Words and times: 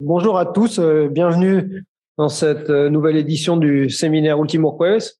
Bonjour 0.00 0.36
à 0.36 0.44
tous, 0.44 0.78
euh, 0.78 1.08
bienvenue 1.08 1.86
dans 2.18 2.28
cette 2.28 2.68
euh, 2.68 2.90
nouvelle 2.90 3.16
édition 3.16 3.56
du 3.56 3.88
séminaire 3.88 4.38
Ultimo 4.38 4.76
Jueves. 4.78 5.12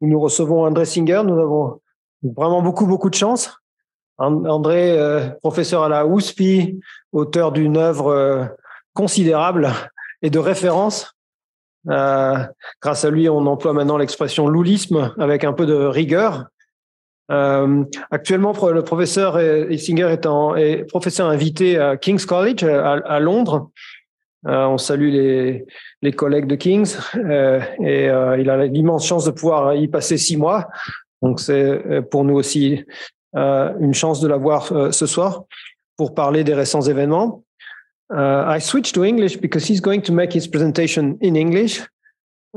Nous 0.00 0.18
recevons 0.18 0.64
André 0.64 0.86
Singer, 0.86 1.20
nous 1.26 1.38
avons 1.38 1.82
vraiment 2.22 2.62
beaucoup, 2.62 2.86
beaucoup 2.86 3.10
de 3.10 3.14
chance. 3.14 3.54
André, 4.16 4.98
euh, 4.98 5.28
professeur 5.42 5.82
à 5.82 5.90
la 5.90 6.06
USPI, 6.06 6.80
auteur 7.12 7.52
d'une 7.52 7.76
œuvre 7.76 8.56
considérable 8.94 9.68
et 10.22 10.30
de 10.30 10.38
référence. 10.38 11.12
grâce 11.84 13.04
à 13.04 13.10
lui, 13.10 13.28
on 13.28 13.44
emploie 13.44 13.74
maintenant 13.74 13.98
l'expression 13.98 14.48
loulisme 14.48 15.12
avec 15.18 15.44
un 15.44 15.52
peu 15.52 15.66
de 15.66 15.74
rigueur. 15.74 16.46
actuellement, 17.28 18.54
le 18.72 18.82
professeur 18.82 19.38
Singer 19.78 20.16
est, 20.56 20.84
professeur 20.88 21.28
invité 21.28 21.78
à 21.78 21.98
King's 21.98 22.24
College 22.24 22.64
à 22.64 23.20
Londres 23.20 23.70
on 24.44 24.78
salue 24.78 25.64
les, 26.02 26.12
collègues 26.12 26.46
de 26.46 26.54
Kings 26.54 26.96
euh, 27.16 27.60
et 27.80 28.08
euh, 28.08 28.38
il 28.38 28.48
a 28.50 28.66
l'immense 28.66 29.06
chance 29.06 29.24
de 29.24 29.30
pouvoir 29.30 29.74
y 29.74 29.88
passer 29.88 30.16
six 30.16 30.36
mois. 30.36 30.68
Donc 31.22 31.40
c'est 31.40 32.02
pour 32.10 32.24
nous 32.24 32.34
aussi 32.34 32.84
une 33.34 33.94
chance 33.94 34.20
de 34.20 34.28
l'avoir 34.28 34.72
ce 34.92 35.06
soir 35.06 35.44
pour 35.96 36.14
parler 36.14 36.44
des 36.44 36.54
récents 36.54 36.82
événements. 36.82 37.42
Uh, 38.10 38.44
I 38.46 38.58
switched 38.58 38.94
to 38.94 39.04
English 39.04 39.36
because 39.36 39.66
he's 39.66 39.80
going 39.80 40.00
to 40.02 40.12
make 40.12 40.32
his 40.32 40.46
presentation 40.46 41.18
in 41.20 41.36
English. 41.36 41.82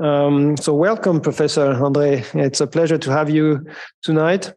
Um, 0.02 0.56
so 0.56 0.74
welcome, 0.74 1.20
Professor 1.20 1.74
André. 1.74 2.24
It's 2.36 2.62
a 2.62 2.68
pleasure 2.68 2.98
to 2.98 3.12
have 3.12 3.30
you 3.30 3.66
tonight. 4.02 4.54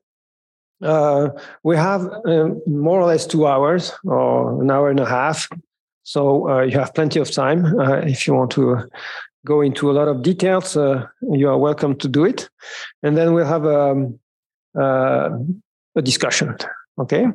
Uh, 0.80 1.30
we 1.64 1.76
have 1.76 2.02
uh, 2.24 2.50
more 2.66 3.00
or 3.00 3.06
less 3.06 3.26
two 3.26 3.46
hours 3.46 3.92
or 4.04 4.62
an 4.62 4.70
hour 4.70 4.90
and 4.90 5.00
a 5.00 5.06
half 5.06 5.48
so 6.04 6.48
uh, 6.48 6.62
you 6.62 6.78
have 6.78 6.94
plenty 6.94 7.18
of 7.18 7.30
time. 7.30 7.64
Uh, 7.78 8.02
if 8.06 8.26
you 8.26 8.34
want 8.34 8.50
to 8.52 8.88
go 9.46 9.62
into 9.62 9.90
a 9.90 9.92
lot 9.92 10.06
of 10.06 10.22
details, 10.22 10.76
uh, 10.76 11.06
you 11.32 11.48
are 11.48 11.58
welcome 11.58 11.96
to 11.96 12.08
do 12.08 12.24
it. 12.24 12.48
And 13.02 13.16
then 13.16 13.34
we'll 13.34 13.46
have 13.46 13.64
a, 13.64 13.90
um, 13.90 14.20
uh, 14.78 15.30
a 15.96 16.02
discussion. 16.02 16.56
Okay. 16.98 17.26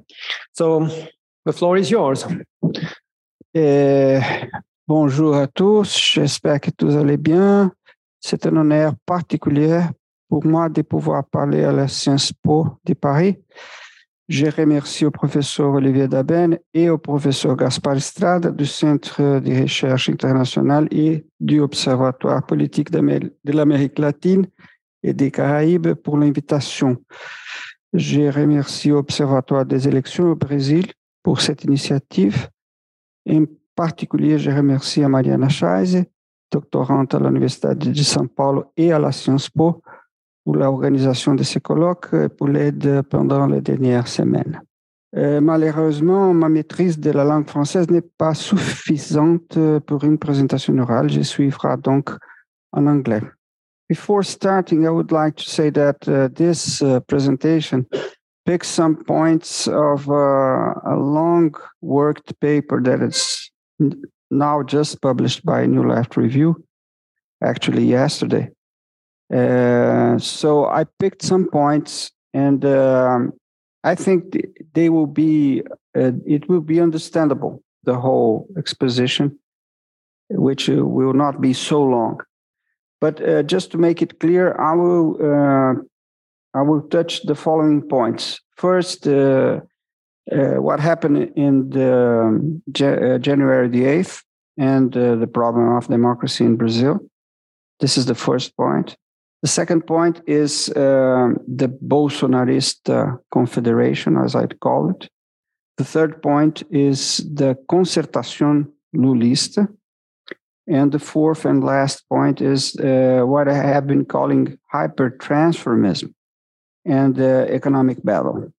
So 0.54 0.88
the 1.46 1.54
floor 1.54 1.78
is 1.78 1.92
yours. 1.92 2.26
Bonjour 4.88 5.36
à 5.36 5.48
tous. 5.48 5.98
J'espère 6.14 6.60
que 6.62 6.72
vous 6.82 6.96
allez 6.96 7.18
bien. 7.18 7.72
C'est 8.20 8.46
un 8.46 8.56
honneur 8.58 8.94
particulier 9.06 9.82
pour 10.28 10.46
moi 10.46 10.70
de 10.70 10.82
pouvoir 10.84 11.24
parler 11.26 11.64
à 11.64 11.72
la 11.72 11.88
Sciences 11.88 12.34
Po 12.34 12.80
de 12.86 12.94
Paris. 12.94 13.38
Je 14.30 14.46
remercie 14.46 15.08
au 15.08 15.12
professeur 15.12 15.74
Olivier 15.74 16.08
Daben 16.08 16.60
et 16.76 16.92
au 16.92 17.00
professeur 17.00 17.56
Gaspard 17.56 17.96
Estrada 17.96 18.52
du 18.52 18.68
Centre 18.68 19.40
de 19.40 19.62
recherche 19.64 20.08
internationale 20.08 20.88
et 20.92 21.26
du 21.40 21.60
Observatoire 21.62 22.46
politique 22.46 22.92
de 22.92 23.52
l'Amérique 23.52 23.98
latine 23.98 24.46
et 25.02 25.14
des 25.14 25.32
Caraïbes 25.32 25.96
pour 25.96 26.20
l'invitation. 26.20 27.04
Je 27.92 28.32
remercie 28.32 28.90
l'Observatoire 28.90 29.66
des 29.66 29.88
élections 29.88 30.26
au 30.26 30.36
Brésil 30.36 30.86
pour 31.24 31.42
cette 31.42 31.64
initiative. 31.64 32.50
En 33.28 33.46
particulier, 33.76 34.38
je 34.38 34.52
remercie 34.52 35.02
Mariana 35.02 35.50
Scheise, 35.50 36.06
doctorante 36.52 37.16
à 37.16 37.20
l'Université 37.20 37.74
de 37.74 37.94
São 38.04 38.28
Paulo 38.28 38.66
et 38.78 38.94
à 38.94 39.00
la 39.00 39.12
Sciences 39.12 39.50
Po, 39.50 39.82
pour 40.44 40.56
l'organisation 40.56 41.36
de 41.36 41.44
ce 41.44 41.60
colloque 41.60 42.14
et 42.14 42.30
pour 42.30 42.48
l'aide 42.48 43.02
pendant 43.10 43.46
les 43.48 43.62
dernières 43.62 44.08
semaines. 44.08 44.62
Euh, 45.16 45.42
malheureusement, 45.42 46.34
ma 46.34 46.50
maîtrise 46.50 47.00
de 47.00 47.12
la 47.12 47.24
langue 47.24 47.48
française 47.48 47.90
n'est 47.90 48.02
pas 48.18 48.34
suffisante 48.34 49.58
pour 49.86 50.04
une 50.04 50.18
présentation 50.18 50.78
orale. 50.78 51.10
Je 51.10 51.22
suivrai 51.22 51.78
donc 51.78 52.12
en 52.72 52.86
anglais. 52.86 53.22
Before 53.90 54.24
starting, 54.24 54.86
I 54.86 54.90
would 54.90 55.12
like 55.12 55.36
to 55.38 55.50
say 55.50 55.72
that 55.72 56.08
uh, 56.08 56.28
this 56.28 56.80
uh, 56.84 57.00
presentation 57.08 57.88
picks 58.46 58.68
some 58.68 58.96
points 58.96 59.68
of 59.68 60.08
uh, 60.08 60.74
a 60.86 60.96
long 60.96 61.56
worked 61.82 62.40
paper 62.40 62.80
that 62.84 63.02
is 63.02 63.50
now 64.30 64.62
just 64.62 65.02
published 65.02 65.44
by 65.44 65.66
New 65.66 65.88
Left 65.88 66.18
Review, 66.18 66.64
actually 67.44 67.86
yesterday. 67.86 68.52
Uh, 69.34 70.18
so 70.18 70.66
I 70.66 70.86
picked 70.98 71.22
some 71.22 71.48
points, 71.50 72.12
and 72.34 72.66
um, 72.66 73.34
I 73.84 73.96
think 73.96 74.36
they 74.74 74.90
will 74.90 75.08
be. 75.08 75.64
Uh, 75.96 76.12
it 76.26 76.48
will 76.50 76.62
be 76.62 76.80
understandable 76.80 77.64
the 77.84 77.96
whole 77.96 78.48
exposition, 78.58 79.38
which 80.30 80.70
uh, 80.70 80.86
will 80.86 81.14
not 81.14 81.42
be 81.42 81.54
so 81.54 81.82
long. 81.84 82.20
But 83.02 83.22
uh, 83.22 83.44
just 83.44 83.72
to 83.72 83.78
make 83.78 84.02
it 84.02 84.20
clear, 84.20 84.56
I 84.60 84.74
will 84.74 85.18
uh, 85.22 85.74
I 86.54 86.62
will 86.64 86.82
touch 86.82 87.24
the 87.24 87.36
following 87.36 87.82
points. 87.84 88.40
First, 88.58 89.06
what 89.06 90.80
happened 90.80 91.32
in 91.36 91.70
the 91.70 92.24
um, 92.26 92.62
January 92.72 93.70
the 93.70 93.86
eighth 93.86 94.24
and 94.58 94.92
the 94.92 95.30
problem 95.32 95.78
of 95.78 95.88
democracy 95.88 96.44
in 96.46 96.58
Brazil. 96.58 97.00
This 97.80 97.98
is 97.98 98.08
the 98.08 98.16
first 98.16 98.58
point. 98.58 98.98
The 99.42 99.48
second 99.48 99.88
point 99.88 100.22
is 100.28 100.70
uh, 100.70 101.30
the 101.48 101.70
Bolsonarist 101.70 102.90
uh, 102.90 103.18
confederation, 103.32 104.18
as 104.18 104.36
I'd 104.36 104.60
call 104.60 104.90
it. 104.90 105.10
The 105.78 105.86
third 105.86 106.22
point 106.22 106.64
is 106.70 107.18
the 107.34 107.58
concertación 107.72 108.68
lulista. 108.94 109.70
And 110.68 110.92
the 110.92 111.00
fourth 111.00 111.46
and 111.46 111.64
last 111.64 112.08
point 112.10 112.42
is 112.42 112.76
uh, 112.76 113.22
what 113.26 113.48
I 113.48 113.56
have 113.56 113.88
been 113.88 114.06
calling 114.06 114.60
hypertransformism 114.74 116.14
and 116.86 117.16
the 117.16 117.48
economic 117.50 118.04
battle. 118.04 118.54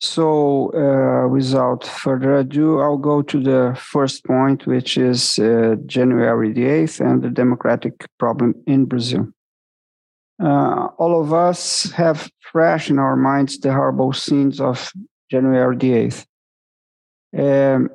So, 0.00 0.72
uh, 0.74 1.28
without 1.28 1.84
further 1.84 2.36
ado, 2.36 2.80
I'll 2.80 2.98
go 2.98 3.22
to 3.22 3.40
the 3.40 3.78
first 3.78 4.24
point, 4.24 4.66
which 4.66 4.98
is 4.98 5.38
uh, 5.38 5.76
January 5.86 6.52
the 6.52 6.64
8th 6.64 7.00
and 7.00 7.22
the 7.22 7.30
democratic 7.30 8.06
problem 8.18 8.54
in 8.66 8.86
Brazil 8.86 9.28
uh, 10.44 10.88
all 10.98 11.20
of 11.20 11.32
us 11.32 11.90
have 11.92 12.30
fresh 12.40 12.90
in 12.90 12.98
our 12.98 13.16
minds 13.16 13.58
the 13.58 13.72
horrible 13.72 14.12
scenes 14.12 14.60
of 14.60 14.92
January 15.30 15.76
the 15.76 15.90
8th. 15.90 16.26
Um, 17.36 17.88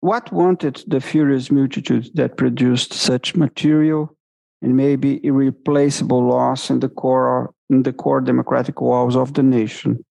what 0.00 0.30
wanted 0.30 0.84
the 0.86 1.00
furious 1.00 1.50
multitude 1.50 2.10
that 2.14 2.36
produced 2.36 2.92
such 2.92 3.34
material 3.34 4.14
and 4.60 4.76
maybe 4.76 5.24
irreplaceable 5.24 6.28
loss 6.28 6.70
in 6.70 6.80
the 6.80 6.88
core 6.88 7.54
in 7.70 7.82
the 7.82 7.92
core 7.92 8.20
democratic 8.20 8.80
walls 8.80 9.16
of 9.16 9.32
the 9.34 9.42
nation? 9.42 10.04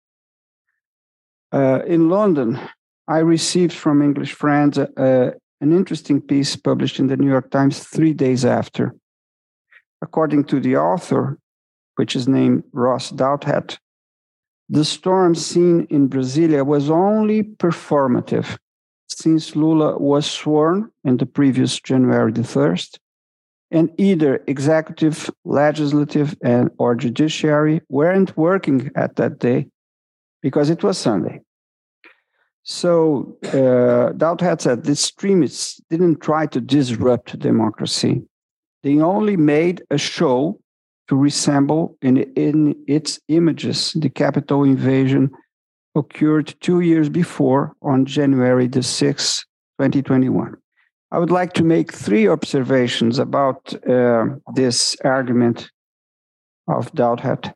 Uh, 1.52 1.82
in 1.86 2.10
London, 2.10 2.60
I 3.08 3.20
received 3.20 3.74
from 3.74 4.02
English 4.02 4.34
friends 4.34 4.78
uh, 4.78 5.32
an 5.62 5.72
interesting 5.72 6.22
piece 6.22 6.56
published 6.56 7.00
in 7.00 7.08
the 7.08 7.18
New 7.18 7.30
York 7.30 7.52
Times 7.52 7.84
three 7.84 8.14
days 8.14 8.46
after. 8.46 8.96
According 10.02 10.46
to 10.46 10.60
the 10.60 10.78
author, 10.78 11.38
which 11.96 12.16
is 12.16 12.28
named 12.28 12.64
Ross 12.72 13.12
Douthat, 13.12 13.78
the 14.70 14.86
storm 14.86 15.36
scene 15.36 15.86
in 15.90 16.10
Brasilia 16.10 16.66
was 16.66 16.90
only 16.90 17.44
performative 17.44 18.58
since 19.08 19.56
Lula 19.56 19.98
was 19.98 20.26
sworn 20.26 20.92
in 21.04 21.18
the 21.18 21.26
previous 21.26 21.80
January 21.80 22.32
the 22.32 22.42
1st, 22.42 22.98
and 23.72 23.92
either 23.98 24.44
executive, 24.48 25.30
legislative, 25.44 26.36
and 26.44 26.72
or 26.80 26.96
judiciary 26.96 27.82
weren't 27.90 28.36
working 28.36 28.90
at 28.96 29.16
that 29.18 29.40
day 29.40 29.68
because 30.42 30.70
it 30.70 30.84
was 30.84 30.98
Sunday. 30.98 31.42
So 32.64 33.38
uh, 33.44 34.58
said 34.58 34.84
the 34.84 34.92
extremists 34.92 35.80
didn't 35.90 36.22
try 36.22 36.48
to 36.48 36.60
disrupt 36.60 37.38
democracy. 37.38 38.24
They 38.82 39.00
only 39.00 39.38
made 39.38 39.84
a 39.92 40.00
show 40.00 40.60
to 41.08 41.16
resemble 41.16 41.98
in, 42.02 42.18
in 42.36 42.76
its 42.88 43.20
images 43.28 43.94
the 43.94 44.10
Capitol 44.10 44.64
invasion 44.64 45.32
occurred 45.96 46.54
two 46.60 46.82
years 46.82 47.10
before 47.10 47.74
on 47.82 48.06
January 48.06 48.68
the 48.68 48.80
6th, 48.80 49.44
2021. 49.80 50.56
I 51.12 51.20
would 51.20 51.32
like 51.32 51.54
to 51.54 51.64
make 51.64 51.94
three 51.94 52.28
observations 52.28 53.20
about 53.20 53.74
uh, 53.88 54.26
this 54.54 54.98
argument 55.04 55.70
of 56.68 56.92
Douthat. 56.94 57.54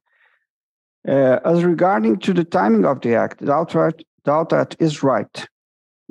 Uh, 1.08 1.40
as 1.44 1.64
regarding 1.64 2.20
to 2.20 2.34
the 2.34 2.44
timing 2.44 2.86
of 2.86 3.02
the 3.02 3.16
act, 3.16 3.42
Douthat, 3.42 4.02
Douthat 4.26 4.76
is 4.80 5.04
right. 5.04 5.48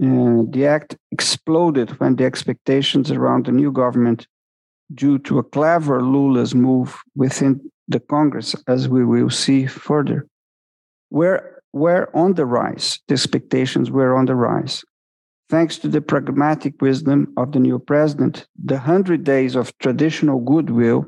Uh, 0.01 0.43
the 0.51 0.67
act 0.67 0.97
exploded 1.11 1.91
when 2.01 2.17
the 2.17 2.25
expectations 2.25 3.11
around 3.11 3.47
the 3.47 3.53
new 3.53 3.73
government 3.73 4.27
due 4.95 5.19
to 5.21 5.39
a 5.39 5.43
clever 5.43 6.03
Lula's 6.03 6.55
move 6.55 7.01
within 7.15 7.61
the 7.89 8.01
Congress, 8.01 8.55
as 8.67 8.89
we 8.89 9.05
will 9.05 9.31
see 9.31 9.67
further, 9.67 10.27
were, 11.11 11.63
were 11.73 12.11
on 12.15 12.35
the 12.35 12.47
rise. 12.47 13.01
The 13.09 13.15
expectations 13.15 13.91
were 13.91 14.17
on 14.17 14.27
the 14.27 14.35
rise. 14.35 14.85
thanks 15.51 15.79
to 15.79 15.89
the 15.89 16.01
pragmatic 16.01 16.81
wisdom 16.81 17.33
of 17.37 17.53
the 17.53 17.59
new 17.59 17.79
president, 17.79 18.47
the 18.63 18.75
100 18.75 19.25
days 19.25 19.57
of 19.57 19.77
traditional 19.79 20.41
goodwill 20.41 21.07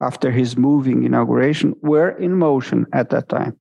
after 0.00 0.30
his 0.30 0.56
moving 0.56 1.04
inauguration 1.04 1.74
were 1.80 2.10
in 2.10 2.34
motion 2.34 2.86
at 2.92 3.10
that 3.10 3.28
time. 3.28 3.56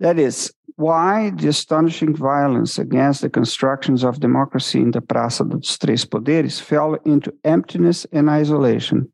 That 0.00 0.18
is, 0.18 0.52
why 0.78 1.30
the 1.30 1.48
astonishing 1.48 2.14
violence 2.14 2.78
against 2.78 3.20
the 3.20 3.28
constructions 3.28 4.04
of 4.04 4.20
democracy 4.20 4.78
in 4.78 4.92
the 4.92 5.00
Praça 5.00 5.44
dos 5.44 5.76
Três 5.76 6.06
Poderes 6.06 6.60
fell 6.60 6.94
into 7.04 7.34
emptiness 7.42 8.06
and 8.12 8.30
isolation, 8.30 9.12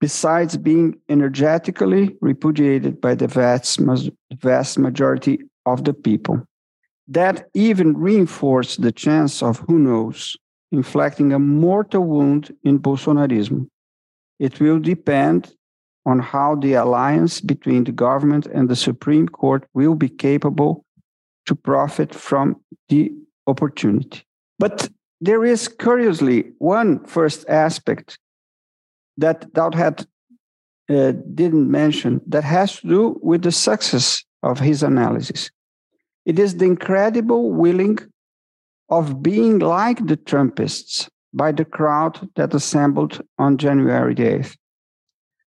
besides 0.00 0.56
being 0.56 0.96
energetically 1.08 2.16
repudiated 2.20 3.00
by 3.00 3.14
the 3.14 3.28
vast, 3.28 3.78
vast 4.42 4.76
majority 4.76 5.38
of 5.66 5.84
the 5.84 5.94
people. 5.94 6.42
That 7.06 7.46
even 7.54 7.96
reinforced 7.96 8.82
the 8.82 8.90
chance 8.90 9.40
of, 9.40 9.60
who 9.60 9.78
knows, 9.78 10.36
inflicting 10.72 11.32
a 11.32 11.38
mortal 11.38 12.02
wound 12.02 12.52
in 12.64 12.80
Bolsonarism. 12.80 13.68
It 14.40 14.58
will 14.58 14.80
depend 14.80 15.54
on 16.06 16.18
how 16.18 16.54
the 16.56 16.74
alliance 16.74 17.40
between 17.40 17.84
the 17.84 17.92
government 17.92 18.46
and 18.46 18.68
the 18.68 18.76
Supreme 18.76 19.28
Court 19.28 19.66
will 19.74 19.94
be 19.94 20.08
capable 20.08 20.84
to 21.46 21.54
profit 21.54 22.14
from 22.14 22.60
the 22.88 23.12
opportunity. 23.46 24.22
But 24.58 24.88
there 25.20 25.44
is 25.44 25.68
curiously 25.68 26.52
one 26.58 27.04
first 27.04 27.48
aspect 27.48 28.18
that 29.16 29.52
Dowd 29.52 29.74
uh, 29.76 31.12
didn't 31.34 31.70
mention 31.70 32.20
that 32.26 32.44
has 32.44 32.80
to 32.80 32.88
do 32.88 33.20
with 33.22 33.42
the 33.42 33.52
success 33.52 34.22
of 34.42 34.58
his 34.58 34.82
analysis. 34.82 35.50
It 36.26 36.38
is 36.38 36.56
the 36.56 36.66
incredible 36.66 37.50
willing 37.52 37.98
of 38.88 39.22
being 39.22 39.58
like 39.58 40.06
the 40.06 40.16
Trumpists 40.16 41.08
by 41.32 41.52
the 41.52 41.64
crowd 41.64 42.28
that 42.36 42.54
assembled 42.54 43.20
on 43.38 43.56
January 43.56 44.14
the 44.14 44.22
8th. 44.22 44.56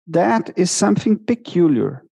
That 0.08 0.52
is 0.56 0.72
something 0.72 1.18
peculiar 1.18 2.04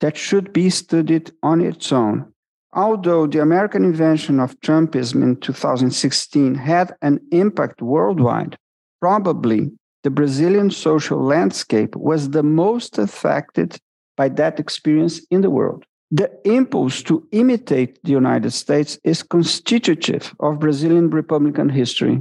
that 0.00 0.16
should 0.16 0.52
be 0.52 0.70
studied 0.70 1.30
on 1.42 1.60
its 1.60 1.92
own. 1.92 2.32
Although 2.72 3.26
the 3.26 3.40
American 3.40 3.84
invention 3.84 4.40
of 4.40 4.60
Trumpism 4.60 5.22
in 5.22 5.36
2016 5.36 6.54
had 6.54 6.94
an 7.00 7.20
impact 7.30 7.80
worldwide, 7.80 8.58
probably 9.00 9.70
the 10.02 10.10
Brazilian 10.10 10.70
social 10.70 11.20
landscape 11.20 11.94
was 11.96 12.30
the 12.30 12.42
most 12.42 12.98
affected 12.98 13.78
by 14.16 14.28
that 14.30 14.60
experience 14.60 15.24
in 15.30 15.40
the 15.40 15.50
world. 15.50 15.84
The 16.10 16.30
impulse 16.44 17.02
to 17.04 17.26
imitate 17.32 17.98
the 18.02 18.12
United 18.12 18.52
States 18.52 18.98
is 19.04 19.22
constitutive 19.22 20.34
of 20.40 20.58
Brazilian 20.58 21.10
Republican 21.10 21.68
history. 21.68 22.20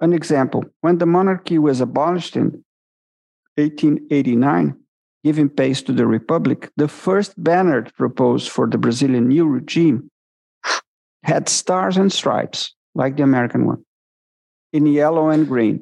An 0.00 0.12
example 0.12 0.64
when 0.80 0.98
the 0.98 1.06
monarchy 1.06 1.58
was 1.58 1.80
abolished 1.80 2.36
in 2.36 2.64
1889, 3.56 4.76
giving 5.24 5.48
pace 5.48 5.82
to 5.82 5.92
the 5.92 6.06
Republic, 6.06 6.70
the 6.76 6.88
first 6.88 7.32
banner 7.42 7.82
proposed 7.96 8.48
for 8.48 8.66
the 8.66 8.78
Brazilian 8.78 9.28
new 9.28 9.46
regime 9.46 10.10
had 11.22 11.48
stars 11.48 11.96
and 11.96 12.12
stripes, 12.12 12.74
like 12.94 13.16
the 13.16 13.22
American 13.22 13.66
one, 13.66 13.84
in 14.72 14.86
yellow 14.86 15.28
and 15.28 15.46
green. 15.46 15.80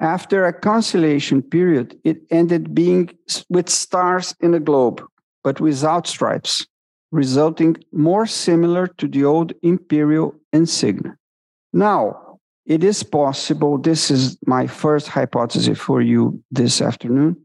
After 0.00 0.46
a 0.46 0.52
conciliation 0.52 1.42
period, 1.42 1.98
it 2.04 2.22
ended 2.30 2.74
being 2.74 3.10
with 3.48 3.68
stars 3.68 4.34
in 4.40 4.54
a 4.54 4.60
globe, 4.60 5.02
but 5.44 5.60
without 5.60 6.06
stripes, 6.06 6.66
resulting 7.12 7.76
more 7.92 8.26
similar 8.26 8.86
to 8.86 9.06
the 9.06 9.24
old 9.24 9.52
imperial 9.62 10.34
insignia. 10.52 11.16
Now, 11.72 12.29
it 12.70 12.84
is 12.84 13.02
possible, 13.02 13.78
this 13.78 14.12
is 14.12 14.38
my 14.46 14.64
first 14.64 15.08
hypothesis 15.08 15.76
for 15.76 16.00
you 16.00 16.40
this 16.52 16.80
afternoon, 16.80 17.36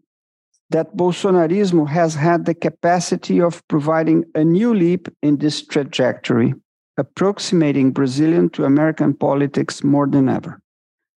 that 0.69 0.95
Bolsonarismo 0.95 1.87
has 1.89 2.13
had 2.13 2.45
the 2.45 2.53
capacity 2.53 3.41
of 3.41 3.67
providing 3.67 4.23
a 4.35 4.43
new 4.43 4.71
leap 4.71 5.07
in 5.23 5.37
this 5.37 5.65
trajectory, 5.65 6.53
approximating 6.97 7.91
Brazilian 7.91 8.51
to 8.51 8.65
American 8.65 9.15
politics 9.15 9.83
more 9.83 10.05
than 10.05 10.29
ever. 10.29 10.61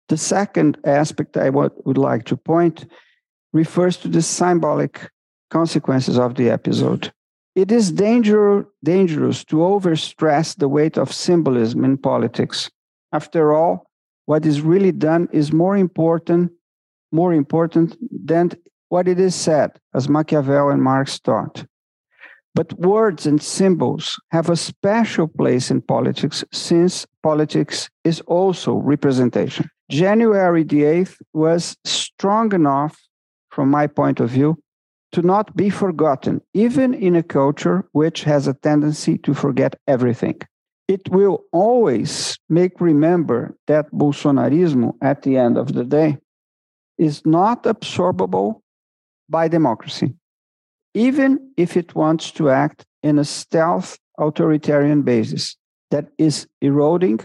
The 0.08 0.16
second 0.16 0.78
aspect 0.86 1.36
I 1.36 1.50
would 1.50 1.98
like 1.98 2.24
to 2.28 2.38
point 2.38 2.86
refers 3.52 3.98
to 3.98 4.08
the 4.08 4.22
symbolic 4.22 5.12
consequences 5.52 6.18
of 6.18 6.36
the 6.36 6.50
episode. 6.50 7.12
It 7.56 7.74
is 7.74 7.92
danger, 7.92 8.68
dangerous 8.86 9.44
to 9.46 9.58
overstress 9.58 10.56
the 10.56 10.70
weight 10.70 10.98
of 10.98 11.12
symbolism 11.12 11.84
in 11.84 11.98
politics. 11.98 12.72
After 13.12 13.54
all, 13.54 13.87
what 14.28 14.46
is 14.46 14.62
really 14.62 14.92
done 14.92 15.30
is 15.32 15.54
more 15.54 15.78
important, 15.78 16.52
more 17.12 17.34
important 17.34 17.98
than 18.12 18.52
what 18.90 19.08
it 19.08 19.20
is 19.20 19.34
said, 19.34 19.72
as 19.96 20.10
Machiavelli 20.10 20.74
and 20.74 20.84
Marx 20.84 21.18
taught. 21.18 21.66
But 22.54 22.78
words 22.78 23.26
and 23.26 23.42
symbols 23.42 24.20
have 24.32 24.50
a 24.50 24.58
special 24.58 25.28
place 25.30 25.72
in 25.72 25.82
politics 25.82 26.44
since 26.52 27.06
politics 27.24 27.90
is 28.04 28.20
also 28.22 28.76
representation. 28.76 29.70
January 29.90 30.64
the 30.64 30.84
8th 30.84 31.16
was 31.34 31.78
strong 31.86 32.54
enough, 32.54 33.00
from 33.50 33.70
my 33.70 33.88
point 33.88 34.20
of 34.20 34.30
view, 34.30 34.58
to 35.14 35.22
not 35.22 35.56
be 35.56 35.70
forgotten, 35.70 36.42
even 36.54 36.94
in 36.94 37.16
a 37.16 37.24
culture 37.24 37.88
which 37.94 38.26
has 38.26 38.46
a 38.46 38.54
tendency 38.56 39.18
to 39.20 39.34
forget 39.34 39.80
everything 39.88 40.38
it 40.88 41.10
will 41.10 41.44
always 41.52 42.38
make 42.50 42.80
remember 42.80 43.56
that 43.68 43.92
Bolsonarismo, 43.92 44.94
at 45.02 45.24
the 45.24 45.38
end 45.38 45.58
of 45.58 45.74
the 45.74 45.84
day, 45.84 46.18
is 46.98 47.26
not 47.26 47.64
absorbable 47.64 48.62
by 49.30 49.48
democracy, 49.48 50.16
even 50.94 51.54
if 51.58 51.76
it 51.76 51.94
wants 51.94 52.32
to 52.32 52.50
act 52.50 52.86
in 53.04 53.20
a 53.20 53.26
stealth 53.26 53.98
authoritarian 54.18 55.04
basis 55.04 55.56
that 55.92 56.08
is 56.18 56.48
eroding 56.62 57.20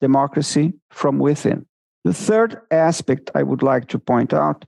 democracy 0.00 0.72
from 0.90 1.18
within. 1.18 1.66
The 2.04 2.14
third 2.14 2.60
aspect 2.70 3.30
I 3.34 3.42
would 3.42 3.62
like 3.62 3.88
to 3.88 3.98
point 3.98 4.32
out 4.32 4.64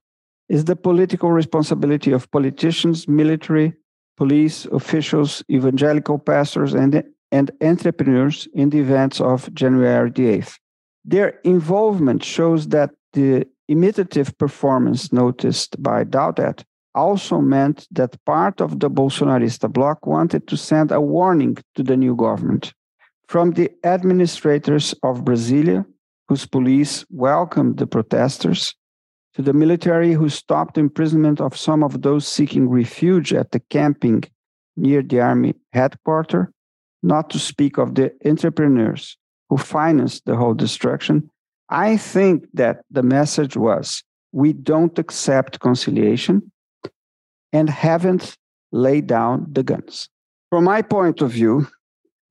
is 0.49 0.65
the 0.65 0.77
political 0.77 1.31
responsibility 1.31 2.11
of 2.11 2.31
politicians, 2.33 3.07
military, 3.07 3.73
police, 4.17 4.67
officials, 4.67 5.43
evangelical 5.49 6.19
pastors, 6.19 6.75
and 6.75 7.05
and 7.33 7.51
entrepreneurs 7.63 8.49
in 8.55 8.71
the 8.71 8.81
events 8.81 9.21
of 9.21 9.53
January 9.55 10.11
the 10.11 10.39
8th. 10.39 10.59
Their 11.05 11.39
involvement 11.45 12.25
shows 12.25 12.69
that 12.69 12.91
the 13.13 13.47
imitative 13.69 14.37
performance 14.39 15.13
noticed 15.13 15.81
by 15.83 16.05
Douthat 16.05 16.65
also 16.95 17.41
meant 17.41 17.87
that 17.93 18.23
part 18.25 18.61
of 18.61 18.81
the 18.81 18.91
Bolsonarista 18.91 19.73
bloc 19.73 20.07
wanted 20.07 20.47
to 20.49 20.57
send 20.57 20.91
a 20.91 21.01
warning 21.01 21.57
to 21.77 21.83
the 21.83 21.97
new 21.97 22.17
government. 22.17 22.73
From 23.29 23.53
the 23.53 23.71
administrators 23.85 24.93
of 25.05 25.25
Brasilia, 25.25 25.87
whose 26.29 26.47
police 26.47 27.05
welcomed 27.11 27.79
the 27.79 27.87
protesters, 27.87 28.75
to 29.35 29.43
the 29.43 29.53
military 29.53 30.13
who 30.13 30.29
stopped 30.29 30.77
imprisonment 30.77 31.41
of 31.41 31.57
some 31.57 31.85
of 31.85 32.03
those 32.03 32.27
seeking 32.27 32.69
refuge 32.69 33.33
at 33.33 33.53
the 33.53 33.61
camping 33.71 34.25
near 34.77 35.03
the 35.03 35.21
army 35.21 35.55
headquarters, 35.73 36.49
not 37.03 37.31
to 37.31 37.39
speak 37.39 37.79
of 37.79 37.95
the 37.95 38.13
entrepreneurs 38.25 39.17
who 39.49 39.57
financed 39.57 40.25
the 40.27 40.37
whole 40.37 40.55
destruction. 40.55 41.31
I 41.69 41.97
think 41.97 42.47
that 42.55 42.83
the 42.91 43.03
message 43.03 43.57
was 43.57 44.03
we 44.33 44.53
don't 44.53 44.99
accept 44.99 45.61
conciliation 45.61 46.53
and 47.53 47.69
haven't 47.69 48.37
laid 48.73 49.07
down 49.07 49.47
the 49.51 49.63
guns. 49.63 50.09
From 50.51 50.65
my 50.65 50.83
point 50.83 51.21
of 51.21 51.33
view, 51.33 51.67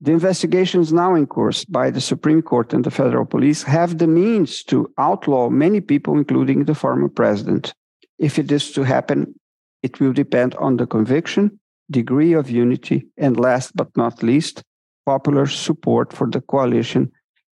the 0.00 0.12
investigations 0.12 0.92
now 0.94 1.14
in 1.14 1.26
course 1.26 1.64
by 1.66 1.90
the 1.90 2.00
Supreme 2.00 2.40
Court 2.40 2.72
and 2.72 2.84
the 2.84 2.90
federal 2.90 3.26
police 3.26 3.62
have 3.64 3.98
the 3.98 4.06
means 4.06 4.64
to 4.64 4.90
outlaw 4.96 5.50
many 5.50 5.82
people, 5.82 6.16
including 6.16 6.64
the 6.64 6.74
former 6.74 7.08
president. 7.08 7.74
If 8.18 8.38
it 8.38 8.50
is 8.50 8.72
to 8.72 8.82
happen, 8.82 9.34
it 9.82 10.00
will 10.00 10.14
depend 10.14 10.54
on 10.54 10.78
the 10.78 10.86
conviction 10.86 11.59
degree 11.90 12.32
of 12.32 12.50
unity, 12.50 13.06
and 13.16 13.38
last 13.38 13.74
but 13.74 13.88
not 13.96 14.22
least, 14.22 14.62
popular 15.06 15.46
support 15.46 16.12
for 16.12 16.28
the 16.28 16.40
coalition 16.40 17.10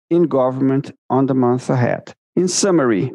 in 0.10 0.24
government 0.24 0.92
on 1.10 1.26
the 1.28 1.34
month 1.34 1.70
ahead. 1.70 2.14
In 2.36 2.48
summary, 2.48 3.12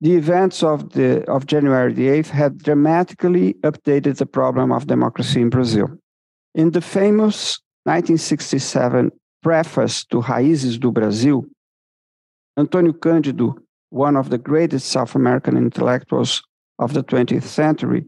the 0.00 0.14
events 0.14 0.62
of, 0.62 0.92
the, 0.92 1.28
of 1.28 1.46
January 1.46 1.92
the 1.92 2.08
8th 2.08 2.28
had 2.28 2.58
dramatically 2.58 3.54
updated 3.62 4.18
the 4.18 4.26
problem 4.26 4.72
of 4.72 4.86
democracy 4.86 5.40
in 5.40 5.50
Brazil. 5.50 5.88
In 6.54 6.70
the 6.70 6.80
famous 6.80 7.60
1967 7.84 9.10
preface 9.42 10.04
to 10.06 10.20
Raízes 10.20 10.78
do 10.78 10.92
Brasil, 10.92 11.44
Antônio 12.58 12.92
Cândido, 12.92 13.54
one 13.90 14.16
of 14.16 14.30
the 14.30 14.38
greatest 14.38 14.88
South 14.88 15.14
American 15.14 15.56
intellectuals 15.56 16.42
of 16.78 16.94
the 16.94 17.02
20th 17.02 17.44
century, 17.44 18.04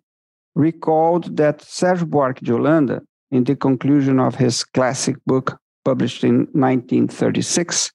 recalled 0.54 1.36
that 1.36 1.60
Sérgio 1.60 2.04
Buarque 2.04 2.40
de 2.40 2.52
Holanda, 2.52 3.00
in 3.30 3.44
the 3.44 3.56
conclusion 3.56 4.18
of 4.18 4.34
his 4.34 4.64
classic 4.64 5.16
book 5.26 5.58
published 5.84 6.24
in 6.24 6.48
1936, 6.52 7.92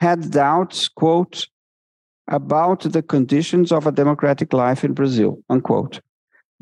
had 0.00 0.30
doubts, 0.30 0.88
quote, 0.88 1.46
about 2.28 2.80
the 2.80 3.02
conditions 3.02 3.70
of 3.70 3.86
a 3.86 3.92
democratic 3.92 4.52
life 4.52 4.84
in 4.84 4.92
Brazil, 4.92 5.38
unquote. 5.48 6.00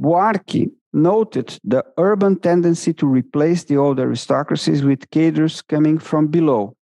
Buarque 0.00 0.70
noted 0.92 1.58
the 1.64 1.84
urban 1.98 2.38
tendency 2.38 2.92
to 2.94 3.06
replace 3.06 3.64
the 3.64 3.76
old 3.76 3.98
aristocracies 3.98 4.82
with 4.84 5.10
cadres 5.10 5.62
coming 5.62 5.98
from 5.98 6.28
below, 6.28 6.76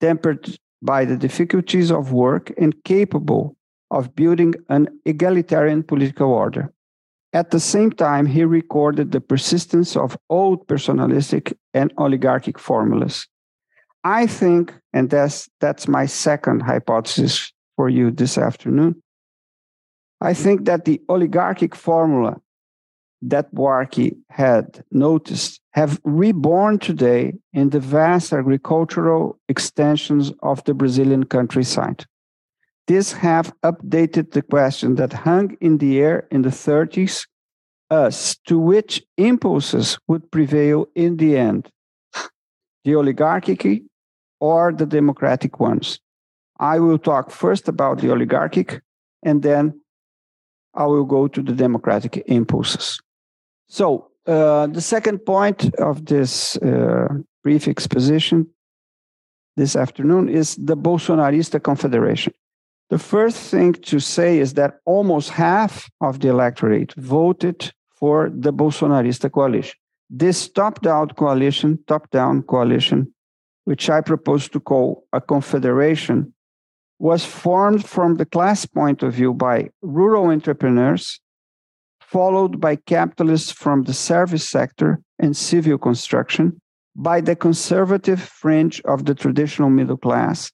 tempered 0.00 0.58
by 0.82 1.04
the 1.04 1.16
difficulties 1.16 1.90
of 1.90 2.12
work 2.12 2.52
and 2.58 2.82
capable 2.84 3.56
of 3.90 4.14
building 4.14 4.54
an 4.68 4.88
egalitarian 5.04 5.82
political 5.82 6.30
order. 6.30 6.72
At 7.32 7.50
the 7.50 7.60
same 7.60 7.92
time, 7.92 8.26
he 8.26 8.44
recorded 8.44 9.12
the 9.12 9.20
persistence 9.20 9.96
of 9.96 10.16
old 10.28 10.66
personalistic 10.66 11.52
and 11.72 11.92
oligarchic 11.96 12.58
formulas. 12.58 13.26
I 14.02 14.26
think, 14.26 14.74
and 14.92 15.10
that's, 15.10 15.48
that's 15.60 15.86
my 15.86 16.06
second 16.06 16.62
hypothesis 16.62 17.52
for 17.76 17.88
you 17.88 18.10
this 18.10 18.36
afternoon, 18.36 19.02
I 20.20 20.34
think 20.34 20.64
that 20.64 20.84
the 20.84 21.00
oligarchic 21.08 21.74
formula 21.74 22.40
that 23.22 23.54
Buarque 23.54 24.16
had 24.28 24.84
noticed 24.90 25.60
have 25.72 26.00
reborn 26.04 26.78
today 26.78 27.34
in 27.52 27.70
the 27.70 27.80
vast 27.80 28.32
agricultural 28.32 29.38
extensions 29.48 30.32
of 30.42 30.64
the 30.64 30.74
Brazilian 30.74 31.24
countryside. 31.24 32.06
These 32.90 33.12
have 33.12 33.54
updated 33.62 34.32
the 34.32 34.42
question 34.42 34.96
that 34.96 35.12
hung 35.12 35.56
in 35.60 35.78
the 35.78 36.00
air 36.00 36.26
in 36.32 36.42
the 36.42 36.48
30s 36.48 37.24
as 37.88 38.36
to 38.48 38.58
which 38.58 39.00
impulses 39.16 39.96
would 40.08 40.28
prevail 40.32 40.88
in 40.96 41.16
the 41.16 41.38
end 41.38 41.70
the 42.84 42.96
oligarchic 42.96 43.84
or 44.40 44.72
the 44.72 44.86
democratic 44.86 45.60
ones. 45.60 46.00
I 46.58 46.80
will 46.80 46.98
talk 46.98 47.30
first 47.30 47.68
about 47.68 48.00
the 48.00 48.10
oligarchic 48.10 48.82
and 49.22 49.40
then 49.44 49.80
I 50.74 50.86
will 50.86 51.04
go 51.04 51.28
to 51.28 51.42
the 51.42 51.52
democratic 51.52 52.24
impulses. 52.26 52.98
So, 53.68 54.10
uh, 54.26 54.66
the 54.66 54.80
second 54.80 55.20
point 55.20 55.72
of 55.76 56.06
this 56.06 56.56
uh, 56.56 57.06
brief 57.44 57.68
exposition 57.68 58.48
this 59.56 59.76
afternoon 59.76 60.28
is 60.28 60.56
the 60.56 60.76
Bolsonarista 60.76 61.62
Confederation. 61.62 62.32
The 62.90 62.98
first 62.98 63.38
thing 63.52 63.74
to 63.74 64.00
say 64.00 64.40
is 64.40 64.54
that 64.54 64.80
almost 64.84 65.30
half 65.30 65.88
of 66.00 66.18
the 66.18 66.28
electorate 66.28 66.92
voted 66.94 67.72
for 67.88 68.30
the 68.34 68.52
Bolsonarista 68.52 69.30
coalition. 69.30 69.78
This 70.10 70.48
top-down 70.48 71.10
coalition, 71.10 71.78
top-down 71.86 72.42
coalition, 72.42 73.14
which 73.64 73.88
I 73.88 74.00
propose 74.00 74.48
to 74.48 74.58
call 74.58 75.04
a 75.12 75.20
confederation, 75.20 76.34
was 76.98 77.24
formed 77.24 77.86
from 77.86 78.16
the 78.16 78.26
class 78.26 78.66
point 78.66 79.04
of 79.04 79.14
view 79.14 79.34
by 79.34 79.70
rural 79.82 80.30
entrepreneurs, 80.30 81.20
followed 82.00 82.60
by 82.60 82.74
capitalists 82.74 83.52
from 83.52 83.84
the 83.84 83.94
service 83.94 84.46
sector 84.46 85.00
and 85.20 85.36
civil 85.36 85.78
construction, 85.78 86.60
by 86.96 87.20
the 87.20 87.36
conservative 87.36 88.20
fringe 88.20 88.82
of 88.84 89.04
the 89.04 89.14
traditional 89.14 89.70
middle 89.70 89.96
class, 89.96 90.50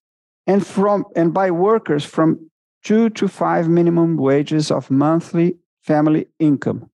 and 0.46 0.66
from 0.66 1.04
and 1.14 1.32
by 1.34 1.50
workers 1.50 2.04
from 2.04 2.50
two 2.84 3.10
to 3.10 3.28
five 3.28 3.68
minimum 3.68 4.16
wages 4.16 4.70
of 4.70 4.90
monthly 4.90 5.56
family 5.82 6.28
income, 6.38 6.88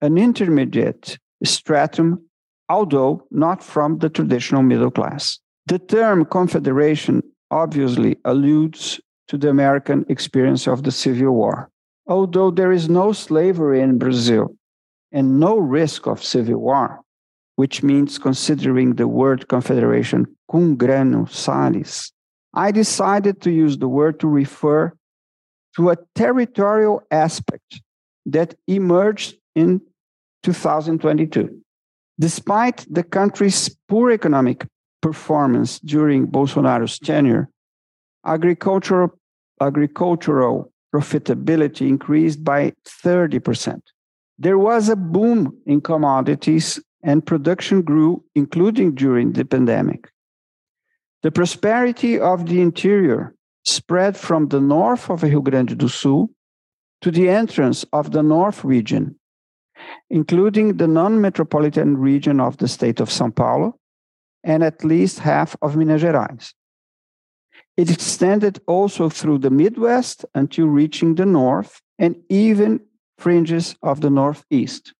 an 0.00 0.18
intermediate 0.18 1.18
stratum, 1.44 2.20
although 2.68 3.26
not 3.30 3.62
from 3.62 3.98
the 3.98 4.08
traditional 4.08 4.62
middle 4.62 4.90
class. 4.90 5.38
The 5.66 5.78
term 5.78 6.24
confederation 6.24 7.22
obviously 7.50 8.16
alludes 8.24 9.00
to 9.28 9.38
the 9.38 9.50
American 9.50 10.04
experience 10.08 10.66
of 10.66 10.82
the 10.82 10.90
Civil 10.90 11.32
War. 11.32 11.70
Although 12.06 12.50
there 12.50 12.72
is 12.72 12.88
no 12.88 13.12
slavery 13.12 13.80
in 13.80 13.98
Brazil 13.98 14.54
and 15.12 15.38
no 15.38 15.58
risk 15.58 16.06
of 16.06 16.24
civil 16.24 16.58
war, 16.58 17.00
which 17.56 17.82
means 17.82 18.18
considering 18.18 18.94
the 18.94 19.08
word 19.08 19.48
confederation 19.48 20.26
cum 20.50 20.76
grano 20.76 21.26
salis, 21.26 22.12
I 22.54 22.70
decided 22.70 23.40
to 23.42 23.50
use 23.50 23.78
the 23.78 23.88
word 23.88 24.20
to 24.20 24.28
refer 24.28 24.92
to 25.76 25.90
a 25.90 25.96
territorial 26.14 27.02
aspect 27.10 27.80
that 28.26 28.54
emerged 28.66 29.36
in 29.54 29.80
2022. 30.42 31.60
Despite 32.20 32.86
the 32.90 33.02
country's 33.02 33.76
poor 33.88 34.10
economic 34.10 34.66
performance 35.00 35.78
during 35.80 36.26
Bolsonaro's 36.26 36.98
tenure, 36.98 37.48
agricultural, 38.26 39.10
agricultural 39.60 40.72
profitability 40.94 41.88
increased 41.88 42.42
by 42.42 42.72
30%. 43.04 43.80
There 44.38 44.58
was 44.58 44.88
a 44.88 44.96
boom 44.96 45.56
in 45.66 45.80
commodities 45.80 46.80
and 47.02 47.24
production 47.24 47.82
grew, 47.82 48.24
including 48.34 48.94
during 48.94 49.32
the 49.32 49.44
pandemic. 49.44 50.10
The 51.22 51.32
prosperity 51.32 52.18
of 52.20 52.46
the 52.46 52.60
interior 52.60 53.34
spread 53.64 54.16
from 54.16 54.48
the 54.48 54.60
north 54.60 55.10
of 55.10 55.22
Rio 55.22 55.40
Grande 55.40 55.76
do 55.76 55.88
Sul 55.88 56.30
to 57.00 57.10
the 57.10 57.28
entrance 57.28 57.84
of 57.92 58.12
the 58.12 58.22
north 58.22 58.64
region, 58.64 59.18
including 60.10 60.76
the 60.76 60.86
non 60.86 61.20
metropolitan 61.20 61.98
region 61.98 62.40
of 62.40 62.56
the 62.58 62.68
state 62.68 63.00
of 63.00 63.10
Sao 63.10 63.30
Paulo 63.30 63.78
and 64.44 64.62
at 64.62 64.84
least 64.84 65.18
half 65.18 65.56
of 65.60 65.76
Minas 65.76 66.02
Gerais. 66.02 66.54
It 67.76 67.90
extended 67.90 68.60
also 68.66 69.08
through 69.08 69.38
the 69.38 69.50
Midwest 69.50 70.24
until 70.34 70.66
reaching 70.66 71.14
the 71.14 71.26
north 71.26 71.80
and 71.98 72.16
even 72.28 72.80
fringes 73.18 73.76
of 73.82 74.00
the 74.00 74.10
Northeast. 74.10 74.94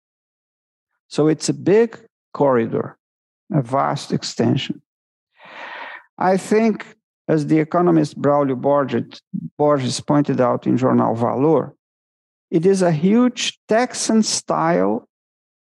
So 1.08 1.28
it's 1.28 1.48
a 1.48 1.54
big 1.54 1.98
corridor, 2.34 2.98
a 3.52 3.62
vast 3.62 4.12
extension. 4.12 4.82
I 6.18 6.36
think, 6.36 6.84
as 7.28 7.46
the 7.46 7.58
economist 7.58 8.20
Braulio 8.20 8.60
Borges, 8.60 9.22
Borges 9.56 10.00
pointed 10.00 10.40
out 10.40 10.66
in 10.66 10.76
Jornal 10.76 11.14
Valor, 11.14 11.74
it 12.50 12.66
is 12.66 12.82
a 12.82 12.90
huge 12.90 13.58
Texan 13.68 14.22
style 14.22 15.06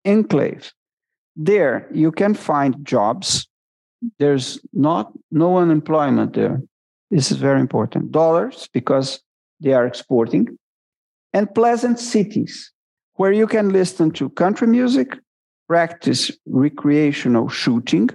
enclave. 0.04 0.73
There 1.37 1.88
you 1.92 2.11
can 2.11 2.35
find 2.35 2.85
jobs. 2.85 3.47
There's 4.19 4.59
not 4.73 5.12
no 5.30 5.59
unemployment 5.59 6.35
there. 6.35 6.62
This 7.11 7.30
is 7.30 7.37
very 7.37 7.61
important. 7.61 8.12
Dollars 8.12 8.69
because 8.73 9.21
they 9.61 9.73
are 9.73 9.87
exporting, 9.87 10.57
and 11.33 11.54
pleasant 11.54 11.99
cities 11.99 12.73
where 13.14 13.33
you 13.33 13.47
can 13.47 13.69
listen 13.69 14.11
to 14.12 14.30
country 14.30 14.66
music, 14.66 15.19
practice 15.69 16.33
recreational 16.47 17.49
shooting, 17.49 18.09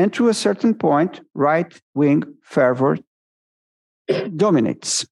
and 0.00 0.14
to 0.14 0.30
a 0.30 0.34
certain 0.34 0.72
point, 0.72 1.20
right 1.34 1.78
wing 1.94 2.22
fervor 2.42 2.96
dominates. 4.34 5.06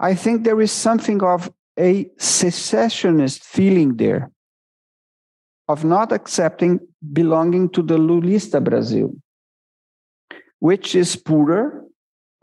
I 0.00 0.16
think 0.16 0.42
there 0.42 0.60
is 0.60 0.72
something 0.72 1.22
of 1.22 1.48
a 1.78 2.10
secessionist 2.18 3.44
feeling 3.44 3.96
there, 3.98 4.32
of 5.68 5.84
not 5.84 6.10
accepting 6.10 6.80
belonging 7.12 7.70
to 7.70 7.82
the 7.82 7.98
Lulista 7.98 8.60
Brazil, 8.60 9.14
which 10.58 10.96
is 10.96 11.14
poorer, 11.14 11.84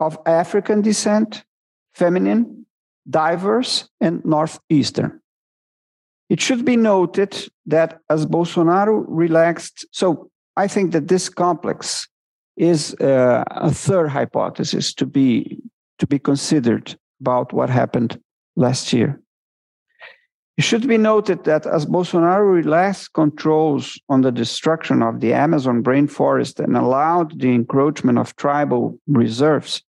of 0.00 0.18
African 0.24 0.80
descent, 0.80 1.44
feminine, 1.92 2.64
diverse, 3.10 3.90
and 4.00 4.24
northeastern. 4.24 5.20
It 6.30 6.40
should 6.40 6.64
be 6.64 6.76
noted 6.76 7.36
that 7.66 8.00
as 8.08 8.24
Bolsonaro 8.24 9.04
relaxed, 9.06 9.86
so 9.92 10.29
I 10.56 10.66
think 10.68 10.92
that 10.92 11.08
this 11.08 11.28
complex 11.28 12.08
is 12.56 12.94
uh, 12.94 13.44
a 13.50 13.70
third 13.70 14.08
hypothesis 14.08 14.92
to 14.94 15.06
be 15.06 15.58
to 15.98 16.06
be 16.06 16.18
considered 16.18 16.96
about 17.20 17.52
what 17.52 17.70
happened 17.70 18.18
last 18.56 18.92
year. 18.92 19.20
It 20.56 20.64
should 20.64 20.86
be 20.86 20.98
noted 20.98 21.44
that 21.44 21.66
as 21.66 21.86
Bolsonaro 21.86 22.52
relaxed 22.52 23.12
controls 23.14 23.98
on 24.08 24.20
the 24.20 24.32
destruction 24.32 25.02
of 25.02 25.20
the 25.20 25.32
Amazon 25.32 25.82
rainforest 25.82 26.62
and 26.62 26.76
allowed 26.76 27.40
the 27.40 27.54
encroachment 27.54 28.18
of 28.18 28.36
tribal 28.36 28.98
reserves, 29.06 29.82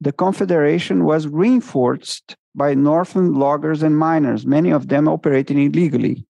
the 0.00 0.12
Confederation 0.12 1.04
was 1.04 1.28
reinforced 1.28 2.36
by 2.56 2.74
northern 2.74 3.34
loggers 3.34 3.82
and 3.82 3.96
miners, 3.98 4.46
many 4.46 4.72
of 4.72 4.88
them 4.88 5.06
operating 5.06 5.58
illegally. 5.58 6.26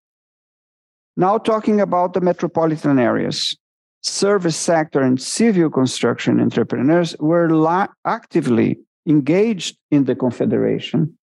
Now, 1.16 1.38
talking 1.38 1.80
about 1.80 2.12
the 2.12 2.20
metropolitan 2.20 2.98
areas, 2.98 3.56
service 4.06 4.56
sector 4.56 5.00
and 5.00 5.20
civil 5.20 5.70
construction 5.70 6.40
entrepreneurs 6.40 7.16
were 7.18 7.50
la- 7.50 7.88
actively 8.04 8.78
engaged 9.06 9.76
in 9.90 10.04
the 10.04 10.14
Confederation, 10.14 11.16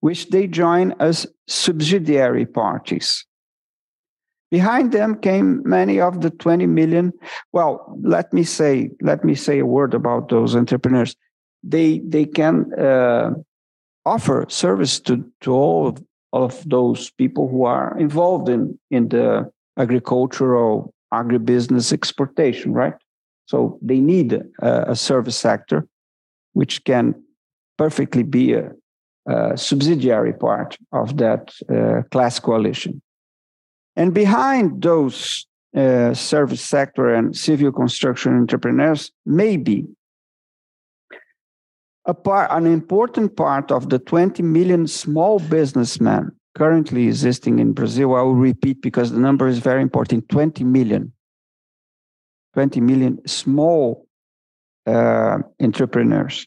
which 0.00 0.30
they 0.30 0.46
joined 0.46 0.94
as 1.00 1.26
subsidiary 1.46 2.46
parties. 2.46 3.24
Behind 4.50 4.92
them 4.92 5.18
came 5.18 5.62
many 5.64 6.00
of 6.00 6.20
the 6.20 6.30
20 6.30 6.66
million. 6.66 7.12
Well, 7.52 7.98
let 8.02 8.32
me 8.32 8.44
say, 8.44 8.90
let 9.02 9.24
me 9.24 9.34
say 9.34 9.58
a 9.58 9.66
word 9.66 9.92
about 9.92 10.28
those 10.28 10.54
entrepreneurs. 10.54 11.16
they 11.66 11.98
they 12.06 12.24
can 12.24 12.72
uh, 12.78 13.30
offer 14.04 14.46
service 14.48 15.00
to 15.00 15.24
to 15.40 15.52
all 15.52 15.88
of, 15.88 16.02
of 16.32 16.68
those 16.68 17.10
people 17.18 17.48
who 17.48 17.64
are 17.64 17.98
involved 17.98 18.48
in 18.48 18.78
in 18.90 19.08
the 19.08 19.50
agricultural 19.76 20.94
agribusiness 21.12 21.92
exportation, 21.92 22.72
right? 22.72 22.94
So 23.46 23.78
they 23.80 24.00
need 24.00 24.32
a, 24.32 24.90
a 24.90 24.96
service 24.96 25.36
sector, 25.36 25.86
which 26.52 26.84
can 26.84 27.14
perfectly 27.78 28.22
be 28.22 28.54
a, 28.54 28.72
a 29.26 29.56
subsidiary 29.56 30.32
part 30.32 30.76
of 30.92 31.16
that 31.18 31.54
uh, 31.70 32.02
class 32.10 32.40
coalition. 32.40 33.02
And 33.94 34.12
behind 34.12 34.82
those 34.82 35.46
uh, 35.76 36.14
service 36.14 36.60
sector 36.60 37.14
and 37.14 37.36
civil 37.36 37.72
construction 37.72 38.36
entrepreneurs, 38.36 39.10
maybe 39.24 39.86
a 42.06 42.14
part, 42.14 42.50
an 42.50 42.66
important 42.66 43.36
part 43.36 43.70
of 43.70 43.90
the 43.90 43.98
20 43.98 44.42
million 44.42 44.86
small 44.86 45.38
businessmen 45.38 46.30
currently 46.56 47.06
existing 47.06 47.58
in 47.58 47.74
Brazil. 47.74 48.14
I 48.14 48.22
will 48.22 48.34
repeat 48.34 48.80
because 48.80 49.12
the 49.12 49.20
number 49.20 49.46
is 49.46 49.58
very 49.58 49.82
important 49.82 50.28
20 50.30 50.64
million. 50.64 51.12
20 52.54 52.80
million 52.80 53.20
small 53.28 54.06
uh, 54.86 55.38
entrepreneurs. 55.60 56.46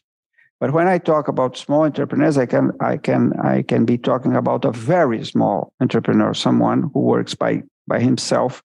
But 0.58 0.72
when 0.72 0.88
I 0.88 0.98
talk 0.98 1.28
about 1.28 1.56
small 1.56 1.84
entrepreneurs, 1.84 2.36
I 2.36 2.46
can 2.46 2.72
I 2.80 2.96
can 2.96 3.32
I 3.40 3.62
can 3.62 3.84
be 3.84 3.96
talking 3.96 4.34
about 4.36 4.64
a 4.64 4.72
very 4.72 5.24
small 5.24 5.72
entrepreneur, 5.80 6.34
someone 6.34 6.90
who 6.92 7.00
works 7.00 7.34
by 7.34 7.62
by 7.86 8.00
himself 8.00 8.62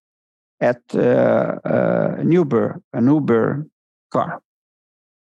at 0.60 0.82
uh, 0.96 1.56
uh, 1.64 2.16
an 2.18 2.32
Uber 2.32 2.82
an 2.94 3.08
Uber 3.08 3.68
car. 4.12 4.42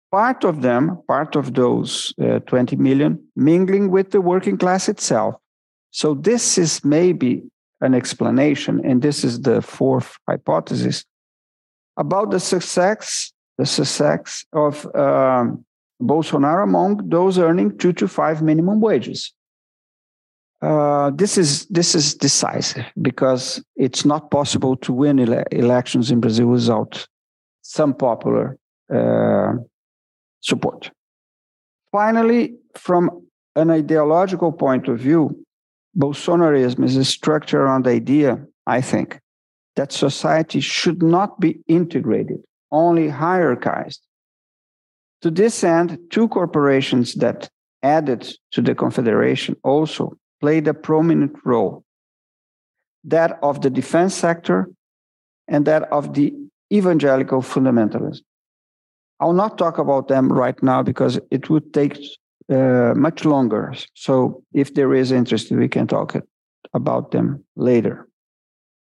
Part 0.09 0.45
of 0.45 0.61
them, 0.61 1.01
part 1.07 1.35
of 1.35 1.53
those 1.53 2.13
uh, 2.21 2.39
20 2.39 2.77
million, 2.77 3.19
mingling 3.35 3.91
with 3.91 4.11
the 4.11 4.21
working 4.21 4.57
class 4.57 4.87
itself. 4.87 5.35
So 5.91 6.13
this 6.13 6.57
is 6.57 6.83
maybe 6.83 7.43
an 7.81 7.93
explanation, 7.93 8.81
and 8.83 9.01
this 9.01 9.23
is 9.23 9.41
the 9.41 9.61
fourth 9.61 10.17
hypothesis 10.27 11.05
about 11.97 12.31
the 12.31 12.39
success 12.39 13.31
the 13.57 13.65
success 13.65 14.45
of 14.53 14.85
um, 14.95 15.65
Bolsonaro 16.01 16.63
among 16.63 17.09
those 17.09 17.39
earning 17.39 17.77
two 17.77 17.93
to 17.93 18.07
five 18.07 18.41
minimum 18.41 18.79
wages. 18.79 19.33
Uh, 20.61 21.11
this 21.11 21.37
is 21.37 21.65
this 21.67 21.93
is 21.93 22.15
decisive 22.15 22.85
because 23.01 23.63
it's 23.75 24.05
not 24.05 24.31
possible 24.31 24.75
to 24.75 24.91
win 24.91 25.19
ele- 25.19 25.43
elections 25.51 26.09
in 26.09 26.19
Brazil 26.19 26.47
without 26.47 27.07
some 27.61 27.93
popular 27.93 28.57
uh, 28.93 29.53
support. 30.41 30.89
Finally, 31.91 32.55
from 32.73 33.27
an 33.55 33.69
ideological 33.69 34.51
point 34.51 34.87
of 34.87 34.99
view, 34.99 35.45
Bolsonarism 35.97 36.83
is 36.83 36.95
a 36.95 37.05
structure 37.05 37.61
around 37.61 37.85
the 37.85 37.91
idea, 37.91 38.45
I 38.67 38.81
think, 38.81 39.19
that 39.75 39.91
society 39.91 40.59
should 40.59 41.01
not 41.01 41.39
be 41.39 41.59
integrated, 41.67 42.43
only 42.71 43.07
hierarchized. 43.07 43.99
To 45.21 45.31
this 45.31 45.63
end, 45.63 45.97
two 46.11 46.27
corporations 46.27 47.15
that 47.15 47.49
added 47.81 48.31
to 48.51 48.61
the 48.61 48.75
Confederation 48.75 49.55
also 49.63 50.13
played 50.39 50.67
a 50.67 50.73
prominent 50.73 51.35
role 51.43 51.83
that 53.03 53.39
of 53.41 53.61
the 53.61 53.69
defense 53.69 54.13
sector 54.13 54.69
and 55.47 55.65
that 55.65 55.83
of 55.91 56.13
the 56.13 56.33
evangelical 56.71 57.41
fundamentalism. 57.41 58.21
I'll 59.19 59.33
not 59.33 59.57
talk 59.57 59.77
about 59.77 60.09
them 60.09 60.31
right 60.31 60.61
now 60.61 60.83
because 60.83 61.19
it 61.31 61.49
would 61.49 61.73
take 61.73 61.97
uh, 62.49 62.93
much 62.95 63.25
longer. 63.25 63.73
So, 63.93 64.43
if 64.53 64.73
there 64.73 64.93
is 64.93 65.11
interest, 65.11 65.51
we 65.51 65.67
can 65.67 65.87
talk 65.87 66.15
about 66.73 67.11
them 67.11 67.43
later. 67.55 68.07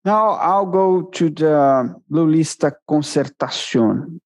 Now 0.04 0.30
I'll 0.30 0.66
go 0.66 1.02
to 1.02 1.30
the 1.30 1.94
Lulista 2.10 2.72
concertación. 2.88 4.20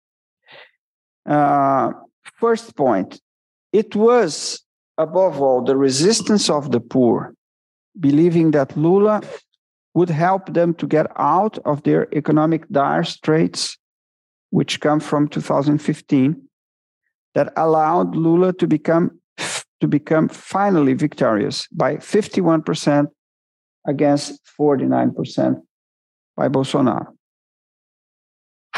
Uh, 1.26 1.93
first 2.39 2.76
point, 2.76 3.22
it 3.72 3.95
was 3.95 4.62
above 4.98 5.41
all 5.41 5.63
the 5.63 5.78
resistance 5.78 6.50
of 6.50 6.72
the 6.72 6.80
poor, 6.80 7.34
believing 8.00 8.52
that 8.52 8.76
Lula 8.76 9.22
would 9.93 10.10
help 10.10 10.54
them 10.54 10.74
to 10.76 10.88
get 10.88 11.08
out 11.17 11.58
of 11.65 11.84
their 11.84 12.08
economic 12.13 12.67
dire 12.69 13.04
straits, 13.04 13.78
which 14.50 14.80
come 14.80 15.00
from 15.00 15.28
2015, 15.28 16.41
that 17.34 17.54
allowed 17.56 18.15
Lula 18.15 18.54
to 18.54 18.67
become 18.67 19.20
to 19.82 19.88
become 19.88 20.30
finally 20.30 20.94
victorious 20.94 21.67
by 21.72 21.98
51% 21.98 23.08
against 23.88 24.39
49% 24.60 25.62
by 26.38 26.48
Bolsonaro. 26.48 27.08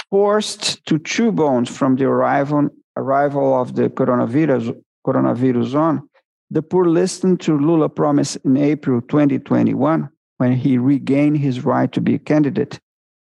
Forced 0.09 0.85
to 0.85 0.97
chew 0.99 1.31
bones 1.31 1.69
from 1.69 1.97
the 1.97 2.05
arrival, 2.05 2.69
arrival 2.97 3.59
of 3.59 3.75
the 3.75 3.89
coronavirus, 3.89 4.75
coronavirus 5.05 5.75
on, 5.75 6.09
the 6.49 6.61
poor 6.61 6.85
listened 6.85 7.41
to 7.41 7.57
Lula 7.57 7.89
promise 7.89 8.35
in 8.37 8.57
April 8.57 9.01
2021, 9.01 10.09
when 10.37 10.53
he 10.53 10.77
regained 10.77 11.37
his 11.37 11.65
right 11.65 11.91
to 11.91 12.01
be 12.01 12.15
a 12.15 12.19
candidate, 12.19 12.79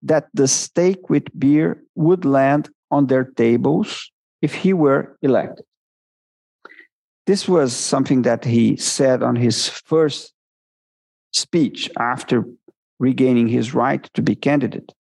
that 0.03 0.27
the 0.34 0.47
steak 0.47 1.10
with 1.10 1.23
beer 1.38 1.82
would 1.95 2.25
land 2.25 2.69
on 2.91 3.08
their 3.08 3.25
tables 3.25 4.12
if 4.41 4.53
he 4.53 4.71
were 4.71 5.17
elected. 5.21 5.65
This 7.27 7.45
was 7.45 7.75
something 7.75 8.21
that 8.21 8.45
he 8.45 8.77
said 8.77 9.21
on 9.21 9.35
his 9.35 9.67
first 9.67 10.33
speech 11.33 11.91
after 11.99 12.45
regaining 12.99 13.49
his 13.49 13.73
right 13.73 14.09
to 14.13 14.21
be 14.21 14.33
candidate. 14.33 14.93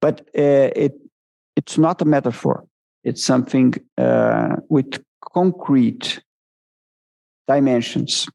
But 0.00 0.22
uh, 0.36 0.72
it, 0.74 0.94
it's 1.54 1.76
not 1.76 2.00
a 2.00 2.06
metaphor. 2.06 2.64
It's 3.04 3.22
something 3.22 3.74
uh, 3.98 4.56
with 4.70 5.04
concrete 5.32 6.22
dimensions. 7.46 8.26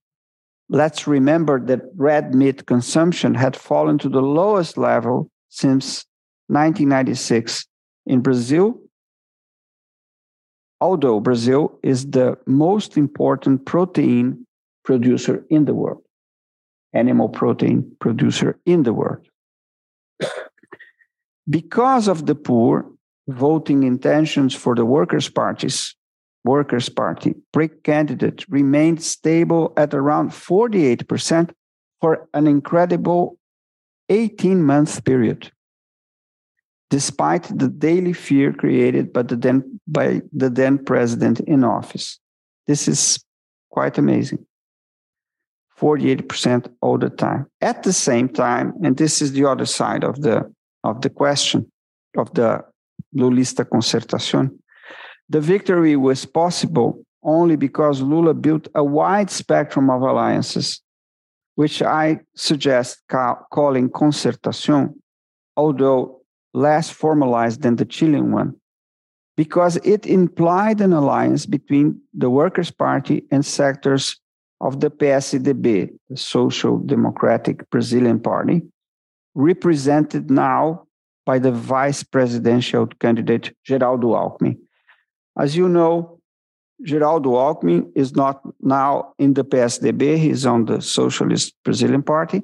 Let's 0.69 1.07
remember 1.07 1.59
that 1.65 1.81
red 1.95 2.35
meat 2.35 2.67
consumption 2.67 3.33
had 3.33 3.55
fallen 3.55 3.97
to 3.99 4.09
the 4.09 4.21
lowest 4.21 4.77
level 4.77 5.31
since 5.49 6.05
1996 6.49 7.65
in 8.05 8.21
Brazil 8.21 8.79
although 10.79 11.19
Brazil 11.19 11.77
is 11.83 12.11
the 12.11 12.37
most 12.45 12.97
important 12.97 13.65
protein 13.65 14.45
producer 14.83 15.45
in 15.49 15.65
the 15.65 15.73
world, 15.73 16.03
animal 16.93 17.29
protein 17.29 17.95
producer 17.99 18.59
in 18.65 18.83
the 18.83 18.93
world. 18.93 19.27
because 21.49 22.07
of 22.07 22.25
the 22.25 22.35
poor 22.35 22.85
voting 23.27 23.83
intentions 23.83 24.55
for 24.55 24.75
the 24.75 24.85
workers' 24.85 25.29
parties, 25.29 25.95
Workers' 26.45 26.87
Party 26.87 27.35
pre-candidate 27.51 28.45
remained 28.47 29.03
stable 29.03 29.73
at 29.75 29.93
around 29.93 30.29
48% 30.29 31.51
for 31.99 32.29
an 32.33 32.47
incredible 32.47 33.37
18-month 34.09 35.03
period 35.03 35.51
despite 36.89 37.43
the 37.57 37.67
daily 37.67 38.13
fear 38.13 38.53
created 38.53 39.11
by 39.11 39.21
the 39.21 39.35
then, 39.35 39.76
by 39.87 40.21
the 40.33 40.49
then 40.49 40.83
president 40.83 41.39
in 41.41 41.63
office. 41.63 42.19
This 42.67 42.87
is 42.87 43.23
quite 43.71 43.97
amazing. 43.97 44.45
48% 45.79 46.67
all 46.81 46.97
the 46.97 47.09
time. 47.09 47.45
At 47.61 47.83
the 47.83 47.93
same 47.93 48.29
time, 48.29 48.73
and 48.83 48.97
this 48.97 49.21
is 49.21 49.31
the 49.31 49.45
other 49.45 49.65
side 49.65 50.03
of 50.03 50.21
the 50.21 50.51
of 50.83 51.01
the 51.01 51.09
question 51.09 51.71
of 52.17 52.33
the 52.33 52.63
Lulista 53.15 53.65
concertación, 53.65 54.57
the 55.29 55.41
victory 55.41 55.95
was 55.95 56.25
possible 56.25 57.03
only 57.23 57.55
because 57.55 58.01
Lula 58.01 58.33
built 58.33 58.67
a 58.73 58.83
wide 58.83 59.29
spectrum 59.29 59.89
of 59.89 60.01
alliances, 60.01 60.81
which 61.55 61.81
I 61.81 62.21
suggest 62.35 63.01
ca- 63.09 63.41
calling 63.51 63.89
concertación, 63.89 64.93
although 65.55 66.21
less 66.53 66.89
formalized 66.89 67.61
than 67.61 67.75
the 67.75 67.85
Chilean 67.85 68.31
one 68.31 68.55
because 69.37 69.77
it 69.77 70.05
implied 70.07 70.81
an 70.81 70.91
alliance 70.91 71.45
between 71.45 72.01
the 72.13 72.29
Workers' 72.29 72.71
Party 72.71 73.23
and 73.31 73.45
sectors 73.45 74.19
of 74.59 74.79
the 74.79 74.89
PSDB, 74.89 75.91
the 76.09 76.17
Social 76.17 76.79
Democratic 76.79 77.69
Brazilian 77.69 78.19
Party, 78.19 78.63
represented 79.35 80.31
now 80.31 80.87
by 81.25 81.37
the 81.37 81.51
vice 81.51 82.01
presidential 82.01 82.87
candidate 82.99 83.55
Geraldo 83.67 84.15
Alckmin. 84.15 84.57
As 85.37 85.55
you 85.55 85.69
know, 85.69 86.19
Geraldo 86.83 87.33
Alckmin 87.35 87.91
is 87.95 88.15
not 88.15 88.41
now 88.61 89.13
in 89.19 89.35
the 89.35 89.43
PSDB, 89.43 90.17
he's 90.17 90.47
on 90.47 90.65
the 90.65 90.81
Socialist 90.81 91.53
Brazilian 91.63 92.01
Party, 92.01 92.41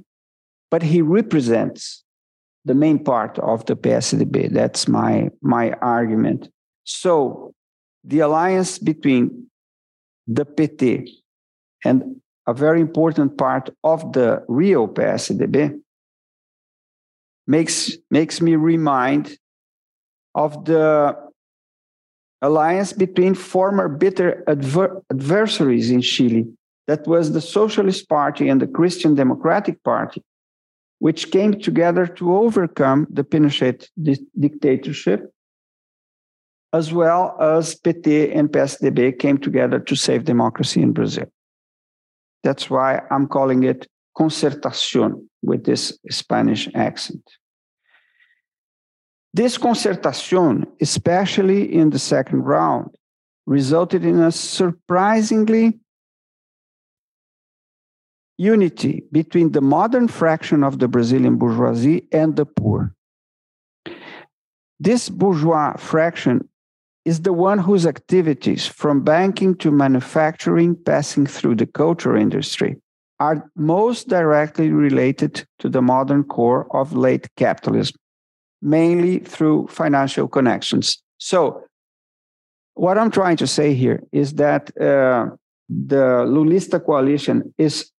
but 0.69 0.84
he 0.84 1.01
represents 1.01 2.03
the 2.65 2.75
main 2.75 3.03
part 3.03 3.39
of 3.39 3.65
the 3.65 3.75
PSDB. 3.75 4.51
That's 4.51 4.88
my 4.88 5.29
my 5.41 5.71
argument. 5.82 6.49
So 6.84 7.54
the 8.04 8.19
alliance 8.19 8.78
between 8.78 9.48
the 10.28 10.46
PT 10.46 11.10
and 11.86 12.22
a 12.48 12.54
very 12.54 12.82
important 12.82 13.38
part 13.38 13.69
of 13.84 14.13
the 14.13 14.43
real 14.48 14.88
PSDB 14.88 15.80
makes, 17.48 17.98
makes 18.12 18.41
me 18.41 18.56
remind 18.56 19.38
of 20.36 20.65
the 20.65 21.15
alliance 22.41 22.91
between 22.91 23.34
former 23.34 23.88
bitter 23.88 24.43
adver- 24.48 25.02
adversaries 25.10 25.89
in 25.89 26.02
Chile, 26.02 26.46
that 26.88 27.08
was 27.08 27.32
the 27.32 27.41
Socialist 27.41 28.10
Party 28.10 28.50
and 28.50 28.62
the 28.62 28.67
Christian 28.67 29.15
Democratic 29.15 29.82
Party, 29.84 30.22
which 31.00 31.32
came 31.32 31.60
together 31.60 32.06
to 32.06 32.36
overcome 32.36 33.08
the 33.10 33.24
Pinochet 33.24 33.88
di- 34.02 34.26
dictatorship, 34.38 35.33
as 36.73 36.91
well 36.91 37.38
as 37.39 37.75
PT 37.75 38.33
and 38.33 38.49
PSDB 38.49 39.17
came 39.17 39.38
together 39.38 39.79
to 39.79 39.95
save 39.95 40.25
democracy 40.25 40.81
in 40.81 40.91
Brazil. 40.91 41.27
That's 42.43 42.69
why 42.69 43.01
I'm 43.12 43.27
calling 43.27 43.63
it 43.63 43.88
concertación 44.17 45.27
with 45.43 45.63
this 45.65 45.97
Spanish 46.09 46.67
accent. 46.73 47.23
This 49.33 49.57
concertación, 49.57 50.67
especially 50.81 51.73
in 51.73 51.91
the 51.91 51.99
second 51.99 52.43
round, 52.43 52.95
resulted 53.45 54.03
in 54.03 54.19
a 54.19 54.31
surprisingly 54.31 55.79
unity 58.38 59.03
between 59.12 59.51
the 59.51 59.62
modern 59.62 60.07
fraction 60.07 60.63
of 60.63 60.79
the 60.79 60.88
Brazilian 60.88 61.38
bourgeoisie 61.38 62.07
and 62.12 62.36
the 62.36 62.45
poor. 62.45 62.93
This 64.79 65.09
bourgeois 65.09 65.77
fraction 65.77 66.49
is 67.05 67.21
the 67.21 67.33
one 67.33 67.59
whose 67.59 67.85
activities, 67.85 68.65
from 68.65 69.03
banking 69.03 69.55
to 69.55 69.71
manufacturing, 69.71 70.75
passing 70.75 71.25
through 71.25 71.55
the 71.55 71.65
culture 71.65 72.15
industry, 72.15 72.77
are 73.19 73.49
most 73.55 74.07
directly 74.07 74.71
related 74.71 75.45
to 75.59 75.69
the 75.69 75.81
modern 75.81 76.23
core 76.23 76.67
of 76.75 76.93
late 76.93 77.27
capitalism, 77.35 77.95
mainly 78.61 79.19
through 79.19 79.67
financial 79.67 80.27
connections. 80.27 81.01
So, 81.17 81.63
what 82.75 82.97
I'm 82.97 83.11
trying 83.11 83.37
to 83.37 83.47
say 83.47 83.73
here 83.73 84.03
is 84.11 84.33
that 84.35 84.75
uh, 84.79 85.27
the 85.69 86.25
Lulista 86.25 86.83
coalition 86.83 87.53
is 87.57 87.91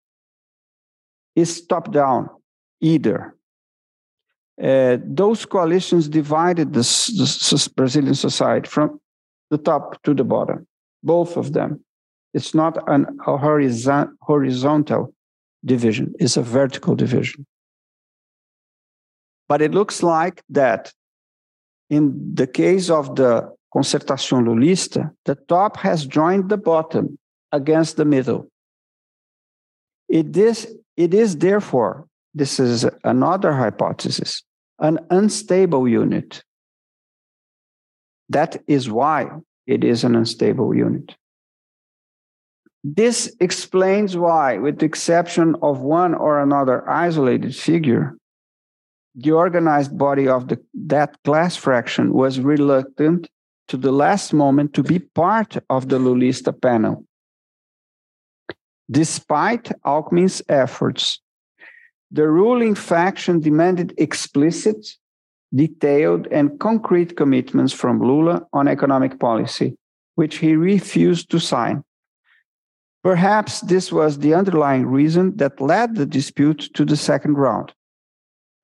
is 1.37 1.67
top 1.67 1.93
down 1.93 2.29
either. 2.81 3.34
Uh, 4.63 4.99
those 5.05 5.45
coalitions 5.45 6.09
divided 6.09 6.73
the, 6.73 6.81
the, 6.81 7.73
Brazilian 7.75 8.15
society 8.15 8.69
from 8.69 9.01
the 9.51 9.59
top 9.59 10.01
to 10.05 10.15
the 10.15 10.23
bottom, 10.23 10.67
both 11.03 11.37
of 11.37 11.53
them. 11.53 11.85
It's 12.35 12.55
not 12.55 12.79
an, 12.89 13.07
a 13.27 13.37
horizon, 13.37 14.17
horizontal 14.23 15.13
division, 15.65 16.15
it's 16.19 16.37
a 16.37 16.43
vertical 16.43 16.95
division. 16.95 17.47
But 19.49 19.61
it 19.61 19.73
looks 19.73 20.03
like 20.03 20.43
that 20.51 20.93
in 21.91 22.35
the 22.35 22.47
case 22.47 22.91
of 22.91 23.17
the 23.17 23.53
Concertación 23.75 24.45
Lulista, 24.45 25.11
the 25.25 25.35
top 25.35 25.77
has 25.79 26.07
joined 26.07 26.49
the 26.49 26.57
bottom 26.57 27.19
against 27.51 27.97
the 27.97 28.05
middle. 28.05 28.49
It 30.09 30.37
is, 30.37 30.73
it 30.97 31.13
is 31.13 31.39
therefore, 31.39 32.07
this 32.35 32.61
is 32.61 32.87
another 33.03 33.53
hypothesis, 33.53 34.44
an 34.79 34.99
unstable 35.11 35.89
unit. 35.89 36.43
That 38.29 38.63
is 38.67 38.91
why 38.91 39.31
it 39.67 39.85
is 39.85 40.05
an 40.05 40.15
unstable 40.17 40.75
unit. 40.75 41.15
This 42.83 43.35
explains 43.41 44.17
why, 44.17 44.59
with 44.59 44.79
the 44.79 44.87
exception 44.87 45.57
of 45.63 45.81
one 45.81 46.15
or 46.15 46.41
another 46.41 46.89
isolated 46.89 47.57
figure, 47.57 48.17
the 49.15 49.31
organized 49.31 49.97
body 49.97 50.29
of 50.29 50.49
the, 50.49 50.61
that 50.75 51.17
class 51.25 51.57
fraction 51.57 52.13
was 52.13 52.41
reluctant 52.41 53.29
to 53.69 53.79
the 53.79 53.93
last 53.93 54.35
moment 54.35 54.75
to 54.75 54.83
be 54.83 54.99
part 54.99 55.57
of 55.71 55.89
the 55.89 55.99
Lulista 55.99 56.53
panel. 56.61 57.07
Despite 58.91 59.73
Alckmin's 59.87 60.43
efforts, 60.49 61.21
the 62.15 62.29
ruling 62.29 62.77
faction 62.77 63.41
demanded 63.41 63.93
explicit, 63.99 64.87
detailed, 65.53 66.29
and 66.29 66.61
concrete 66.61 67.17
commitments 67.17 67.73
from 67.73 68.01
Lula 68.01 68.47
on 68.53 68.69
economic 68.69 69.19
policy, 69.19 69.77
which 70.15 70.37
he 70.37 70.55
refused 70.55 71.29
to 71.33 71.41
sign. 71.41 71.83
Perhaps 73.03 73.63
this 73.63 73.91
was 73.91 74.19
the 74.19 74.33
underlying 74.33 74.87
reason 74.87 75.37
that 75.39 75.61
led 75.61 75.97
the 75.97 76.07
dispute 76.07 76.71
to 76.75 76.85
the 76.85 76.97
second 76.97 77.35
round. 77.35 77.73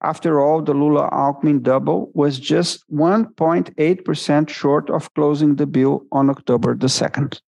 After 0.00 0.40
all, 0.40 0.62
the 0.62 0.72
Lula 0.72 1.10
Alckmin 1.10 1.60
double 1.60 2.12
was 2.14 2.38
just 2.38 2.88
1.8% 2.88 4.48
short 4.48 4.90
of 4.90 5.12
closing 5.14 5.56
the 5.56 5.66
bill 5.66 6.06
on 6.12 6.30
October 6.30 6.76
the 6.76 6.86
2nd. 6.86 7.40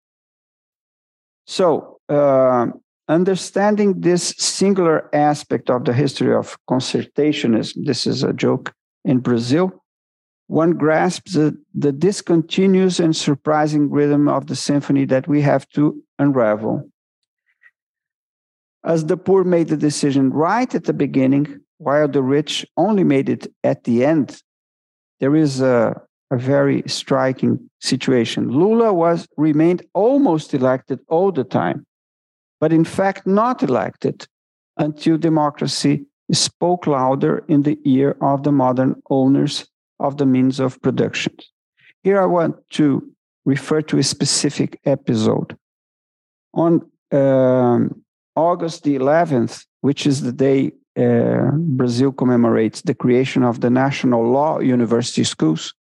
So, 1.45 1.99
uh, 2.09 2.67
understanding 3.11 4.01
this 4.01 4.33
singular 4.37 5.13
aspect 5.13 5.69
of 5.69 5.85
the 5.85 5.93
history 5.93 6.33
of 6.33 6.57
concertationism, 6.69 7.85
this 7.85 8.07
is 8.07 8.23
a 8.23 8.33
joke 8.33 8.73
in 9.03 9.19
Brazil, 9.19 9.83
one 10.47 10.71
grasps 10.71 11.33
the, 11.33 11.57
the 11.73 11.91
discontinuous 11.91 12.99
and 12.99 13.15
surprising 13.15 13.89
rhythm 13.89 14.27
of 14.27 14.47
the 14.47 14.55
symphony 14.55 15.05
that 15.05 15.27
we 15.27 15.41
have 15.41 15.67
to 15.69 16.01
unravel. 16.19 16.89
As 18.83 19.05
the 19.05 19.17
poor 19.17 19.43
made 19.43 19.67
the 19.67 19.77
decision 19.77 20.31
right 20.31 20.73
at 20.73 20.85
the 20.85 20.93
beginning, 20.93 21.61
while 21.77 22.07
the 22.07 22.23
rich 22.23 22.65
only 22.77 23.03
made 23.03 23.29
it 23.29 23.47
at 23.63 23.83
the 23.83 24.05
end, 24.05 24.41
there 25.19 25.35
is 25.35 25.61
a, 25.61 26.01
a 26.31 26.37
very 26.37 26.83
striking 26.87 27.69
situation. 27.79 28.49
Lula 28.49 28.93
was 28.93 29.27
remained 29.37 29.83
almost 29.93 30.53
elected 30.53 30.99
all 31.09 31.31
the 31.31 31.43
time, 31.43 31.85
but 32.61 32.71
in 32.71 32.85
fact 32.85 33.27
not 33.27 33.63
elected 33.63 34.25
until 34.77 35.17
democracy 35.17 36.05
spoke 36.31 36.87
louder 36.87 37.43
in 37.49 37.63
the 37.63 37.77
ear 37.83 38.15
of 38.21 38.43
the 38.43 38.51
modern 38.51 38.95
owners 39.09 39.67
of 39.99 40.17
the 40.17 40.25
means 40.25 40.59
of 40.59 40.81
production. 40.81 41.35
Here 42.03 42.21
I 42.21 42.25
want 42.25 42.55
to 42.71 43.11
refer 43.45 43.81
to 43.81 43.97
a 43.97 44.03
specific 44.03 44.79
episode. 44.85 45.57
On 46.53 46.89
um, 47.11 48.03
August 48.35 48.83
the 48.83 48.95
11th, 48.95 49.65
which 49.81 50.07
is 50.07 50.21
the 50.21 50.31
day 50.31 50.71
uh, 50.97 51.51
Brazil 51.53 52.11
commemorates 52.11 52.81
the 52.81 52.93
creation 52.93 53.43
of 53.43 53.61
the 53.61 53.69
National 53.69 54.23
Law 54.23 54.59
University 54.59 55.23
Schools, 55.23 55.73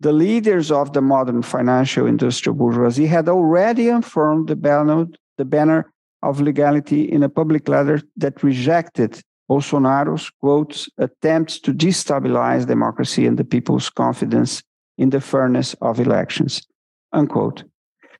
the 0.00 0.12
leaders 0.12 0.70
of 0.70 0.92
the 0.92 1.02
modern 1.02 1.42
financial 1.42 2.06
industrial 2.06 2.54
bourgeoisie 2.54 3.06
had 3.06 3.28
already 3.28 3.88
unfurled 3.88 4.46
the 4.46 4.56
banner, 4.56 5.06
the 5.38 5.44
banner 5.44 5.90
of 6.22 6.40
legality 6.40 7.02
in 7.10 7.22
a 7.22 7.28
public 7.28 7.68
letter 7.68 8.02
that 8.16 8.42
rejected 8.42 9.20
Bolsonaro's, 9.50 10.30
quotes, 10.40 10.88
attempts 10.98 11.58
to 11.60 11.72
destabilize 11.72 12.66
democracy 12.66 13.26
and 13.26 13.38
the 13.38 13.44
people's 13.44 13.88
confidence 13.88 14.62
in 14.98 15.10
the 15.10 15.20
fairness 15.20 15.74
of 15.80 16.00
elections, 16.00 16.66
unquote. 17.12 17.64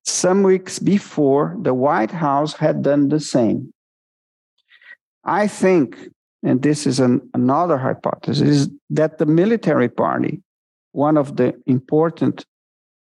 Some 0.04 0.42
weeks 0.42 0.78
before, 0.78 1.56
the 1.60 1.74
White 1.74 2.12
House 2.12 2.54
had 2.54 2.82
done 2.82 3.08
the 3.08 3.20
same. 3.20 3.74
I 5.24 5.48
think, 5.48 5.98
and 6.42 6.62
this 6.62 6.86
is 6.86 7.00
an, 7.00 7.28
another 7.34 7.76
hypothesis, 7.76 8.68
that 8.88 9.18
the 9.18 9.26
military 9.26 9.90
party, 9.90 10.40
one 10.92 11.18
of 11.18 11.36
the 11.36 11.52
important 11.66 12.46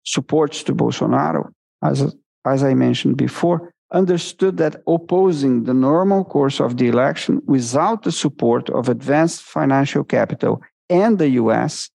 supports 0.04 0.64
to 0.64 0.74
Bolsonaro, 0.74 1.52
as, 1.84 2.16
as 2.46 2.64
I 2.64 2.74
mentioned 2.74 3.18
before, 3.18 3.72
understood 3.92 4.58
that 4.58 4.82
opposing 4.88 5.64
the 5.64 5.74
normal 5.74 6.24
course 6.24 6.60
of 6.60 6.78
the 6.78 6.88
election 6.88 7.42
without 7.46 8.04
the 8.04 8.12
support 8.12 8.70
of 8.70 8.88
advanced 8.88 9.42
financial 9.42 10.04
capital 10.04 10.62
and 10.90 11.18
the 11.18 11.30
US 11.32 11.90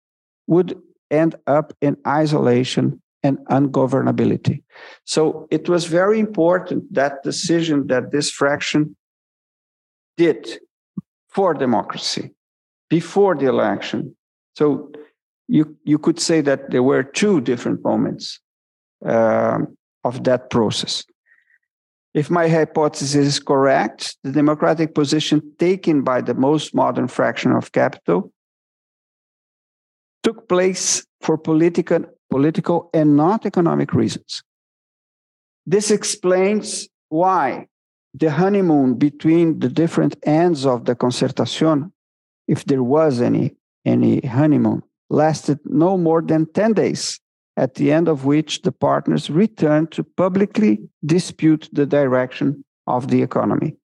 would 0.46 0.80
end 1.10 1.36
up 1.46 1.72
in 1.80 1.96
isolation 2.06 3.00
and 3.22 3.38
ungovernability. 3.48 4.62
So 5.04 5.46
it 5.50 5.68
was 5.68 5.86
very 5.86 6.20
important 6.20 6.92
that 6.92 7.22
decision 7.22 7.86
that 7.86 8.12
this 8.12 8.30
fraction 8.30 8.96
did 10.16 10.60
for 11.28 11.54
democracy 11.54 12.30
before 12.90 13.34
the 13.34 13.46
election. 13.46 14.14
So 14.56 14.92
you 15.48 15.76
you 15.84 15.98
could 15.98 16.20
say 16.20 16.40
that 16.42 16.70
there 16.70 16.82
were 16.82 17.02
two 17.02 17.40
different 17.40 17.82
moments 17.82 18.40
um, 19.04 19.76
of 20.04 20.24
that 20.24 20.50
process. 20.50 21.04
If 22.14 22.30
my 22.30 22.48
hypothesis 22.48 23.14
is 23.14 23.38
correct, 23.40 24.16
the 24.22 24.30
democratic 24.30 24.94
position 24.94 25.42
taken 25.58 26.02
by 26.02 26.20
the 26.20 26.34
most 26.34 26.74
modern 26.74 27.08
fraction 27.08 27.50
of 27.50 27.72
capital 27.72 28.32
took 30.22 30.48
place 30.48 31.04
for 31.20 31.36
political 31.36 32.04
political 32.30 32.90
and 32.92 33.16
not 33.16 33.46
economic 33.46 33.94
reasons. 33.94 34.42
This 35.66 35.90
explains 35.90 36.88
why 37.08 37.68
the 38.12 38.30
honeymoon 38.30 38.94
between 38.94 39.60
the 39.60 39.68
different 39.68 40.16
ends 40.24 40.66
of 40.66 40.84
the 40.84 40.96
concertación, 40.96 41.92
if 42.48 42.64
there 42.64 42.82
was 42.82 43.20
any, 43.20 43.56
any 43.84 44.20
honeymoon, 44.20 44.82
lasted 45.10 45.58
no 45.64 45.96
more 45.96 46.22
than 46.22 46.46
10 46.52 46.72
days, 46.72 47.20
at 47.56 47.74
the 47.74 47.92
end 47.92 48.08
of 48.08 48.24
which 48.24 48.62
the 48.62 48.72
partners 48.72 49.30
return 49.30 49.86
to 49.88 50.02
publicly 50.02 50.80
dispute 51.04 51.68
the 51.72 51.86
direction 51.86 52.64
of 52.86 53.08
the 53.08 53.22
economy. 53.22 53.76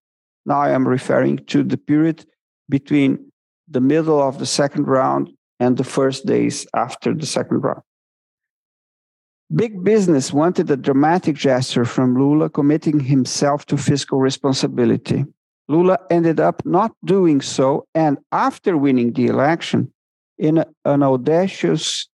Now 0.46 0.60
I 0.60 0.70
am 0.70 0.86
referring 0.86 1.38
to 1.46 1.62
the 1.62 1.76
period 1.76 2.24
between 2.68 3.30
the 3.68 3.80
middle 3.80 4.20
of 4.20 4.38
the 4.38 4.46
second 4.46 4.86
round 4.86 5.30
and 5.60 5.76
the 5.76 5.84
first 5.84 6.26
days 6.26 6.66
after 6.74 7.14
the 7.14 7.26
second 7.26 7.60
round. 7.60 7.82
Big 9.54 9.82
business 9.82 10.32
wanted 10.32 10.70
a 10.70 10.76
dramatic 10.76 11.36
gesture 11.36 11.84
from 11.84 12.16
Lula 12.16 12.48
committing 12.48 13.00
himself 13.00 13.66
to 13.66 13.76
fiscal 13.76 14.20
responsibility. 14.20 15.24
Lula 15.68 15.98
ended 16.08 16.40
up 16.40 16.64
not 16.64 16.92
doing 17.04 17.40
so, 17.40 17.86
and 17.94 18.18
after 18.32 18.76
winning 18.76 19.12
the 19.12 19.26
election, 19.26 19.92
in 20.38 20.64
an 20.84 21.02
audacious 21.02 22.08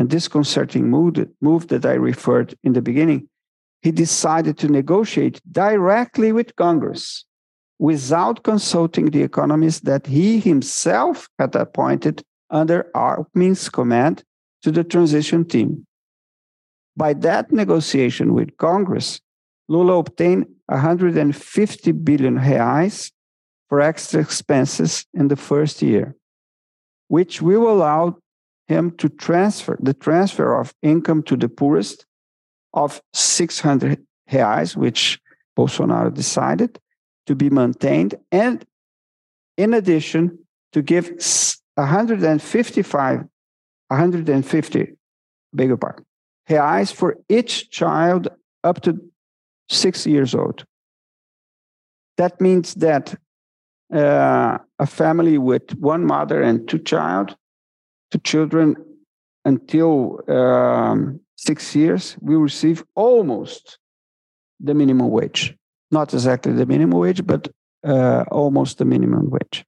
and 0.00 0.08
disconcerting 0.08 0.88
move, 0.88 1.28
move 1.42 1.68
that 1.68 1.84
I 1.84 1.92
referred 1.92 2.54
in 2.64 2.72
the 2.72 2.80
beginning, 2.80 3.28
he 3.82 3.90
decided 3.92 4.56
to 4.58 4.68
negotiate 4.68 5.42
directly 5.52 6.32
with 6.32 6.56
Congress 6.56 7.26
without 7.78 8.42
consulting 8.42 9.10
the 9.10 9.22
economists 9.22 9.80
that 9.80 10.06
he 10.06 10.40
himself 10.40 11.28
had 11.38 11.54
appointed 11.54 12.22
under 12.48 12.86
Alckmin's 12.94 13.68
command 13.68 14.24
to 14.62 14.70
the 14.70 14.84
transition 14.84 15.44
team. 15.44 15.86
By 16.96 17.12
that 17.12 17.52
negotiation 17.52 18.32
with 18.32 18.56
Congress, 18.56 19.20
Lula 19.68 19.98
obtained 19.98 20.46
150 20.66 21.92
billion 21.92 22.38
reais 22.38 23.12
for 23.68 23.82
extra 23.82 24.22
expenses 24.22 25.04
in 25.12 25.28
the 25.28 25.36
first 25.36 25.82
year, 25.82 26.16
which 27.08 27.42
will 27.42 27.68
allow 27.70 28.16
him 28.70 28.92
to 28.92 29.08
transfer 29.08 29.76
the 29.80 29.92
transfer 29.92 30.58
of 30.58 30.72
income 30.80 31.22
to 31.24 31.36
the 31.36 31.48
poorest 31.48 32.06
of 32.72 33.02
600 33.12 33.98
reais, 34.30 34.76
which 34.76 35.20
Bolsonaro 35.58 36.14
decided, 36.14 36.78
to 37.26 37.34
be 37.34 37.50
maintained, 37.50 38.14
and 38.32 38.64
in 39.56 39.74
addition, 39.74 40.38
to 40.72 40.82
give 40.82 41.10
155, 41.74 43.18
150, 43.88 44.92
beg 45.52 45.68
your 45.68 45.76
pardon, 45.76 46.06
reais 46.48 46.92
for 46.92 47.18
each 47.28 47.70
child 47.70 48.28
up 48.62 48.80
to 48.82 48.98
six 49.68 50.06
years 50.06 50.34
old. 50.34 50.64
That 52.16 52.40
means 52.40 52.74
that 52.74 53.14
uh, 53.92 54.58
a 54.78 54.86
family 54.86 55.38
with 55.38 55.74
one 55.78 56.04
mother 56.04 56.40
and 56.42 56.68
two 56.68 56.78
child, 56.78 57.36
two 58.10 58.18
children 58.18 58.76
until 59.44 60.20
um, 60.30 61.20
six 61.36 61.74
years 61.74 62.16
will 62.20 62.40
receive 62.40 62.84
almost 62.94 63.78
the 64.60 64.74
minimum 64.74 65.10
wage 65.10 65.56
not 65.90 66.12
exactly 66.14 66.52
the 66.52 66.66
minimum 66.66 66.98
wage, 66.98 67.26
but 67.26 67.48
uh, 67.84 68.24
almost 68.30 68.78
the 68.78 68.84
minimum 68.84 69.30
wage. 69.30 69.64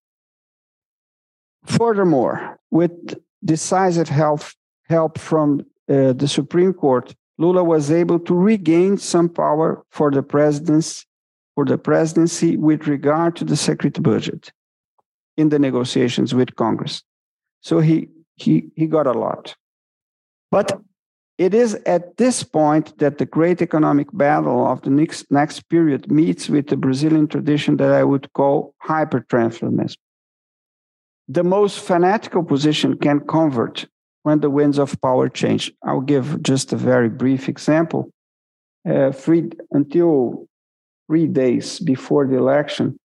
Furthermore, 1.64 2.58
with 2.70 2.92
decisive 3.44 4.08
help, 4.08 4.42
help 4.88 5.18
from 5.18 5.60
uh, 5.88 6.12
the 6.12 6.28
Supreme 6.28 6.72
Court, 6.72 7.14
Lula 7.38 7.64
was 7.64 7.90
able 7.90 8.18
to 8.20 8.34
regain 8.34 8.96
some 8.98 9.28
power 9.28 9.84
for 9.90 10.10
the 10.10 10.22
presidency, 10.22 11.04
for 11.54 11.64
the 11.64 11.78
presidency 11.78 12.56
with 12.56 12.86
regard 12.86 13.36
to 13.36 13.44
the 13.44 13.56
secret 13.56 14.02
budget 14.02 14.52
in 15.36 15.48
the 15.48 15.58
negotiations 15.58 16.34
with 16.34 16.54
Congress. 16.56 17.02
So 17.62 17.80
he 17.80 18.08
he 18.36 18.70
he 18.76 18.86
got 18.86 19.06
a 19.06 19.12
lot. 19.12 19.54
But 20.50 20.80
it 21.38 21.54
is 21.54 21.74
at 21.86 22.18
this 22.18 22.42
point 22.42 22.98
that 22.98 23.18
the 23.18 23.26
great 23.26 23.62
economic 23.62 24.08
battle 24.12 24.66
of 24.66 24.82
the 24.82 24.90
next, 24.90 25.30
next 25.30 25.68
period 25.68 26.10
meets 26.10 26.48
with 26.48 26.68
the 26.68 26.76
Brazilian 26.76 27.26
tradition 27.26 27.78
that 27.78 27.90
I 27.90 28.04
would 28.04 28.32
call 28.34 28.74
hypertransformism. 28.86 29.96
The 31.28 31.42
most 31.42 31.80
fanatical 31.80 32.44
position 32.44 32.98
can 32.98 33.20
convert 33.20 33.86
when 34.24 34.40
the 34.40 34.50
winds 34.50 34.78
of 34.78 35.00
power 35.00 35.28
change. 35.28 35.72
I'll 35.82 36.00
give 36.00 36.42
just 36.42 36.72
a 36.72 36.76
very 36.76 37.08
brief 37.08 37.48
example. 37.48 38.10
Uh, 38.88 39.12
three, 39.12 39.50
until 39.70 40.46
three 41.08 41.26
days 41.26 41.80
before 41.80 42.26
the 42.26 42.36
election, 42.36 42.98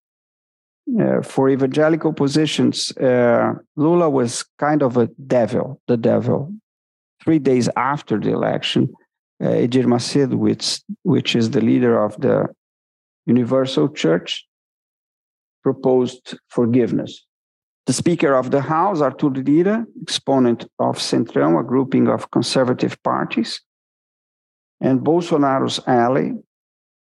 uh, 1.00 1.22
for 1.22 1.48
evangelical 1.50 2.12
positions, 2.12 2.96
uh, 2.98 3.52
Lula 3.76 4.08
was 4.08 4.44
kind 4.58 4.82
of 4.82 4.96
a 4.96 5.08
devil, 5.26 5.80
the 5.86 5.96
devil 5.96 6.52
three 7.22 7.38
days 7.38 7.68
after 7.76 8.18
the 8.18 8.30
election, 8.30 8.88
uh, 9.42 9.48
Edir 9.48 9.84
Macedo, 9.84 10.34
which, 10.34 10.80
which 11.02 11.36
is 11.36 11.50
the 11.50 11.60
leader 11.60 12.02
of 12.02 12.18
the 12.20 12.46
Universal 13.26 13.90
Church, 13.90 14.46
proposed 15.62 16.38
forgiveness. 16.48 17.26
The 17.86 17.92
Speaker 17.92 18.34
of 18.34 18.50
the 18.50 18.60
House, 18.60 19.00
Arthur 19.00 19.30
Lira, 19.30 19.84
exponent 20.02 20.64
of 20.78 20.98
Centrão, 20.98 21.58
a 21.58 21.64
grouping 21.64 22.08
of 22.08 22.30
conservative 22.30 23.02
parties, 23.02 23.60
and 24.80 25.00
Bolsonaro's 25.00 25.80
ally, 25.86 26.32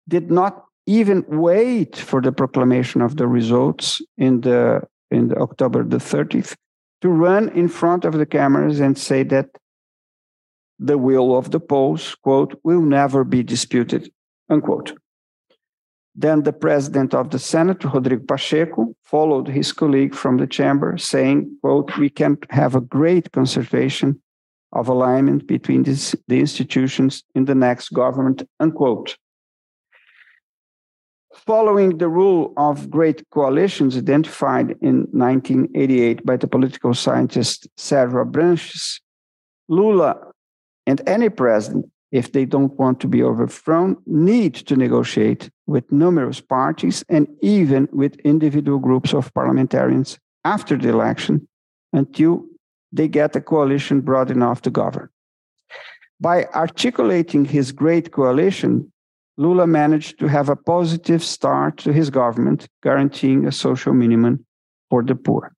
did 0.08 0.32
not 0.32 0.66
even 1.00 1.24
wait 1.28 1.96
for 1.96 2.22
the 2.22 2.32
proclamation 2.32 3.02
of 3.02 3.16
the 3.16 3.28
results 3.28 4.02
in 4.18 4.42
the 4.42 4.82
in 5.10 5.28
the 5.30 5.38
October 5.38 5.84
the 5.84 5.98
30th 5.98 6.56
to 7.02 7.10
run 7.10 7.50
in 7.50 7.68
front 7.68 8.06
of 8.06 8.14
the 8.14 8.26
cameras 8.26 8.80
and 8.80 8.98
say 8.98 9.24
that 9.24 9.48
the 10.80 10.98
will 10.98 11.36
of 11.36 11.52
the 11.52 11.60
polls, 11.60 12.16
quote, 12.24 12.60
will 12.64 12.82
never 12.82 13.24
be 13.24 13.44
disputed, 13.44 14.12
unquote. 14.50 14.94
Then 16.16 16.44
the 16.44 16.54
president 16.54 17.14
of 17.14 17.30
the 17.30 17.40
Senate, 17.40 17.84
Rodrigo 17.84 18.24
Pacheco, 18.28 18.94
followed 19.04 19.48
his 19.48 19.72
colleague 19.72 20.16
from 20.16 20.38
the 20.38 20.48
chamber, 20.48 20.98
saying, 20.98 21.58
quote, 21.62 21.98
we 21.98 22.10
can 22.10 22.38
have 22.50 22.76
a 22.76 22.82
great 22.82 23.32
consultation 23.32 24.22
of 24.74 24.88
alignment 24.88 25.48
between 25.48 25.84
the 25.84 26.40
institutions 26.40 27.24
in 27.36 27.46
the 27.46 27.56
next 27.56 27.90
government, 27.90 28.44
unquote. 28.60 29.18
Following 31.34 31.98
the 31.98 32.10
rule 32.10 32.54
of 32.58 32.90
great 32.90 33.24
coalitions 33.30 33.96
identified 33.98 34.72
in 34.82 35.08
1988 35.12 36.26
by 36.26 36.36
the 36.36 36.48
political 36.48 36.94
scientist 36.94 37.68
Sérgio 37.78 38.26
Abranches, 38.26 39.00
Lula 39.70 40.18
and 40.86 41.02
any 41.08 41.30
president, 41.30 41.90
if 42.12 42.34
they 42.34 42.44
don't 42.44 42.78
want 42.78 43.00
to 43.00 43.08
be 43.08 43.24
overthrown, 43.24 43.96
need 44.06 44.54
to 44.56 44.76
negotiate 44.76 45.50
with 45.68 45.90
numerous 45.92 46.42
parties 46.42 47.06
and 47.08 47.28
even 47.42 47.88
with 47.94 48.20
individual 48.20 48.80
groups 48.80 49.14
of 49.14 49.34
parliamentarians 49.34 50.20
after 50.44 50.76
the 50.76 50.90
election 50.90 51.48
until 51.94 52.44
they 52.92 53.08
get 53.08 53.36
a 53.36 53.42
coalition 53.42 54.02
broad 54.02 54.30
enough 54.30 54.62
to 54.64 54.70
govern. 54.70 55.08
By 56.20 56.46
articulating 56.54 57.46
his 57.46 57.72
great 57.72 58.12
coalition, 58.12 58.92
Lula 59.38 59.66
managed 59.66 60.20
to 60.20 60.28
have 60.28 60.50
a 60.50 60.56
positive 60.56 61.24
start 61.24 61.78
to 61.78 61.94
his 61.94 62.10
government, 62.10 62.68
guaranteeing 62.84 63.48
a 63.48 63.52
social 63.52 63.94
minimum 63.94 64.46
for 64.90 65.04
the 65.04 65.16
poor. 65.16 65.54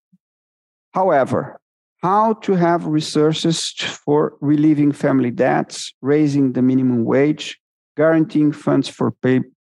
However, 0.94 1.60
how 2.02 2.34
to 2.34 2.54
have 2.54 2.86
resources 2.86 3.72
for 4.06 4.36
relieving 4.42 4.92
family 4.92 5.32
debts, 5.32 5.94
raising 6.02 6.54
the 6.54 6.62
minimum 6.62 7.06
wage, 7.06 7.60
guaranteeing 7.98 8.52
funds 8.52 8.90
for 8.90 9.14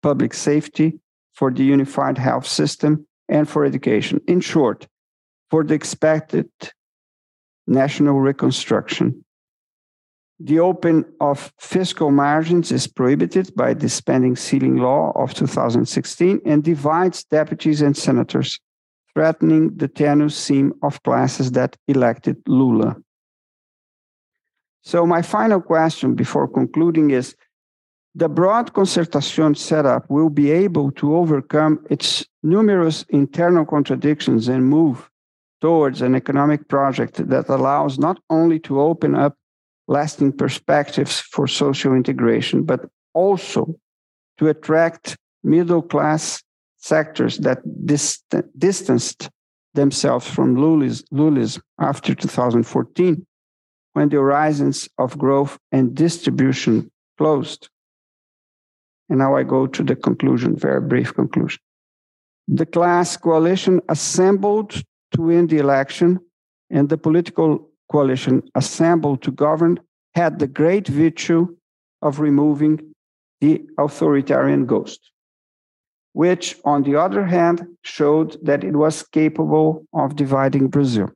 public 0.02 0.34
safety, 0.34 0.98
for 1.34 1.50
the 1.50 1.62
unified 1.62 2.18
health 2.18 2.46
system, 2.46 3.06
and 3.28 3.48
for 3.48 3.64
education. 3.64 4.20
In 4.26 4.40
short, 4.40 4.88
for 5.50 5.62
the 5.64 5.74
expected 5.74 6.48
national 7.66 8.20
reconstruction. 8.20 9.24
The 10.42 10.58
open 10.58 11.04
of 11.20 11.52
fiscal 11.58 12.10
margins 12.10 12.72
is 12.72 12.86
prohibited 12.86 13.54
by 13.54 13.74
the 13.74 13.90
spending 13.90 14.36
ceiling 14.36 14.78
law 14.78 15.12
of 15.14 15.34
2016 15.34 16.40
and 16.46 16.64
divides 16.64 17.24
deputies 17.24 17.82
and 17.82 17.94
senators 17.94 18.58
threatening 19.12 19.76
the 19.76 19.86
tenuous 19.86 20.34
seam 20.34 20.72
of 20.82 21.02
classes 21.02 21.52
that 21.52 21.76
elected 21.88 22.38
Lula. 22.46 22.96
So, 24.82 25.04
my 25.04 25.20
final 25.20 25.60
question 25.60 26.14
before 26.14 26.48
concluding 26.48 27.10
is 27.10 27.36
the 28.14 28.30
broad 28.30 28.72
concertation 28.72 29.54
setup 29.54 30.08
will 30.08 30.30
be 30.30 30.50
able 30.50 30.90
to 30.92 31.16
overcome 31.16 31.84
its 31.90 32.24
numerous 32.42 33.04
internal 33.10 33.66
contradictions 33.66 34.48
and 34.48 34.64
move 34.64 35.10
towards 35.60 36.00
an 36.00 36.14
economic 36.14 36.66
project 36.68 37.28
that 37.28 37.50
allows 37.50 37.98
not 37.98 38.18
only 38.30 38.58
to 38.60 38.80
open 38.80 39.14
up 39.14 39.36
lasting 39.90 40.32
perspectives 40.32 41.20
for 41.20 41.48
social 41.48 41.94
integration, 41.94 42.62
but 42.62 42.80
also 43.12 43.74
to 44.38 44.48
attract 44.48 45.16
middle 45.42 45.82
class 45.82 46.42
sectors 46.78 47.38
that 47.38 47.58
dist- 47.84 48.34
distanced 48.56 49.28
themselves 49.74 50.26
from 50.26 50.56
Lulism 50.56 51.60
after 51.80 52.14
2014, 52.14 53.26
when 53.92 54.08
the 54.08 54.16
horizons 54.16 54.88
of 54.96 55.18
growth 55.18 55.58
and 55.72 55.94
distribution 55.94 56.90
closed. 57.18 57.68
And 59.08 59.18
now 59.18 59.34
I 59.34 59.42
go 59.42 59.66
to 59.66 59.82
the 59.82 59.96
conclusion, 59.96 60.56
very 60.56 60.80
brief 60.80 61.12
conclusion. 61.12 61.60
The 62.46 62.66
class 62.66 63.16
coalition 63.16 63.80
assembled 63.88 64.70
to 65.12 65.22
win 65.22 65.48
the 65.48 65.58
election, 65.58 66.20
and 66.70 66.88
the 66.88 66.96
political 66.96 67.69
coalition 67.90 68.42
assembled 68.54 69.22
to 69.22 69.30
govern 69.30 69.78
had 70.14 70.38
the 70.38 70.46
great 70.46 70.88
virtue 70.88 71.56
of 72.02 72.20
removing 72.20 72.80
the 73.40 73.62
authoritarian 73.78 74.66
ghost, 74.66 75.10
which, 76.12 76.56
on 76.64 76.82
the 76.82 76.96
other 76.96 77.24
hand, 77.24 77.66
showed 77.82 78.36
that 78.44 78.64
it 78.64 78.76
was 78.76 79.02
capable 79.02 79.86
of 79.92 80.16
dividing 80.16 80.68
Brazil. 80.68 81.10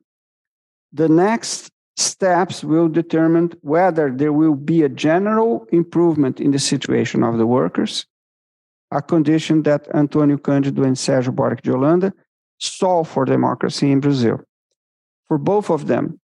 The 0.93 1.09
next 1.09 1.71
steps 1.97 2.63
will 2.63 2.89
determine 2.89 3.53
whether 3.61 4.11
there 4.11 4.33
will 4.33 4.55
be 4.55 4.83
a 4.83 4.89
general 4.89 5.65
improvement 5.71 6.39
in 6.39 6.51
the 6.51 6.59
situation 6.59 7.23
of 7.23 7.37
the 7.37 7.47
workers, 7.47 8.05
a 8.91 9.01
condition 9.01 9.63
that 9.63 9.87
Antonio 9.93 10.37
Cândido 10.37 10.83
and 10.85 10.95
Sérgio 10.95 11.33
Buarque 11.33 11.61
de 11.61 11.71
Holanda 11.71 12.13
saw 12.59 13.03
for 13.03 13.25
democracy 13.25 13.91
in 13.91 13.99
Brazil. 13.99 14.39
For 15.27 15.37
both 15.37 15.69
of 15.69 15.87
them, 15.87 16.19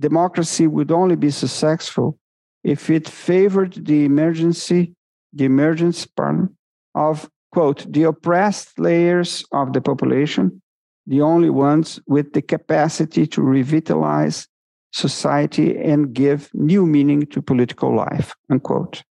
democracy 0.00 0.66
would 0.66 0.90
only 0.90 1.16
be 1.16 1.30
successful 1.30 2.18
if 2.64 2.90
it 2.90 3.08
favored 3.08 3.86
the 3.86 4.04
emergency, 4.04 4.94
the 5.32 5.44
emergence, 5.44 6.06
pardon, 6.06 6.56
of 6.94 7.30
quote 7.52 7.90
the 7.92 8.04
oppressed 8.04 8.78
layers 8.78 9.44
of 9.52 9.72
the 9.72 9.80
population, 9.80 10.60
the 11.06 11.20
only 11.20 11.50
ones 11.50 12.00
with 12.06 12.32
the 12.32 12.42
capacity 12.42 13.26
to 13.26 13.42
revitalize 13.42 14.46
society 14.92 15.78
and 15.78 16.12
give 16.12 16.50
new 16.52 16.84
meaning 16.84 17.26
to 17.26 17.40
political 17.40 17.94
life 17.94 18.34
unquote. 18.50 19.02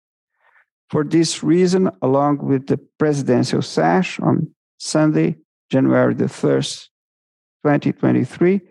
For 0.90 1.04
this 1.04 1.44
reason, 1.44 1.90
along 2.02 2.40
with 2.40 2.68
the 2.68 2.80
presidential 2.98 3.62
sash 3.62 4.20
on 4.20 4.54
Sunday, 4.80 5.38
January 5.70 6.16
the 6.16 6.26
1st, 6.26 6.88
2023, 7.64 8.62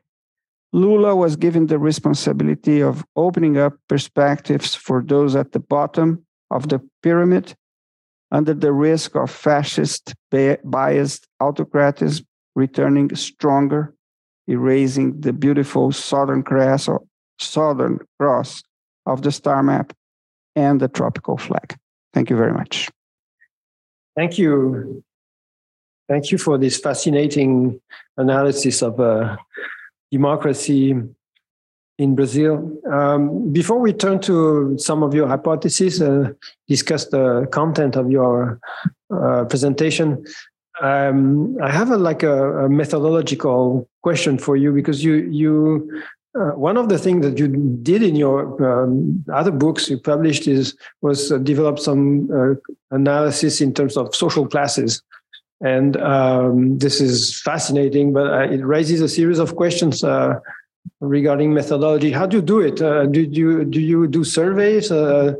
Lula 0.72 1.16
was 1.16 1.36
given 1.36 1.66
the 1.66 1.78
responsibility 1.78 2.82
of 2.82 3.04
opening 3.16 3.56
up 3.56 3.74
perspectives 3.88 4.74
for 4.74 5.02
those 5.02 5.34
at 5.34 5.52
the 5.52 5.60
bottom 5.60 6.26
of 6.50 6.68
the 6.68 6.80
pyramid 7.02 7.54
under 8.30 8.52
the 8.52 8.72
risk 8.72 9.16
of 9.16 9.30
fascist 9.30 10.14
biased 10.64 11.26
autocratism 11.40 12.26
returning 12.54 13.14
stronger, 13.14 13.94
erasing 14.46 15.20
the 15.20 15.32
beautiful 15.32 15.92
southern 15.92 16.42
cross, 16.42 16.88
southern 17.38 18.00
cross 18.18 18.62
of 19.06 19.22
the 19.22 19.32
star 19.32 19.62
map 19.62 19.92
and 20.56 20.80
the 20.80 20.88
tropical 20.88 21.38
flag. 21.38 21.76
Thank 22.12 22.30
you 22.30 22.36
very 22.36 22.52
much. 22.52 22.90
Thank 24.16 24.38
you. 24.38 25.04
Thank 26.08 26.32
you 26.32 26.38
for 26.38 26.58
this 26.58 26.78
fascinating 26.80 27.80
analysis 28.16 28.82
of 28.82 28.98
uh, 28.98 29.36
democracy 30.10 30.94
in 31.98 32.14
Brazil. 32.14 32.80
Um, 32.90 33.52
before 33.52 33.78
we 33.78 33.92
turn 33.92 34.20
to 34.20 34.76
some 34.78 35.02
of 35.02 35.14
your 35.14 35.26
hypotheses, 35.26 36.00
uh, 36.00 36.32
discuss 36.68 37.06
the 37.06 37.46
content 37.50 37.96
of 37.96 38.10
your 38.10 38.60
uh, 39.10 39.44
presentation, 39.46 40.24
um, 40.80 41.56
I 41.60 41.70
have 41.70 41.90
a, 41.90 41.96
like 41.96 42.22
a, 42.22 42.66
a, 42.66 42.68
methodological 42.68 43.88
question 44.02 44.38
for 44.38 44.56
you 44.56 44.72
because 44.72 45.02
you 45.02 45.14
you 45.14 46.02
uh, 46.38 46.50
one 46.50 46.76
of 46.76 46.88
the 46.88 46.98
things 46.98 47.26
that 47.26 47.36
you 47.36 47.48
did 47.82 48.00
in 48.02 48.14
your 48.14 48.62
um, 48.64 49.24
other 49.32 49.50
books 49.50 49.90
you 49.90 49.98
published 49.98 50.46
is 50.46 50.76
was 51.02 51.32
uh, 51.32 51.38
develop 51.38 51.80
some 51.80 52.30
uh, 52.30 52.54
analysis 52.92 53.60
in 53.60 53.74
terms 53.74 53.96
of 53.96 54.14
social 54.14 54.46
classes 54.46 55.02
and 55.60 55.96
um, 55.96 56.78
this 56.78 57.00
is 57.00 57.40
fascinating, 57.40 58.12
but 58.12 58.26
uh, 58.26 58.42
it 58.42 58.64
raises 58.64 59.00
a 59.00 59.08
series 59.08 59.38
of 59.38 59.56
questions 59.56 60.04
uh, 60.04 60.34
regarding 61.00 61.52
methodology. 61.52 62.12
How 62.12 62.26
do 62.26 62.36
you 62.36 62.42
do 62.42 62.60
it? 62.60 62.80
Uh, 62.80 63.06
do 63.06 63.22
you 63.22 63.64
do 63.64 63.80
you 63.80 64.06
do 64.06 64.22
surveys? 64.22 64.92
Uh, 64.92 65.34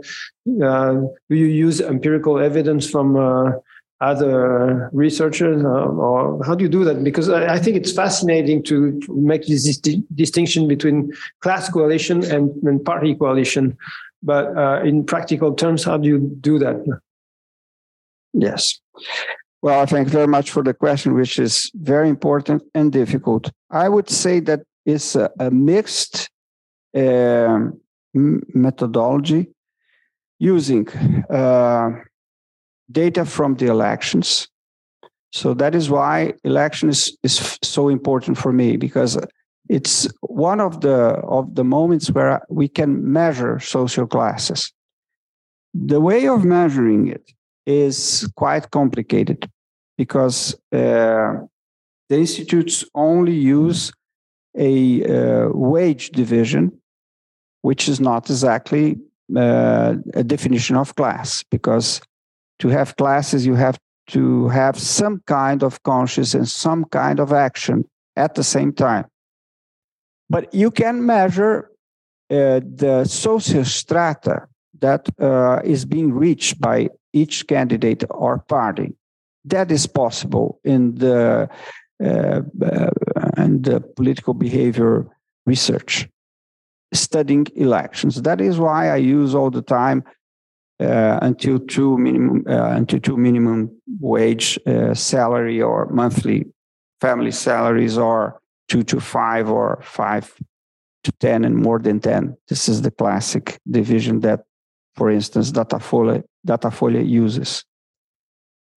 uh, 0.62 0.92
do 1.31 1.37
you 1.37 1.46
use 1.46 1.81
empirical 1.81 2.38
evidence 2.38 2.88
from 2.90 3.16
uh, 3.16 3.52
other 4.00 4.90
researchers, 4.92 5.64
or 5.64 6.44
how 6.44 6.54
do 6.54 6.64
you 6.64 6.70
do 6.70 6.85
that? 6.85 7.04
Because 7.04 7.28
I, 7.28 7.54
I 7.54 7.59
think 7.59 7.76
it's 7.76 7.92
fascinating 7.92 8.62
to, 8.64 9.00
make 9.09 9.46
this 9.46 9.78
dis- 9.78 10.02
distinction 10.14 10.66
between 10.66 11.12
class 11.40 11.68
coalition 11.68 12.24
and, 12.24 12.50
and 12.64 12.85
party 12.85 13.14
coalition. 13.14 13.76
But 14.20 14.85
in 14.85 15.04
practical 15.04 15.54
terms, 15.54 15.85
how 15.85 15.96
do 15.96 16.09
you 16.09 16.18
do 16.18 16.59
that? 16.59 17.00
Yes. 18.33 18.81
Well, 19.61 19.87
thank 19.87 20.07
you 20.07 20.12
very 20.12 20.29
much 20.29 20.51
for 20.51 20.62
the 20.62 20.75
question, 20.75 21.14
which 21.14 21.38
is 21.38 21.71
very 21.75 22.09
important 22.09 22.62
and 22.75 22.92
difficult. 22.92 23.51
I 23.71 23.88
would 23.88 24.09
say 24.09 24.40
that 24.40 24.61
it's 24.87 25.16
a, 25.16 25.31
a 25.40 25.51
mixed 25.51 26.31
uh, 26.94 27.59
methodology 28.14 29.49
using 30.38 30.88
uh, 31.29 31.90
data 32.90 33.25
from 33.25 33.57
the 33.57 33.66
elections. 33.66 34.49
So 35.33 35.55
that 35.55 35.75
is 35.75 35.90
why 35.90 36.35
election 36.44 36.88
is, 36.88 37.18
is 37.23 37.59
so 37.62 37.88
important 37.88 38.38
for 38.38 38.53
me 38.53 38.77
because 38.77 39.18
it's 39.68 40.09
one 40.21 40.61
of 40.61 40.81
the 40.81 40.97
of 41.29 41.55
the 41.55 41.64
moments 41.64 42.11
where 42.11 42.40
we 42.49 42.68
can 42.68 43.12
measure 43.12 43.59
social 43.59 44.07
classes. 44.07 44.73
The 45.75 46.01
way 46.01 46.27
of 46.29 46.44
measuring 46.44 47.09
it 47.09 47.31
is 47.68 48.26
quite 48.35 48.70
complicated 48.70 49.48
because 49.98 50.54
uh, 50.72 51.35
the 52.09 52.16
institutes 52.16 52.83
only 52.94 53.35
use 53.35 53.92
a 54.57 55.04
uh, 55.04 55.48
wage 55.50 56.11
division, 56.11 56.72
which 57.61 57.87
is 57.88 58.00
not 58.00 58.31
exactly 58.31 58.96
uh, 59.37 59.94
a 60.14 60.24
definition 60.24 60.76
of 60.76 60.94
class, 60.94 61.44
because 61.50 62.00
to 62.59 62.68
have 62.68 62.96
classes, 62.96 63.44
you 63.44 63.54
have 63.54 63.78
to 64.07 64.48
have 64.48 64.78
some 64.78 65.22
kind 65.26 65.62
of 65.62 65.83
conscience 65.83 66.33
and 66.33 66.48
some 66.48 66.87
kind 66.87 67.20
of 67.20 67.35
action 67.35 67.85
at 68.16 68.35
the 68.35 68.42
same 68.42 68.72
time. 68.72 69.04
But 70.31 70.54
you 70.54 70.70
can 70.70 71.04
measure 71.04 71.70
uh, 72.31 72.61
the 72.64 73.04
social 73.04 73.64
strata 73.64 74.46
that 74.81 75.09
uh, 75.20 75.61
is 75.64 75.85
being 75.85 76.14
reached 76.14 76.59
by 76.61 76.88
each 77.12 77.47
candidate 77.47 78.05
or 78.11 78.38
party. 78.38 78.94
That 79.44 79.71
is 79.71 79.87
possible 79.87 80.61
in 80.64 80.94
the 80.97 81.49
uh, 82.05 82.40
and 83.37 83.64
the 83.64 83.81
political 83.97 84.35
behavior 84.35 85.07
research, 85.47 86.09
studying 86.92 87.47
elections. 87.57 88.23
That 88.23 88.40
is 88.40 88.59
why 88.59 88.90
I 88.90 88.97
use 88.97 89.35
all 89.35 89.51
the 89.51 89.62
time 89.62 90.05
uh, 90.81 91.18
until 91.23 91.59
two 91.59 91.99
minimum 91.99 92.44
uh, 92.49 92.71
until 92.71 93.01
two 93.01 93.16
minimum 93.16 93.71
wage 94.01 94.59
uh, 94.66 94.94
salary 94.94 95.61
or 95.61 95.87
monthly 95.87 96.47
family 97.01 97.33
salaries 97.33 97.97
or 97.97 98.40
two 98.68 98.83
to 98.83 99.01
five 99.01 99.49
or 99.51 99.81
five 99.83 100.35
to 101.05 101.12
ten 101.12 101.44
and 101.44 101.57
more 101.57 101.79
than 101.79 102.01
ten. 102.01 102.37
This 102.48 102.69
is 102.69 102.83
the 102.83 102.90
classic 102.90 103.59
division 103.69 104.21
that 104.21 104.44
for 104.98 105.11
instance, 105.11 105.52
Datafolha, 105.52 106.25
Datafolha 106.49 107.07
uses. 107.07 107.65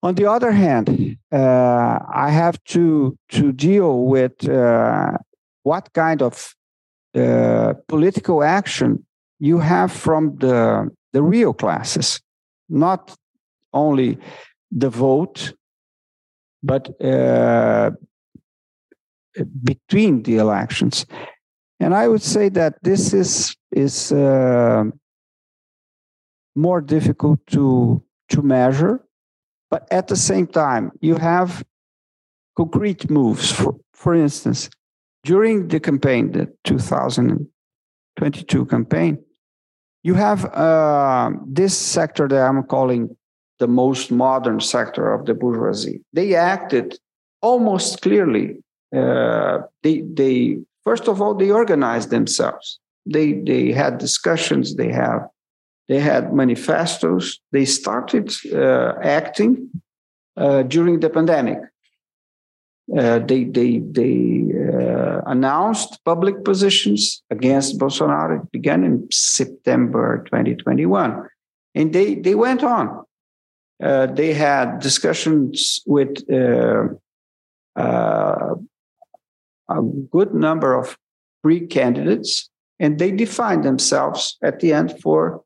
On 0.02 0.14
the 0.14 0.26
other 0.26 0.52
hand, 0.52 1.16
uh, 1.32 1.98
I 2.26 2.30
have 2.30 2.62
to, 2.64 3.16
to 3.30 3.52
deal 3.52 4.04
with 4.04 4.48
uh, 4.48 5.16
what 5.62 5.92
kind 5.92 6.22
of 6.22 6.54
uh, 7.14 7.74
political 7.88 8.42
action 8.42 9.06
you 9.38 9.58
have 9.60 9.92
from 9.92 10.36
the, 10.38 10.90
the 11.12 11.22
real 11.22 11.52
classes, 11.54 12.20
not 12.68 13.14
only 13.72 14.18
the 14.70 14.90
vote, 14.90 15.54
but 16.62 16.88
uh, 17.00 17.90
between 19.62 20.22
the 20.22 20.36
elections. 20.36 21.06
And 21.80 21.94
I 21.94 22.08
would 22.08 22.22
say 22.22 22.48
that 22.50 22.74
this 22.82 23.12
is, 23.12 23.56
is 23.70 24.12
uh, 24.12 24.84
more 26.54 26.80
difficult 26.80 27.44
to 27.46 28.02
to 28.28 28.42
measure 28.42 29.04
but 29.70 29.88
at 29.90 30.08
the 30.08 30.16
same 30.16 30.46
time 30.46 30.92
you 31.00 31.16
have 31.16 31.64
concrete 32.56 33.10
moves 33.10 33.50
for, 33.50 33.74
for 33.92 34.14
instance 34.14 34.70
during 35.24 35.68
the 35.68 35.80
campaign 35.80 36.32
the 36.32 36.46
2022 36.64 38.66
campaign 38.66 39.18
you 40.02 40.14
have 40.14 40.44
uh, 40.54 41.30
this 41.46 41.78
sector 41.78 42.28
that 42.28 42.46
I'm 42.46 42.62
calling 42.64 43.16
the 43.58 43.68
most 43.68 44.10
modern 44.10 44.60
sector 44.60 45.12
of 45.12 45.26
the 45.26 45.34
bourgeoisie. 45.34 46.00
They 46.12 46.34
acted 46.34 46.98
almost 47.40 48.02
clearly. 48.02 48.62
Uh, 48.94 49.58
they, 49.82 50.00
they 50.00 50.58
first 50.82 51.08
of 51.08 51.22
all 51.22 51.34
they 51.34 51.50
organized 51.50 52.10
themselves. 52.10 52.78
They 53.06 53.32
they 53.32 53.72
had 53.72 53.98
discussions. 53.98 54.76
They 54.76 54.90
have 54.90 55.26
they 55.88 56.00
had 56.00 56.32
manifestos. 56.32 57.40
They 57.50 57.64
started 57.64 58.32
uh, 58.52 58.94
acting 59.02 59.70
uh, 60.36 60.62
during 60.62 61.00
the 61.00 61.10
pandemic. 61.10 61.58
Uh, 62.96 63.18
they 63.20 63.44
they 63.44 63.78
they 63.78 64.44
uh, 64.52 65.22
announced 65.26 66.00
public 66.04 66.44
positions 66.44 67.22
against 67.30 67.78
Bolsonaro. 67.78 68.42
It 68.42 68.52
began 68.52 68.84
in 68.84 69.06
September 69.10 70.24
2021, 70.26 71.28
and 71.74 71.92
they 71.92 72.16
they 72.16 72.34
went 72.34 72.64
on. 72.64 73.04
Uh, 73.82 74.06
they 74.06 74.34
had 74.34 74.80
discussions 74.80 75.80
with 75.86 76.22
uh, 76.30 76.88
a 77.76 78.56
good 80.10 80.34
number 80.34 80.74
of 80.74 80.98
pre-candidates, 81.42 82.50
and 82.78 82.98
they 82.98 83.10
defined 83.10 83.64
themselves 83.64 84.36
at 84.42 84.60
the 84.60 84.72
end 84.72 85.00
for 85.00 85.42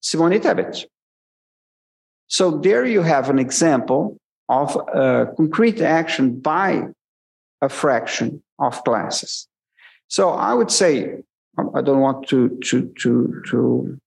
Simone 0.00 0.38
Tebet. 0.40 0.84
So 2.28 2.58
there 2.58 2.84
you 2.84 3.02
have 3.02 3.30
an 3.30 3.38
example 3.38 4.18
of 4.48 4.76
a 4.76 5.32
concrete 5.36 5.80
action 5.80 6.40
by 6.40 6.84
a 7.60 7.68
fraction 7.68 8.42
of 8.58 8.82
classes. 8.84 9.48
So 10.08 10.30
I 10.30 10.54
would 10.54 10.70
say 10.70 11.22
I 11.74 11.82
don't 11.82 12.00
want 12.00 12.28
to 12.28 12.48
to 12.64 12.92
to 13.00 13.42
to 13.50 13.98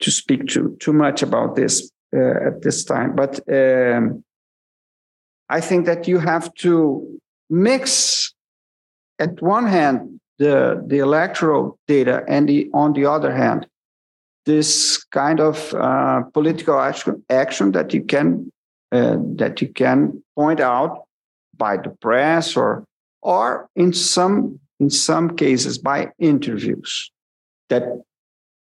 to 0.00 0.10
speak 0.10 0.46
too 0.46 0.76
too 0.80 0.92
much 0.92 1.22
about 1.22 1.56
this 1.56 1.90
uh, 2.14 2.48
at 2.48 2.62
this 2.62 2.84
time, 2.84 3.14
but 3.14 3.40
um, 3.48 4.24
I 5.48 5.60
think 5.60 5.86
that 5.86 6.06
you 6.06 6.18
have 6.18 6.52
to 6.54 7.20
mix 7.48 8.34
at 9.18 9.40
one 9.42 9.66
hand 9.66 10.20
the 10.38 10.82
the 10.86 10.98
electoral 10.98 11.78
data 11.88 12.24
and 12.28 12.48
the 12.48 12.70
on 12.72 12.92
the 12.92 13.06
other 13.06 13.32
hand 13.32 13.66
this 14.50 15.04
kind 15.12 15.38
of 15.38 15.72
uh, 15.74 16.22
political 16.34 16.80
action, 16.80 17.22
action 17.30 17.70
that 17.70 17.94
you 17.94 18.02
can 18.02 18.50
uh, 18.90 19.16
that 19.36 19.62
you 19.62 19.68
can 19.68 20.20
point 20.34 20.58
out 20.58 21.06
by 21.56 21.76
the 21.76 21.90
press 22.00 22.56
or 22.56 22.84
or 23.22 23.68
in 23.76 23.92
some 23.92 24.58
in 24.80 24.90
some 24.90 25.36
cases 25.36 25.78
by 25.78 26.10
interviews 26.18 27.12
that 27.68 27.84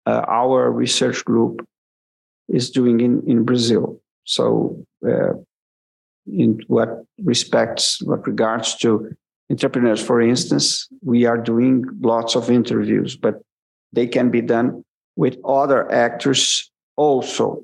uh, 0.07 0.23
our 0.27 0.73
research 0.73 1.23
group 1.25 1.67
is 2.49 2.71
doing 2.71 3.01
in, 3.01 3.23
in 3.27 3.45
Brazil. 3.45 4.01
So, 4.25 4.87
uh, 5.07 5.35
in 6.27 6.61
what 6.69 7.05
respects, 7.23 8.01
what 8.03 8.27
regards 8.27 8.77
to 8.77 9.15
entrepreneurs, 9.51 10.03
for 10.03 10.23
instance, 10.23 10.89
we 11.03 11.27
are 11.27 11.37
doing 11.37 11.85
lots 12.01 12.37
of 12.37 12.51
interviews, 12.51 13.17
but 13.17 13.43
they 13.93 14.07
can 14.07 14.31
be 14.31 14.41
done 14.41 14.83
with 15.17 15.39
other 15.45 15.91
actors 15.91 16.71
also. 16.97 17.63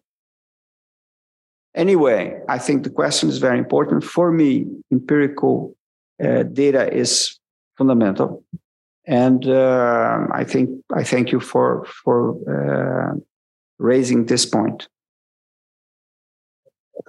Anyway, 1.74 2.40
I 2.48 2.58
think 2.58 2.82
the 2.82 2.90
question 2.90 3.28
is 3.28 3.38
very 3.38 3.58
important. 3.58 4.04
For 4.04 4.32
me, 4.32 4.66
empirical 4.90 5.76
uh, 6.22 6.42
data 6.42 6.92
is 6.92 7.38
fundamental. 7.78 8.44
And 9.06 9.46
uh, 9.46 10.26
I 10.32 10.44
think 10.44 10.70
I 10.94 11.04
thank 11.04 11.32
you 11.32 11.40
for 11.40 11.84
for 11.86 12.36
uh, 12.46 13.18
raising 13.78 14.26
this 14.26 14.46
point. 14.46 14.88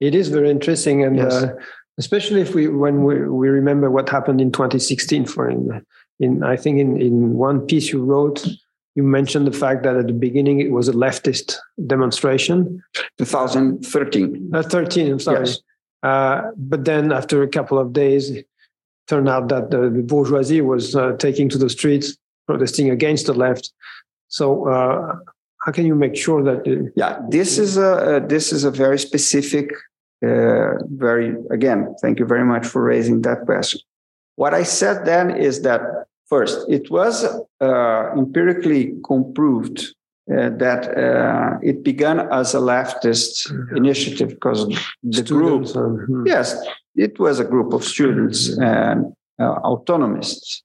It 0.00 0.14
is 0.14 0.28
very 0.28 0.50
interesting, 0.50 1.04
and 1.04 1.16
yes. 1.16 1.32
Uh, 1.32 1.54
especially 1.98 2.40
if 2.40 2.54
we 2.54 2.68
when 2.68 3.04
we, 3.04 3.28
we 3.28 3.48
remember 3.48 3.90
what 3.90 4.08
happened 4.08 4.40
in 4.40 4.52
2016. 4.52 5.26
For 5.26 5.50
in, 5.50 5.84
in 6.20 6.42
I 6.42 6.56
think 6.56 6.78
in 6.78 7.00
in 7.00 7.34
one 7.34 7.66
piece 7.66 7.92
you 7.92 8.02
wrote 8.02 8.46
you 8.94 9.02
mentioned 9.02 9.46
the 9.46 9.52
fact 9.52 9.82
that 9.84 9.96
at 9.96 10.06
the 10.06 10.12
beginning 10.12 10.60
it 10.60 10.70
was 10.70 10.88
a 10.88 10.92
leftist 10.92 11.56
demonstration. 11.86 12.82
2013. 13.18 14.50
Uh, 14.52 14.62
13, 14.62 15.12
I'm 15.12 15.20
sorry. 15.20 15.46
Yes. 15.46 15.60
Uh, 16.02 16.42
but 16.56 16.84
then 16.84 17.12
after 17.12 17.42
a 17.42 17.48
couple 17.48 17.78
of 17.78 17.92
days, 17.92 18.30
it 18.30 18.46
turned 19.06 19.28
out 19.28 19.48
that 19.48 19.70
the, 19.70 19.90
bourgeoisie 20.06 20.60
was 20.60 20.96
uh, 20.96 21.12
taking 21.18 21.48
to 21.48 21.58
the 21.58 21.68
streets, 21.68 22.16
protesting 22.46 22.90
against 22.90 23.26
the 23.26 23.34
left. 23.34 23.72
So 24.28 24.68
uh, 24.68 25.16
how 25.58 25.72
can 25.72 25.86
you 25.86 25.94
make 25.94 26.16
sure 26.16 26.42
that? 26.42 26.90
Yeah, 26.96 27.18
this 27.28 27.58
is 27.58 27.76
a 27.76 28.24
this 28.26 28.52
is 28.52 28.64
a 28.64 28.70
very 28.70 28.98
specific, 28.98 29.70
uh, 30.24 30.74
very 30.86 31.34
again. 31.50 31.94
Thank 32.00 32.18
you 32.18 32.24
very 32.24 32.44
much 32.44 32.66
for 32.66 32.82
raising 32.82 33.22
that 33.22 33.44
question. 33.44 33.80
What 34.36 34.54
I 34.54 34.62
said 34.62 35.04
then 35.04 35.36
is 35.36 35.62
that 35.62 35.82
First, 36.30 36.64
it 36.68 36.92
was 36.92 37.24
uh, 37.60 38.12
empirically 38.16 38.94
proved 39.34 39.80
uh, 40.30 40.50
that 40.58 40.96
uh, 40.96 41.58
it 41.60 41.82
began 41.82 42.20
as 42.20 42.54
a 42.54 42.58
leftist 42.58 43.50
initiative 43.76 44.28
because 44.28 44.64
the 45.02 45.24
group, 45.24 45.66
hmm. 45.66 46.24
yes, 46.24 46.56
it 46.94 47.18
was 47.18 47.40
a 47.40 47.44
group 47.44 47.72
of 47.72 47.82
students 47.82 48.56
and 48.58 49.12
uh, 49.40 49.58
autonomists, 49.62 50.62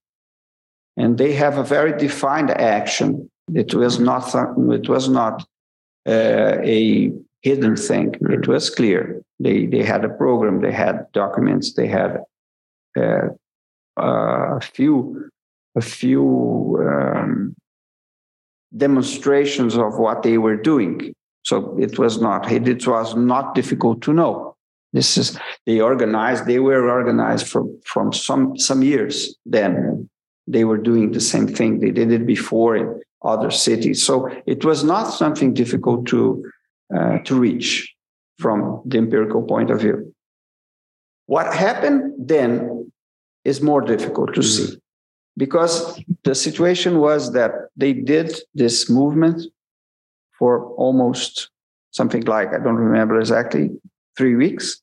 and 0.97 1.17
they 1.17 1.33
have 1.33 1.57
a 1.57 1.63
very 1.63 1.97
defined 1.97 2.51
action. 2.51 3.27
It 3.55 3.73
was 3.73 3.99
not. 3.99 4.35
It 4.71 4.87
was 4.87 5.09
not 5.09 5.43
uh, 6.07 6.57
a 6.61 7.11
hidden 7.41 7.75
thing. 7.75 8.13
It 8.21 8.47
was 8.47 8.69
clear. 8.69 9.19
They 9.39 9.65
they 9.65 9.81
had 9.81 10.05
a 10.05 10.09
program. 10.09 10.61
They 10.61 10.73
had 10.73 11.07
documents. 11.13 11.73
They 11.73 11.87
had 11.87 12.21
uh, 12.95 13.29
a 13.97 14.61
few 14.61 15.31
a 15.75 15.81
few 15.81 16.77
um, 16.89 17.55
demonstrations 18.75 19.77
of 19.77 19.97
what 19.97 20.23
they 20.23 20.37
were 20.37 20.55
doing. 20.55 21.13
So 21.43 21.77
it 21.79 21.99
was 21.99 22.19
not 22.19 22.51
it 22.51 22.87
was 22.87 23.15
not 23.15 23.55
difficult 23.55 24.01
to 24.03 24.13
know. 24.13 24.55
This 24.93 25.17
is 25.17 25.37
they 25.65 25.79
organized. 25.79 26.45
They 26.45 26.59
were 26.59 26.89
organized 26.89 27.47
from 27.47 27.79
from 27.85 28.13
some 28.13 28.57
some 28.57 28.81
years. 28.81 29.35
Then 29.45 30.09
they 30.47 30.63
were 30.63 30.77
doing 30.77 31.11
the 31.11 31.21
same 31.21 31.47
thing. 31.47 31.79
They 31.79 31.91
did 31.91 32.11
it 32.11 32.25
before 32.25 32.75
in 32.75 33.01
other 33.23 33.51
cities. 33.51 34.03
So 34.03 34.29
it 34.45 34.63
was 34.63 34.83
not 34.83 35.05
something 35.05 35.53
difficult 35.53 36.07
to 36.07 36.43
uh, 36.95 37.19
to 37.25 37.39
reach 37.39 37.93
from 38.39 38.81
the 38.85 38.97
empirical 38.97 39.43
point 39.43 39.69
of 39.69 39.81
view. 39.81 40.13
What 41.27 41.53
happened 41.53 42.13
then 42.17 42.91
is 43.43 43.61
more 43.61 43.81
difficult 43.81 44.33
to 44.35 44.41
mm-hmm. 44.41 44.71
see 44.71 44.77
because 45.37 45.99
the 46.23 46.35
situation 46.35 46.99
was 46.99 47.33
that 47.33 47.51
they 47.75 47.93
did 47.93 48.33
this 48.53 48.89
movement 48.89 49.41
for 50.37 50.65
almost 50.75 51.49
something 51.91 52.23
like 52.23 52.49
i 52.53 52.59
don't 52.59 52.75
remember 52.75 53.19
exactly 53.19 53.69
three 54.17 54.35
weeks. 54.35 54.81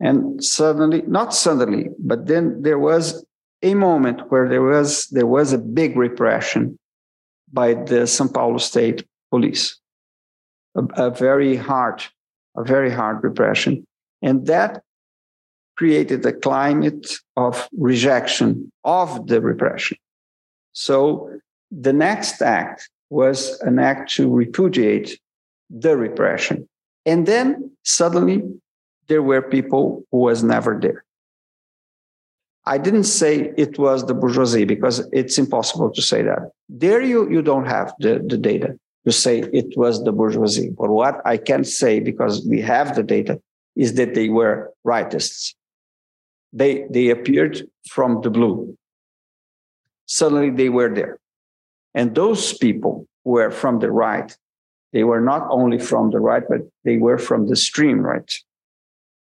And 0.00 0.42
suddenly 0.44 1.02
not 1.02 1.34
suddenly 1.34 1.88
but 1.98 2.26
then 2.26 2.62
there 2.62 2.78
was 2.78 3.24
a 3.62 3.74
moment 3.74 4.30
where 4.30 4.48
there 4.48 4.62
was 4.62 5.08
there 5.08 5.26
was 5.26 5.52
a 5.52 5.58
big 5.58 5.96
repression 5.96 6.78
by 7.52 7.74
the 7.74 8.06
São 8.06 8.32
Paulo 8.32 8.58
state 8.58 9.04
police. 9.30 9.76
A, 10.76 11.06
a 11.06 11.10
very 11.10 11.56
hard 11.56 12.04
a 12.56 12.62
very 12.62 12.90
hard 12.90 13.24
repression. 13.24 13.84
And 14.22 14.46
that 14.46 14.82
created 15.78 16.26
a 16.26 16.32
climate 16.32 17.06
of 17.36 17.68
rejection 17.78 18.70
of 18.82 19.28
the 19.28 19.40
repression. 19.40 19.96
So 20.72 21.30
the 21.70 21.92
next 21.92 22.42
act 22.42 22.90
was 23.10 23.58
an 23.60 23.78
act 23.78 24.12
to 24.16 24.28
repudiate 24.28 25.18
the 25.70 25.96
repression. 25.96 26.68
And 27.06 27.26
then 27.26 27.70
suddenly 27.84 28.42
there 29.06 29.22
were 29.22 29.40
people 29.40 30.04
who 30.10 30.18
was 30.18 30.42
never 30.42 30.78
there. 30.80 31.04
I 32.66 32.76
didn't 32.76 33.04
say 33.04 33.54
it 33.56 33.78
was 33.78 34.04
the 34.04 34.14
bourgeoisie 34.14 34.64
because 34.64 35.08
it's 35.12 35.38
impossible 35.38 35.90
to 35.92 36.02
say 36.02 36.22
that. 36.22 36.50
There 36.68 37.00
you, 37.00 37.30
you 37.30 37.40
don't 37.40 37.66
have 37.66 37.94
the, 38.00 38.22
the 38.26 38.36
data 38.36 38.78
to 39.06 39.12
say 39.12 39.38
it 39.52 39.76
was 39.76 40.02
the 40.02 40.12
bourgeoisie. 40.12 40.70
But 40.76 40.90
what 40.90 41.22
I 41.24 41.36
can 41.36 41.64
say, 41.64 42.00
because 42.00 42.44
we 42.44 42.60
have 42.62 42.96
the 42.96 43.04
data, 43.04 43.40
is 43.76 43.94
that 43.94 44.14
they 44.14 44.28
were 44.28 44.70
rightists 44.84 45.54
they 46.52 46.86
they 46.90 47.10
appeared 47.10 47.68
from 47.88 48.20
the 48.22 48.30
blue. 48.30 48.76
Suddenly 50.06 50.50
they 50.50 50.68
were 50.68 50.92
there. 50.94 51.18
And 51.94 52.14
those 52.14 52.56
people 52.56 53.06
were 53.24 53.50
from 53.50 53.80
the 53.80 53.90
right. 53.90 54.36
They 54.92 55.04
were 55.04 55.20
not 55.20 55.46
only 55.50 55.78
from 55.78 56.10
the 56.10 56.20
right 56.20 56.44
but 56.48 56.60
they 56.84 56.96
were 56.96 57.18
from 57.18 57.48
the 57.48 57.56
stream 57.56 58.00
right? 58.00 58.32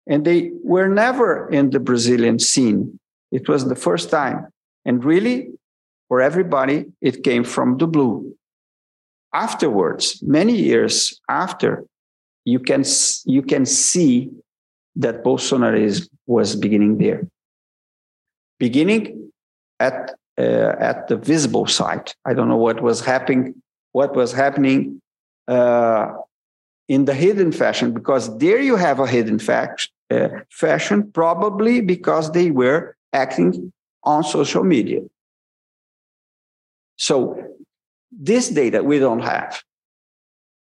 And 0.07 0.25
they 0.25 0.51
were 0.63 0.88
never 0.88 1.49
in 1.49 1.71
the 1.71 1.80
brazilian 1.80 2.39
scene. 2.39 2.99
It 3.32 3.49
was 3.49 3.67
the 3.67 3.75
first 3.75 4.09
time. 4.09 4.47
And 4.86 5.03
really 5.03 5.49
for 6.07 6.21
everybody 6.21 6.86
it 7.01 7.23
came 7.23 7.43
from 7.43 7.78
the 7.78 7.88
blue. 7.88 8.34
Afterwards, 9.34 10.23
many 10.23 10.55
years 10.55 11.19
after, 11.30 11.84
you 12.45 12.59
can 12.59 12.84
you 13.25 13.41
can 13.41 13.65
see 13.65 14.32
that 14.95 15.23
Bolsonarism 15.23 16.07
was 16.28 16.55
beginning 16.55 16.97
there, 16.97 17.28
beginning 18.59 19.32
at 19.80 20.13
uh, 20.38 20.75
at 20.80 21.07
the 21.07 21.17
visible 21.17 21.65
side. 21.65 22.13
I 22.25 22.34
don't 22.34 22.47
know 22.47 22.57
what 22.57 22.82
was 22.82 23.01
happening. 23.01 23.55
What 23.93 24.15
was 24.15 24.32
happening 24.34 25.01
uh, 25.47 26.13
in 26.88 27.05
the 27.05 27.13
hidden 27.13 27.51
fashion? 27.51 27.93
Because 27.93 28.38
there 28.38 28.61
you 28.61 28.75
have 28.75 28.99
a 28.99 29.07
hidden 29.07 29.39
fact, 29.39 29.89
uh, 30.11 30.30
fashion, 30.51 31.11
probably 31.11 31.82
because 31.82 32.32
they 32.32 32.51
were 32.51 32.95
acting 33.13 33.73
on 34.03 34.23
social 34.23 34.63
media. 34.63 35.01
So 36.97 37.43
this 38.11 38.49
data 38.49 38.84
we 38.84 38.99
don't 38.99 39.21
have. 39.21 39.63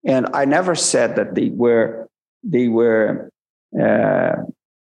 And 0.05 0.27
I 0.33 0.45
never 0.45 0.75
said 0.75 1.15
that 1.15 1.35
they 1.35 1.49
were 1.49 2.07
they 2.43 2.67
were 2.67 3.29
uh, 3.79 4.35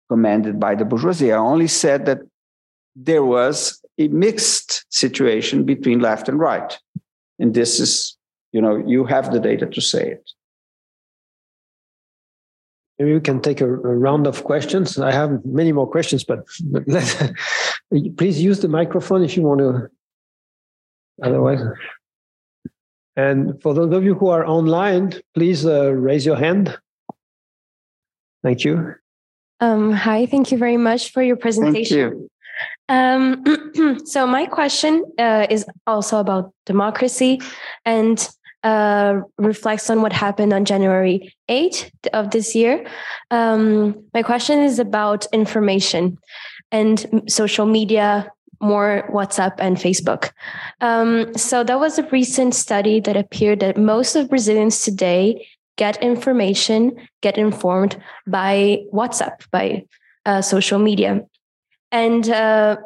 commanded 0.09 0.59
by 0.61 0.75
the 0.75 0.85
bourgeoisie. 0.85 1.33
I 1.33 1.39
only 1.39 1.67
said 1.67 2.07
that 2.07 2.21
there 2.95 3.25
was 3.25 3.83
a 3.99 4.09
mixed 4.09 4.85
situation 4.91 5.65
between 5.65 6.01
left 6.01 6.29
and 6.29 6.39
right. 6.39 6.79
And 7.39 7.55
this 7.55 7.81
is, 7.81 8.17
you 8.53 8.61
know, 8.61 8.77
you 8.77 9.05
have 9.05 9.33
the 9.33 9.41
data 9.41 9.67
to 9.67 9.81
say 9.81 10.11
it. 10.13 10.31
Maybe 12.99 13.13
we 13.13 13.21
can 13.21 13.43
take 13.43 13.61
a, 13.61 13.67
a 13.67 13.77
round 13.77 14.27
of 14.27 14.45
questions. 14.45 14.99
I 14.99 15.13
have 15.13 15.45
many 15.45 15.73
more 15.73 15.87
questions, 15.87 16.25
but, 16.25 16.47
but 16.63 16.87
please 18.17 18.41
use 18.41 18.61
the 18.61 18.69
microphone 18.69 19.23
if 19.23 19.37
you 19.37 19.43
want 19.43 19.61
to. 19.61 19.89
Otherwise. 21.23 21.61
And 23.17 23.61
for 23.63 23.75
those 23.75 23.93
of 23.95 24.05
you 24.05 24.15
who 24.15 24.29
are 24.29 24.47
online, 24.47 25.15
please 25.35 25.65
uh, 25.65 25.93
raise 25.93 26.27
your 26.27 26.37
hand. 26.37 26.79
Thank 28.43 28.65
you. 28.65 28.95
Um, 29.61 29.93
hi, 29.93 30.27
thank 30.27 30.53
you 30.53 30.59
very 30.59 30.77
much 30.77 31.13
for 31.13 31.23
your 31.23 31.37
presentation. 31.37 32.29
Um, 32.89 33.45
so 34.05 34.27
my 34.27 34.47
question 34.47 35.05
uh, 35.19 35.47
is 35.49 35.65
also 35.87 36.19
about 36.19 36.53
democracy 36.67 37.41
and 37.85 38.29
uh, 38.63 39.21
reflects 39.39 39.89
on 39.91 40.03
what 40.03 40.13
happened 40.13 40.53
on 40.53 40.65
January 40.65 41.35
8th 41.49 41.91
of 42.13 42.31
this 42.31 42.55
year. 42.55 42.87
Um, 43.31 44.05
my 44.13 44.23
question 44.23 44.61
is 44.61 44.79
about 44.79 45.27
information 45.33 46.19
and 46.73 47.25
social 47.29 47.67
media 47.67 48.31
more 48.61 49.09
WhatsApp 49.13 49.55
and 49.59 49.77
Facebook. 49.77 50.31
Um, 50.81 51.35
so 51.37 51.63
that 51.65 51.79
was 51.79 51.99
a 51.99 52.03
recent 52.05 52.55
study 52.55 53.01
that 53.01 53.17
appeared 53.17 53.61
that 53.61 53.77
most 53.77 54.17
of 54.17 54.31
Brazilians 54.31 54.81
today 54.83 55.47
get 55.77 56.03
information, 56.03 56.97
get 57.23 57.39
informed 57.39 57.97
by 58.27 58.83
WhatsApp, 58.93 59.45
by 59.51 59.85
uh, 60.25 60.43
social 60.43 60.79
media. 60.79 61.25
And 61.93 62.29
uh, 62.29 62.77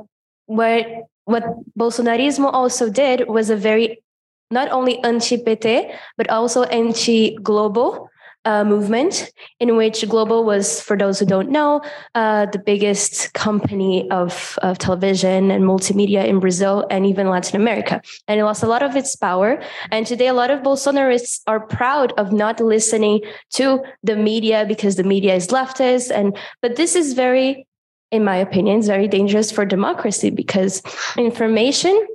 what 0.47 0.87
what 1.25 1.45
Bolsonarismo 1.79 2.53
also 2.53 2.91
did 2.91 3.29
was 3.29 3.51
a 3.51 3.57
very 3.57 4.03
not 4.51 4.71
only 4.73 4.99
anti-PT 5.05 5.95
but 6.17 6.29
also 6.29 6.65
anti-Globo 6.65 8.10
uh, 8.45 8.65
movement 8.65 9.31
in 9.59 9.77
which 9.77 10.09
Globo 10.09 10.41
was, 10.41 10.81
for 10.81 10.97
those 10.97 11.19
who 11.19 11.27
don't 11.27 11.51
know, 11.51 11.83
uh, 12.15 12.47
the 12.47 12.59
biggest 12.59 13.33
company 13.35 14.11
of, 14.11 14.59
of 14.63 14.79
television 14.79 15.51
and 15.51 15.65
multimedia 15.65 16.27
in 16.27 16.41
Brazil 16.41 16.87
and 16.91 17.07
even 17.07 17.29
Latin 17.29 17.61
America. 17.61 18.01
And 18.29 18.41
it 18.41 18.45
lost 18.45 18.63
a 18.63 18.67
lot 18.67 18.83
of 18.83 18.97
its 18.97 19.15
power. 19.15 19.63
And 19.91 20.07
today, 20.07 20.29
a 20.29 20.35
lot 20.35 20.51
of 20.51 20.61
Bolsonarists 20.61 21.41
are 21.47 21.61
proud 21.61 22.13
of 22.19 22.33
not 22.33 22.61
listening 22.61 23.21
to 23.55 23.83
the 24.03 24.17
media 24.17 24.65
because 24.67 24.97
the 24.97 25.05
media 25.05 25.35
is 25.35 25.49
leftist. 25.49 26.11
And 26.11 26.37
but 26.63 26.77
this 26.77 26.97
is 26.97 27.13
very, 27.13 27.67
in 28.11 28.25
my 28.25 28.37
opinion, 28.37 28.83
very 28.83 29.09
dangerous 29.09 29.51
for 29.51 29.67
democracy 29.67 30.31
because 30.31 30.83
information 31.19 32.07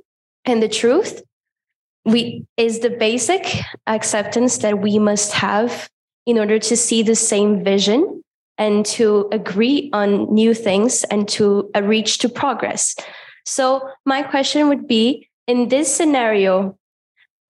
and 0.46 0.62
the 0.62 0.70
truth 0.70 1.22
we 2.06 2.46
is 2.56 2.80
the 2.80 2.92
basic 2.92 3.62
acceptance 3.88 4.60
that 4.60 4.80
we 4.80 5.00
must 5.00 5.32
have 5.32 5.90
in 6.26 6.38
order 6.38 6.60
to 6.60 6.76
see 6.76 7.04
the 7.04 7.16
same 7.16 7.64
vision 7.64 8.24
and 8.58 8.86
to 8.86 9.28
agree 9.32 9.90
on 9.94 10.34
new 10.34 10.54
things 10.54 11.04
and 11.06 11.28
to 11.28 11.70
uh, 11.76 11.82
reach 11.84 12.20
to 12.20 12.30
progress. 12.30 12.96
So 13.46 13.90
my 14.06 14.24
question 14.24 14.70
would 14.70 14.88
be 14.88 15.30
in 15.48 15.70
this 15.70 15.94
scenario 15.94 16.78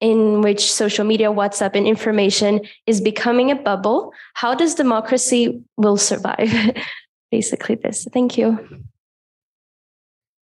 in 0.02 0.42
which 0.42 0.72
social 0.72 1.06
media, 1.06 1.32
WhatsApp 1.32 1.76
and 1.76 1.88
information 1.88 2.62
is 2.86 3.00
becoming 3.00 3.50
a 3.50 3.56
bubble, 3.56 4.12
how 4.34 4.54
does 4.54 4.76
democracy 4.76 5.62
will 5.78 5.98
survive? 5.98 6.52
Basically 7.32 7.76
this. 7.76 8.06
Thank 8.12 8.38
you. 8.38 8.84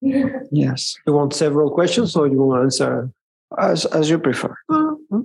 Yes. 0.02 0.98
You 1.08 1.14
want 1.14 1.34
several 1.34 1.70
questions 1.70 2.16
or 2.16 2.28
you 2.28 2.38
want 2.38 2.60
to 2.60 2.64
answer? 2.64 3.12
As, 3.58 3.86
as 3.86 4.10
you 4.10 4.18
prefer. 4.18 4.56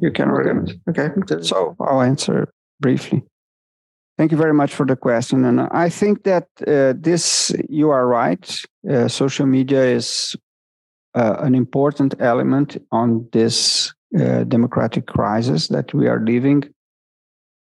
You 0.03 0.13
can 0.13 0.29
organize. 0.29 0.75
Okay. 0.91 1.09
So 1.41 1.75
I'll 1.81 2.03
answer 2.03 2.53
briefly. 2.81 3.22
Thank 4.16 4.33
you 4.33 4.39
very 4.39 4.55
much 4.55 4.74
for 4.74 4.85
the 4.85 4.97
question. 4.97 5.45
And 5.45 5.61
I 5.61 5.89
think 5.89 6.24
that 6.24 6.49
uh, 6.66 6.95
this, 6.99 7.53
you 7.68 7.91
are 7.91 8.07
right. 8.07 8.64
Uh, 8.89 9.07
social 9.07 9.47
media 9.47 9.85
is 9.85 10.35
uh, 11.14 11.37
an 11.39 11.55
important 11.55 12.14
element 12.18 12.76
on 12.91 13.29
this 13.33 13.95
uh, 14.18 14.43
democratic 14.45 15.07
crisis 15.07 15.68
that 15.68 15.95
we 15.95 16.09
are 16.09 16.20
living 16.20 16.64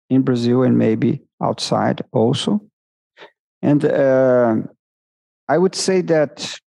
in 0.09 0.23
Brazil 0.23 0.63
and 0.63 0.79
maybe 0.79 1.21
outside 1.43 2.03
also. 2.13 2.61
And 3.61 3.85
uh, 3.85 4.57
I 5.49 5.59
would 5.59 5.75
say 5.75 6.01
that 6.03 6.59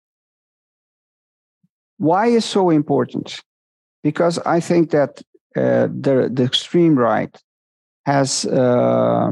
why 1.98 2.28
is 2.28 2.46
so 2.46 2.70
important? 2.70 3.42
Because 4.04 4.38
I 4.40 4.60
think 4.60 4.92
that 4.92 5.22
uh, 5.56 5.88
the, 5.88 6.30
the 6.32 6.44
extreme 6.44 6.98
right 6.98 7.36
has 8.10 8.46
uh, 8.46 9.32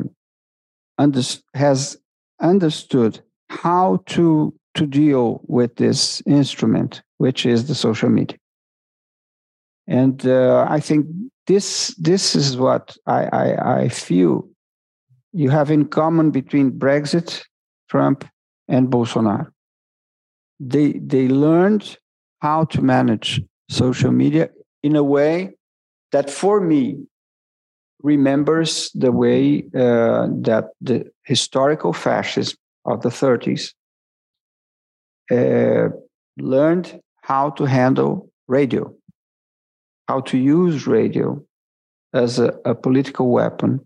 under, 0.97 1.21
has 1.53 1.97
understood 2.39 3.19
how 3.49 4.03
to 4.05 4.53
to 4.75 4.85
deal 4.85 5.41
with 5.47 5.75
this 5.75 6.21
instrument, 6.27 7.01
which 7.17 7.45
is 7.45 7.65
the 7.65 7.73
social 7.75 8.09
media. 8.09 8.37
And 9.87 10.17
uh, 10.27 10.67
I 10.69 10.79
think 10.79 11.07
this 11.47 11.95
this 12.09 12.35
is 12.35 12.57
what 12.57 12.95
I, 13.07 13.21
I, 13.41 13.47
I 13.81 13.89
feel 13.89 14.47
you 15.33 15.49
have 15.49 15.71
in 15.71 15.85
common 15.85 16.31
between 16.31 16.71
Brexit, 16.71 17.29
Trump, 17.89 18.19
and 18.67 18.89
Bolsonaro. 18.89 19.47
They 20.59 20.89
they 21.13 21.27
learned 21.27 21.97
how 22.41 22.65
to 22.65 22.81
manage 22.81 23.41
social 23.69 24.11
media 24.11 24.49
in 24.83 24.95
a 24.95 25.03
way 25.03 25.55
that 26.11 26.29
for 26.29 26.61
me 26.61 27.07
remembers 28.03 28.91
the 28.93 29.11
way 29.11 29.65
uh, 29.75 30.27
that 30.41 30.69
the 30.81 31.09
historical 31.23 31.93
fascism 31.93 32.57
of 32.85 33.01
the 33.01 33.09
30s 33.09 33.73
uh, 35.31 35.89
learned 36.37 36.99
how 37.21 37.49
to 37.51 37.65
handle 37.65 38.29
radio, 38.47 38.93
how 40.07 40.21
to 40.21 40.37
use 40.37 40.87
radio 40.87 41.43
as 42.13 42.39
a, 42.39 42.53
a 42.65 42.73
political 42.73 43.29
weapon. 43.29 43.85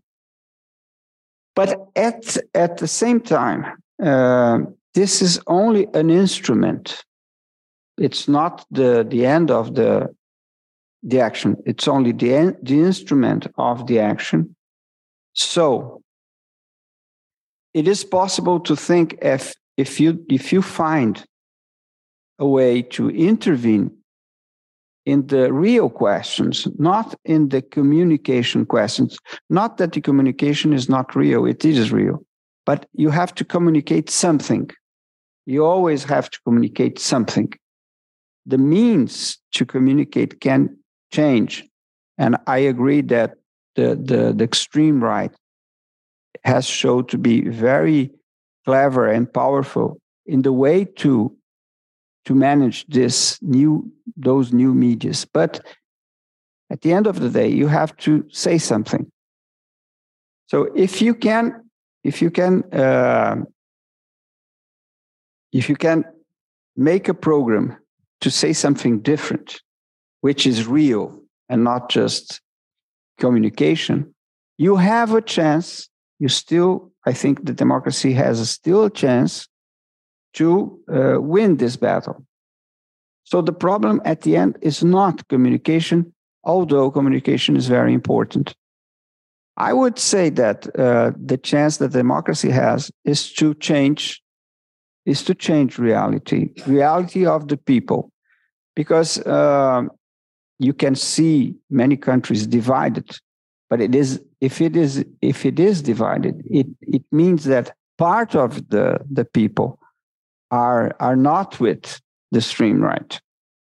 But 1.55 1.89
at, 1.95 2.37
at 2.53 2.77
the 2.77 2.87
same 2.87 3.19
time, 3.19 3.65
uh, 4.01 4.59
this 4.93 5.21
is 5.21 5.39
only 5.47 5.87
an 5.93 6.09
instrument. 6.09 7.03
It's 7.97 8.27
not 8.27 8.65
the, 8.71 9.05
the 9.07 9.25
end 9.25 9.51
of 9.51 9.75
the 9.75 10.13
the 11.03 11.19
action. 11.19 11.55
It's 11.65 11.87
only 11.87 12.11
the, 12.11 12.55
the 12.61 12.79
instrument 12.79 13.47
of 13.57 13.87
the 13.87 13.99
action. 13.99 14.55
So 15.33 16.01
it 17.73 17.87
is 17.87 18.03
possible 18.03 18.59
to 18.61 18.75
think 18.75 19.17
if, 19.21 19.53
if, 19.77 19.99
you, 19.99 20.23
if 20.29 20.51
you 20.51 20.61
find 20.61 21.23
a 22.39 22.45
way 22.45 22.81
to 22.81 23.09
intervene 23.09 23.91
in 25.05 25.27
the 25.27 25.51
real 25.51 25.89
questions, 25.89 26.67
not 26.77 27.15
in 27.25 27.49
the 27.49 27.61
communication 27.61 28.65
questions. 28.65 29.17
Not 29.49 29.77
that 29.77 29.93
the 29.93 30.01
communication 30.01 30.73
is 30.73 30.89
not 30.89 31.15
real, 31.15 31.45
it 31.45 31.65
is 31.65 31.91
real, 31.91 32.23
but 32.65 32.85
you 32.93 33.09
have 33.09 33.33
to 33.35 33.45
communicate 33.45 34.09
something. 34.09 34.69
You 35.45 35.65
always 35.65 36.03
have 36.03 36.29
to 36.29 36.39
communicate 36.45 36.99
something. 36.99 37.51
The 38.45 38.57
means 38.57 39.39
to 39.53 39.65
communicate 39.65 40.39
can 40.39 40.77
change. 41.11 41.67
And 42.17 42.37
I 42.47 42.59
agree 42.59 43.01
that 43.01 43.35
the, 43.75 43.95
the, 43.95 44.33
the 44.33 44.43
extreme 44.43 45.03
right 45.03 45.31
has 46.43 46.65
shown 46.65 47.05
to 47.07 47.17
be 47.17 47.47
very 47.49 48.11
clever 48.65 49.07
and 49.07 49.31
powerful 49.31 49.99
in 50.25 50.41
the 50.41 50.53
way 50.53 50.85
to 50.85 51.35
to 52.25 52.35
manage 52.35 52.85
this 52.87 53.39
new 53.41 53.91
those 54.15 54.53
new 54.53 54.73
medias 54.75 55.25
but 55.25 55.59
At 56.71 56.81
the 56.81 56.93
end 56.93 57.05
of 57.05 57.19
the 57.19 57.29
day, 57.29 57.49
you 57.49 57.67
have 57.67 57.97
to 57.97 58.23
say 58.29 58.57
something. 58.57 59.11
So 60.47 60.69
if 60.73 61.01
you 61.01 61.13
can, 61.13 61.69
if 62.05 62.21
you 62.21 62.31
can, 62.31 62.63
uh, 62.73 63.43
if 65.51 65.67
you 65.67 65.75
can 65.75 66.05
make 66.77 67.09
a 67.09 67.13
program 67.13 67.75
to 68.21 68.31
say 68.31 68.53
something 68.53 69.01
different, 69.01 69.61
which 70.21 70.47
is 70.47 70.67
real 70.67 71.19
and 71.49 71.63
not 71.63 71.89
just 71.89 72.41
communication, 73.19 74.13
you 74.57 74.75
have 74.77 75.13
a 75.13 75.21
chance. 75.21 75.89
You 76.19 76.29
still, 76.29 76.91
I 77.05 77.13
think, 77.13 77.45
the 77.45 77.53
democracy 77.53 78.13
has 78.13 78.39
a 78.39 78.45
still 78.45 78.85
a 78.85 78.89
chance 78.89 79.47
to 80.33 80.79
uh, 80.91 81.19
win 81.19 81.57
this 81.57 81.75
battle. 81.75 82.25
So 83.23 83.41
the 83.41 83.53
problem 83.53 84.01
at 84.05 84.21
the 84.21 84.35
end 84.35 84.57
is 84.61 84.83
not 84.83 85.27
communication, 85.27 86.13
although 86.43 86.91
communication 86.91 87.55
is 87.55 87.67
very 87.67 87.93
important. 87.93 88.55
I 89.57 89.73
would 89.73 89.99
say 89.99 90.29
that 90.31 90.67
uh, 90.77 91.11
the 91.15 91.37
chance 91.37 91.77
that 91.77 91.91
democracy 91.91 92.49
has 92.49 92.91
is 93.03 93.31
to 93.33 93.53
change, 93.55 94.21
is 95.05 95.23
to 95.23 95.35
change 95.35 95.77
reality, 95.77 96.49
reality 96.65 97.25
of 97.25 97.47
the 97.47 97.57
people, 97.57 98.11
because 98.75 99.19
uh, 99.19 99.83
you 100.61 100.73
can 100.73 100.95
see 100.95 101.55
many 101.69 101.97
countries 101.97 102.45
divided. 102.45 103.17
But 103.69 103.81
it 103.81 103.95
is 103.95 104.21
if 104.41 104.61
it 104.61 104.75
is 104.75 105.03
if 105.21 105.45
it 105.45 105.59
is 105.59 105.81
divided, 105.81 106.43
it 106.49 106.67
it 106.81 107.03
means 107.11 107.45
that 107.45 107.73
part 107.97 108.35
of 108.35 108.69
the 108.69 108.99
the 109.09 109.25
people 109.25 109.79
are 110.51 110.95
are 110.99 111.15
not 111.15 111.59
with 111.59 111.99
the 112.31 112.41
stream 112.41 112.81
right. 112.81 113.19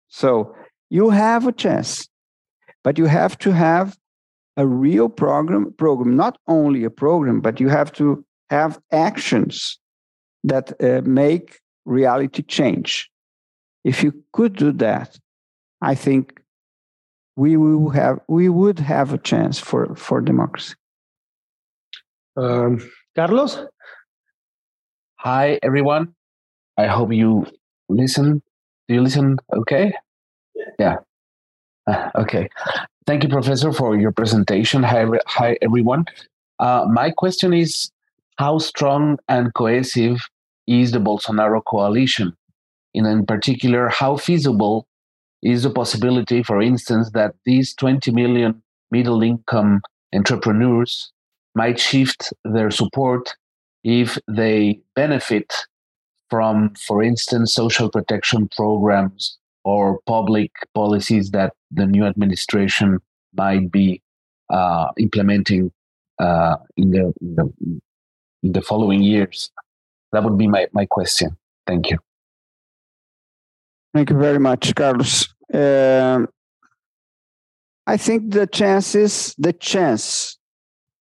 So 0.08 0.56
you 0.89 1.10
have 1.10 1.48
a 1.48 1.52
chance, 1.52 2.08
but 2.84 2.98
you 2.98 3.06
have 3.06 3.38
to 3.39 3.52
have 3.52 3.98
a 4.58 4.66
real 4.66 5.10
program 5.10 5.74
program 5.74 6.16
not 6.16 6.38
only 6.48 6.84
a 6.86 6.89
program 6.89 7.41
but 7.41 7.60
you 7.60 7.68
have 7.68 7.91
to 7.91 8.24
have 8.50 8.80
actions 8.91 9.80
that 10.43 10.72
uh, 10.82 11.02
make 11.04 11.60
reality 11.86 12.41
change 12.41 13.10
if 13.84 14.02
you 14.02 14.14
could 14.32 14.56
do 14.56 14.72
that 14.72 15.20
i 15.82 15.93
think 15.93 16.39
we 17.36 17.57
will 17.57 17.89
have 17.89 18.19
we 18.27 18.49
would 18.49 18.79
have 18.79 19.13
a 19.13 19.17
chance 19.17 19.59
for 19.59 19.95
for 19.95 20.21
democracy. 20.21 20.75
Um, 22.38 22.79
carlos? 23.15 23.59
Hi 25.17 25.59
everyone. 25.63 26.13
I 26.77 26.88
hope 26.88 27.13
you 27.13 27.45
listen. 27.89 28.41
Do 28.88 28.95
you 28.95 29.01
listen 29.01 29.38
okay? 29.55 29.93
Yeah. 30.79 30.97
Uh, 31.88 32.09
okay. 32.15 32.49
Thank 33.05 33.23
you, 33.23 33.29
Professor, 33.29 33.71
for 33.71 33.95
your 33.97 34.11
presentation. 34.11 34.83
Hi, 34.83 35.05
hi 35.27 35.57
everyone. 35.61 36.05
Uh, 36.59 36.86
my 36.89 37.11
question 37.11 37.53
is 37.53 37.91
how 38.38 38.57
strong 38.57 39.17
and 39.27 39.53
cohesive 39.53 40.17
is 40.67 40.91
the 40.91 40.99
Bolsonaro 40.99 41.61
coalition? 41.63 42.33
And 42.95 43.05
in 43.05 43.25
particular, 43.25 43.89
how 43.89 44.17
feasible 44.17 44.88
is 45.43 45.63
the 45.63 45.69
possibility, 45.69 46.43
for 46.43 46.61
instance, 46.61 47.11
that 47.11 47.36
these 47.45 47.73
20 47.75 48.11
million 48.11 48.61
middle 48.91 49.21
income 49.21 49.81
entrepreneurs 50.13 51.11
might 51.53 51.79
shift 51.79 52.33
their 52.43 52.71
support 52.71 53.36
if 53.83 54.17
they 54.27 54.79
benefit 54.95 55.53
from, 56.29 56.73
for 56.75 57.03
instance, 57.03 57.53
social 57.53 57.89
protection 57.89 58.49
programs 58.55 59.38
or 59.63 59.99
public 60.05 60.51
policies 60.73 61.31
that 61.31 61.53
the 61.71 61.86
new 61.86 62.05
administration 62.05 62.99
might 63.36 63.71
be 63.71 64.01
uh, 64.49 64.88
implementing 64.97 65.71
uh, 66.19 66.55
in, 66.77 66.91
the, 66.91 67.13
in, 67.21 67.36
the, 67.36 67.53
in 68.43 68.51
the 68.51 68.61
following 68.61 69.01
years? 69.01 69.51
That 70.11 70.23
would 70.23 70.38
be 70.38 70.47
my, 70.47 70.67
my 70.73 70.86
question. 70.86 71.38
Thank 71.67 71.91
you. 71.91 71.99
Thank 73.96 74.10
you 74.10 74.18
very 74.18 74.39
much, 74.39 74.76
Carlos. 74.76 75.34
Um, 75.54 76.28
I 77.88 77.96
think 77.96 78.34
the 78.34 78.46
chances, 78.46 79.34
the 79.38 79.54
chance, 79.54 80.38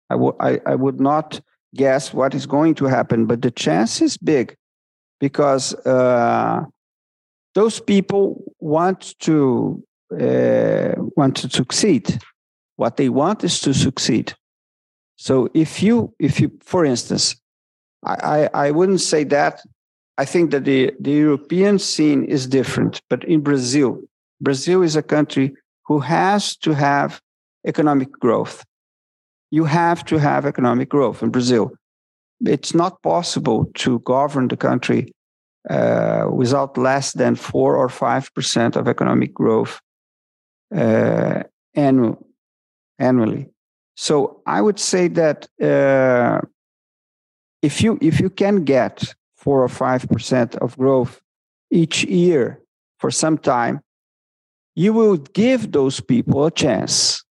I, 0.09 0.61
I 0.65 0.75
would 0.75 1.01
not 1.01 1.41
guess 1.75 2.13
what 2.13 2.33
is 2.33 2.45
going 2.45 2.73
to 2.75 2.85
happen, 2.85 3.25
but 3.25 3.41
the 3.41 3.51
chance 3.51 4.01
is 4.01 4.15
big 4.15 4.55
because 5.19 5.73
uh, 5.85 6.63
those 7.53 7.81
people 7.81 8.41
want 8.61 9.19
to 9.19 9.83
uh, 10.17 10.93
want 11.17 11.35
to 11.35 11.49
succeed. 11.49 12.17
What 12.77 12.95
they 12.95 13.09
want 13.09 13.43
is 13.43 13.59
to 13.59 13.73
succeed. 13.73 14.33
So 15.17 15.49
if 15.53 15.83
you, 15.83 16.13
if 16.17 16.39
you, 16.39 16.49
for 16.61 16.85
instance, 16.85 17.35
I, 18.05 18.15
I, 18.53 18.67
I 18.67 18.71
wouldn't 18.71 19.01
say 19.01 19.25
that. 19.25 19.61
I 20.17 20.25
think 20.25 20.51
that 20.51 20.65
the, 20.65 20.93
the 20.99 21.11
European 21.11 21.77
scene 21.79 22.23
is 22.23 22.47
different, 22.47 23.01
but 23.09 23.23
in 23.25 23.41
Brazil, 23.41 23.99
Brazil 24.39 24.81
is 24.81 24.95
a 24.95 25.03
country 25.03 25.53
who 25.85 25.99
has 25.99 26.55
to 26.57 26.73
have 26.73 27.21
economic 27.65 28.11
growth. 28.11 28.63
You 29.51 29.65
have 29.65 30.05
to 30.05 30.17
have 30.17 30.45
economic 30.45 30.89
growth 30.89 31.21
in 31.21 31.29
Brazil. 31.31 31.71
It's 32.45 32.73
not 32.73 33.01
possible 33.01 33.65
to 33.75 33.99
govern 33.99 34.47
the 34.47 34.57
country 34.57 35.11
uh, 35.69 36.27
without 36.31 36.77
less 36.77 37.13
than 37.13 37.35
four 37.35 37.75
or 37.75 37.89
five 37.89 38.33
percent 38.33 38.75
of 38.75 38.87
economic 38.87 39.33
growth 39.33 39.79
uh, 40.75 41.43
annual, 41.73 42.27
annually. 42.99 43.49
So 43.95 44.41
I 44.45 44.61
would 44.61 44.79
say 44.79 45.07
that 45.09 45.47
uh, 45.61 46.41
if 47.61 47.81
you 47.81 47.97
if 48.01 48.19
you 48.19 48.29
can 48.29 48.63
get 48.63 49.15
four 49.45 49.63
or 49.63 49.69
five 49.69 50.09
percent 50.09 50.55
of 50.55 50.77
growth 50.77 51.21
each 51.71 52.03
year 52.03 52.59
for 52.97 53.11
some 53.11 53.37
time, 53.37 53.79
you 54.75 54.91
will 54.91 55.17
give 55.17 55.71
those 55.71 56.01
people 56.01 56.45
a 56.45 56.51
chance. 56.51 57.23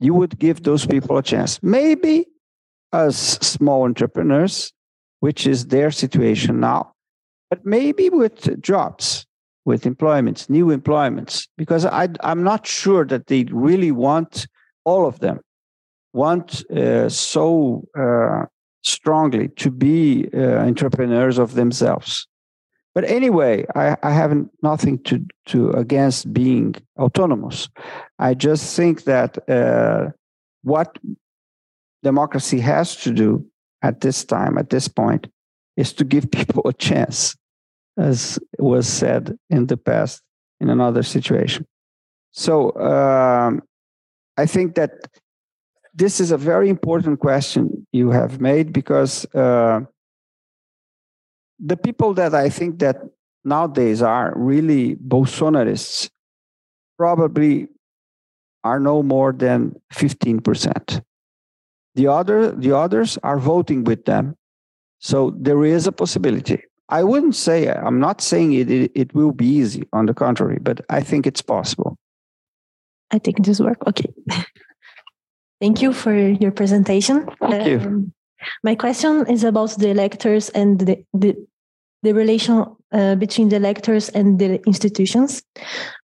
You 0.00 0.14
would 0.14 0.38
give 0.38 0.64
those 0.64 0.84
people 0.84 1.16
a 1.16 1.22
chance. 1.22 1.62
Maybe 1.62 2.26
as 2.92 3.16
small 3.16 3.84
entrepreneurs, 3.84 4.72
which 5.20 5.46
is 5.46 5.66
their 5.66 5.90
situation 5.92 6.60
now, 6.60 6.92
but 7.48 7.64
maybe 7.64 8.10
with 8.10 8.60
jobs 8.60 9.24
with 9.64 9.86
employments, 9.86 10.50
new 10.50 10.70
employments, 10.70 11.48
because 11.56 11.86
I, 11.86 12.08
am 12.22 12.42
not 12.42 12.66
sure 12.66 13.04
that 13.06 13.28
they 13.28 13.44
really 13.44 13.92
want 13.92 14.48
all 14.84 15.06
of 15.06 15.20
them, 15.20 15.40
want 16.12 16.68
uh, 16.70 17.08
so 17.08 17.84
uh, 17.96 18.46
strongly 18.82 19.48
to 19.48 19.70
be 19.70 20.28
uh, 20.34 20.58
entrepreneurs 20.58 21.38
of 21.38 21.54
themselves. 21.54 22.26
But 22.94 23.04
anyway, 23.04 23.64
I, 23.74 23.96
I 24.02 24.10
have 24.10 24.36
nothing 24.62 25.02
to, 25.04 25.24
to 25.46 25.70
against 25.70 26.32
being 26.32 26.74
autonomous. 26.98 27.68
I 28.18 28.34
just 28.34 28.76
think 28.76 29.04
that 29.04 29.48
uh, 29.48 30.10
what 30.62 30.98
democracy 32.02 32.60
has 32.60 32.96
to 32.96 33.12
do 33.12 33.46
at 33.80 34.02
this 34.02 34.24
time, 34.24 34.58
at 34.58 34.70
this 34.70 34.88
point, 34.88 35.26
is 35.76 35.92
to 35.94 36.04
give 36.04 36.30
people 36.38 36.62
a 36.66 36.72
chance 36.72 37.34
as 37.96 38.38
was 38.58 38.88
said 38.88 39.36
in 39.50 39.66
the 39.66 39.76
past 39.76 40.22
in 40.60 40.70
another 40.70 41.02
situation. 41.02 41.66
So 42.30 42.74
um, 42.76 43.62
I 44.36 44.46
think 44.46 44.74
that 44.76 44.92
this 45.94 46.20
is 46.20 46.30
a 46.30 46.38
very 46.38 46.68
important 46.68 47.20
question 47.20 47.86
you 47.92 48.10
have 48.10 48.40
made 48.40 48.72
because 48.72 49.26
uh, 49.34 49.80
the 51.58 51.76
people 51.76 52.14
that 52.14 52.34
I 52.34 52.48
think 52.48 52.78
that 52.78 52.96
nowadays 53.44 54.02
are 54.02 54.32
really 54.36 54.96
Bolsonarists 54.96 56.10
probably 56.98 57.68
are 58.64 58.80
no 58.80 59.02
more 59.02 59.32
than 59.32 59.74
15%. 59.92 61.02
The 61.94 62.06
other 62.06 62.52
the 62.52 62.76
others 62.76 63.18
are 63.22 63.38
voting 63.38 63.84
with 63.84 64.04
them. 64.06 64.36
So 64.98 65.34
there 65.36 65.64
is 65.64 65.86
a 65.86 65.92
possibility. 65.92 66.62
I 66.88 67.04
wouldn't 67.04 67.34
say, 67.34 67.68
I'm 67.68 68.00
not 68.00 68.20
saying 68.20 68.52
it, 68.52 68.70
it, 68.70 68.92
it, 68.94 69.14
will 69.14 69.32
be 69.32 69.46
easy, 69.46 69.82
on 69.92 70.06
the 70.06 70.14
contrary, 70.14 70.58
but 70.60 70.80
I 70.90 71.00
think 71.00 71.26
it's 71.26 71.42
possible. 71.42 71.96
I 73.10 73.18
think 73.18 73.44
this 73.44 73.60
work. 73.60 73.78
Okay. 73.86 74.12
Thank 75.62 75.80
you 75.80 75.92
for 75.92 76.12
your 76.12 76.50
presentation. 76.50 77.28
Thank 77.38 77.68
you. 77.68 77.78
Um, 77.78 78.12
my 78.64 78.74
question 78.74 79.24
is 79.28 79.44
about 79.44 79.78
the 79.78 79.90
electors 79.90 80.48
and 80.48 80.80
the, 80.80 81.04
the, 81.14 81.36
the 82.02 82.12
relation 82.12 82.66
uh, 82.90 83.14
between 83.14 83.48
the 83.48 83.56
electors 83.56 84.08
and 84.08 84.40
the 84.40 84.60
institutions. 84.66 85.40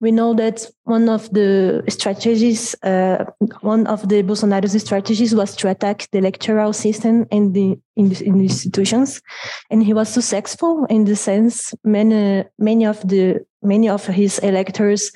We 0.00 0.10
know 0.10 0.34
that 0.34 0.66
one 0.82 1.08
of 1.08 1.32
the 1.32 1.84
strategies, 1.88 2.74
uh, 2.82 3.26
one 3.60 3.86
of 3.86 4.08
the 4.08 4.24
Bolsonaro's 4.24 4.82
strategies 4.82 5.36
was 5.36 5.54
to 5.54 5.70
attack 5.70 6.08
the 6.10 6.18
electoral 6.18 6.72
system 6.72 7.24
and 7.30 7.54
the, 7.54 7.78
in 7.94 8.08
the, 8.08 8.24
in 8.26 8.38
the 8.38 8.44
institutions, 8.44 9.22
and 9.70 9.84
he 9.84 9.94
was 9.94 10.08
successful 10.08 10.84
in 10.90 11.04
the 11.04 11.14
sense 11.14 11.72
many 11.84 12.44
many 12.58 12.84
of 12.86 13.00
the 13.06 13.46
many 13.62 13.88
of 13.88 14.04
his 14.06 14.40
electors 14.40 15.12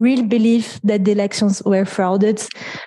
really 0.00 0.22
believe 0.22 0.80
that 0.82 1.04
the 1.04 1.12
elections 1.12 1.62
were 1.64 1.84
frauded, 1.84 2.42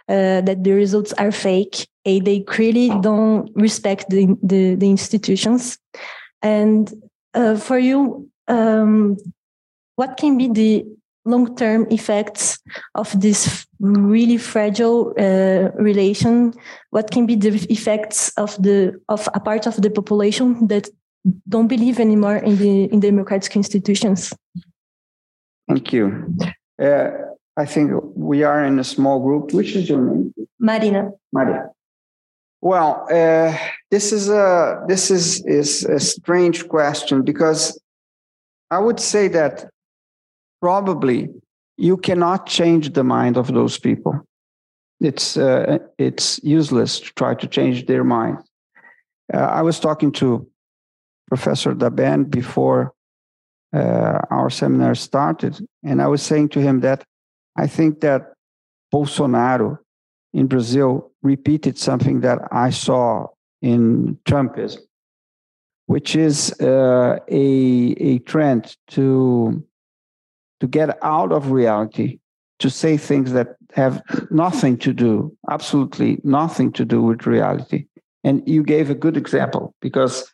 uh, 0.10 0.42
that 0.42 0.64
the 0.64 0.74
results 0.74 1.14
are 1.14 1.32
fake, 1.32 1.88
and 2.06 2.26
they 2.26 2.42
clearly 2.42 2.90
don't 3.02 3.50
respect 3.56 4.10
the, 4.10 4.36
the, 4.44 4.76
the 4.76 4.90
institutions. 4.90 5.78
And 6.42 6.92
uh, 7.34 7.56
for 7.56 7.78
you, 7.78 8.30
um, 8.48 9.18
what 9.96 10.18
can 10.18 10.38
be 10.38 10.50
the 10.50 10.86
long-term 11.26 11.88
effects 11.90 12.60
of 12.96 13.18
this 13.20 13.66
really 13.80 14.38
fragile 14.38 15.14
uh, 15.18 15.72
relation? 15.76 16.54
What 16.90 17.12
can 17.12 17.26
be 17.26 17.36
the 17.36 17.54
effects 17.70 18.34
of 18.38 18.62
the 18.62 19.00
of 19.08 19.30
a 19.34 19.40
part 19.40 19.68
of 19.68 19.82
the 19.82 19.90
population 19.90 20.68
that 20.68 20.90
don't 21.48 21.68
believe 21.68 22.00
anymore 22.00 22.38
in 22.38 22.58
the 22.58 22.86
in 22.92 23.00
democratic 23.00 23.56
institutions? 23.56 24.34
Thank 25.70 25.94
you. 25.94 26.36
Uh, 26.84 27.12
I 27.56 27.66
think 27.66 27.92
we 28.16 28.44
are 28.44 28.64
in 28.66 28.80
a 28.80 28.84
small 28.84 29.20
group. 29.22 29.54
Which 29.54 29.76
is 29.76 29.88
your 29.88 30.02
name? 30.02 30.34
Marina. 30.60 31.12
Maria. 31.32 31.70
Well, 32.62 33.06
uh, 33.12 33.58
this 33.92 34.12
is 34.12 34.30
a 34.30 34.84
this 34.88 35.12
is 35.12 35.46
is 35.46 35.84
a 35.84 36.00
strange 36.00 36.68
question 36.68 37.24
because 37.24 37.80
I 38.72 38.80
would 38.80 39.00
say 39.00 39.28
that 39.30 39.70
probably 40.62 41.30
you 41.78 41.98
cannot 41.98 42.48
change 42.48 42.94
the 42.94 43.04
mind 43.04 43.38
of 43.38 43.54
those 43.54 43.78
people. 43.78 44.14
It's 45.00 45.38
uh, 45.38 45.80
it's 45.98 46.40
useless 46.44 47.02
to 47.02 47.14
try 47.16 47.36
to 47.36 47.48
change 47.48 47.86
their 47.86 48.04
mind. 48.04 48.38
Uh, 49.34 49.38
I 49.38 49.62
was 49.62 49.80
talking 49.80 50.12
to 50.14 50.48
Professor 51.28 51.74
Dabène 51.76 52.30
before 52.30 52.94
uh, 53.74 54.20
our 54.30 54.50
seminar 54.50 54.96
started, 54.96 55.66
and 55.84 56.02
I 56.02 56.08
was 56.08 56.22
saying 56.22 56.50
to 56.50 56.62
him 56.62 56.82
that 56.82 57.04
I 57.56 57.68
think 57.68 58.02
that 58.02 58.34
Bolsonaro 58.94 59.80
in 60.34 60.48
Brazil 60.48 61.12
repeated 61.22 61.78
something 61.78 62.22
that 62.22 62.40
I 62.52 62.70
saw 62.70 63.28
in 63.62 64.18
Trumpism, 64.26 64.80
which 65.88 66.16
is 66.16 66.54
uh, 66.62 67.18
a, 67.28 67.96
a 68.00 68.20
trend 68.20 68.76
to, 68.90 69.64
to 70.60 70.68
get 70.68 70.98
out 71.02 71.32
of 71.32 71.52
reality, 71.52 72.20
to 72.60 72.70
say 72.70 72.98
things 72.98 73.32
that 73.34 73.56
have 73.74 74.02
nothing 74.30 74.78
to 74.78 74.94
do, 74.94 75.36
absolutely 75.50 76.20
nothing 76.24 76.72
to 76.74 76.86
do 76.86 77.02
with 77.02 77.26
reality. 77.26 77.86
And 78.24 78.48
you 78.48 78.64
gave 78.64 78.90
a 78.90 78.96
good 78.96 79.18
example 79.18 79.74
because, 79.82 80.32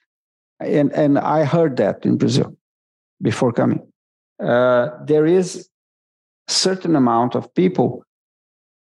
and, 0.59 0.91
and 0.93 1.17
I 1.17 1.45
heard 1.45 1.77
that 1.77 2.05
in 2.05 2.17
Brazil 2.17 2.55
before 3.22 3.51
coming. 3.51 3.82
Uh, 4.41 4.89
there 5.05 5.26
is 5.26 5.70
certain 6.47 6.95
amount 6.95 7.36
of 7.36 7.53
people 7.53 8.03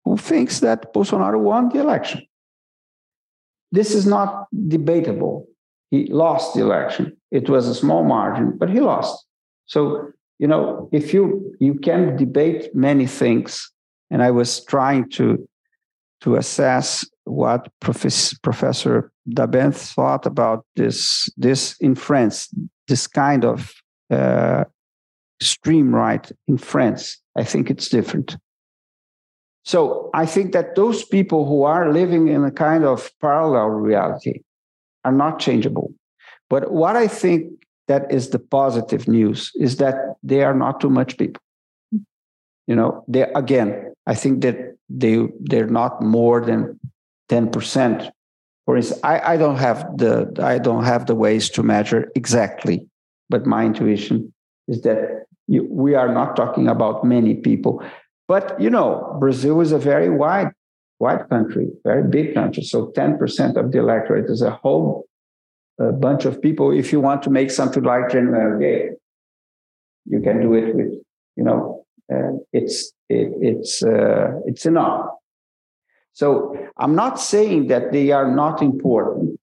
who 0.05 0.17
thinks 0.17 0.59
that 0.59 0.93
Bolsonaro 0.93 1.39
won 1.39 1.69
the 1.69 1.79
election. 1.79 2.21
This 3.71 3.93
is 3.93 4.05
not 4.05 4.47
debatable. 4.67 5.47
He 5.91 6.07
lost 6.07 6.53
the 6.53 6.61
election. 6.61 7.17
It 7.31 7.49
was 7.49 7.67
a 7.67 7.75
small 7.75 8.03
margin, 8.03 8.57
but 8.57 8.69
he 8.69 8.79
lost. 8.79 9.25
So, 9.65 10.11
you 10.39 10.47
know, 10.47 10.89
if 10.91 11.13
you 11.13 11.55
you 11.59 11.75
can 11.75 12.15
debate 12.15 12.73
many 12.73 13.07
things, 13.07 13.69
and 14.09 14.21
I 14.23 14.31
was 14.31 14.63
trying 14.63 15.09
to 15.11 15.47
to 16.21 16.35
assess 16.35 17.05
what 17.25 17.69
Professor, 17.79 18.35
Professor 18.41 19.11
Dabène 19.29 19.75
thought 19.75 20.25
about 20.25 20.65
this 20.75 21.29
this 21.37 21.75
in 21.79 21.95
France, 21.95 22.49
this 22.87 23.07
kind 23.07 23.43
of 23.43 23.73
uh, 24.09 24.63
stream 25.41 25.93
right 25.93 26.31
in 26.47 26.57
France. 26.57 27.21
I 27.35 27.43
think 27.43 27.69
it's 27.69 27.89
different. 27.89 28.37
So 29.63 30.09
I 30.13 30.25
think 30.25 30.53
that 30.53 30.75
those 30.75 31.03
people 31.03 31.45
who 31.45 31.63
are 31.63 31.91
living 31.91 32.29
in 32.29 32.43
a 32.45 32.51
kind 32.51 32.85
of 32.85 33.11
parallel 33.19 33.67
reality 33.67 34.41
are 35.03 35.11
not 35.11 35.39
changeable. 35.39 35.93
But 36.49 36.71
what 36.71 36.95
I 36.95 37.07
think 37.07 37.51
that 37.87 38.11
is 38.11 38.29
the 38.29 38.39
positive 38.39 39.07
news 39.07 39.51
is 39.55 39.77
that 39.77 39.95
they 40.23 40.43
are 40.43 40.53
not 40.53 40.79
too 40.79 40.89
much 40.89 41.17
people. 41.17 41.41
You 42.67 42.75
know, 42.75 43.03
they 43.07 43.23
again, 43.35 43.93
I 44.05 44.15
think 44.15 44.41
that 44.41 44.77
they 44.89 45.27
they're 45.39 45.67
not 45.67 46.01
more 46.01 46.41
than 46.41 46.79
10%. 47.29 48.11
For 48.65 48.77
instance, 48.77 48.99
I, 49.03 49.33
I 49.33 49.37
don't 49.37 49.57
have 49.57 49.97
the 49.97 50.31
I 50.41 50.59
don't 50.59 50.83
have 50.83 51.05
the 51.05 51.15
ways 51.15 51.49
to 51.51 51.63
measure 51.63 52.11
exactly 52.15 52.87
but 53.29 53.45
my 53.45 53.65
intuition 53.65 54.33
is 54.67 54.81
that 54.81 55.25
you, 55.47 55.67
we 55.69 55.95
are 55.95 56.13
not 56.13 56.35
talking 56.35 56.67
about 56.67 57.03
many 57.03 57.35
people. 57.35 57.83
But 58.27 58.59
you 58.59 58.69
know, 58.69 59.15
Brazil 59.19 59.61
is 59.61 59.71
a 59.71 59.79
very 59.79 60.09
wide, 60.09 60.51
wide 60.99 61.29
country, 61.29 61.69
very 61.83 62.03
big 62.03 62.33
country. 62.33 62.63
So 62.63 62.91
10% 62.95 63.55
of 63.55 63.71
the 63.71 63.79
electorate 63.79 64.29
is 64.29 64.41
a 64.41 64.51
whole 64.51 65.07
bunch 65.77 66.25
of 66.25 66.41
people. 66.41 66.71
If 66.71 66.91
you 66.91 66.99
want 66.99 67.21
to 67.23 67.29
make 67.29 67.51
something 67.51 67.83
like 67.83 68.09
General 68.09 68.59
Gay, 68.59 68.89
you 70.05 70.21
can 70.21 70.41
do 70.41 70.53
it 70.53 70.75
with, 70.75 70.93
you 71.35 71.43
know, 71.43 71.85
uh, 72.11 72.37
it's 72.53 72.93
it, 73.09 73.31
it's 73.41 73.83
uh, 73.83 74.39
it's 74.45 74.65
enough. 74.65 75.07
So 76.13 76.57
I'm 76.77 76.95
not 76.95 77.19
saying 77.19 77.67
that 77.67 77.91
they 77.91 78.11
are 78.11 78.33
not 78.33 78.61
important. 78.61 79.39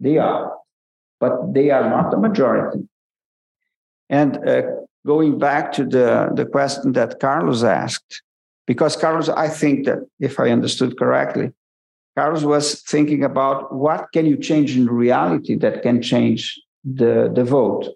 They 0.00 0.18
are, 0.18 0.52
but 1.20 1.54
they 1.54 1.70
are 1.70 1.88
not 1.88 2.10
the 2.10 2.18
majority. 2.18 2.86
And 4.08 4.48
uh, 4.48 4.62
going 5.06 5.38
back 5.38 5.72
to 5.72 5.84
the, 5.84 6.30
the 6.34 6.46
question 6.46 6.92
that 6.92 7.20
Carlos 7.20 7.62
asked, 7.62 8.22
because 8.66 8.96
Carlos, 8.96 9.28
I 9.28 9.48
think 9.48 9.86
that 9.86 9.98
if 10.20 10.40
I 10.40 10.50
understood 10.50 10.98
correctly, 10.98 11.52
Carlos 12.16 12.44
was 12.44 12.82
thinking 12.82 13.22
about 13.24 13.74
what 13.74 14.08
can 14.12 14.26
you 14.26 14.36
change 14.36 14.76
in 14.76 14.86
reality 14.86 15.54
that 15.56 15.82
can 15.82 16.00
change 16.00 16.60
the, 16.84 17.30
the 17.34 17.44
vote. 17.44 17.88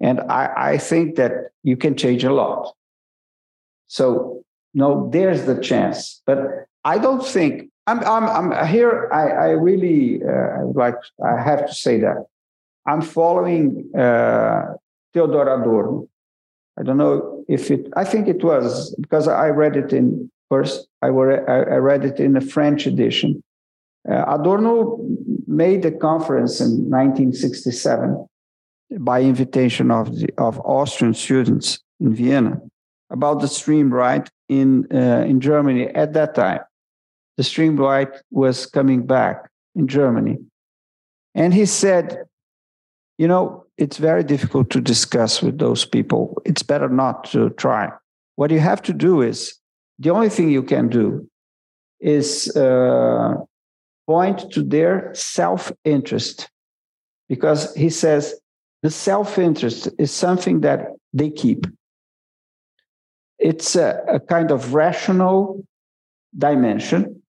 And 0.00 0.20
I, 0.20 0.72
I 0.72 0.78
think 0.78 1.16
that 1.16 1.32
you 1.62 1.76
can 1.76 1.96
change 1.96 2.24
a 2.24 2.32
lot. 2.32 2.74
So, 3.86 4.42
no, 4.74 5.10
there's 5.12 5.44
the 5.44 5.60
chance. 5.60 6.22
But 6.26 6.66
I 6.84 6.98
don't 6.98 7.24
think, 7.24 7.70
I'm, 7.86 8.00
I'm, 8.00 8.52
I'm 8.52 8.66
here, 8.66 9.08
I, 9.12 9.28
I 9.28 9.48
really 9.50 10.22
uh, 10.22 10.64
like, 10.74 10.94
I 11.24 11.40
have 11.40 11.66
to 11.66 11.74
say 11.74 12.00
that. 12.00 12.26
I'm 12.86 13.02
following 13.02 13.90
uh, 13.94 14.74
Theodor 15.12 15.42
Adorno. 15.42 16.08
I 16.78 16.82
don't 16.82 16.96
know 16.96 17.44
if 17.48 17.70
it, 17.70 17.88
I 17.96 18.04
think 18.04 18.28
it 18.28 18.42
was 18.42 18.94
because 18.96 19.28
I 19.28 19.48
read 19.48 19.76
it 19.76 19.92
in 19.92 20.30
first, 20.48 20.88
I, 21.02 21.10
were, 21.10 21.48
I 21.48 21.76
read 21.76 22.04
it 22.04 22.20
in 22.20 22.36
a 22.36 22.40
French 22.40 22.86
edition. 22.86 23.42
Uh, 24.08 24.24
Adorno 24.26 24.98
made 25.46 25.84
a 25.84 25.90
conference 25.90 26.60
in 26.60 26.88
1967 26.88 28.26
by 28.98 29.22
invitation 29.22 29.90
of, 29.90 30.16
the, 30.16 30.28
of 30.38 30.58
Austrian 30.60 31.14
students 31.14 31.80
in 32.00 32.14
Vienna 32.14 32.60
about 33.10 33.40
the 33.40 33.48
stream 33.48 33.92
right 33.92 34.28
in, 34.48 34.86
uh, 34.92 35.24
in 35.26 35.40
Germany 35.40 35.88
at 35.88 36.12
that 36.14 36.34
time. 36.34 36.60
The 37.36 37.44
stream 37.44 37.76
right 37.76 38.08
was 38.30 38.66
coming 38.66 39.06
back 39.06 39.50
in 39.74 39.88
Germany. 39.88 40.38
And 41.34 41.54
he 41.54 41.66
said, 41.66 42.24
you 43.18 43.28
know, 43.28 43.66
it's 43.80 43.96
very 43.96 44.22
difficult 44.22 44.68
to 44.70 44.80
discuss 44.80 45.42
with 45.42 45.58
those 45.58 45.86
people. 45.86 46.40
It's 46.44 46.62
better 46.62 46.88
not 46.88 47.24
to 47.32 47.48
try. 47.50 47.90
What 48.36 48.50
you 48.50 48.60
have 48.60 48.82
to 48.82 48.92
do 48.92 49.22
is 49.22 49.54
the 49.98 50.10
only 50.10 50.28
thing 50.28 50.50
you 50.50 50.62
can 50.62 50.88
do 50.88 51.26
is 51.98 52.54
uh, 52.56 53.36
point 54.06 54.52
to 54.52 54.62
their 54.62 55.10
self 55.14 55.72
interest. 55.84 56.48
Because 57.28 57.74
he 57.74 57.88
says 57.88 58.34
the 58.82 58.90
self 58.90 59.38
interest 59.38 59.88
is 59.98 60.10
something 60.10 60.60
that 60.60 60.88
they 61.14 61.30
keep. 61.30 61.66
It's 63.38 63.76
a, 63.76 64.02
a 64.06 64.20
kind 64.20 64.50
of 64.50 64.74
rational 64.74 65.64
dimension 66.36 67.22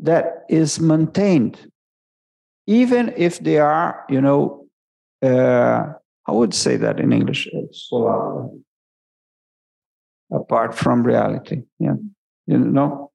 that 0.00 0.44
is 0.48 0.80
maintained, 0.80 1.70
even 2.66 3.14
if 3.16 3.38
they 3.38 3.58
are, 3.58 4.04
you 4.08 4.20
know, 4.20 4.67
uh, 5.22 5.92
I 6.26 6.32
would 6.32 6.54
say 6.54 6.76
that 6.76 7.00
in 7.00 7.12
English, 7.12 7.48
it's 7.52 7.90
apart 10.32 10.74
from 10.74 11.02
reality. 11.02 11.62
Yeah, 11.78 11.94
you 12.46 12.58
know. 12.58 13.10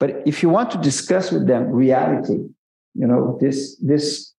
But 0.00 0.22
if 0.26 0.42
you 0.42 0.48
want 0.48 0.70
to 0.72 0.78
discuss 0.78 1.30
with 1.30 1.46
them 1.46 1.70
reality, 1.70 2.38
you 2.94 3.06
know 3.06 3.38
this 3.40 3.76
this 3.76 4.32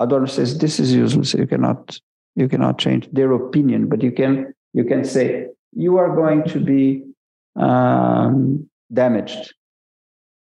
Adorno 0.00 0.26
says 0.26 0.58
this 0.58 0.80
is 0.80 0.92
useless. 0.92 1.34
You 1.34 1.46
cannot 1.46 1.98
you 2.34 2.48
cannot 2.48 2.78
change 2.78 3.08
their 3.12 3.32
opinion, 3.32 3.88
but 3.88 4.02
you 4.02 4.12
can 4.12 4.54
you 4.72 4.84
can 4.84 5.04
say 5.04 5.46
you 5.72 5.98
are 5.98 6.14
going 6.14 6.44
to 6.44 6.60
be 6.60 7.04
um, 7.56 8.68
damaged 8.92 9.54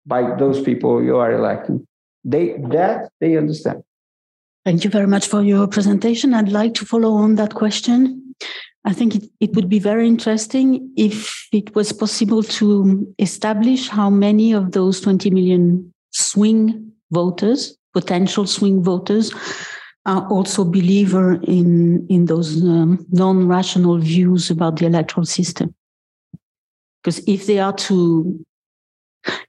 by 0.06 0.36
those 0.36 0.60
people 0.62 1.02
you 1.02 1.16
are 1.16 1.32
electing. 1.32 1.86
They 2.24 2.58
that 2.70 3.10
they 3.20 3.36
understand. 3.36 3.82
Thank 4.64 4.84
you 4.84 4.90
very 4.90 5.06
much 5.06 5.26
for 5.26 5.42
your 5.42 5.66
presentation. 5.66 6.34
I'd 6.34 6.52
like 6.52 6.74
to 6.74 6.84
follow 6.84 7.14
on 7.14 7.36
that 7.36 7.54
question. 7.54 8.34
I 8.84 8.92
think 8.92 9.14
it, 9.14 9.24
it 9.40 9.54
would 9.54 9.68
be 9.68 9.78
very 9.78 10.06
interesting 10.06 10.92
if 10.96 11.48
it 11.52 11.74
was 11.74 11.92
possible 11.92 12.42
to 12.42 13.14
establish 13.18 13.88
how 13.88 14.10
many 14.10 14.52
of 14.52 14.72
those 14.72 15.00
20 15.00 15.30
million 15.30 15.92
swing 16.10 16.92
voters, 17.10 17.76
potential 17.94 18.46
swing 18.46 18.82
voters, 18.82 19.32
are 20.06 20.26
also 20.28 20.64
believer 20.64 21.34
in 21.42 22.06
in 22.08 22.24
those 22.24 22.62
um, 22.62 23.04
non-rational 23.10 23.98
views 23.98 24.50
about 24.50 24.76
the 24.76 24.86
electoral 24.86 25.26
system. 25.26 25.74
Because 27.02 27.22
if 27.26 27.46
they 27.46 27.58
are 27.58 27.74
to 27.74 28.44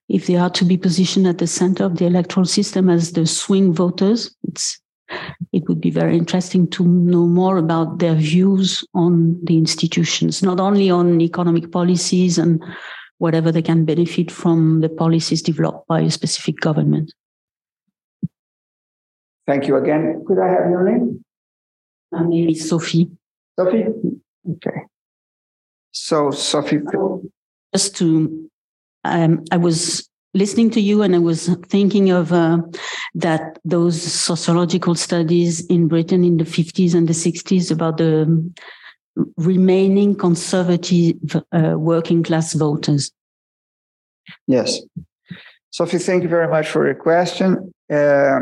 if 0.10 0.28
they 0.28 0.36
are 0.36 0.50
to 0.50 0.66
be 0.66 0.78
positioned 0.78 1.28
at 1.28 1.38
the 1.38 1.48
center 1.48 1.86
of 1.86 1.98
the 1.98 2.06
electoral 2.06 2.46
system 2.46 2.90
as 2.90 3.14
the 3.14 3.26
swing 3.26 3.74
voters, 3.74 4.36
it's 4.44 4.82
it 5.52 5.68
would 5.68 5.82
be 5.82 5.92
very 5.92 6.18
interesting 6.18 6.70
to 6.72 6.86
know 6.86 7.28
more 7.28 7.58
about 7.58 8.00
their 8.00 8.16
views 8.16 8.84
on 8.94 9.40
the 9.44 9.58
institutions, 9.58 10.42
not 10.42 10.60
only 10.60 10.90
on 10.90 11.22
economic 11.22 11.72
policies 11.72 12.38
and 12.38 12.64
whatever 13.18 13.52
they 13.52 13.62
can 13.62 13.86
benefit 13.86 14.32
from 14.32 14.82
the 14.82 14.90
policies 14.90 15.42
developed 15.42 15.88
by 15.88 16.02
a 16.02 16.10
specific 16.10 16.60
government. 16.60 17.14
Thank 19.48 19.68
you 19.68 19.76
again. 19.76 20.24
Could 20.28 20.40
I 20.40 20.48
have 20.48 20.70
your 20.70 20.90
name? 20.90 21.24
My 22.12 22.26
name 22.26 22.50
is 22.50 22.70
Sophie. 22.70 23.10
Sophie? 23.60 23.86
Okay. 24.50 24.82
So, 25.92 26.32
Sophie. 26.32 26.80
Just 27.74 27.96
to, 27.98 28.50
um, 29.04 29.44
I 29.52 29.58
was 29.58 30.10
listening 30.34 30.70
to 30.72 30.82
you 30.82 31.02
and 31.02 31.16
I 31.16 31.20
was 31.20 31.48
thinking 31.68 32.12
of 32.12 32.32
uh, 32.32 32.60
that 33.16 33.60
those 33.66 34.02
sociological 34.02 34.96
studies 34.96 35.66
in 35.68 35.88
Britain 35.88 36.24
in 36.24 36.38
the 36.38 36.46
50s 36.46 36.94
and 36.96 37.08
the 37.08 37.14
60s 37.14 37.72
about 37.72 37.98
the 37.98 38.52
remaining 39.38 40.16
conservative 40.16 41.16
uh, 41.52 41.76
working 41.78 42.24
class 42.24 42.54
voters. 42.54 43.12
Yes. 44.48 44.80
Sophie, 45.72 45.98
thank 45.98 46.24
you 46.24 46.30
very 46.30 46.48
much 46.48 46.70
for 46.70 46.86
your 46.86 46.96
question. 46.96 47.74
Uh, 47.90 48.40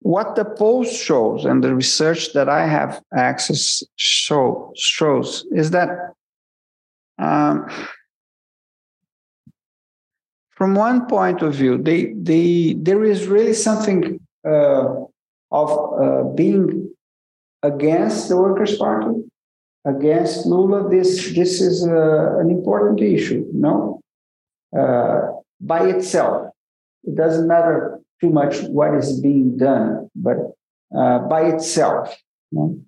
what 0.00 0.36
the 0.36 0.44
poll 0.44 0.84
shows 0.84 1.44
and 1.44 1.62
the 1.62 1.74
research 1.74 2.32
that 2.32 2.48
I 2.48 2.66
have 2.66 3.02
access 3.14 3.82
show 3.96 4.72
shows 4.76 5.46
is 5.52 5.70
that 5.72 5.88
um, 7.18 7.68
from 10.58 10.74
one 10.74 11.06
point 11.06 11.40
of 11.40 11.54
view, 11.54 11.80
they, 11.80 12.12
they, 12.14 12.74
there 12.76 13.04
is 13.04 13.28
really 13.28 13.54
something 13.54 14.18
uh, 14.44 14.86
of 15.52 15.70
uh, 16.02 16.24
being 16.34 16.92
against 17.62 18.28
the 18.28 18.36
Workers' 18.36 18.76
Party, 18.76 19.22
against 19.84 20.46
Lula. 20.46 20.90
This, 20.90 21.32
this 21.32 21.60
is 21.60 21.86
uh, 21.86 22.40
an 22.40 22.50
important 22.50 23.00
issue, 23.00 23.46
no? 23.52 24.00
Uh, 24.76 25.20
by 25.60 25.86
itself. 25.86 26.52
It 27.04 27.14
doesn't 27.14 27.46
matter 27.46 28.00
too 28.20 28.30
much 28.30 28.60
what 28.62 28.94
is 28.94 29.20
being 29.20 29.58
done, 29.58 30.10
but 30.16 30.38
uh, 30.92 31.20
by 31.20 31.42
itself. 31.42 32.12
No? 32.50 32.80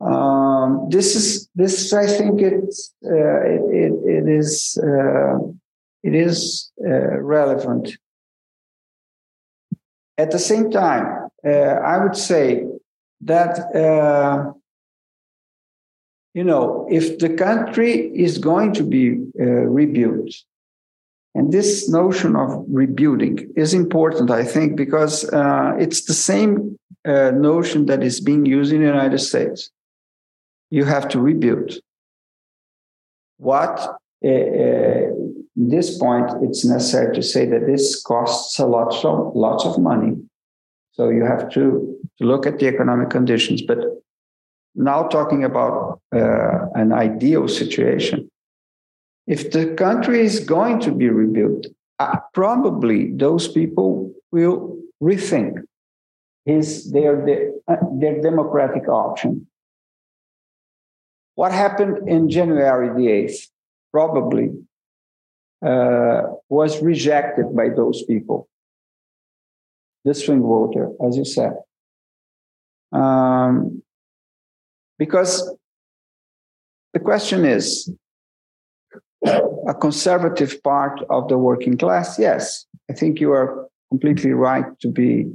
Um, 0.00 0.88
this 0.90 1.14
is 1.14 1.48
this. 1.54 1.92
I 1.92 2.06
think 2.06 2.40
it's 2.40 2.94
uh, 3.04 3.40
it, 3.54 3.62
it, 3.82 3.92
it 4.16 4.28
is 4.28 4.78
it 6.02 6.14
is 6.14 6.70
uh, 6.84 7.20
relevant. 7.20 7.90
At 10.16 10.30
the 10.30 10.38
same 10.38 10.70
time, 10.70 11.28
uh, 11.44 11.48
I 11.48 12.02
would 12.02 12.16
say 12.16 12.64
that 13.22 13.58
uh, 13.74 14.52
you 16.34 16.44
know 16.44 16.86
if 16.90 17.18
the 17.18 17.30
country 17.30 18.10
is 18.14 18.38
going 18.38 18.72
to 18.74 18.82
be 18.82 19.18
rebuilt, 19.36 20.32
and 21.38 21.52
this 21.52 21.88
notion 21.88 22.34
of 22.34 22.64
rebuilding 22.68 23.52
is 23.54 23.72
important, 23.72 24.28
I 24.28 24.44
think, 24.44 24.76
because 24.76 25.24
uh, 25.32 25.72
it's 25.78 26.04
the 26.04 26.12
same 26.12 26.76
uh, 27.04 27.30
notion 27.30 27.86
that 27.86 28.02
is 28.02 28.20
being 28.20 28.44
used 28.44 28.72
in 28.72 28.80
the 28.80 28.86
United 28.86 29.18
States. 29.18 29.70
You 30.70 30.84
have 30.84 31.08
to 31.10 31.20
rebuild. 31.20 31.74
What, 33.36 33.78
uh, 34.24 34.28
uh 34.28 35.10
this 35.58 35.98
point, 35.98 36.30
it's 36.42 36.64
necessary 36.64 37.14
to 37.16 37.22
say 37.22 37.44
that 37.46 37.66
this 37.66 38.00
costs 38.02 38.58
a 38.58 38.66
lot, 38.66 38.92
so 38.92 39.32
lots 39.34 39.64
of 39.64 39.78
money. 39.78 40.16
So 40.92 41.08
you 41.08 41.24
have 41.24 41.50
to, 41.50 41.96
to 42.18 42.24
look 42.24 42.46
at 42.46 42.60
the 42.60 42.68
economic 42.68 43.10
conditions. 43.10 43.62
But 43.62 43.78
now 44.76 45.08
talking 45.08 45.42
about 45.42 46.00
uh, 46.14 46.66
an 46.74 46.92
ideal 46.92 47.48
situation, 47.48 48.30
if 49.26 49.50
the 49.50 49.74
country 49.74 50.20
is 50.20 50.40
going 50.40 50.80
to 50.80 50.92
be 50.92 51.08
rebuilt, 51.08 51.66
uh, 51.98 52.18
probably 52.32 53.12
those 53.12 53.48
people 53.48 54.12
will 54.30 54.78
rethink 55.02 55.58
his 56.44 56.90
their 56.92 57.52
uh, 57.66 57.76
their 57.98 58.20
democratic 58.20 58.88
option. 58.88 59.46
What 61.34 61.52
happened 61.52 62.08
in 62.08 62.30
January 62.30 62.88
the 62.96 63.10
eighth 63.10 63.48
probably 63.92 64.50
was 65.62 66.82
rejected 66.82 67.54
by 67.54 67.68
those 67.70 68.02
people. 68.04 68.48
The 70.04 70.14
swing 70.14 70.42
voter, 70.42 70.90
as 71.06 71.16
you 71.16 71.24
said, 71.24 71.54
um, 72.92 73.82
because 74.98 75.54
the 76.94 77.00
question 77.00 77.44
is 77.44 77.90
a 79.24 79.74
conservative 79.74 80.62
part 80.62 81.00
of 81.10 81.28
the 81.28 81.36
working 81.36 81.76
class, 81.76 82.18
yes, 82.18 82.64
I 82.90 82.94
think 82.94 83.20
you 83.20 83.32
are 83.32 83.68
completely 83.90 84.32
right 84.32 84.66
to 84.80 84.88
be 84.88 85.26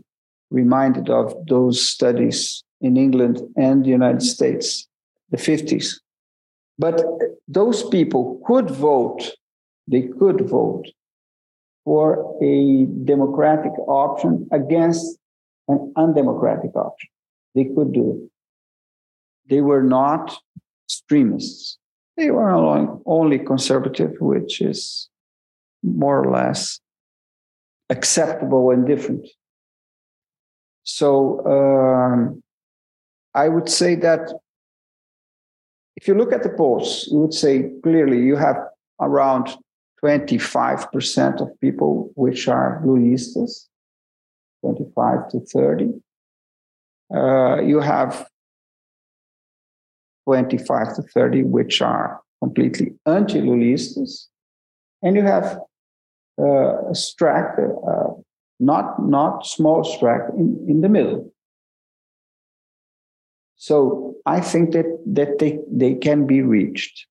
reminded 0.49 1.09
of 1.09 1.35
those 1.47 1.87
studies 1.87 2.63
in 2.81 2.97
England 2.97 3.41
and 3.57 3.83
the 3.83 3.89
United 3.89 4.21
States, 4.21 4.87
the 5.29 5.37
50s. 5.37 5.99
But 6.77 7.03
those 7.47 7.87
people 7.89 8.41
could 8.45 8.69
vote, 8.69 9.31
they 9.87 10.03
could 10.19 10.47
vote 10.49 10.85
for 11.85 12.37
a 12.41 12.85
democratic 13.03 13.73
option 13.87 14.47
against 14.51 15.17
an 15.67 15.93
undemocratic 15.95 16.75
option. 16.75 17.09
They 17.55 17.65
could 17.65 17.93
do 17.93 18.11
it. 18.11 18.29
They 19.49 19.61
were 19.61 19.83
not 19.83 20.35
extremists. 20.85 21.77
They 22.15 22.31
were 22.31 22.51
only 23.05 23.39
conservative, 23.39 24.13
which 24.19 24.61
is 24.61 25.09
more 25.81 26.23
or 26.23 26.31
less 26.31 26.79
acceptable 27.89 28.71
and 28.71 28.87
different. 28.87 29.27
So 30.83 31.45
um, 31.45 32.43
I 33.33 33.49
would 33.49 33.69
say 33.69 33.95
that 33.95 34.31
if 35.95 36.07
you 36.07 36.15
look 36.15 36.31
at 36.31 36.43
the 36.43 36.49
polls, 36.49 37.07
you 37.11 37.19
would 37.19 37.33
say 37.33 37.71
clearly 37.81 38.19
you 38.19 38.35
have 38.35 38.57
around 38.99 39.55
25% 40.03 41.41
of 41.41 41.59
people 41.61 42.11
which 42.15 42.47
are 42.47 42.81
Lulistas, 42.85 43.67
25 44.61 45.29
to 45.29 45.39
30. 45.39 45.89
Uh, 47.13 47.61
you 47.61 47.79
have 47.79 48.27
25 50.25 50.95
to 50.95 51.01
30, 51.01 51.43
which 51.43 51.81
are 51.81 52.21
completely 52.41 52.93
anti-Lulistas. 53.05 54.27
And 55.01 55.15
you 55.15 55.23
have 55.23 55.59
uh, 56.39 56.89
a 56.89 56.95
track, 57.17 57.57
uh, 57.59 58.07
not, 58.59 59.01
not 59.05 59.45
small 59.45 59.83
track 59.99 60.21
in, 60.37 60.65
in 60.67 60.81
the 60.81 60.89
middle. 60.89 61.31
So 63.55 64.15
I 64.25 64.41
think 64.41 64.73
that, 64.73 64.85
that 65.05 65.39
they, 65.39 65.59
they 65.71 65.95
can 65.95 66.27
be 66.27 66.41
reached. 66.41 67.07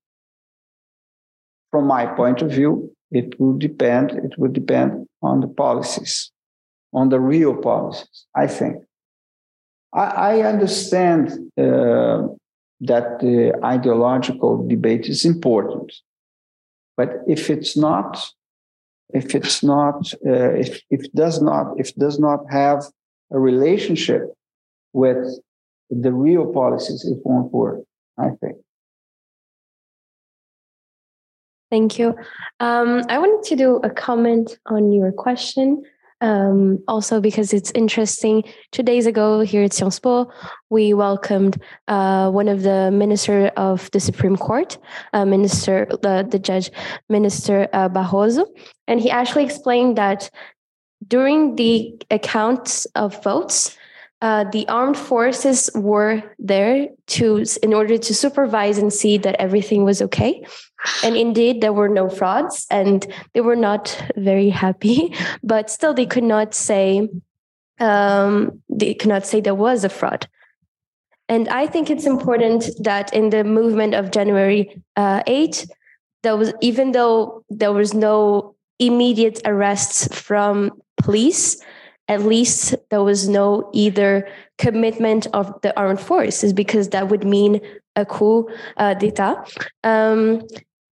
From 1.72 1.86
my 1.86 2.06
point 2.06 2.42
of 2.42 2.50
view, 2.50 2.94
it 3.10 3.40
will 3.40 3.58
depend, 3.58 4.12
it 4.12 4.38
will 4.38 4.52
depend 4.52 5.06
on 5.22 5.40
the 5.40 5.48
policies, 5.48 6.30
on 6.92 7.08
the 7.08 7.18
real 7.18 7.56
policies, 7.56 8.26
I 8.36 8.46
think. 8.46 8.76
I, 9.92 10.04
I 10.04 10.40
understand 10.42 11.30
uh, 11.58 12.28
that 12.80 13.20
the 13.20 13.58
ideological 13.64 14.66
debate 14.68 15.06
is 15.06 15.24
important. 15.24 15.92
But 16.96 17.22
if 17.26 17.50
it's 17.50 17.76
not, 17.76 18.22
if 19.10 19.34
it's 19.34 19.62
not, 19.62 20.12
uh, 20.26 20.52
if, 20.54 20.80
if 20.90 21.10
does 21.12 21.40
not, 21.40 21.74
if 21.78 21.94
does 21.94 22.18
not 22.18 22.40
have 22.50 22.84
a 23.32 23.38
relationship 23.38 24.22
with 24.92 25.40
the 25.90 26.12
real 26.12 26.52
policies, 26.52 27.04
it 27.04 27.18
won't 27.24 27.52
work, 27.52 27.80
I 28.18 28.30
think. 28.40 28.56
Thank 31.72 31.98
you. 31.98 32.14
Um, 32.60 33.00
I 33.08 33.16
wanted 33.16 33.48
to 33.48 33.56
do 33.56 33.76
a 33.76 33.88
comment 33.88 34.58
on 34.66 34.92
your 34.92 35.10
question. 35.10 35.82
um, 36.20 36.78
also 36.86 37.18
because 37.18 37.52
it's 37.52 37.72
interesting. 37.74 38.44
Two 38.70 38.82
days 38.82 39.06
ago 39.06 39.40
here 39.40 39.64
at 39.64 39.72
Sciences 39.72 39.98
Po, 39.98 40.30
we 40.68 40.92
welcomed 40.92 41.56
uh, 41.88 42.30
one 42.30 42.48
of 42.48 42.62
the 42.62 42.90
minister 42.92 43.50
of 43.56 43.90
the 43.92 44.00
Supreme 44.00 44.36
Court, 44.36 44.78
uh, 45.14 45.24
Minister 45.24 45.88
the 46.02 46.28
the 46.30 46.38
judge, 46.38 46.70
Minister 47.08 47.68
uh, 47.72 47.88
Barroso, 47.88 48.44
and 48.86 49.00
he 49.00 49.10
actually 49.10 49.44
explained 49.44 49.96
that 49.96 50.30
during 51.08 51.56
the 51.56 51.74
accounts 52.10 52.86
of 52.94 53.20
votes, 53.24 53.76
uh, 54.20 54.44
the 54.52 54.68
armed 54.68 54.96
forces 54.96 55.70
were 55.74 56.22
there 56.38 56.88
to 57.06 57.44
in 57.62 57.74
order 57.74 57.98
to 57.98 58.14
supervise 58.14 58.78
and 58.78 58.92
see 58.92 59.18
that 59.18 59.34
everything 59.40 59.84
was 59.84 60.00
okay 60.00 60.44
and 61.02 61.16
indeed 61.16 61.60
there 61.60 61.72
were 61.72 61.88
no 61.88 62.08
frauds 62.08 62.66
and 62.70 63.06
they 63.34 63.40
were 63.40 63.56
not 63.56 64.02
very 64.16 64.48
happy 64.48 65.14
but 65.42 65.70
still 65.70 65.94
they 65.94 66.06
could 66.06 66.24
not 66.24 66.54
say 66.54 67.08
um, 67.80 68.62
they 68.68 68.94
could 68.94 69.08
not 69.08 69.26
say 69.26 69.40
there 69.40 69.54
was 69.54 69.84
a 69.84 69.88
fraud 69.88 70.28
and 71.28 71.48
i 71.48 71.66
think 71.66 71.90
it's 71.90 72.06
important 72.06 72.70
that 72.82 73.12
in 73.12 73.30
the 73.30 73.44
movement 73.44 73.94
of 73.94 74.10
january 74.10 74.82
uh, 74.96 75.22
8 75.26 75.66
there 76.22 76.36
was 76.36 76.52
even 76.60 76.92
though 76.92 77.44
there 77.50 77.72
was 77.72 77.94
no 77.94 78.54
immediate 78.78 79.40
arrests 79.44 80.08
from 80.14 80.70
police 80.96 81.60
at 82.08 82.22
least 82.22 82.74
there 82.90 83.02
was 83.02 83.28
no 83.28 83.70
either 83.72 84.28
commitment 84.58 85.26
of 85.32 85.60
the 85.62 85.76
armed 85.78 86.00
forces 86.00 86.52
because 86.52 86.90
that 86.90 87.08
would 87.08 87.24
mean 87.24 87.60
a 87.96 88.04
coup 88.04 88.48
uh, 88.76 88.94
d'etat. 88.94 89.48
Um, 89.84 90.42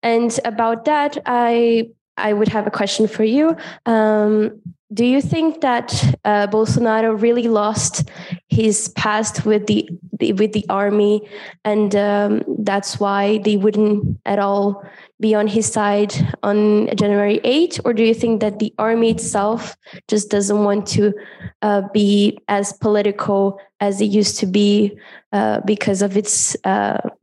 and 0.04 0.40
about 0.46 0.86
that, 0.86 1.18
I 1.26 1.90
I 2.18 2.34
would 2.34 2.50
have 2.50 2.68
a 2.68 2.72
question 2.72 3.08
for 3.08 3.24
you. 3.24 3.56
Um, 3.86 4.62
do 4.92 5.06
you 5.06 5.22
think 5.22 5.62
that 5.62 5.94
uh, 6.26 6.48
Bolsonaro 6.48 7.20
really 7.22 7.48
lost 7.48 8.10
his 8.48 8.88
past 8.90 9.46
with 9.46 9.68
the, 9.68 9.88
the 10.20 10.34
with 10.34 10.52
the 10.54 10.66
army, 10.68 11.30
and 11.64 11.96
um, 11.96 12.44
that's 12.60 13.00
why 13.00 13.38
they 13.40 13.56
wouldn't 13.56 14.20
at 14.26 14.40
all 14.40 14.84
be 15.20 15.36
on 15.36 15.48
his 15.48 15.72
side 15.72 16.16
on 16.42 16.90
January 16.96 17.40
8? 17.44 17.82
Or 17.86 17.94
do 17.94 18.04
you 18.04 18.16
think 18.16 18.42
that 18.42 18.58
the 18.58 18.74
army 18.80 19.12
itself 19.12 19.78
just 20.08 20.32
doesn't 20.32 20.64
want 20.64 20.88
to 20.88 21.14
uh, 21.62 21.84
be 21.94 22.40
as 22.48 22.74
political 22.74 23.60
as 23.80 24.02
it 24.02 24.06
used 24.06 24.40
to 24.40 24.48
be 24.48 24.98
uh, 25.34 25.60
because 25.66 26.02
of 26.02 26.18
its 26.18 26.56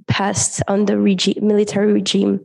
past 0.07 0.63
on 0.69 0.87
the 0.87 0.99
regi- 0.99 1.39
military 1.41 1.93
regime? 1.93 2.41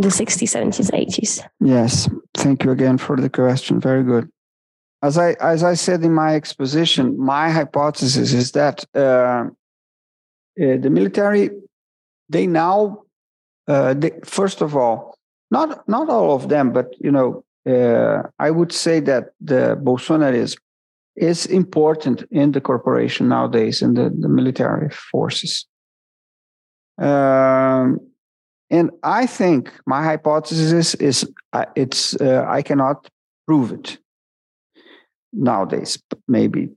the 0.00 0.08
60s, 0.08 0.48
70s, 0.48 0.90
80s. 0.90 1.46
Yes, 1.60 2.08
thank 2.34 2.64
you 2.64 2.70
again 2.70 2.96
for 2.96 3.16
the 3.16 3.28
question. 3.28 3.80
Very 3.80 4.02
good. 4.02 4.30
As 5.02 5.18
I 5.18 5.32
as 5.40 5.62
I 5.62 5.74
said 5.74 6.02
in 6.02 6.12
my 6.12 6.34
exposition, 6.34 7.18
my 7.18 7.50
hypothesis 7.50 8.32
is 8.32 8.52
that 8.52 8.84
uh, 8.94 8.98
uh, 9.00 9.48
the 10.56 10.90
military 10.90 11.50
they 12.28 12.46
now 12.46 13.02
uh, 13.66 13.94
they, 13.94 14.12
first 14.24 14.60
of 14.60 14.76
all 14.76 15.16
not 15.50 15.88
not 15.88 16.08
all 16.08 16.34
of 16.34 16.48
them, 16.48 16.72
but 16.72 16.94
you 17.00 17.10
know 17.10 17.44
uh, 17.66 18.22
I 18.38 18.50
would 18.50 18.72
say 18.72 19.00
that 19.00 19.30
the 19.40 19.78
Bolsonarism 19.82 20.58
is 21.16 21.46
important 21.46 22.22
in 22.30 22.52
the 22.52 22.60
corporation 22.60 23.28
nowadays 23.28 23.82
in 23.82 23.94
the, 23.94 24.10
the 24.20 24.28
military 24.28 24.90
forces. 24.90 25.66
Um, 27.00 27.98
and 28.70 28.90
I 29.02 29.26
think 29.26 29.72
my 29.86 30.04
hypothesis 30.04 30.94
is, 30.94 31.28
uh, 31.52 31.64
it's 31.74 32.14
uh, 32.20 32.44
I 32.46 32.62
cannot 32.62 33.08
prove 33.46 33.72
it 33.72 33.98
nowadays, 35.32 35.98
maybe 36.28 36.68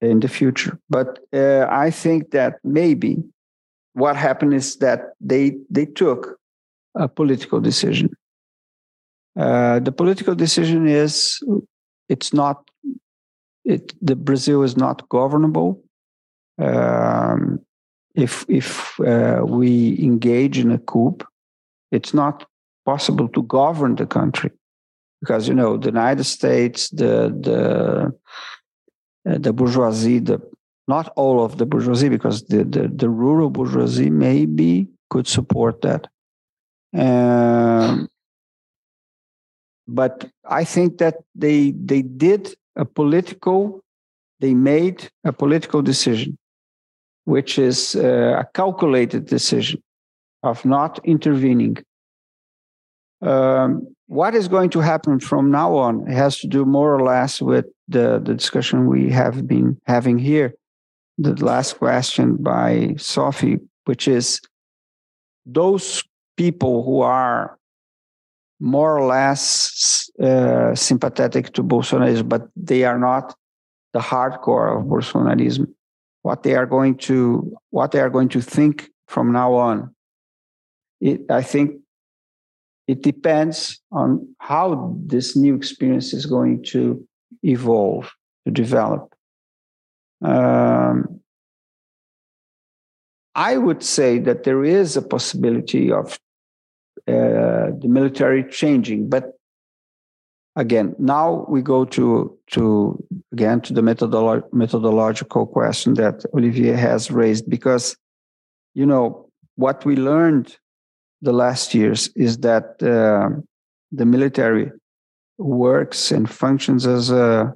in 0.00 0.20
the 0.20 0.28
future. 0.28 0.78
But 0.88 1.18
uh, 1.32 1.66
I 1.70 1.90
think 1.90 2.30
that 2.32 2.58
maybe 2.64 3.22
what 3.94 4.16
happened 4.16 4.54
is 4.54 4.76
that 4.76 5.12
they 5.20 5.56
they 5.70 5.86
took 5.86 6.38
a 6.94 7.08
political 7.08 7.60
decision. 7.60 8.10
Uh, 9.38 9.78
the 9.78 9.92
political 9.92 10.34
decision 10.34 10.86
is 10.86 11.40
it's 12.08 12.32
not 12.32 12.68
it 13.64 13.94
the 14.02 14.16
Brazil 14.16 14.62
is 14.62 14.76
not 14.76 15.08
governable. 15.08 15.82
Um, 16.58 17.60
if 18.20 18.44
if 18.48 18.98
uh, 19.00 19.42
we 19.44 19.98
engage 20.02 20.58
in 20.58 20.70
a 20.70 20.78
coup, 20.78 21.18
it's 21.90 22.14
not 22.14 22.46
possible 22.84 23.28
to 23.28 23.42
govern 23.42 23.96
the 23.96 24.06
country 24.06 24.50
because 25.20 25.48
you 25.48 25.54
know 25.54 25.76
the 25.76 25.88
United 25.88 26.24
States, 26.24 26.88
the 26.90 27.34
the 27.40 28.12
uh, 29.30 29.38
the 29.38 29.52
bourgeoisie, 29.52 30.18
the 30.18 30.40
not 30.88 31.12
all 31.16 31.44
of 31.44 31.58
the 31.58 31.66
bourgeoisie, 31.66 32.08
because 32.08 32.44
the 32.44 32.64
the, 32.64 32.88
the 32.88 33.08
rural 33.08 33.50
bourgeoisie 33.50 34.10
maybe 34.10 34.88
could 35.10 35.28
support 35.28 35.82
that. 35.82 36.06
Um, 36.96 38.08
but 39.86 40.28
I 40.44 40.64
think 40.64 40.98
that 40.98 41.16
they 41.34 41.72
they 41.72 42.02
did 42.02 42.54
a 42.76 42.84
political, 42.84 43.80
they 44.40 44.54
made 44.54 45.08
a 45.24 45.32
political 45.32 45.82
decision, 45.82 46.38
which 47.30 47.58
is 47.58 47.94
uh, 47.94 48.42
a 48.42 48.46
calculated 48.54 49.24
decision 49.26 49.80
of 50.42 50.64
not 50.64 50.98
intervening. 51.04 51.76
Um, 53.22 53.86
what 54.06 54.34
is 54.34 54.48
going 54.48 54.70
to 54.70 54.80
happen 54.80 55.20
from 55.20 55.50
now 55.50 55.76
on 55.76 56.06
has 56.06 56.40
to 56.40 56.48
do 56.48 56.64
more 56.64 56.92
or 56.92 57.02
less 57.02 57.40
with 57.40 57.66
the, 57.86 58.20
the 58.24 58.34
discussion 58.34 58.86
we 58.86 59.10
have 59.10 59.46
been 59.46 59.80
having 59.86 60.18
here. 60.18 60.54
The 61.18 61.34
last 61.44 61.78
question 61.78 62.36
by 62.36 62.94
Sophie, 62.98 63.58
which 63.84 64.08
is 64.08 64.40
those 65.46 66.02
people 66.36 66.82
who 66.82 67.00
are 67.02 67.56
more 68.58 68.98
or 68.98 69.06
less 69.06 70.10
uh, 70.20 70.74
sympathetic 70.74 71.52
to 71.52 71.62
Bolsonarism, 71.62 72.28
but 72.28 72.48
they 72.56 72.82
are 72.82 72.98
not 72.98 73.36
the 73.92 74.00
hardcore 74.00 74.76
of 74.76 74.86
Bolsonarism. 74.86 75.68
What 76.22 76.42
they 76.42 76.54
are 76.54 76.66
going 76.66 76.96
to 77.08 77.56
what 77.70 77.92
they 77.92 78.00
are 78.00 78.10
going 78.10 78.28
to 78.30 78.40
think 78.40 78.90
from 79.08 79.32
now 79.32 79.54
on 79.54 79.94
it, 81.00 81.22
I 81.30 81.42
think 81.42 81.80
it 82.86 83.02
depends 83.02 83.80
on 83.92 84.34
how 84.38 84.96
this 85.06 85.36
new 85.36 85.54
experience 85.54 86.12
is 86.12 86.26
going 86.26 86.64
to 86.64 87.06
evolve, 87.42 88.10
to 88.44 88.50
develop. 88.50 89.14
Um, 90.22 91.20
I 93.34 93.56
would 93.56 93.82
say 93.82 94.18
that 94.18 94.42
there 94.42 94.64
is 94.64 94.96
a 94.96 95.02
possibility 95.02 95.92
of 95.92 96.18
uh, 97.08 97.72
the 97.78 97.88
military 97.88 98.44
changing, 98.44 99.08
but 99.08 99.38
again, 100.60 100.94
now 100.98 101.46
we 101.48 101.62
go 101.62 101.84
to 101.86 102.36
to 102.48 103.02
again 103.32 103.60
to 103.62 103.72
the 103.72 103.80
methodolo- 103.80 104.44
methodological 104.52 105.46
question 105.46 105.94
that 105.94 106.24
Olivier 106.34 106.74
has 106.74 107.10
raised 107.10 107.48
because 107.48 107.96
you 108.74 108.86
know 108.86 109.30
what 109.56 109.84
we 109.84 109.96
learned 109.96 110.56
the 111.22 111.32
last 111.32 111.74
years 111.74 112.10
is 112.14 112.38
that 112.38 112.82
uh, 112.82 113.28
the 113.92 114.06
military 114.06 114.70
works 115.38 116.12
and 116.12 116.28
functions 116.28 116.86
as 116.86 117.10
a, 117.10 117.52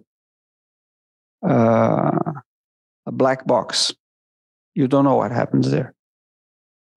uh, 1.46 2.32
a 3.06 3.12
black 3.12 3.46
box. 3.46 3.94
You 4.74 4.88
don't 4.88 5.04
know 5.04 5.16
what 5.16 5.30
happens 5.30 5.70
there. 5.70 5.94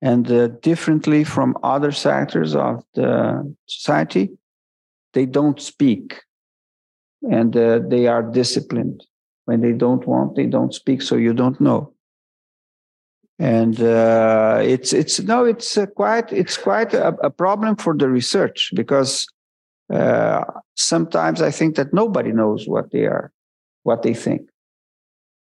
And 0.02 0.30
uh, 0.32 0.48
differently 0.62 1.24
from 1.24 1.58
other 1.64 1.92
sectors 1.92 2.56
of 2.56 2.84
the 2.94 3.56
society, 3.68 4.30
they 5.14 5.26
don't 5.26 5.62
speak. 5.62 6.22
And 7.30 7.56
uh, 7.56 7.80
they 7.80 8.08
are 8.08 8.24
disciplined. 8.24 9.04
When 9.46 9.62
they 9.62 9.72
don't 9.72 10.06
want, 10.06 10.36
they 10.36 10.46
don't 10.46 10.74
speak, 10.74 11.02
so 11.02 11.16
you 11.16 11.34
don't 11.34 11.60
know. 11.62 11.94
And 13.40 13.80
uh, 13.80 14.60
it's 14.62 14.94
it's 14.94 15.20
no 15.22 15.46
it's 15.46 15.78
uh, 15.78 15.86
quite 15.86 16.34
it's 16.34 16.58
quite 16.58 16.94
a, 16.94 17.10
a, 17.24 17.30
problem 17.30 17.76
for 17.76 17.96
the 17.96 18.10
research 18.10 18.72
because 18.74 19.28
uh, 19.94 20.44
sometimes 20.76 21.42
I 21.42 21.52
think 21.52 21.76
that 21.76 21.94
nobody 21.94 22.32
knows 22.32 22.68
what 22.68 22.92
they 22.92 23.06
are 23.06 23.32
what 23.84 24.02
they 24.02 24.14
think. 24.14 24.50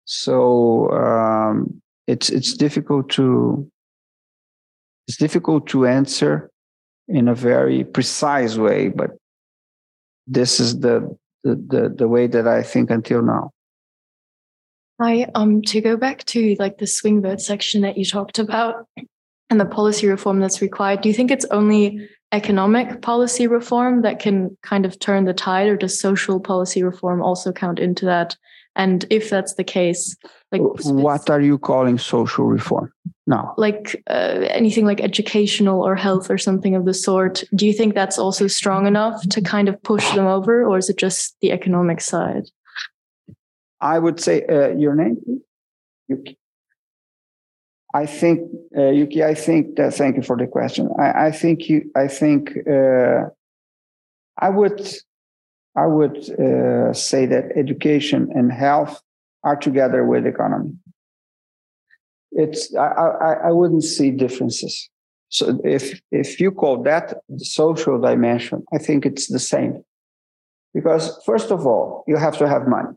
So 0.05 0.91
um, 0.91 1.81
it's 2.07 2.29
it's 2.29 2.55
difficult 2.55 3.09
to 3.11 3.71
it's 5.09 5.17
difficult 5.17 5.67
to 5.69 5.87
answer 5.87 6.51
in 7.09 7.29
a 7.29 7.35
very 7.35 7.85
precise 7.85 8.57
way 8.57 8.89
but 8.89 9.11
this 10.27 10.61
is 10.61 10.81
the 10.81 11.16
the, 11.45 11.55
the, 11.55 11.95
the 11.97 12.09
way 12.09 12.27
that 12.27 12.49
I 12.49 12.62
think 12.62 12.91
until 12.91 13.22
now 13.22 13.53
Hi, 14.99 15.27
um, 15.35 15.61
to 15.62 15.83
go 15.83 15.99
back 15.99 16.24
to 16.27 16.57
like 16.59 16.79
the 16.79 16.87
swing 16.87 17.20
vote 17.20 17.43
section 17.43 17.83
that 17.83 17.99
you 17.99 18.05
talked 18.07 18.39
about 18.39 18.87
and 19.51 19.61
the 19.61 19.66
policy 19.66 20.07
reform 20.07 20.41
that's 20.41 20.62
required, 20.62 21.03
do 21.03 21.11
you 21.11 21.14
think 21.14 21.31
it's 21.31 21.45
only 21.51 22.09
economic 22.33 23.03
policy 23.03 23.47
reform 23.47 24.01
that 24.03 24.20
can 24.20 24.57
kind 24.62 24.87
of 24.87 24.99
turn 24.99 25.27
the 25.27 25.35
tide, 25.35 25.68
or 25.68 25.77
does 25.77 26.01
social 26.01 26.41
policy 26.41 26.83
reform 26.83 27.20
also 27.20 27.53
count 27.53 27.79
into 27.79 28.07
that? 28.07 28.37
And 28.77 29.07
if 29.11 29.31
that's 29.31 29.55
the 29.55 29.64
case, 29.64 30.16
like 30.53 30.61
what 30.61 31.31
are 31.31 31.41
you 31.41 31.59
calling 31.59 31.99
social 31.99 32.45
reform 32.45 32.93
now? 33.27 33.55
Like 33.57 34.03
uh, 34.09 34.47
anything 34.51 34.85
like 34.85 35.01
educational 35.01 35.83
or 35.83 35.97
health 35.97 36.31
or 36.31 36.39
something 36.39 36.74
of 36.77 36.85
the 36.85 36.95
sort. 36.95 37.43
Do 37.55 37.66
you 37.66 37.72
think 37.72 37.95
that's 37.95 38.18
also 38.18 38.47
strong 38.47 38.87
enough 38.87 39.27
to 39.31 39.41
kind 39.41 39.68
of 39.68 39.83
push 39.83 40.09
them 40.12 40.27
over, 40.27 40.64
or 40.64 40.77
is 40.79 40.91
it 40.91 40.99
just 40.99 41.37
the 41.41 41.53
economic 41.53 42.01
side? 42.01 42.45
I 43.81 43.99
would 43.99 44.20
say 44.20 44.45
uh, 44.47 44.68
your 44.77 44.95
name, 44.95 45.16
Yuki. 46.09 46.39
I 47.95 48.05
think, 48.05 48.41
uh, 48.77 48.91
Yuki. 48.91 49.24
I 49.24 49.35
think. 49.35 49.77
That, 49.77 49.95
thank 49.95 50.16
you 50.16 50.22
for 50.22 50.37
the 50.37 50.47
question. 50.47 50.91
I, 50.99 51.27
I 51.27 51.31
think 51.33 51.68
you. 51.68 51.91
I 51.97 52.09
think. 52.09 52.53
Uh, 52.70 53.31
I 54.39 54.51
would 54.51 54.87
I 55.77 55.87
would 55.87 56.16
uh, 56.31 56.93
say 56.93 57.27
that 57.27 57.53
education 57.55 58.31
and 58.35 58.51
health 58.51 59.01
are 59.45 59.57
together 59.57 60.05
with 60.05 60.27
economy. 60.27 60.72
It's 62.33 62.74
I, 62.74 62.87
I, 62.87 63.33
I 63.49 63.51
wouldn't 63.53 63.85
see 63.85 64.11
differences. 64.11 64.91
So 65.29 65.61
if 65.64 66.01
if 66.11 66.41
you 66.41 66.51
call 66.51 66.83
that 66.85 67.18
the 67.29 67.45
social 67.45 68.01
dimension, 68.01 68.64
I 68.72 68.79
think 68.79 69.05
it's 69.05 69.29
the 69.29 69.39
same. 69.39 69.85
Because 70.72 71.18
first 71.24 71.51
of 71.51 71.66
all, 71.66 72.05
you 72.07 72.16
have 72.16 72.37
to 72.39 72.49
have 72.49 72.66
money. 72.66 72.95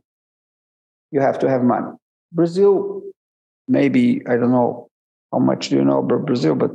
You 1.11 1.21
have 1.21 1.39
to 1.39 1.49
have 1.49 1.63
money. 1.63 1.91
Brazil, 2.31 3.01
maybe 3.67 4.21
I 4.27 4.35
don't 4.35 4.51
know 4.51 4.89
how 5.31 5.39
much 5.39 5.69
do 5.69 5.75
you 5.75 5.83
know 5.83 5.99
about 5.99 6.25
Brazil, 6.25 6.55
but 6.55 6.71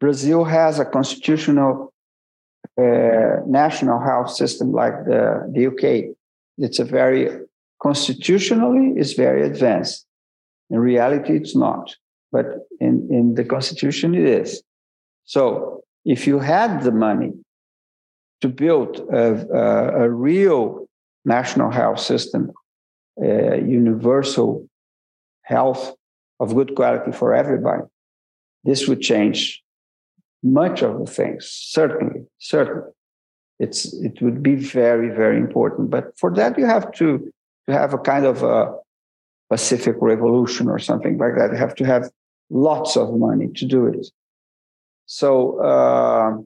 Brazil 0.00 0.44
has 0.44 0.78
a 0.78 0.84
constitutional 0.84 1.93
uh, 2.78 3.40
national 3.46 4.00
health 4.00 4.30
system 4.30 4.72
like 4.72 5.04
the, 5.04 5.50
the 5.52 5.66
UK. 5.66 6.16
It's 6.58 6.78
a 6.78 6.84
very 6.84 7.28
constitutionally 7.82 8.98
is 8.98 9.12
very 9.12 9.46
advanced. 9.46 10.06
In 10.70 10.78
reality, 10.78 11.36
it's 11.36 11.54
not, 11.54 11.94
but 12.32 12.46
in, 12.80 13.08
in 13.10 13.34
the 13.34 13.44
constitution, 13.44 14.14
it 14.14 14.24
is. 14.24 14.62
So 15.24 15.82
if 16.04 16.26
you 16.26 16.38
had 16.38 16.82
the 16.82 16.92
money 16.92 17.32
to 18.40 18.48
build 18.48 19.00
a, 19.12 19.46
a, 19.52 20.04
a 20.04 20.10
real 20.10 20.86
national 21.24 21.70
health 21.70 22.00
system, 22.00 22.52
uh, 23.22 23.54
universal 23.56 24.66
health 25.42 25.94
of 26.40 26.54
good 26.54 26.74
quality 26.74 27.12
for 27.12 27.34
everybody, 27.34 27.82
this 28.64 28.88
would 28.88 29.00
change 29.00 29.62
much 30.44 30.82
of 30.82 30.98
the 30.98 31.06
things 31.06 31.46
certainly 31.48 32.20
certainly. 32.38 32.90
It's 33.58 33.92
it 33.94 34.20
would 34.20 34.42
be 34.42 34.56
very 34.56 35.08
very 35.08 35.38
important. 35.38 35.90
But 35.90 36.16
for 36.18 36.32
that 36.34 36.58
you 36.58 36.66
have 36.66 36.92
to 36.92 37.32
to 37.66 37.72
have 37.72 37.94
a 37.94 37.98
kind 37.98 38.26
of 38.26 38.42
a 38.42 38.74
pacific 39.48 39.96
revolution 40.00 40.68
or 40.68 40.78
something 40.78 41.16
like 41.18 41.36
that. 41.36 41.50
You 41.52 41.58
have 41.58 41.74
to 41.76 41.84
have 41.84 42.10
lots 42.50 42.96
of 42.96 43.14
money 43.16 43.48
to 43.56 43.64
do 43.64 43.86
it. 43.86 44.06
So 45.06 45.60
uh, 45.60 46.36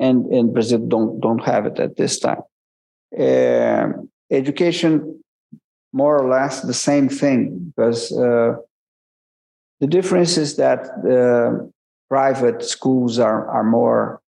and 0.00 0.26
and 0.26 0.52
brazil 0.52 0.80
don't 0.86 1.20
don't 1.20 1.44
have 1.44 1.66
it 1.66 1.78
at 1.78 1.96
this 1.96 2.18
time. 2.18 2.42
Uh, 3.18 3.88
education 4.30 5.22
more 5.92 6.16
or 6.18 6.28
less 6.28 6.62
the 6.62 6.74
same 6.74 7.08
thing 7.08 7.72
because 7.74 8.12
uh, 8.12 8.54
the 9.80 9.86
difference 9.86 10.36
is 10.36 10.56
that 10.56 10.84
the 11.02 11.70
private 12.08 12.62
schools 12.62 13.18
are, 13.18 13.48
are 13.48 13.64
more 13.64 14.20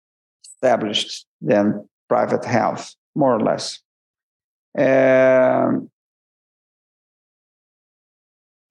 established 0.45 1.25
than 1.41 1.87
private 2.09 2.43
health, 2.43 2.95
more 3.15 3.35
or 3.35 3.39
less. 3.39 3.79
Um, 4.77 5.89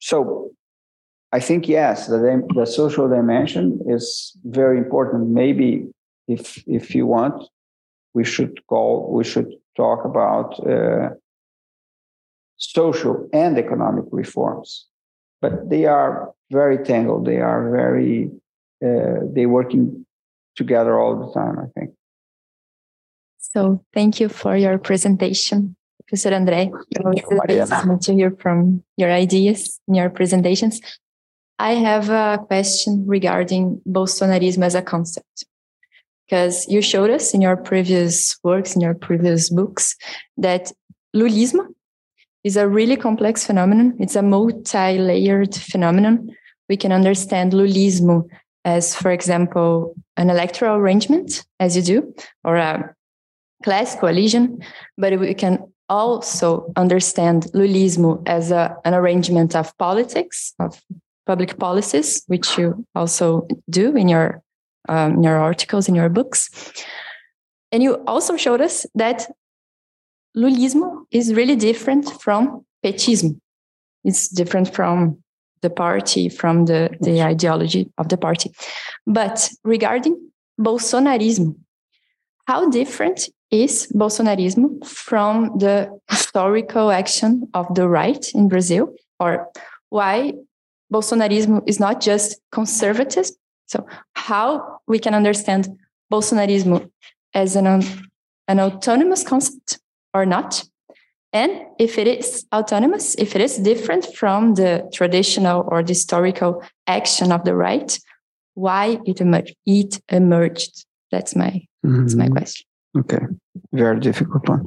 so 0.01 0.51
I 1.30 1.39
think, 1.39 1.68
yes, 1.68 2.09
the, 2.09 2.47
the 2.55 2.66
social 2.66 3.09
dimension 3.09 3.80
is 3.87 4.37
very 4.45 4.78
important. 4.78 5.28
Maybe 5.28 5.87
if, 6.26 6.62
if 6.66 6.95
you 6.95 7.07
want, 7.07 7.45
we 8.14 8.24
should 8.24 8.66
call, 8.66 9.12
we 9.12 9.24
should 9.24 9.53
talk 9.76 10.05
about 10.05 10.49
uh, 10.66 11.11
social 12.57 13.28
and 13.33 13.57
economic 13.59 14.05
reforms 14.11 14.87
but 15.43 15.68
they 15.68 15.84
are 15.84 16.32
very 16.51 16.78
tangled. 16.78 17.26
They 17.26 17.40
are 17.40 17.70
very 17.70 18.30
uh, 18.82 19.26
they 19.34 19.47
working 19.47 20.07
together 20.57 20.99
all 20.99 21.14
the 21.26 21.32
time. 21.34 21.59
I 21.59 21.66
think. 21.78 21.90
So 23.38 23.84
thank 23.93 24.20
you 24.20 24.28
for 24.28 24.57
your 24.57 24.78
presentation, 24.78 25.76
Professor 26.07 26.30
André. 26.30 26.70
It's 26.90 28.07
to 28.07 28.14
hear 28.14 28.30
from 28.30 28.82
your 28.97 29.11
ideas 29.11 29.80
in 29.88 29.95
your 29.95 30.09
presentations. 30.09 30.80
I 31.59 31.74
have 31.74 32.09
a 32.09 32.43
question 32.47 33.05
regarding 33.07 33.82
Bolsonarism 33.86 34.62
as 34.64 34.74
a 34.74 34.82
concept. 34.82 35.45
Because 36.24 36.66
you 36.66 36.80
showed 36.80 37.11
us 37.11 37.34
in 37.34 37.43
your 37.43 37.57
previous 37.57 38.38
works, 38.43 38.74
in 38.74 38.80
your 38.80 38.95
previous 38.95 39.51
books, 39.51 39.97
that 40.38 40.72
Lulismo 41.14 41.66
is 42.45 42.57
a 42.57 42.68
really 42.68 42.97
complex 42.97 43.47
phenomenon. 43.47 43.95
It's 44.01 44.16
a 44.16 44.22
multi-layered 44.22 45.55
phenomenon. 45.55 46.34
We 46.68 46.76
can 46.76 46.93
understand 46.93 47.53
Lulismo 47.53 48.28
as, 48.64 48.95
for 48.95 49.11
example, 49.11 49.95
an 50.16 50.30
electoral 50.30 50.76
arrangement, 50.76 51.45
as 51.61 51.76
you 51.76 51.82
do, 51.82 52.14
or 52.45 52.57
a 52.57 52.95
class 53.62 53.95
coalition, 53.97 54.62
but 54.97 55.18
we 55.18 55.34
can 55.34 55.59
also 55.88 56.72
understand 56.76 57.45
Lulismo 57.55 58.22
as 58.26 58.51
a, 58.51 58.76
an 58.84 58.95
arrangement 58.95 59.55
of 59.55 59.76
politics, 59.78 60.55
of 60.59 60.80
public 61.26 61.59
policies, 61.59 62.22
which 62.26 62.59
you 62.59 62.84
also 62.95 63.47
do 63.68 63.97
in 63.97 64.09
your 64.09 64.43
um, 64.88 65.14
in 65.14 65.22
your 65.22 65.36
articles, 65.36 65.88
in 65.88 65.95
your 65.95 66.09
books. 66.09 66.51
And 67.70 67.82
you 67.82 67.95
also 68.07 68.36
showed 68.36 68.61
us 68.61 68.84
that 68.95 69.30
Lulismo 70.37 71.05
is 71.11 71.35
really 71.35 71.57
different 71.57 72.09
from 72.20 72.64
Petismo. 72.85 73.39
It's 74.05 74.28
different 74.28 74.74
from 74.74 75.22
the 75.61 75.70
party, 75.70 76.28
from 76.28 76.64
the, 76.64 76.91
the 77.01 77.22
ideology 77.22 77.91
of 77.99 78.09
the 78.09 78.16
party. 78.16 78.53
But 79.07 79.49
regarding 79.64 80.30
Bolsonarismo, 80.61 81.55
how 82.47 82.68
different 82.70 83.28
is 83.51 83.87
Bolsonarismo 83.95 84.85
from 84.87 85.59
the 85.59 86.01
historical 86.11 86.91
action 86.91 87.49
of 87.54 87.72
the 87.75 87.88
right 87.88 88.26
in 88.34 88.49
Brazil? 88.49 88.95
Or 89.21 89.49
why 89.91 90.33
Bolsonarismo 90.92 91.63
is 91.67 91.79
not 91.79 92.00
just 92.00 92.41
conservative? 92.50 93.30
So, 93.67 93.87
how 94.14 94.80
we 94.88 94.99
can 94.99 95.14
understand 95.14 95.68
Bolsonarismo 96.13 96.91
as 97.34 97.54
an, 97.54 97.67
an 98.49 98.61
autonomous 98.61 99.22
concept 99.22 99.79
or 100.14 100.26
not. 100.26 100.64
And 101.33 101.64
if 101.79 101.97
it 101.97 102.07
is 102.07 102.45
autonomous, 102.55 103.14
if 103.14 103.34
it 103.34 103.41
is 103.41 103.57
different 103.57 104.14
from 104.14 104.55
the 104.55 104.89
traditional 104.93 105.67
or 105.68 105.83
the 105.83 105.93
historical 105.93 106.63
action 106.87 107.33
of 107.33 107.45
the 107.45 107.55
right, 107.55 107.99
why 108.55 108.99
it 109.07 109.21
emerged? 109.21 109.55
It 109.64 110.01
emerged. 110.11 110.84
That's 111.11 111.34
my 111.34 111.67
mm-hmm. 111.84 112.01
that's 112.01 112.14
my 112.14 112.25
mm-hmm. 112.25 112.34
question. 112.34 112.67
Okay, 112.99 113.21
very 113.72 113.99
difficult 114.01 114.47
one. 114.47 114.67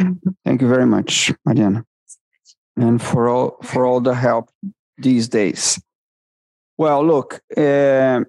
Mm-hmm. 0.00 0.30
Thank 0.44 0.62
you 0.62 0.68
very 0.68 0.86
much, 0.86 1.32
Mariana, 1.46 1.84
and 2.76 3.00
for 3.00 3.28
all 3.28 3.56
for 3.62 3.86
all 3.86 4.00
the 4.00 4.14
help 4.14 4.50
these 4.98 5.28
days. 5.28 5.80
Well, 6.76 7.06
look, 7.06 7.40
uh, 7.56 8.20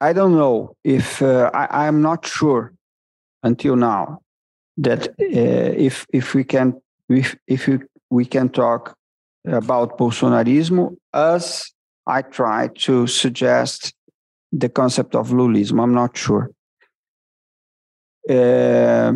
I 0.00 0.12
don't 0.12 0.36
know 0.36 0.76
if 0.84 1.22
uh, 1.22 1.50
I, 1.52 1.86
I'm 1.86 2.02
not 2.02 2.24
sure 2.24 2.72
until 3.42 3.74
now 3.74 4.20
that 4.76 5.08
uh, 5.08 5.14
if 5.20 6.06
if 6.12 6.34
we 6.34 6.44
can 6.44 6.80
if 7.08 7.36
if 7.46 7.66
we, 7.66 7.78
we 8.10 8.24
can 8.24 8.48
talk 8.48 8.96
about 9.46 9.98
Bolsonarismo 9.98 10.96
as 11.12 11.72
I 12.06 12.22
try 12.22 12.68
to 12.68 13.06
suggest 13.06 13.94
the 14.52 14.68
concept 14.68 15.14
of 15.14 15.30
Lulismo. 15.30 15.82
I'm 15.82 15.94
not 15.94 16.16
sure. 16.16 16.50
Uh, 18.28 19.12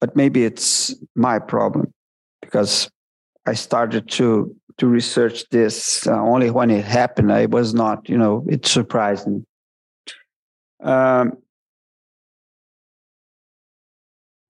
but 0.00 0.14
maybe 0.14 0.44
it's 0.44 0.94
my 1.16 1.38
problem 1.38 1.92
because 2.40 2.90
I 3.46 3.54
started 3.54 4.08
to 4.10 4.54
to 4.78 4.86
research 4.86 5.48
this 5.50 6.06
uh, 6.06 6.20
only 6.20 6.50
when 6.50 6.70
it 6.70 6.84
happened. 6.84 7.32
I 7.32 7.46
was 7.46 7.74
not, 7.74 8.08
you 8.08 8.18
know, 8.18 8.44
it 8.48 8.66
surprised 8.66 9.26
me. 9.28 9.44
Um, 10.82 11.38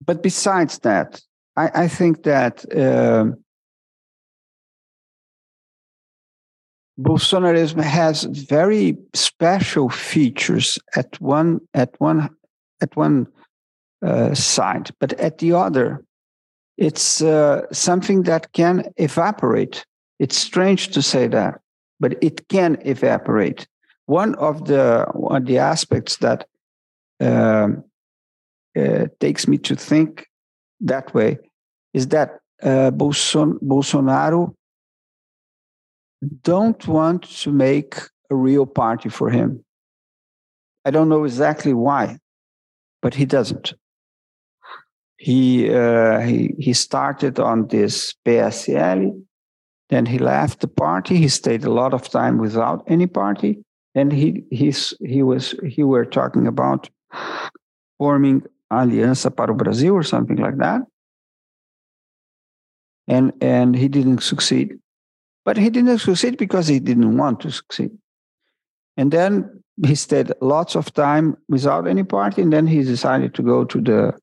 but 0.05 0.21
besides 0.21 0.79
that, 0.79 1.21
I, 1.55 1.83
I 1.83 1.87
think 1.87 2.23
that 2.23 2.65
uh, 2.73 3.31
Bolsonarism 6.99 7.81
has 7.81 8.23
very 8.23 8.97
special 9.13 9.89
features 9.89 10.79
at 10.95 11.19
one 11.19 11.59
at 11.73 11.93
one 11.99 12.29
at 12.81 12.95
one 12.95 13.27
uh, 14.05 14.33
side, 14.33 14.91
but 14.99 15.13
at 15.13 15.39
the 15.39 15.53
other, 15.53 16.03
it's 16.77 17.21
uh, 17.21 17.61
something 17.71 18.23
that 18.23 18.51
can 18.53 18.83
evaporate. 18.97 19.85
It's 20.19 20.37
strange 20.37 20.89
to 20.89 21.01
say 21.01 21.27
that, 21.27 21.59
but 21.99 22.15
it 22.23 22.47
can 22.47 22.77
evaporate. 22.85 23.67
One 24.05 24.35
of 24.35 24.65
the 24.65 25.05
one 25.13 25.41
of 25.41 25.47
the 25.47 25.57
aspects 25.57 26.17
that 26.17 26.47
um, 27.19 27.83
uh, 28.75 29.07
takes 29.19 29.47
me 29.47 29.57
to 29.59 29.75
think 29.75 30.27
that 30.81 31.13
way 31.13 31.37
is 31.93 32.07
that 32.07 32.39
uh, 32.61 32.91
Bolson- 32.91 33.59
Bolsonaro 33.61 34.53
don't 36.41 36.87
want 36.87 37.23
to 37.41 37.51
make 37.51 37.95
a 38.29 38.35
real 38.35 38.65
party 38.65 39.09
for 39.09 39.29
him. 39.29 39.63
I 40.85 40.91
don't 40.91 41.09
know 41.09 41.23
exactly 41.23 41.73
why, 41.73 42.17
but 43.01 43.13
he 43.15 43.25
doesn't. 43.25 43.73
He 45.17 45.73
uh, 45.73 46.19
he 46.19 46.53
he 46.59 46.73
started 46.73 47.39
on 47.39 47.67
this 47.67 48.13
PSL, 48.25 49.23
then 49.89 50.05
he 50.05 50.19
left 50.19 50.59
the 50.59 50.67
party. 50.67 51.17
He 51.17 51.29
stayed 51.29 51.63
a 51.63 51.71
lot 51.71 51.93
of 51.93 52.09
time 52.09 52.37
without 52.37 52.83
any 52.87 53.07
party, 53.07 53.63
and 53.95 54.11
he 54.11 54.43
he's 54.51 54.93
he 54.99 55.23
was 55.23 55.55
he 55.65 55.83
were 55.83 56.05
talking 56.05 56.47
about 56.47 56.89
forming 57.97 58.43
Aliança 58.71 59.29
para 59.35 59.51
o 59.51 59.55
Brasil 59.55 59.93
or 59.93 60.03
something 60.03 60.37
like 60.37 60.57
that, 60.57 60.81
and 63.07 63.31
and 63.41 63.75
he 63.75 63.87
didn't 63.87 64.23
succeed. 64.23 64.77
But 65.45 65.57
he 65.57 65.69
didn't 65.69 65.99
succeed 65.99 66.37
because 66.37 66.67
he 66.67 66.79
didn't 66.79 67.17
want 67.17 67.39
to 67.41 67.51
succeed. 67.51 67.91
And 68.97 69.11
then 69.11 69.63
he 69.85 69.93
stayed 69.93 70.31
lots 70.41 70.75
of 70.75 70.91
time 70.93 71.37
without 71.47 71.87
any 71.87 72.03
party, 72.03 72.41
and 72.41 72.51
then 72.51 72.65
he 72.65 72.83
decided 72.83 73.35
to 73.35 73.43
go 73.43 73.65
to 73.65 73.81
the 73.81 74.13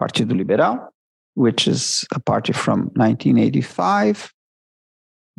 Partido 0.00 0.36
Liberal, 0.36 0.88
which 1.34 1.68
is 1.68 2.04
a 2.12 2.20
party 2.20 2.52
from 2.52 2.90
1985, 2.94 4.32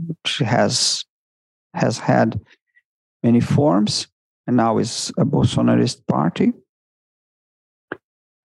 which 0.07 0.37
has 0.37 1.03
has 1.73 1.99
had 1.99 2.39
many 3.23 3.41
forms, 3.41 4.07
and 4.47 4.57
now 4.57 4.77
is 4.77 5.11
a 5.17 5.25
Bolsonarist 5.25 6.05
party. 6.07 6.53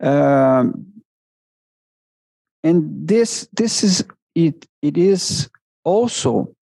Um, 0.01 0.87
and 2.63 3.09
this 3.09 3.49
this 3.53 3.85
is 3.85 4.05
it. 4.35 4.67
It 4.83 4.97
is 4.97 5.49
also 5.85 6.55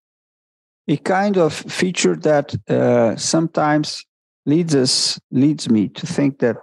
a 0.88 0.96
kind 0.96 1.38
of 1.38 1.52
feature 1.52 2.16
that 2.16 2.54
uh, 2.68 3.16
sometimes 3.16 4.04
leads 4.46 4.74
us 4.74 5.20
leads 5.30 5.68
me 5.68 5.88
to 5.88 6.06
think 6.06 6.38
that 6.40 6.56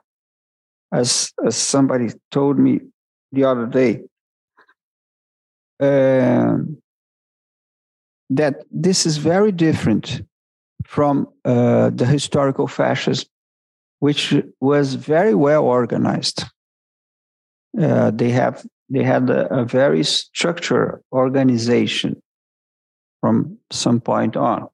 as, 0.91 1.31
as 1.45 1.55
somebody 1.55 2.09
told 2.31 2.57
me 2.57 2.81
the 3.31 3.43
other 3.43 3.65
day 3.65 4.01
uh, 5.79 6.57
that 8.29 8.63
this 8.71 9.05
is 9.05 9.17
very 9.17 9.51
different 9.51 10.21
from 10.85 11.27
uh, 11.45 11.89
the 11.91 12.05
historical 12.05 12.67
fascism 12.67 13.27
which 13.99 14.33
was 14.59 14.95
very 14.95 15.35
well 15.35 15.63
organized 15.63 16.43
uh, 17.79 18.11
they 18.11 18.29
have 18.29 18.65
they 18.89 19.03
had 19.03 19.29
a, 19.29 19.53
a 19.53 19.65
very 19.65 20.03
structured 20.03 21.01
organization 21.11 22.21
from 23.21 23.57
some 23.71 23.99
point 23.99 24.35
on 24.35 24.67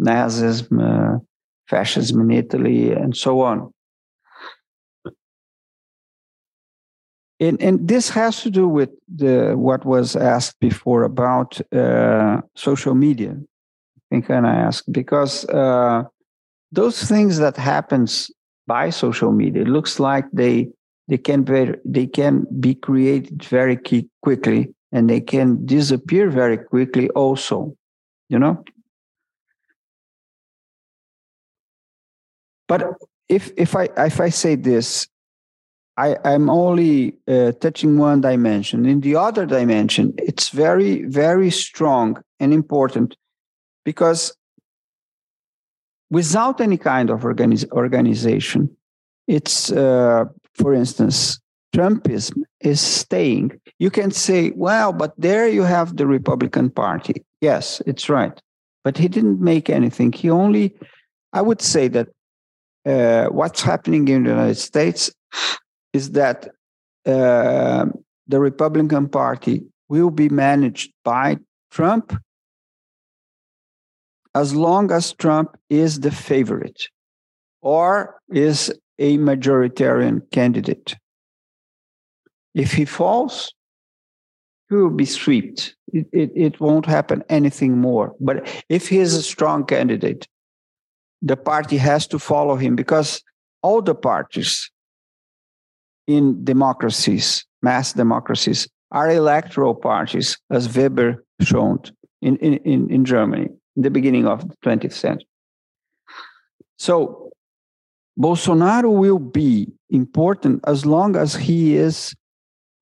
Nazism, 0.00 0.80
uh, 0.80 1.18
fascism 1.68 2.20
in 2.20 2.30
Italy, 2.30 2.92
and 2.92 3.16
so 3.16 3.40
on. 3.40 3.72
And, 7.40 7.60
and 7.62 7.88
this 7.88 8.10
has 8.10 8.42
to 8.42 8.50
do 8.50 8.68
with 8.68 8.90
the, 9.08 9.54
what 9.56 9.86
was 9.86 10.14
asked 10.14 10.60
before 10.60 11.04
about 11.04 11.58
uh, 11.72 12.42
social 12.54 12.94
media. 12.94 13.30
I 13.32 14.00
think 14.10 14.30
I 14.30 14.36
asked 14.36 14.92
because 14.92 15.46
uh, 15.46 16.04
those 16.70 17.02
things 17.02 17.38
that 17.38 17.56
happens 17.56 18.30
by 18.66 18.90
social 18.90 19.32
media, 19.32 19.62
it 19.62 19.68
looks 19.68 19.98
like 19.98 20.26
they 20.32 20.68
they 21.10 21.18
can 21.18 21.42
be, 21.42 21.74
they 21.84 22.06
can 22.06 22.46
be 22.60 22.74
created 22.74 23.44
very 23.44 23.78
quickly 24.22 24.72
and 24.92 25.10
they 25.10 25.20
can 25.20 25.66
disappear 25.66 26.30
very 26.30 26.56
quickly 26.56 27.10
also 27.10 27.76
you 28.30 28.38
know? 28.38 28.64
But 32.68 32.94
if 33.28 33.50
if 33.56 33.76
i 33.76 33.88
if 33.96 34.20
i 34.20 34.28
say 34.28 34.54
this 34.56 35.08
i 35.96 36.16
i'm 36.24 36.48
only 36.50 37.16
uh, 37.28 37.52
touching 37.60 37.98
one 37.98 38.20
dimension. 38.20 38.86
In 38.86 39.00
the 39.00 39.16
other 39.16 39.46
dimension 39.46 40.14
it's 40.18 40.48
very 40.48 41.04
very 41.04 41.50
strong 41.50 42.22
and 42.38 42.52
important 42.52 43.16
because 43.84 44.36
without 46.10 46.60
any 46.60 46.76
kind 46.76 47.10
of 47.10 47.20
organiz- 47.22 47.70
organization 47.72 48.76
it's 49.26 49.70
uh, 49.72 50.24
for 50.54 50.74
instance 50.74 51.40
Trumpism 51.74 52.42
is 52.60 52.80
staying. 52.80 53.60
You 53.78 53.90
can 53.90 54.10
say, 54.10 54.50
well, 54.50 54.92
but 54.92 55.14
there 55.16 55.48
you 55.48 55.62
have 55.62 55.96
the 55.96 56.06
Republican 56.06 56.70
Party. 56.70 57.24
Yes, 57.40 57.80
it's 57.86 58.08
right. 58.08 58.40
But 58.82 58.98
he 58.98 59.08
didn't 59.08 59.40
make 59.40 59.70
anything. 59.70 60.12
He 60.12 60.30
only, 60.30 60.74
I 61.32 61.42
would 61.42 61.62
say 61.62 61.88
that 61.88 62.08
uh, 62.86 63.26
what's 63.26 63.62
happening 63.62 64.08
in 64.08 64.24
the 64.24 64.30
United 64.30 64.56
States 64.56 65.12
is 65.92 66.12
that 66.12 66.48
uh, 67.06 67.86
the 68.26 68.40
Republican 68.40 69.08
Party 69.08 69.62
will 69.88 70.10
be 70.10 70.28
managed 70.28 70.92
by 71.04 71.38
Trump 71.70 72.16
as 74.34 74.54
long 74.54 74.90
as 74.92 75.12
Trump 75.12 75.56
is 75.68 76.00
the 76.00 76.10
favorite 76.10 76.88
or 77.62 78.20
is 78.30 78.72
a 79.00 79.18
majoritarian 79.18 80.30
candidate. 80.30 80.96
If 82.54 82.72
he 82.72 82.84
falls, 82.84 83.52
he 84.68 84.76
will 84.76 84.90
be 84.90 85.06
swept. 85.06 85.74
It, 85.92 86.06
it, 86.12 86.30
it 86.36 86.60
won't 86.60 86.86
happen 86.86 87.24
anything 87.28 87.78
more. 87.78 88.14
But 88.20 88.46
if 88.68 88.88
he 88.88 88.98
is 88.98 89.14
a 89.14 89.22
strong 89.22 89.64
candidate, 89.64 90.28
the 91.22 91.36
party 91.36 91.76
has 91.78 92.06
to 92.08 92.18
follow 92.18 92.56
him 92.56 92.76
because 92.76 93.22
all 93.62 93.82
the 93.82 93.94
parties 93.94 94.70
in 96.06 96.44
democracies, 96.44 97.44
mass 97.62 97.92
democracies, 97.92 98.68
are 98.92 99.10
electoral 99.10 99.74
parties, 99.74 100.38
as 100.50 100.74
Weber 100.76 101.24
showed 101.40 101.90
in, 102.22 102.36
in, 102.36 102.90
in 102.90 103.04
Germany 103.04 103.48
in 103.76 103.82
the 103.82 103.90
beginning 103.90 104.26
of 104.26 104.48
the 104.48 104.56
20th 104.64 104.92
century. 104.92 105.26
So 106.78 107.29
Bolsonaro 108.20 108.92
will 108.92 109.18
be 109.18 109.72
important 109.88 110.60
as 110.66 110.84
long 110.84 111.16
as 111.16 111.34
he 111.34 111.76
is 111.76 112.14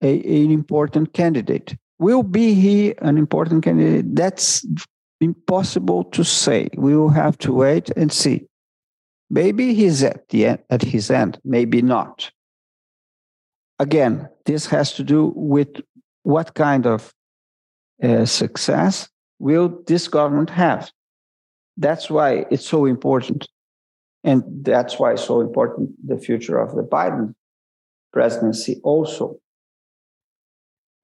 a, 0.02 0.20
an 0.44 0.50
important 0.50 1.12
candidate. 1.12 1.76
Will 2.00 2.24
be 2.24 2.54
he 2.54 2.94
an 2.98 3.16
important 3.16 3.62
candidate? 3.62 4.16
That's 4.16 4.66
impossible 5.20 6.04
to 6.04 6.24
say. 6.24 6.68
We 6.76 6.96
will 6.96 7.10
have 7.10 7.38
to 7.38 7.52
wait 7.52 7.90
and 7.90 8.12
see. 8.12 8.46
Maybe 9.30 9.74
he's 9.74 10.02
at 10.02 10.28
the 10.30 10.46
end, 10.46 10.58
at 10.70 10.82
his 10.82 11.10
end, 11.10 11.38
maybe 11.44 11.82
not. 11.82 12.30
Again, 13.78 14.28
this 14.44 14.66
has 14.66 14.92
to 14.94 15.04
do 15.04 15.32
with 15.36 15.68
what 16.24 16.54
kind 16.54 16.84
of 16.84 17.12
uh, 18.02 18.24
success 18.24 19.08
will 19.38 19.82
this 19.86 20.08
government 20.08 20.50
have. 20.50 20.90
That's 21.76 22.10
why 22.10 22.46
it's 22.50 22.66
so 22.66 22.86
important. 22.86 23.46
And 24.24 24.42
that's 24.64 24.98
why 24.98 25.12
it's 25.12 25.24
so 25.24 25.40
important 25.40 25.90
the 26.04 26.18
future 26.18 26.58
of 26.58 26.74
the 26.74 26.82
Biden 26.82 27.34
presidency 28.12 28.80
also. 28.82 29.38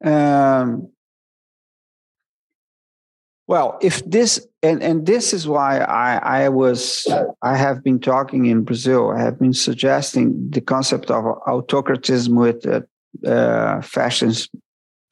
Um, 0.04 0.88
well, 3.46 3.78
if 3.80 4.04
this 4.04 4.46
and 4.62 4.82
and 4.82 5.06
this 5.06 5.32
is 5.32 5.46
why 5.46 5.78
I 5.78 6.44
I 6.44 6.48
was 6.48 7.06
I 7.42 7.56
have 7.56 7.84
been 7.84 8.00
talking 8.00 8.46
in 8.46 8.64
Brazil. 8.64 9.10
I 9.10 9.20
have 9.20 9.38
been 9.38 9.52
suggesting 9.52 10.50
the 10.50 10.60
concept 10.60 11.10
of 11.10 11.24
autocratism 11.46 12.34
with 12.34 12.66
uh, 12.66 12.80
uh, 13.26 13.80
fascist 13.82 14.50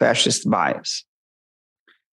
fascist 0.01 0.51
bias, 0.51 1.05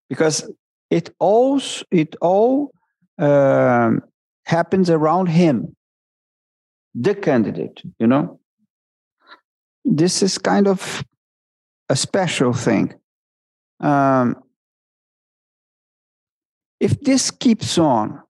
because 0.10 0.50
it 0.90 1.10
all 1.20 1.62
it 1.90 2.16
all 2.22 2.72
um, 3.18 4.02
happens 4.46 4.90
around 4.90 5.28
him, 5.28 5.76
the 6.96 7.16
candidate. 7.16 7.82
You 8.00 8.08
know, 8.08 8.40
this 9.86 10.22
is 10.22 10.38
kind 10.38 10.68
of 10.68 11.04
a 11.90 11.96
special 11.96 12.54
thing. 12.54 12.94
Um, 13.80 14.36
if 16.80 17.00
this 17.02 17.32
keeps 17.32 17.78
on, 17.78 18.22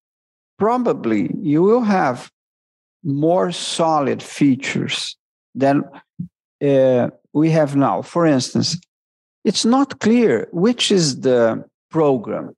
probably 0.57 1.31
you 1.39 1.61
will 1.61 1.81
have 1.81 2.31
more 3.03 3.51
solid 3.51 4.21
features 4.21 5.17
than 5.55 5.83
uh, 6.61 7.09
we 7.33 7.49
have 7.51 7.75
now. 7.75 8.01
For 8.01 8.25
instance, 8.25 8.77
it's 9.45 9.65
not 9.65 9.99
clear 9.99 10.47
which 10.51 10.91
is 10.91 11.21
the 11.21 11.63
program 11.89 12.55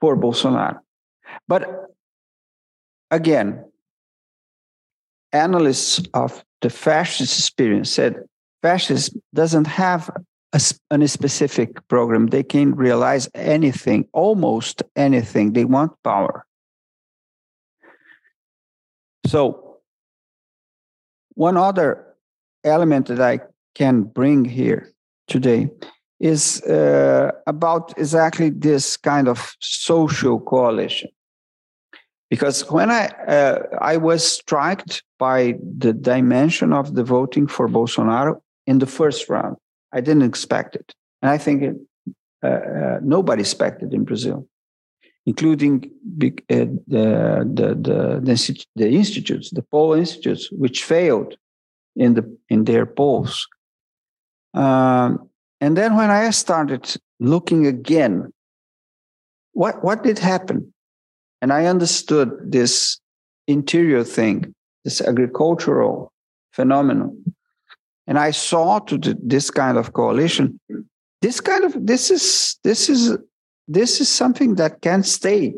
for 0.00 0.16
Bolsonaro. 0.16 0.78
But 1.46 1.90
again, 3.10 3.64
analysts 5.32 6.02
of 6.14 6.44
the 6.60 6.70
fascist 6.70 7.38
experience 7.38 7.90
said 7.90 8.16
fascism 8.62 9.22
doesn't 9.34 9.66
have 9.66 10.10
a, 10.52 10.60
a 10.90 11.08
specific 11.08 11.86
program. 11.88 12.28
They 12.28 12.42
can 12.42 12.74
realize 12.74 13.28
anything, 13.34 14.06
almost 14.12 14.82
anything. 14.96 15.52
They 15.52 15.64
want 15.64 15.92
power. 16.02 16.44
So, 19.26 19.78
one 21.34 21.56
other 21.56 22.16
element 22.64 23.06
that 23.06 23.20
I 23.20 23.40
can 23.74 24.02
bring 24.02 24.44
here 24.44 24.90
today 25.28 25.70
is 26.18 26.62
uh, 26.62 27.30
about 27.46 27.96
exactly 27.96 28.50
this 28.50 28.96
kind 28.96 29.28
of 29.28 29.54
social 29.60 30.40
coalition. 30.40 31.10
Because 32.30 32.70
when 32.70 32.90
I 32.90 33.06
uh, 33.06 33.62
I 33.80 33.96
was 33.96 34.22
struck 34.22 34.82
by 35.18 35.54
the 35.78 35.92
dimension 35.92 36.72
of 36.72 36.94
the 36.94 37.04
voting 37.04 37.46
for 37.46 37.68
Bolsonaro 37.68 38.40
in 38.66 38.78
the 38.78 38.86
first 38.86 39.28
round, 39.28 39.56
I 39.92 40.00
didn't 40.00 40.28
expect 40.28 40.76
it, 40.76 40.94
and 41.22 41.30
I 41.30 41.38
think 41.38 41.62
it, 41.62 41.76
uh, 42.44 42.48
uh 42.48 42.98
nobody 43.02 43.40
expected 43.40 43.94
in 43.94 44.04
Brazil, 44.04 44.46
including 45.24 45.84
uh, 45.86 46.26
the, 46.50 46.70
the, 46.86 47.48
the 47.54 47.74
the 47.74 48.64
the 48.76 48.88
institutes, 48.88 49.50
the 49.50 49.62
poll 49.62 49.94
institutes, 49.94 50.52
which 50.52 50.84
failed 50.84 51.34
in 51.96 52.14
the 52.14 52.24
in 52.50 52.64
their 52.64 52.84
polls. 52.84 53.48
Um, 54.54 55.30
and 55.60 55.76
then 55.76 55.96
when 55.96 56.10
I 56.10 56.30
started 56.30 56.96
looking 57.20 57.66
again, 57.66 58.32
what, 59.52 59.82
what 59.82 60.02
did 60.02 60.18
happen? 60.18 60.72
And 61.40 61.52
I 61.52 61.66
understood 61.66 62.30
this 62.42 63.00
interior 63.46 64.04
thing, 64.04 64.54
this 64.84 65.00
agricultural 65.00 66.12
phenomenon. 66.52 67.34
And 68.06 68.18
I 68.18 68.30
saw 68.30 68.78
to 68.80 68.98
the, 68.98 69.16
this 69.22 69.50
kind 69.50 69.76
of 69.76 69.92
coalition, 69.92 70.58
this 71.20 71.40
kind 71.40 71.64
of 71.64 71.86
this 71.86 72.10
is 72.10 72.58
this 72.64 72.88
is 72.88 73.16
this 73.66 74.00
is 74.00 74.08
something 74.08 74.54
that 74.56 74.80
can 74.80 75.02
stay. 75.02 75.54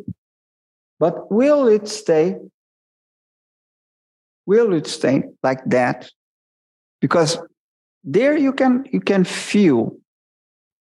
But 0.99 1.31
will 1.31 1.67
it 1.69 1.89
stay? 1.89 2.37
Will 4.47 4.75
it 4.75 4.87
stay 4.87 5.23
like 5.43 5.65
that? 5.67 6.11
Because 7.01 7.39
there 8.05 8.37
you 8.37 8.53
can 8.53 8.85
you 8.93 9.01
can 9.01 9.25
feel 9.25 9.97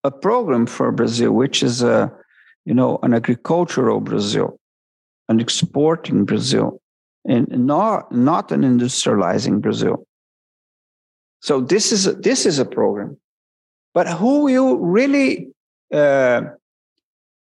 a 0.04 0.12
program 0.12 0.66
for 0.66 0.92
Brazil, 0.92 1.32
which 1.34 1.62
is 1.64 1.82
a 1.82 2.12
you 2.66 2.74
know 2.74 3.00
an 3.04 3.14
agricultural 3.14 4.00
Brazil, 4.00 4.59
an 5.30 5.40
exporting 5.40 6.26
Brazil, 6.26 6.82
and 7.26 7.48
not 7.50 8.12
not 8.12 8.52
an 8.52 8.64
industrializing 8.64 9.62
Brazil. 9.62 10.06
So 11.42 11.62
this 11.62 11.92
is 11.92 12.08
a, 12.08 12.14
this 12.14 12.46
is 12.46 12.60
a 12.60 12.66
program, 12.66 13.18
but 13.94 14.08
who 14.08 14.42
will 14.42 14.78
really 14.78 15.48
uh, 15.94 16.42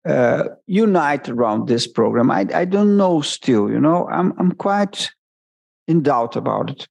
uh, 0.06 0.44
unite 0.68 1.28
around 1.28 1.68
this 1.68 1.88
program? 1.88 2.32
I 2.32 2.48
I 2.54 2.66
don't 2.66 2.96
know 2.96 3.22
still. 3.22 3.70
You 3.70 3.80
know, 3.80 4.08
I'm 4.08 4.34
I'm 4.40 4.54
quite 4.54 5.12
in 5.88 6.04
doubt 6.04 6.36
about 6.36 6.70
it. 6.70 6.88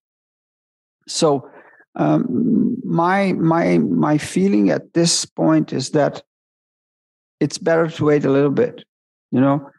So 1.08 1.48
um, 1.94 2.76
my 2.84 3.32
my 3.32 3.78
my 3.78 4.18
feeling 4.18 4.70
at 4.70 4.92
this 4.92 5.24
point 5.24 5.72
is 5.72 5.90
that 5.90 6.22
it's 7.40 7.58
better 7.58 7.88
to 7.88 8.04
wait 8.04 8.24
a 8.24 8.30
little 8.30 8.50
bit. 8.50 8.84
You 9.30 9.40
know, 9.40 9.70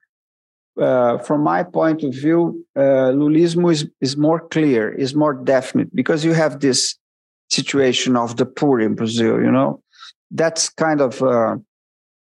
uh, 0.80 1.18
from 1.20 1.42
my 1.42 1.64
point 1.64 2.04
of 2.04 2.14
view, 2.14 2.66
uh, 2.76 3.12
Lulismo 3.14 3.72
is 3.72 3.88
is 4.02 4.18
more 4.18 4.40
clear, 4.48 4.92
is 4.92 5.14
more 5.16 5.34
definite 5.34 5.96
because 5.96 6.26
you 6.26 6.34
have 6.34 6.60
this 6.60 6.98
situation 7.52 8.16
of 8.16 8.38
the 8.38 8.46
poor 8.46 8.80
in 8.80 8.96
Brazil. 8.96 9.42
You 9.42 9.52
know, 9.52 9.82
that's 10.32 10.70
kind 10.70 11.02
of 11.02 11.22
uh, 11.22 11.58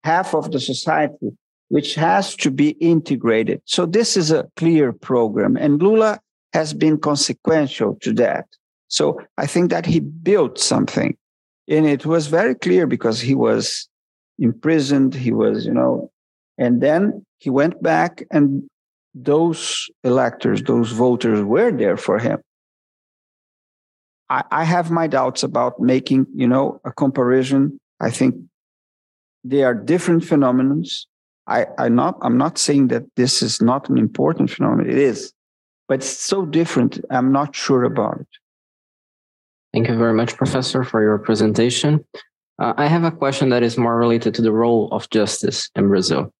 half 0.04 0.34
of 0.34 0.52
the 0.52 0.60
society 0.60 1.32
which 1.70 1.96
has 1.96 2.36
to 2.36 2.52
be 2.52 2.72
integrated. 2.82 3.62
So 3.64 3.86
this 3.86 4.18
is 4.18 4.30
a 4.30 4.50
clear 4.58 4.92
program, 4.92 5.56
and 5.56 5.82
Lula 5.82 6.20
has 6.54 6.74
been 6.74 6.98
consequential 6.98 7.96
to 8.02 8.12
that. 8.14 8.46
So 8.90 9.22
I 9.38 9.46
think 9.48 9.70
that 9.70 9.86
he 9.86 10.02
built 10.02 10.60
something. 10.60 11.16
And 11.70 11.86
it 11.86 12.06
was 12.06 12.28
very 12.28 12.56
clear 12.56 12.88
because 12.88 13.22
he 13.22 13.36
was 13.36 13.88
imprisoned, 14.38 15.14
he 15.14 15.32
was, 15.32 15.66
you 15.66 15.74
know, 15.74 16.12
and 16.58 16.82
then 16.82 17.26
he 17.38 17.50
went 17.50 17.82
back 17.82 18.24
and 18.32 18.64
those 19.14 19.90
electors, 20.04 20.64
those 20.64 20.92
voters 20.92 21.44
were 21.44 21.72
there 21.72 21.98
for 21.98 22.20
him. 22.20 22.40
I, 24.30 24.44
I 24.52 24.64
have 24.64 24.92
my 24.92 25.08
doubts 25.08 25.44
about 25.44 25.80
making, 25.80 26.28
you 26.34 26.48
know, 26.48 26.80
a 26.86 26.92
comparison. 26.92 27.78
I 28.00 28.10
think 28.10 28.36
they 29.44 29.64
are 29.64 29.74
different 29.74 30.24
phenomena. 30.24 30.84
I, 31.48 31.66
I 31.78 31.90
not 31.90 32.18
I'm 32.22 32.38
not 32.38 32.58
saying 32.58 32.88
that 32.90 33.04
this 33.16 33.42
is 33.42 33.62
not 33.62 33.90
an 33.90 33.98
important 33.98 34.50
phenomenon. 34.50 34.90
It 34.90 34.98
is, 34.98 35.34
but 35.88 35.96
it's 35.96 36.08
so 36.08 36.46
different. 36.46 37.04
I'm 37.10 37.32
not 37.32 37.56
sure 37.56 37.84
about 37.84 38.22
it. 38.22 38.28
Thank 39.74 39.88
you 39.88 39.98
very 39.98 40.14
much, 40.14 40.38
Professor, 40.38 40.84
for 40.84 41.02
your 41.02 41.18
presentation. 41.18 42.06
Uh, 42.60 42.74
I 42.78 42.88
have 42.88 43.04
a 43.04 43.12
question 43.12 43.50
that 43.50 43.64
is 43.64 43.78
more 43.78 43.98
related 43.98 44.34
to 44.36 44.42
the 44.42 44.52
role 44.52 44.90
of 44.92 45.10
justice 45.10 45.70
in 45.76 45.88
Brazil. 45.88 46.32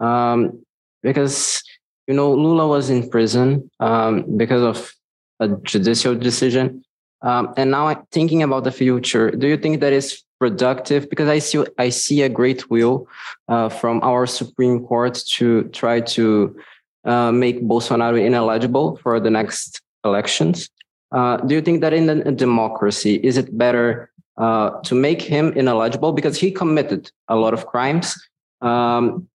Um, 0.00 0.64
because, 1.02 1.62
you 2.06 2.14
know, 2.14 2.32
Lula 2.32 2.66
was 2.66 2.90
in 2.90 3.08
prison 3.08 3.70
um, 3.80 4.36
because 4.36 4.62
of 4.62 4.92
a 5.40 5.48
judicial 5.62 6.14
decision. 6.14 6.84
Um, 7.22 7.54
and 7.56 7.70
now 7.70 7.88
I'm 7.88 8.04
thinking 8.10 8.42
about 8.42 8.64
the 8.64 8.72
future. 8.72 9.30
Do 9.30 9.46
you 9.46 9.56
think 9.56 9.80
that 9.80 9.92
is 9.92 10.22
productive? 10.38 11.08
Because 11.08 11.28
I 11.28 11.38
see, 11.38 11.64
I 11.78 11.88
see 11.88 12.22
a 12.22 12.28
great 12.28 12.70
will 12.70 13.08
uh, 13.48 13.68
from 13.68 14.02
our 14.02 14.26
Supreme 14.26 14.84
Court 14.84 15.14
to 15.36 15.64
try 15.64 16.00
to 16.00 16.56
uh, 17.04 17.32
make 17.32 17.62
Bolsonaro 17.62 18.22
ineligible 18.22 18.96
for 19.02 19.20
the 19.20 19.30
next 19.30 19.80
elections. 20.04 20.68
Uh, 21.12 21.36
do 21.38 21.54
you 21.54 21.62
think 21.62 21.80
that 21.80 21.92
in 21.92 22.08
a 22.10 22.32
democracy, 22.32 23.16
is 23.22 23.36
it 23.36 23.56
better 23.56 24.10
uh, 24.36 24.70
to 24.82 24.94
make 24.94 25.22
him 25.22 25.52
ineligible 25.52 26.12
because 26.12 26.36
he 26.38 26.50
committed 26.50 27.10
a 27.28 27.36
lot 27.36 27.54
of 27.54 27.66
crimes? 27.66 28.16
Um, 28.60 29.28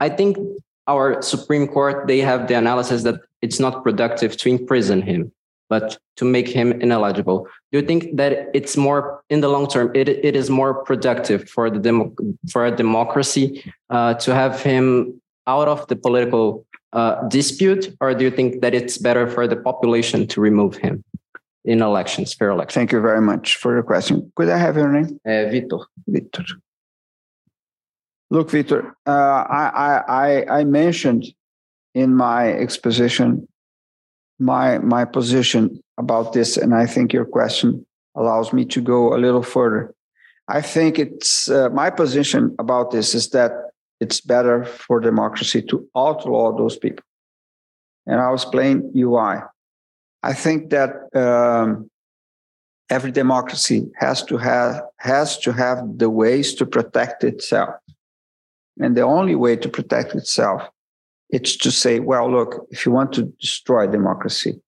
I 0.00 0.08
think 0.08 0.36
our 0.86 1.20
Supreme 1.22 1.68
Court 1.68 2.06
they 2.06 2.18
have 2.18 2.48
the 2.48 2.54
analysis 2.54 3.02
that 3.02 3.20
it's 3.42 3.60
not 3.60 3.82
productive 3.84 4.36
to 4.38 4.48
imprison 4.48 5.02
him, 5.02 5.32
but 5.68 5.98
to 6.16 6.24
make 6.24 6.48
him 6.48 6.72
ineligible. 6.80 7.46
Do 7.70 7.78
you 7.78 7.86
think 7.86 8.16
that 8.16 8.48
it's 8.54 8.76
more 8.76 9.22
in 9.28 9.40
the 9.40 9.48
long 9.48 9.68
term? 9.68 9.90
It 9.94 10.08
it 10.08 10.34
is 10.34 10.50
more 10.50 10.82
productive 10.84 11.48
for 11.48 11.70
the 11.70 11.78
demo, 11.78 12.12
for 12.50 12.66
a 12.66 12.74
democracy 12.74 13.62
uh, 13.90 14.14
to 14.14 14.34
have 14.34 14.62
him 14.62 15.20
out 15.46 15.68
of 15.68 15.86
the 15.88 15.96
political 15.96 16.66
uh, 16.92 17.26
dispute, 17.28 17.94
or 18.00 18.14
do 18.14 18.24
you 18.24 18.30
think 18.30 18.60
that 18.62 18.74
it's 18.74 18.98
better 18.98 19.26
for 19.28 19.46
the 19.46 19.56
population 19.56 20.26
to 20.28 20.40
remove 20.40 20.76
him 20.76 21.04
in 21.64 21.82
elections, 21.82 22.34
fair 22.34 22.50
elections? 22.50 22.74
Thank 22.74 22.92
you 22.92 23.00
very 23.00 23.20
much 23.20 23.56
for 23.56 23.74
your 23.74 23.82
question. 23.82 24.32
Could 24.36 24.48
I 24.48 24.58
have 24.58 24.76
your 24.76 24.88
name? 24.88 25.20
Uh, 25.26 25.48
Vitor. 25.52 25.84
Vitor. 26.08 26.46
Look, 28.30 28.50
Vitor, 28.50 28.92
uh, 29.06 29.10
I, 29.10 30.02
I, 30.08 30.58
I 30.60 30.64
mentioned 30.64 31.24
in 31.94 32.14
my 32.14 32.52
exposition 32.52 33.48
my 34.38 34.78
my 34.78 35.04
position 35.04 35.82
about 35.98 36.32
this, 36.32 36.56
and 36.56 36.74
I 36.74 36.86
think 36.86 37.12
your 37.12 37.24
question 37.24 37.84
allows 38.14 38.52
me 38.52 38.64
to 38.66 38.80
go 38.80 39.14
a 39.14 39.18
little 39.18 39.42
further. 39.42 39.94
I 40.48 40.62
think 40.62 40.98
it's 40.98 41.50
uh, 41.50 41.68
my 41.70 41.90
position 41.90 42.54
about 42.58 42.90
this 42.90 43.14
is 43.14 43.30
that 43.30 43.52
it's 44.00 44.20
better 44.20 44.64
for 44.64 45.00
democracy 45.00 45.60
to 45.62 45.86
outlaw 45.96 46.56
those 46.56 46.76
people. 46.76 47.04
And 48.06 48.20
I'll 48.20 48.34
explain 48.34 48.90
you 48.94 49.10
why. 49.10 49.42
I 50.22 50.32
think 50.32 50.70
that 50.70 50.90
um, 51.14 51.90
every 52.88 53.10
democracy 53.10 53.86
has 53.96 54.22
to 54.24 54.38
have 54.38 54.82
has 54.98 55.38
to 55.40 55.52
have 55.52 55.98
the 55.98 56.08
ways 56.08 56.54
to 56.54 56.66
protect 56.66 57.24
itself, 57.24 57.74
and 58.78 58.96
the 58.96 59.02
only 59.02 59.34
way 59.34 59.56
to 59.56 59.68
protect 59.68 60.14
itself 60.14 60.62
it's 61.30 61.56
to 61.58 61.70
say, 61.70 62.00
well, 62.00 62.30
look, 62.30 62.66
if 62.70 62.86
you 62.86 62.92
want 62.92 63.12
to 63.12 63.24
destroy 63.38 63.86
democracy, 63.86 64.58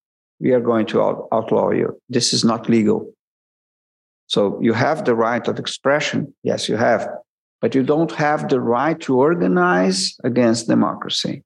we 0.40 0.52
are 0.52 0.60
going 0.60 0.84
to 0.86 1.00
out- 1.00 1.26
outlaw 1.32 1.70
you. 1.70 1.98
This 2.10 2.34
is 2.34 2.44
not 2.44 2.68
legal. 2.68 3.14
So 4.26 4.58
you 4.60 4.74
have 4.74 5.06
the 5.06 5.14
right 5.14 5.46
of 5.48 5.58
expression. 5.58 6.34
Yes, 6.42 6.68
you 6.68 6.76
have 6.76 7.08
but 7.60 7.74
you 7.74 7.82
don't 7.82 8.12
have 8.12 8.48
the 8.48 8.60
right 8.60 8.98
to 9.00 9.18
organize 9.18 10.16
against 10.24 10.66
democracy. 10.66 11.42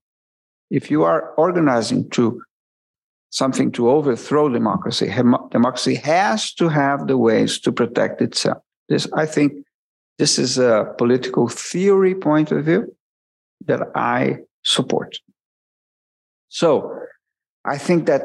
if 0.71 0.89
you 0.89 1.03
are 1.03 1.33
organizing 1.37 2.09
to 2.09 2.41
something 3.29 3.71
to 3.71 3.89
overthrow 3.89 4.49
democracy, 4.49 5.07
democracy 5.51 5.95
has 5.95 6.53
to 6.53 6.69
have 6.69 7.07
the 7.07 7.17
ways 7.17 7.59
to 7.59 7.71
protect 7.71 8.21
itself. 8.21 8.57
This, 8.89 9.07
I 9.13 9.25
think, 9.25 9.64
this 10.17 10.39
is 10.39 10.57
a 10.57 10.93
political 10.97 11.47
theory 11.47 12.15
point 12.15 12.51
of 12.51 12.65
view 12.65 12.95
that 13.65 13.81
I 13.95 14.37
support. 14.63 15.17
So 16.49 16.97
I 17.65 17.77
think 17.77 18.05
that 18.05 18.23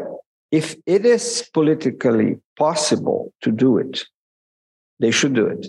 if 0.51 0.77
it 0.87 1.05
is 1.05 1.49
politically 1.53 2.39
possible 2.57 3.33
to 3.43 3.51
do 3.51 3.79
it, 3.79 4.05
they 4.99 5.11
should 5.11 5.35
do 5.35 5.47
it. 5.47 5.67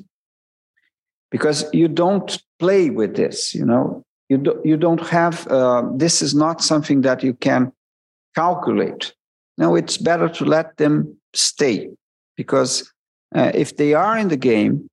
Because 1.29 1.65
you 1.71 1.87
don't 1.87 2.41
play 2.59 2.89
with 2.89 3.15
this, 3.15 3.55
you 3.55 3.65
know, 3.65 4.03
you, 4.29 4.37
do, 4.37 4.61
you 4.63 4.77
don't 4.77 5.05
have, 5.07 5.47
uh, 5.47 5.83
this 5.95 6.21
is 6.21 6.35
not 6.35 6.61
something 6.61 7.01
that 7.01 7.23
you 7.23 7.33
can 7.33 7.71
calculate. 8.35 9.13
No, 9.57 9.75
it's 9.75 9.97
better 9.97 10.27
to 10.29 10.45
let 10.45 10.77
them 10.77 11.17
stay 11.33 11.89
because 12.35 12.91
uh, 13.35 13.51
if 13.53 13.77
they 13.77 13.93
are 13.93 14.17
in 14.17 14.27
the 14.27 14.37
game, 14.37 14.89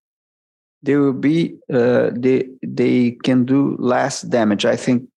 they 0.83 0.97
will 0.97 1.13
be, 1.13 1.57
uh, 1.73 2.11
they, 2.13 2.49
they 2.63 3.13
can 3.25 3.45
do 3.45 3.77
less 3.79 4.23
damage. 4.23 4.65
I 4.65 4.77
think 4.77 5.09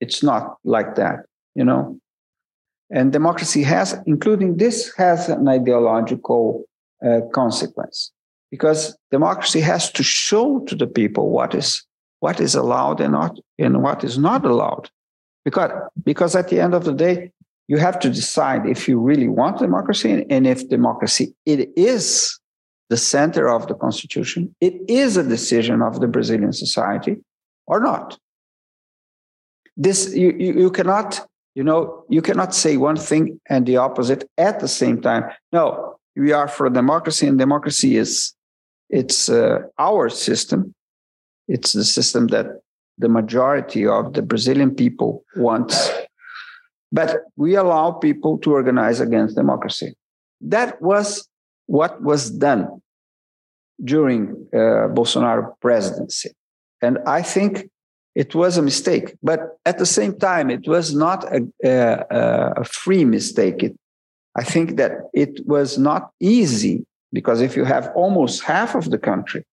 it's 0.00 0.22
not 0.22 0.56
like 0.64 0.96
that, 0.96 1.20
you 1.54 1.64
know. 1.64 1.98
And 2.90 3.12
democracy 3.12 3.62
has, 3.62 3.96
including 4.06 4.58
this, 4.58 4.92
has 4.96 5.28
an 5.28 5.48
ideological 5.48 6.64
uh, 7.04 7.20
consequence 7.32 8.12
because 8.50 8.96
democracy 9.10 9.60
has 9.60 9.90
to 9.90 10.02
show 10.02 10.60
to 10.66 10.76
the 10.76 10.86
people 10.86 11.30
what 11.30 11.54
is 11.54 11.84
what 12.20 12.38
is 12.38 12.54
allowed 12.54 13.00
and 13.00 13.12
not 13.12 13.36
and 13.58 13.82
what 13.82 14.04
is 14.04 14.18
not 14.18 14.44
allowed. 14.44 14.88
Because 15.44 15.72
because 16.04 16.36
at 16.36 16.48
the 16.48 16.60
end 16.60 16.74
of 16.74 16.84
the 16.84 16.92
day, 16.92 17.32
you 17.66 17.78
have 17.78 17.98
to 18.00 18.10
decide 18.10 18.66
if 18.66 18.86
you 18.86 19.00
really 19.00 19.28
want 19.28 19.58
democracy 19.58 20.24
and 20.30 20.46
if 20.46 20.68
democracy 20.68 21.34
it 21.46 21.70
is 21.76 22.38
the 22.92 22.98
center 22.98 23.48
of 23.48 23.68
the 23.68 23.74
constitution, 23.74 24.54
it 24.60 24.74
is 24.86 25.16
a 25.16 25.22
decision 25.22 25.80
of 25.80 26.00
the 26.02 26.06
Brazilian 26.06 26.52
society 26.52 27.16
or 27.66 27.80
not. 27.80 28.18
This 29.84 30.14
you, 30.14 30.30
you, 30.38 30.52
you 30.64 30.70
cannot 30.70 31.26
you 31.54 31.64
know, 31.64 32.04
you 32.08 32.22
cannot 32.22 32.54
say 32.54 32.76
one 32.76 32.96
thing 32.96 33.40
and 33.48 33.64
the 33.66 33.78
opposite 33.78 34.28
at 34.36 34.60
the 34.60 34.68
same 34.68 35.00
time. 35.00 35.24
No, 35.52 35.98
we 36.16 36.32
are 36.32 36.48
for 36.48 36.68
democracy, 36.68 37.26
and 37.26 37.38
democracy 37.38 37.96
is 37.96 38.34
it's 38.90 39.30
uh, 39.30 39.60
our 39.78 40.10
system. 40.10 40.74
It's 41.48 41.72
the 41.72 41.84
system 41.84 42.26
that 42.28 42.46
the 42.98 43.08
majority 43.08 43.86
of 43.86 44.12
the 44.12 44.22
Brazilian 44.22 44.74
people 44.74 45.24
wants. 45.36 45.90
But 46.90 47.22
we 47.36 47.54
allow 47.54 47.92
people 47.92 48.36
to 48.42 48.52
organize 48.52 49.00
against 49.00 49.34
democracy. 49.34 49.94
That 50.42 50.80
was 50.82 51.26
what 51.66 52.02
was 52.02 52.30
done 52.30 52.81
during 53.82 54.48
uh, 54.52 54.88
Bolsonaro 54.88 55.54
presidency. 55.60 56.30
And 56.80 56.98
I 57.06 57.22
think 57.22 57.70
it 58.14 58.34
was 58.34 58.56
a 58.56 58.62
mistake. 58.62 59.14
But 59.22 59.58
at 59.64 59.78
the 59.78 59.86
same 59.86 60.18
time, 60.18 60.50
it 60.50 60.66
was 60.66 60.94
not 60.94 61.24
a, 61.32 61.46
a, 61.64 62.52
a 62.58 62.64
free 62.64 63.04
mistake. 63.04 63.62
It, 63.62 63.76
I 64.36 64.44
think 64.44 64.76
that 64.76 64.92
it 65.12 65.46
was 65.46 65.78
not 65.78 66.10
easy 66.20 66.86
because 67.12 67.40
if 67.40 67.56
you 67.56 67.64
have 67.64 67.90
almost 67.94 68.42
half 68.42 68.74
of 68.74 68.90
the 68.90 68.98
country 68.98 69.44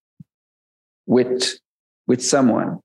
with 1.05 1.59
with 2.07 2.23
someone, 2.23 2.79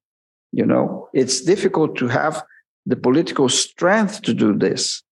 you 0.53 0.67
know, 0.67 1.09
it's 1.15 1.41
difficult 1.41 1.97
to 1.97 2.09
have 2.09 2.45
the 2.85 2.97
political 2.97 3.49
strength 3.49 4.21
to 4.23 4.35
do 4.35 4.53
this. 4.57 5.03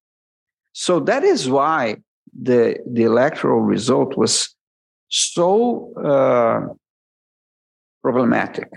So 0.73 1.01
that 1.01 1.25
is 1.25 1.49
why 1.49 1.97
the 2.33 2.79
the 2.87 3.05
electoral 3.05 3.61
result 3.61 4.17
was 4.17 4.55
so 5.13 5.93
uh, 5.95 6.73
problematic 8.03 8.69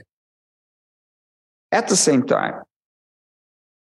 at 1.75 1.89
the 1.89 1.95
same 1.95 2.23
time, 2.25 2.61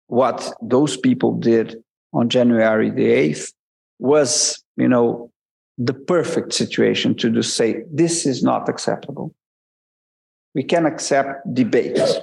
what 0.09 0.53
those 0.61 0.97
people 0.97 1.33
did 1.39 1.77
on 2.13 2.29
January 2.29 2.91
the 2.91 3.07
8th 3.07 3.53
was, 3.99 4.63
you 4.77 4.89
know, 4.89 5.31
the 5.79 5.95
perfect 5.95 6.53
situation 6.53 7.15
to 7.17 7.31
just 7.31 7.57
say, 7.57 7.85
this 7.93 8.27
is 8.27 8.43
not 8.43 8.69
acceptable. 8.69 9.35
We 10.55 10.65
can 10.65 10.85
accept 10.85 11.55
debates. 11.55 12.17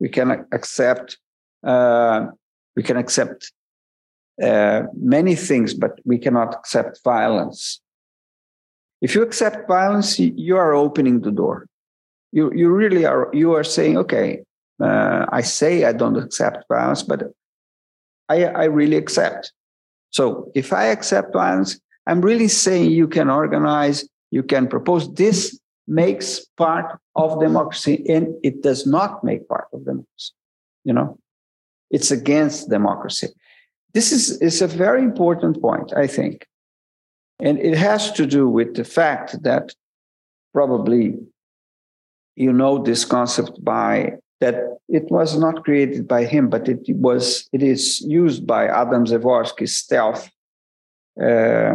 We 0.00 0.08
can 0.10 0.44
accept, 0.52 1.18
uh, 1.64 2.26
we 2.74 2.82
can 2.82 2.96
accept 2.96 3.52
uh, 4.42 4.82
many 4.94 5.34
things, 5.34 5.72
but 5.72 5.92
we 6.04 6.18
cannot 6.18 6.54
accept 6.54 7.00
violence. 7.04 7.80
If 9.00 9.14
you 9.14 9.22
accept 9.22 9.68
violence, 9.68 10.18
you 10.18 10.56
are 10.56 10.72
opening 10.72 11.20
the 11.20 11.30
door. 11.30 11.66
You, 12.32 12.52
you 12.54 12.70
really 12.70 13.04
are, 13.04 13.30
you 13.32 13.52
are 13.54 13.64
saying, 13.64 13.96
okay, 13.98 14.42
uh, 14.82 15.26
I 15.30 15.42
say 15.42 15.84
I 15.84 15.92
don't 15.92 16.16
accept 16.16 16.64
violence, 16.68 17.02
but 17.02 17.32
I, 18.28 18.44
I 18.44 18.64
really 18.64 18.96
accept. 18.96 19.52
So 20.10 20.50
if 20.54 20.72
I 20.72 20.86
accept 20.86 21.32
violence, 21.32 21.78
I'm 22.06 22.20
really 22.20 22.48
saying 22.48 22.90
you 22.90 23.08
can 23.08 23.30
organize, 23.30 24.08
you 24.30 24.42
can 24.42 24.66
propose. 24.66 25.12
This 25.14 25.58
makes 25.86 26.44
part 26.56 26.98
of 27.14 27.40
democracy, 27.40 28.04
and 28.08 28.34
it 28.42 28.62
does 28.62 28.86
not 28.86 29.22
make 29.22 29.48
part 29.48 29.68
of 29.72 29.84
democracy. 29.84 30.32
You 30.84 30.92
know, 30.92 31.18
it's 31.90 32.10
against 32.10 32.70
democracy. 32.70 33.28
This 33.94 34.12
is, 34.12 34.40
is 34.42 34.60
a 34.62 34.66
very 34.66 35.02
important 35.02 35.60
point, 35.60 35.92
I 35.96 36.06
think. 36.06 36.46
And 37.40 37.58
it 37.58 37.76
has 37.76 38.12
to 38.12 38.26
do 38.26 38.48
with 38.48 38.74
the 38.74 38.84
fact 38.84 39.42
that 39.42 39.74
probably 40.54 41.18
you 42.34 42.52
know 42.52 42.82
this 42.82 43.04
concept 43.04 43.62
by 43.62 44.12
that 44.40 44.54
it 44.88 45.10
was 45.10 45.38
not 45.38 45.64
created 45.64 46.06
by 46.06 46.24
him, 46.24 46.48
but 46.48 46.68
it 46.68 46.80
was 46.88 47.48
it 47.52 47.62
is 47.62 48.00
used 48.02 48.46
by 48.46 48.66
Adam 48.66 49.04
Przeworski's 49.04 49.76
stealth 49.76 50.30
uh, 51.20 51.72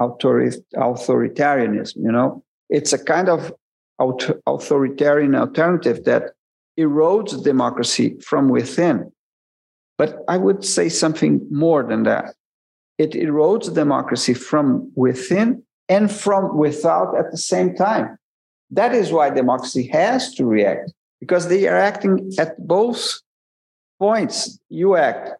authoritarianism. 0.00 1.96
You 1.96 2.12
know, 2.12 2.44
it's 2.68 2.92
a 2.92 3.02
kind 3.02 3.28
of 3.28 3.52
authoritarian 3.98 5.34
alternative 5.34 6.04
that 6.04 6.32
erodes 6.78 7.42
democracy 7.42 8.16
from 8.20 8.48
within. 8.48 9.10
But 9.96 10.18
I 10.28 10.36
would 10.36 10.64
say 10.64 10.88
something 10.88 11.46
more 11.50 11.84
than 11.84 12.02
that. 12.04 12.34
It 12.98 13.12
erodes 13.12 13.72
democracy 13.74 14.34
from 14.34 14.92
within 14.94 15.62
and 15.88 16.10
from 16.10 16.56
without 16.56 17.16
at 17.18 17.30
the 17.30 17.38
same 17.38 17.74
time. 17.74 18.16
That 18.70 18.94
is 18.94 19.12
why 19.12 19.30
democracy 19.30 19.88
has 19.88 20.34
to 20.34 20.46
react 20.46 20.92
because 21.20 21.48
they 21.48 21.66
are 21.66 21.76
acting 21.76 22.32
at 22.38 22.66
both 22.66 23.20
points. 23.98 24.58
You 24.68 24.96
act 24.96 25.30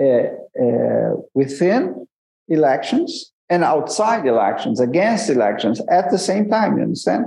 uh, 0.00 0.04
uh, 0.04 1.12
within 1.34 2.06
elections 2.48 3.32
and 3.48 3.64
outside 3.64 4.26
elections, 4.26 4.80
against 4.80 5.28
elections 5.28 5.80
at 5.90 6.10
the 6.10 6.18
same 6.18 6.48
time. 6.48 6.76
You 6.76 6.84
understand? 6.84 7.26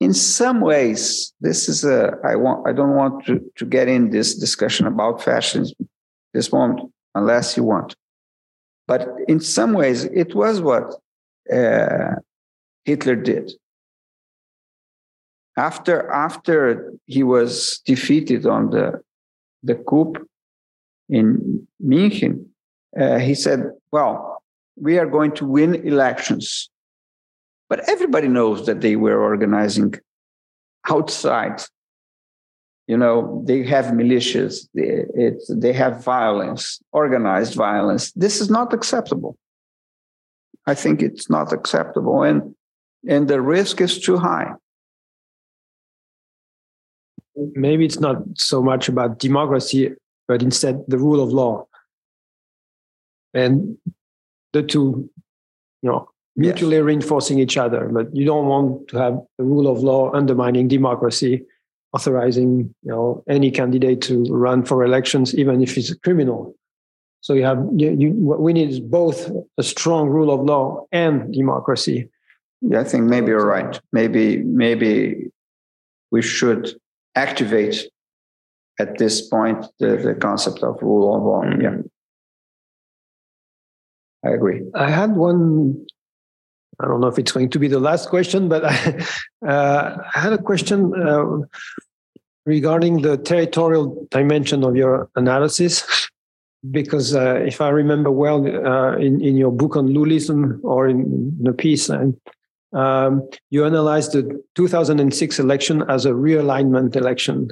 In 0.00 0.12
some 0.12 0.60
ways, 0.60 1.32
this 1.40 1.68
is 1.68 1.84
a. 1.84 2.18
I 2.24 2.36
want. 2.36 2.68
I 2.68 2.72
don't 2.72 2.94
want 2.94 3.24
to, 3.26 3.40
to 3.56 3.64
get 3.64 3.88
in 3.88 4.10
this 4.10 4.34
discussion 4.34 4.86
about 4.86 5.22
fascism 5.22 5.88
this 6.34 6.52
moment, 6.52 6.80
unless 7.14 7.56
you 7.56 7.64
want. 7.64 7.94
But 8.86 9.08
in 9.28 9.40
some 9.40 9.72
ways, 9.72 10.04
it 10.04 10.34
was 10.34 10.60
what 10.60 10.94
uh, 11.52 12.16
Hitler 12.84 13.16
did 13.16 13.52
after 15.56 16.10
after 16.10 16.92
he 17.06 17.22
was 17.22 17.80
defeated 17.84 18.46
on 18.46 18.70
the 18.70 19.00
the 19.62 19.74
coup 19.74 20.14
in 21.08 21.66
München, 21.84 22.46
uh, 22.98 23.18
he 23.18 23.34
said, 23.34 23.70
"Well, 23.90 24.42
we 24.76 24.98
are 24.98 25.06
going 25.06 25.32
to 25.32 25.44
win 25.44 25.74
elections." 25.86 26.70
But 27.68 27.88
everybody 27.88 28.28
knows 28.28 28.66
that 28.66 28.80
they 28.80 28.96
were 28.96 29.22
organizing 29.22 29.94
outside. 30.88 31.62
You 32.88 32.96
know, 32.96 33.42
they 33.46 33.62
have 33.64 33.86
militias, 33.86 34.68
they, 34.74 35.04
it, 35.14 35.42
they 35.48 35.72
have 35.72 36.04
violence, 36.04 36.80
organized 36.92 37.54
violence. 37.54 38.12
This 38.12 38.40
is 38.40 38.50
not 38.50 38.72
acceptable. 38.74 39.36
I 40.66 40.74
think 40.74 41.00
it's 41.00 41.30
not 41.30 41.52
acceptable, 41.52 42.22
and 42.22 42.54
and 43.08 43.28
the 43.28 43.40
risk 43.40 43.80
is 43.80 44.00
too 44.00 44.16
high 44.16 44.52
maybe 47.54 47.84
it's 47.84 48.00
not 48.00 48.18
so 48.34 48.62
much 48.62 48.88
about 48.88 49.18
democracy, 49.18 49.92
but 50.28 50.42
instead 50.42 50.82
the 50.88 50.98
rule 50.98 51.22
of 51.22 51.30
law. 51.32 51.66
And 53.34 53.78
the 54.52 54.62
two, 54.62 55.10
you 55.82 55.90
know, 55.90 56.10
mutually 56.36 56.76
yes. 56.76 56.84
reinforcing 56.84 57.38
each 57.38 57.56
other. 57.56 57.88
But 57.88 58.14
you 58.14 58.26
don't 58.26 58.46
want 58.46 58.88
to 58.88 58.98
have 58.98 59.20
the 59.38 59.44
rule 59.44 59.68
of 59.68 59.78
law 59.78 60.12
undermining 60.12 60.68
democracy 60.68 61.44
authorizing 61.92 62.74
you 62.82 62.90
know 62.90 63.22
any 63.28 63.50
candidate 63.50 64.00
to 64.02 64.24
run 64.30 64.64
for 64.64 64.84
elections, 64.84 65.34
even 65.34 65.62
if 65.62 65.74
he's 65.74 65.90
a 65.90 65.98
criminal. 65.98 66.54
So 67.20 67.34
you 67.34 67.44
have 67.44 67.64
you, 67.76 67.90
you, 67.98 68.10
what 68.10 68.40
we 68.40 68.52
need 68.52 68.70
is 68.70 68.80
both 68.80 69.30
a 69.56 69.62
strong 69.62 70.08
rule 70.08 70.32
of 70.32 70.44
law 70.44 70.86
and 70.90 71.32
democracy. 71.32 72.08
Yeah, 72.60 72.80
I 72.80 72.84
think 72.84 73.04
maybe 73.04 73.28
you're 73.28 73.46
right. 73.46 73.80
Maybe 73.92 74.38
maybe 74.38 75.30
we 76.10 76.22
should 76.22 76.74
activate 77.14 77.88
at 78.78 78.98
this 78.98 79.28
point 79.28 79.66
the, 79.78 79.96
the 79.96 80.14
concept 80.14 80.62
of 80.62 80.80
rule 80.82 81.14
of 81.14 81.22
law. 81.22 81.42
Mm-hmm. 81.42 81.60
Yeah. 81.60 81.76
I 84.24 84.34
agree. 84.34 84.62
I 84.74 84.90
had 84.90 85.16
one. 85.16 85.86
I 86.82 86.86
don't 86.86 87.00
know 87.00 87.06
if 87.06 87.18
it's 87.18 87.32
going 87.32 87.50
to 87.50 87.58
be 87.58 87.68
the 87.68 87.80
last 87.80 88.08
question, 88.08 88.48
but 88.48 88.64
I, 88.64 89.06
uh, 89.46 89.98
I 90.14 90.18
had 90.18 90.32
a 90.32 90.38
question 90.38 90.92
uh, 90.94 91.24
regarding 92.44 93.02
the 93.02 93.16
territorial 93.16 94.06
dimension 94.10 94.64
of 94.64 94.76
your 94.76 95.08
analysis. 95.16 96.08
Because 96.70 97.16
uh, 97.16 97.42
if 97.44 97.60
I 97.60 97.70
remember 97.70 98.12
well, 98.12 98.46
uh, 98.46 98.96
in, 98.96 99.20
in 99.20 99.36
your 99.36 99.50
book 99.50 99.76
on 99.76 99.88
Lulism 99.88 100.60
or 100.62 100.86
in 100.88 101.36
the 101.42 101.52
piece, 101.52 101.90
um, 102.72 103.28
you 103.50 103.64
analyzed 103.64 104.12
the 104.12 104.40
2006 104.54 105.38
election 105.40 105.82
as 105.88 106.06
a 106.06 106.10
realignment 106.10 106.94
election 106.94 107.50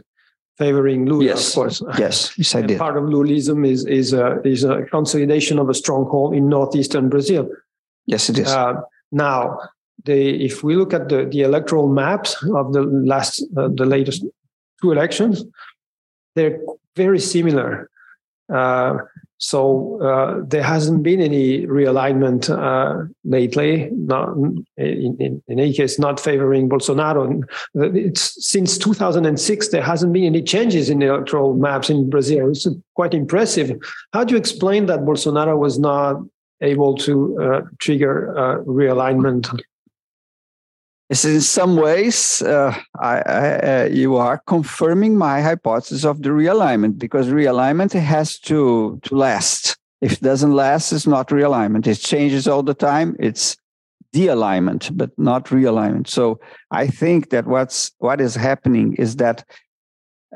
favoring 0.61 1.07
Lula, 1.07 1.25
yes. 1.25 1.49
of 1.49 1.55
course. 1.55 1.83
Yes, 1.99 2.33
yes, 2.37 2.55
I 2.55 2.63
did. 2.63 2.79
Part 2.79 2.97
of 2.97 3.05
Lulism 3.05 3.67
is 3.67 3.85
is 3.87 4.13
a 4.13 4.41
is 4.45 4.63
a 4.63 4.83
consolidation 4.91 5.59
of 5.59 5.69
a 5.69 5.75
stronghold 5.75 6.35
in 6.35 6.49
northeastern 6.49 7.09
Brazil. 7.09 7.49
Yes, 8.07 8.29
it 8.29 8.39
is. 8.39 8.49
Uh, 8.49 8.75
now, 9.13 9.59
the 10.05 10.45
if 10.45 10.63
we 10.63 10.77
look 10.77 10.95
at 10.95 11.09
the 11.09 11.27
the 11.27 11.43
electoral 11.43 11.89
maps 11.89 12.43
of 12.55 12.73
the 12.73 12.83
last 12.83 13.43
uh, 13.57 13.69
the 13.69 13.85
latest 13.85 14.25
two 14.81 14.93
elections, 14.93 15.45
they're 16.35 16.61
very 16.97 17.21
similar. 17.21 17.91
Uh, 18.53 18.99
so 19.43 19.99
uh, 20.03 20.43
there 20.47 20.63
hasn't 20.63 21.03
been 21.03 21.21
any 21.21 21.67
realignment 21.67 22.51
uh, 22.51 23.07
lately. 23.25 23.89
Not 23.93 24.37
in, 24.37 24.67
in, 24.77 25.43
in, 25.49 25.61
any 25.61 25.73
case, 25.73 25.99
not 25.99 26.21
favoring 26.21 26.69
Bolsonaro. 26.69 27.43
It's 27.75 28.47
since 28.47 28.77
2006 28.77 29.69
there 29.69 29.83
hasn't 29.83 30.13
been 30.13 30.25
any 30.25 30.43
changes 30.43 30.91
in 30.91 30.99
the 30.99 31.07
electoral 31.07 31.55
maps 31.55 31.89
in 31.89 32.11
Brazil. 32.11 32.51
It's 32.51 32.67
quite 32.95 33.15
impressive. 33.15 33.81
How 34.13 34.25
do 34.25 34.35
you 34.35 34.39
explain 34.39 34.87
that 34.87 35.01
Bolsonaro 35.01 35.57
was 35.57 35.79
not 35.79 36.21
able 36.61 36.95
to 36.97 37.39
uh, 37.41 37.61
trigger 37.79 38.37
uh, 38.37 38.63
realignment? 38.65 39.61
in 41.11 41.41
some 41.41 41.77
ways, 41.77 42.41
uh, 42.43 42.73
I, 43.01 43.21
I, 43.21 43.85
you 43.87 44.17
are 44.17 44.39
confirming 44.47 45.19
my 45.19 45.41
hypothesis 45.43 46.05
of 46.05 46.23
the 46.23 46.29
realignment 46.29 46.99
because 46.99 47.29
realignment 47.29 47.93
has 47.93 48.39
to 48.41 49.01
to 49.03 49.15
last. 49.15 49.77
If 50.01 50.13
it 50.13 50.21
doesn't 50.23 50.55
last, 50.55 50.93
it's 50.93 51.09
not 51.09 51.29
realignment. 51.29 51.87
It 51.87 51.97
changes 51.97 52.47
all 52.47 52.63
the 52.63 52.75
time. 52.75 53.17
It's 53.19 53.57
de-alignment, 54.13 54.97
but 54.97 55.11
not 55.19 55.47
realignment. 55.47 56.09
So 56.09 56.41
I 56.71 56.87
think 56.87 57.31
that 57.31 57.47
what's 57.47 57.91
what 57.99 58.21
is 58.21 58.35
happening 58.35 58.95
is 58.95 59.17
that 59.17 59.45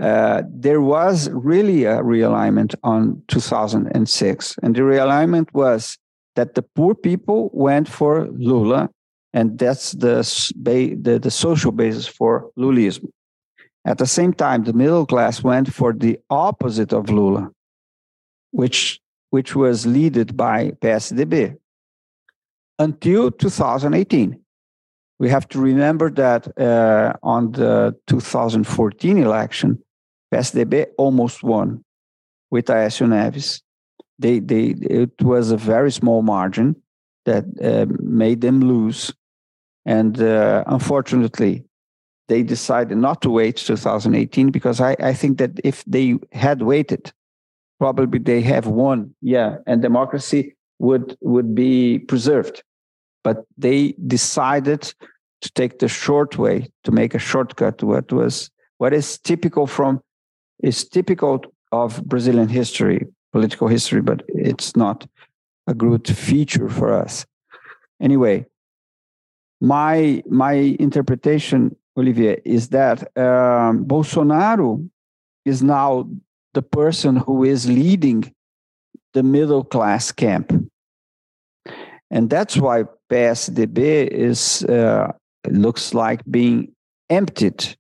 uh, 0.01 0.43
there 0.49 0.81
was 0.81 1.31
really 1.31 1.85
a 1.85 2.03
realignment 2.03 2.75
on 2.83 3.23
2006, 3.29 4.57
and 4.63 4.75
the 4.75 4.81
realignment 4.81 5.53
was 5.55 5.99
that 6.37 6.55
the 6.55 6.63
poor 6.63 6.95
people 6.95 7.51
went 7.53 7.89
for 7.89 8.29
Lula 8.29 8.91
and 9.35 9.59
that's 9.59 9.93
the, 9.93 10.23
the, 10.57 11.19
the 11.19 11.31
social 11.31 11.73
basis 11.73 12.07
for 12.07 12.51
Lulism. 12.57 13.09
At 13.85 13.99
the 13.99 14.07
same 14.07 14.33
time, 14.33 14.63
the 14.63 14.73
middle 14.73 15.05
class 15.05 15.43
went 15.43 15.75
for 15.75 15.93
the 15.93 16.19
opposite 16.31 16.93
of 16.93 17.11
Lula, 17.11 17.51
which, 18.53 19.01
which 19.31 19.57
was 19.57 19.87
led 19.87 20.37
by 20.37 20.71
PSDB 20.81 21.57
until 22.79 23.31
2018. 23.33 24.41
We 25.19 25.29
have 25.29 25.49
to 25.49 25.61
remember 25.61 26.11
that 26.13 26.47
uh, 26.59 27.15
on 27.23 27.53
the 27.53 27.97
2014 28.07 29.19
election, 29.19 29.83
PSDB 30.33 30.87
almost 30.97 31.43
won 31.43 31.85
with 32.51 32.67
Aécio 32.67 33.07
Neves. 33.09 33.63
They, 34.19 34.39
they, 34.39 34.75
it 34.81 35.21
was 35.21 35.51
a 35.51 35.57
very 35.57 35.91
small 35.91 36.23
margin 36.23 36.77
that 37.25 37.45
uh, 37.63 37.87
made 38.01 38.41
them 38.41 38.61
lose 38.61 39.13
and 39.87 40.21
uh, 40.21 40.65
unfortunately, 40.67 41.65
they 42.29 42.43
decided 42.43 42.97
not 42.97 43.21
to 43.23 43.31
wait 43.31 43.57
2018 43.57 44.51
because 44.51 44.81
I, 44.81 44.97
I 44.99 45.13
think 45.13 45.39
that 45.39 45.61
if 45.63 45.85
they 45.85 46.17
had 46.33 46.63
waited, 46.63 47.13
probably 47.79 48.19
they 48.19 48.41
have 48.41 48.67
won. 48.67 49.15
Yeah, 49.21 49.57
and 49.67 49.83
democracy 49.83 50.57
would 50.79 51.17
would 51.21 51.55
be 51.55 51.99
preserved. 51.99 52.63
But 53.23 53.45
they 53.59 53.95
decided 54.07 54.95
to 55.43 55.53
take 55.53 55.79
the 55.79 55.89
short 55.89 56.39
way, 56.39 56.71
to 56.85 56.93
make 56.93 57.15
a 57.15 57.19
shortcut 57.19 57.79
to 57.79 57.87
what 57.87 58.11
was 58.11 58.51
what 58.79 58.95
is 58.95 59.19
typical 59.19 59.67
from 59.67 60.01
is 60.63 60.89
typical 60.89 61.43
of 61.73 62.03
Brazilian 62.07 62.49
history, 62.49 63.07
political 63.35 63.67
history, 63.67 64.01
but 64.01 64.23
it's 64.29 64.77
not 64.77 65.07
a 65.67 65.75
good 65.75 66.07
feature 66.07 66.69
for 66.69 66.89
us. 67.05 67.27
Anyway, 68.01 68.47
my 69.61 70.23
my 70.45 70.55
interpretation, 70.87 71.75
Olivier, 71.99 72.41
is 72.45 72.69
that 72.69 72.99
um, 73.19 73.85
Bolsonaro 73.91 74.89
is 75.45 75.63
now 75.63 76.09
the 76.53 76.63
person 76.63 77.17
who 77.17 77.37
is 77.45 77.69
leading 77.69 78.21
the 79.15 79.25
middle 79.25 79.65
class 79.65 80.13
camp, 80.13 80.53
and 82.11 82.31
that's 82.31 82.57
why 82.57 82.85
PSDB 83.11 84.07
is 84.31 84.63
uh, 84.65 85.11
looks 85.51 85.93
like 85.93 86.21
being 86.31 86.73
emptied. 87.11 87.77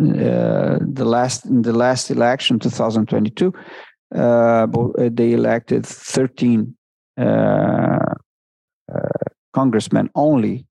Uh, 0.00 0.78
the 0.98 1.04
last 1.04 1.44
in 1.44 1.62
the 1.62 1.76
last 1.84 2.10
election, 2.10 2.58
2022, 2.58 3.52
uh, 3.54 3.60
they 4.12 5.32
elected 5.32 5.86
13 5.86 6.74
uh, 7.18 7.22
uh, 7.22 9.08
congressmen 9.52 10.10
only 10.14 10.66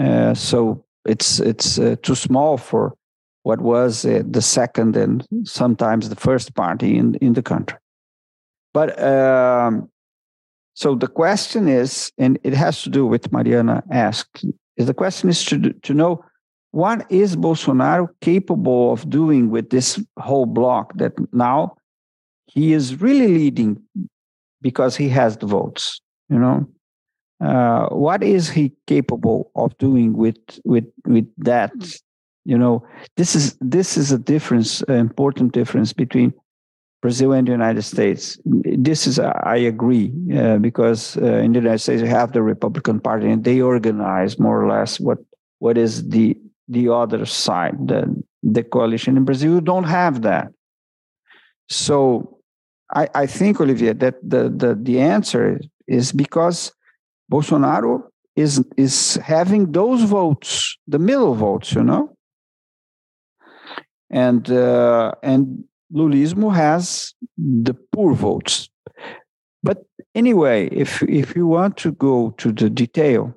uh, 0.00 0.34
so 0.34 0.84
it's 1.06 1.40
it's 1.40 1.78
uh, 1.78 1.96
too 2.02 2.14
small 2.14 2.58
for 2.58 2.94
what 3.44 3.60
was 3.60 4.04
uh, 4.04 4.22
the 4.28 4.42
second 4.42 4.96
and 4.96 5.26
sometimes 5.44 6.08
the 6.08 6.16
first 6.16 6.54
party 6.54 6.98
in 6.98 7.14
in 7.16 7.32
the 7.32 7.42
country. 7.42 7.78
But 8.74 9.00
um, 9.02 9.88
so 10.74 10.94
the 10.94 11.08
question 11.08 11.68
is, 11.68 12.12
and 12.18 12.38
it 12.42 12.52
has 12.52 12.82
to 12.82 12.90
do 12.90 13.06
with 13.06 13.32
Mariana 13.32 13.82
asked. 13.90 14.44
Is 14.76 14.86
the 14.86 14.94
question 14.94 15.30
is 15.30 15.44
to 15.46 15.72
to 15.72 15.94
know 15.94 16.24
what 16.72 17.10
is 17.10 17.36
Bolsonaro 17.36 18.08
capable 18.20 18.92
of 18.92 19.08
doing 19.08 19.50
with 19.50 19.70
this 19.70 19.98
whole 20.18 20.46
block 20.46 20.92
that 20.98 21.12
now 21.32 21.76
he 22.46 22.72
is 22.72 23.00
really 23.00 23.28
leading 23.28 23.82
because 24.62 24.96
he 24.96 25.08
has 25.10 25.36
the 25.36 25.46
votes, 25.46 26.00
you 26.28 26.38
know. 26.38 26.66
Uh, 27.38 27.86
what 27.88 28.22
is 28.22 28.48
he 28.48 28.72
capable 28.86 29.50
of 29.56 29.76
doing 29.78 30.16
with 30.16 30.38
with 30.64 30.86
with 31.06 31.26
that? 31.36 31.72
You 32.44 32.56
know 32.56 32.86
this 33.16 33.34
is 33.34 33.56
this 33.60 33.96
is 33.96 34.10
a 34.12 34.18
difference 34.18 34.80
an 34.82 34.96
important 34.96 35.52
difference 35.52 35.92
between 35.92 36.32
brazil 37.02 37.32
and 37.32 37.46
the 37.46 37.50
united 37.50 37.82
states. 37.82 38.38
This 38.44 39.06
is 39.06 39.18
i 39.18 39.56
agree 39.56 40.12
uh, 40.34 40.58
because 40.58 41.18
uh, 41.18 41.44
in 41.44 41.52
the 41.52 41.58
united 41.58 41.80
states 41.80 42.00
you 42.00 42.08
have 42.08 42.32
the 42.32 42.42
republican 42.42 43.00
party 43.00 43.28
and 43.28 43.44
they 43.44 43.60
organize 43.60 44.38
more 44.38 44.62
or 44.62 44.68
less 44.68 44.98
what 44.98 45.18
what 45.58 45.76
is 45.76 46.08
the 46.08 46.38
the 46.68 46.88
other 46.88 47.26
side 47.26 47.76
the 47.86 48.00
the 48.42 48.62
coalition 48.62 49.16
in 49.16 49.24
brazil. 49.24 49.54
You 49.54 49.60
don't 49.60 49.84
have 49.84 50.22
that. 50.22 50.52
So 51.68 52.35
i 52.94 53.08
i 53.14 53.26
think 53.26 53.60
olivier 53.60 53.92
that 53.92 54.16
the 54.22 54.48
the, 54.48 54.74
the 54.80 55.00
answer 55.00 55.60
is 55.88 56.12
because 56.12 56.72
Bolsonaro 57.30 58.02
is 58.36 58.64
is 58.76 59.16
having 59.16 59.72
those 59.72 60.02
votes, 60.02 60.76
the 60.86 60.98
middle 60.98 61.34
votes, 61.34 61.72
you 61.72 61.82
know, 61.82 62.14
and 64.10 64.50
uh, 64.50 65.12
and 65.22 65.64
Lulismo 65.92 66.54
has 66.54 67.14
the 67.36 67.74
poor 67.92 68.14
votes. 68.14 68.68
But 69.62 69.84
anyway, 70.14 70.68
if 70.68 71.02
if 71.02 71.34
you 71.34 71.46
want 71.46 71.76
to 71.78 71.92
go 71.92 72.30
to 72.38 72.52
the 72.52 72.70
detail, 72.70 73.34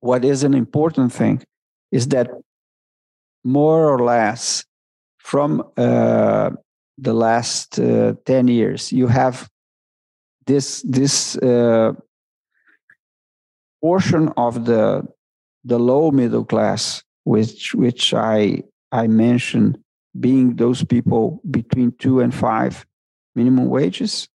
what 0.00 0.24
is 0.24 0.42
an 0.42 0.54
important 0.54 1.12
thing 1.12 1.42
is 1.92 2.08
that 2.08 2.28
more 3.44 3.88
or 3.90 4.04
less 4.04 4.64
from 5.18 5.62
uh, 5.76 6.50
the 7.00 7.14
last 7.14 7.78
uh, 7.78 8.14
10 8.26 8.48
years 8.48 8.92
you 8.92 9.06
have 9.06 9.48
this 10.46 10.82
this 10.82 11.36
uh, 11.36 11.92
portion 13.80 14.32
of 14.36 14.64
the 14.64 15.06
the 15.64 15.78
low 15.78 16.10
middle 16.10 16.44
class, 16.44 17.02
which 17.24 17.74
which 17.74 18.14
I 18.14 18.62
I 18.90 19.06
mentioned 19.06 19.78
being 20.18 20.56
those 20.56 20.82
people 20.84 21.40
between 21.50 21.92
two 21.98 22.20
and 22.20 22.34
five 22.34 22.86
minimum 23.34 23.68
wages, 23.68 24.28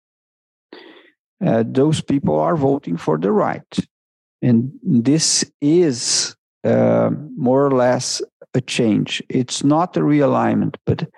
uh, 1.45 1.65
those 1.67 2.01
people 2.01 2.39
are 2.39 2.57
voting 2.57 2.97
for 2.97 3.19
the 3.19 3.33
right. 3.33 3.77
And 4.43 4.73
this 4.83 5.45
is 5.61 6.37
uh, 6.63 7.11
more 7.37 7.67
or 7.67 7.73
less 7.73 8.23
a 8.55 8.61
change. 8.61 9.23
It's 9.29 9.65
not 9.65 9.97
a 9.97 10.01
realignment, 10.01 10.77
but 10.85 11.09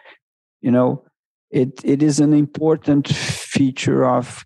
you 0.62 0.70
know, 0.70 1.04
it 1.50 1.80
it 1.84 2.02
is 2.02 2.20
an 2.20 2.32
important 2.32 3.08
feature 3.08 4.04
of 4.04 4.44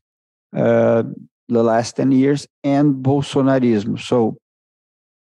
uh, 0.57 1.03
the 1.49 1.63
last 1.63 1.97
ten 1.97 2.13
years 2.13 2.47
and 2.65 2.97
Bolsonarism. 3.05 3.99
So 3.99 4.37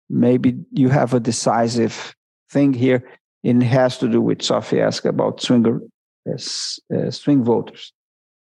maybe 0.08 0.56
you 0.72 0.88
have 0.90 1.14
a 1.14 1.20
decisive 1.20 2.14
thing 2.50 2.72
here. 2.72 3.02
It 3.42 3.62
has 3.62 3.98
to 3.98 4.08
do 4.08 4.20
with 4.20 4.42
Sophie 4.42 4.80
asked 4.80 5.06
about 5.06 5.40
swinger, 5.40 5.80
uh, 6.28 7.10
swing 7.10 7.42
voters, 7.42 7.92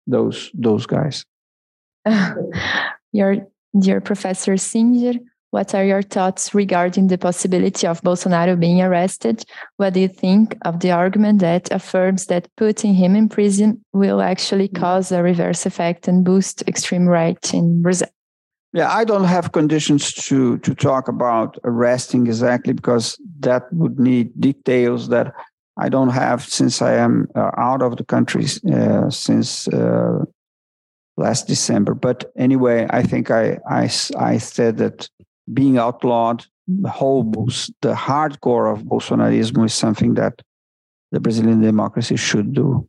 those 0.07 0.51
those 0.53 0.85
guys. 0.85 1.25
your 3.13 3.47
dear 3.79 4.01
Professor 4.01 4.57
Singer, 4.57 5.13
what 5.53 5.75
are 5.75 5.85
your 5.85 6.01
thoughts 6.01 6.55
regarding 6.55 7.09
the 7.09 7.17
possibility 7.17 7.85
of 7.85 8.01
Bolsonaro 8.01 8.59
being 8.59 8.81
arrested? 8.81 9.45
What 9.77 9.93
do 9.93 9.99
you 9.99 10.07
think 10.07 10.57
of 10.65 10.79
the 10.79 10.89
argument 10.89 11.41
that 11.41 11.71
affirms 11.71 12.25
that 12.25 12.49
putting 12.57 12.95
him 12.95 13.15
in 13.15 13.29
prison 13.29 13.85
will 13.93 14.19
actually 14.19 14.67
mm. 14.67 14.79
cause 14.79 15.11
a 15.11 15.21
reverse 15.21 15.67
effect 15.67 16.07
and 16.07 16.25
boost 16.25 16.63
extreme 16.67 17.05
right 17.05 17.53
in 17.53 17.83
Brazil? 17.83 18.07
Yeah, 18.73 18.91
I 18.91 19.03
don't 19.03 19.25
have 19.25 19.51
conditions 19.51 20.11
to 20.27 20.57
to 20.57 20.73
talk 20.73 21.07
about 21.07 21.59
arresting 21.63 22.25
exactly 22.25 22.73
because 22.73 23.15
that 23.41 23.71
would 23.71 23.99
need 23.99 24.31
details 24.41 25.09
that 25.09 25.35
I 25.77 25.87
don't 25.89 26.13
have 26.13 26.41
since 26.43 26.81
I 26.81 26.95
am 26.95 27.27
uh, 27.35 27.51
out 27.57 27.83
of 27.83 27.97
the 27.97 28.05
country 28.05 28.45
uh, 28.73 29.11
since 29.11 29.67
uh, 29.67 30.25
last 31.15 31.45
December. 31.45 31.93
But 31.93 32.31
anyway, 32.35 32.87
I 32.89 33.03
think 33.03 33.29
I 33.29 33.59
I, 33.69 33.83
I 34.17 34.39
said 34.39 34.77
that 34.77 35.07
being 35.51 35.77
outlawed, 35.77 36.45
the 36.67 36.89
whole 36.89 37.23
the 37.81 37.93
hardcore 37.93 38.71
of 38.71 38.83
Bolsonarism 38.83 39.65
is 39.65 39.73
something 39.73 40.13
that 40.13 40.41
the 41.11 41.19
Brazilian 41.19 41.61
democracy 41.61 42.15
should 42.15 42.53
do. 42.53 42.87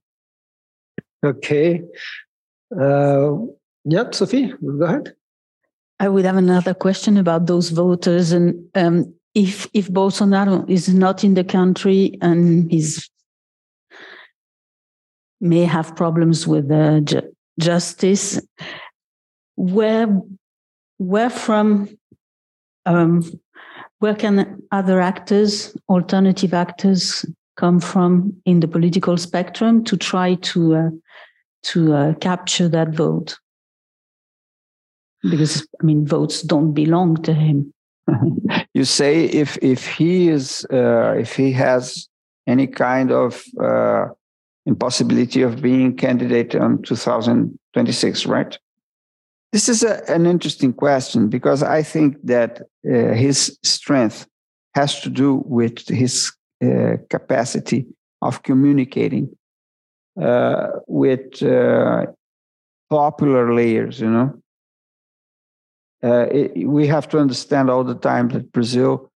Okay. 1.24 1.82
Uh, 2.78 3.36
yep, 3.84 4.14
Sophie, 4.14 4.52
go 4.62 4.84
ahead. 4.84 5.14
I 6.00 6.08
would 6.08 6.24
have 6.24 6.36
another 6.36 6.74
question 6.74 7.16
about 7.16 7.46
those 7.46 7.70
voters, 7.70 8.32
and 8.32 8.64
um, 8.74 9.14
if 9.34 9.68
if 9.72 9.88
Bolsonaro 9.88 10.68
is 10.68 10.92
not 10.92 11.24
in 11.24 11.34
the 11.34 11.44
country 11.44 12.18
and 12.20 12.70
he's 12.70 13.08
may 15.40 15.64
have 15.64 15.94
problems 15.94 16.46
with 16.46 16.70
uh, 16.70 17.00
ju- 17.00 17.34
justice, 17.60 18.40
where 19.56 20.20
where 20.98 21.30
from 21.30 21.88
um, 22.86 23.22
where 23.98 24.14
can 24.14 24.62
other 24.72 25.00
actors, 25.00 25.76
alternative 25.88 26.54
actors, 26.54 27.24
come 27.56 27.80
from 27.80 28.34
in 28.44 28.60
the 28.60 28.68
political 28.68 29.16
spectrum 29.16 29.84
to 29.84 29.96
try 29.96 30.34
to 30.36 30.74
uh, 30.74 30.90
to 31.62 31.94
uh, 31.94 32.14
capture 32.14 32.68
that 32.68 32.90
vote? 32.90 33.38
Because 35.22 35.66
I 35.80 35.84
mean, 35.84 36.06
votes 36.06 36.42
don't 36.42 36.72
belong 36.74 37.22
to 37.22 37.32
him. 37.32 37.72
you 38.74 38.84
say 38.84 39.24
if 39.24 39.56
if 39.62 39.86
he 39.86 40.28
is 40.28 40.66
uh, 40.72 41.14
if 41.18 41.36
he 41.36 41.52
has 41.52 42.08
any 42.46 42.66
kind 42.66 43.10
of 43.10 43.42
uh, 43.62 44.06
impossibility 44.66 45.42
of 45.42 45.62
being 45.62 45.96
candidate 45.96 46.54
on 46.54 46.82
2026, 46.82 48.26
right? 48.26 48.58
This 49.54 49.68
is 49.68 49.84
a, 49.84 50.02
an 50.10 50.26
interesting 50.26 50.72
question 50.72 51.28
because 51.28 51.62
I 51.62 51.84
think 51.84 52.16
that 52.24 52.62
uh, 52.84 53.14
his 53.14 53.56
strength 53.62 54.26
has 54.74 55.00
to 55.02 55.08
do 55.08 55.44
with 55.46 55.86
his 55.86 56.32
uh, 56.60 56.96
capacity 57.08 57.86
of 58.20 58.42
communicating 58.42 59.28
uh, 60.20 60.70
with 60.88 61.40
uh, 61.40 62.06
popular 62.90 63.54
layers, 63.54 64.00
you 64.00 64.10
know. 64.10 64.34
Uh, 66.02 66.26
it, 66.32 66.66
we 66.66 66.88
have 66.88 67.08
to 67.10 67.20
understand 67.20 67.70
all 67.70 67.84
the 67.84 67.94
time 67.94 68.30
that 68.30 68.50
Brazil 68.50 69.08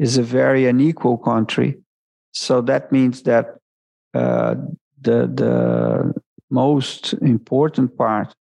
is 0.00 0.18
a 0.18 0.24
very 0.24 0.66
unequal 0.66 1.18
country. 1.18 1.78
So 2.32 2.60
that 2.62 2.90
means 2.90 3.22
that 3.22 3.58
uh, 4.12 4.56
the, 5.00 5.30
the 5.32 6.14
most 6.50 7.12
important 7.12 7.96
part 7.96 8.34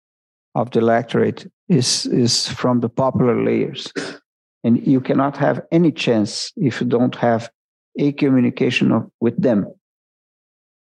of 0.55 0.71
the 0.71 0.81
electorate 0.81 1.51
is 1.69 2.07
is 2.07 2.49
from 2.49 2.81
the 2.81 2.89
popular 2.89 3.43
layers. 3.43 3.93
And 4.65 4.87
you 4.87 5.01
cannot 5.01 5.37
have 5.39 5.63
any 5.73 5.91
chance 5.91 6.53
if 6.57 6.81
you 6.81 6.87
don't 6.87 7.17
have 7.17 7.51
a 7.99 8.13
communication 8.13 8.93
of, 8.93 9.11
with 9.21 9.41
them. 9.43 9.67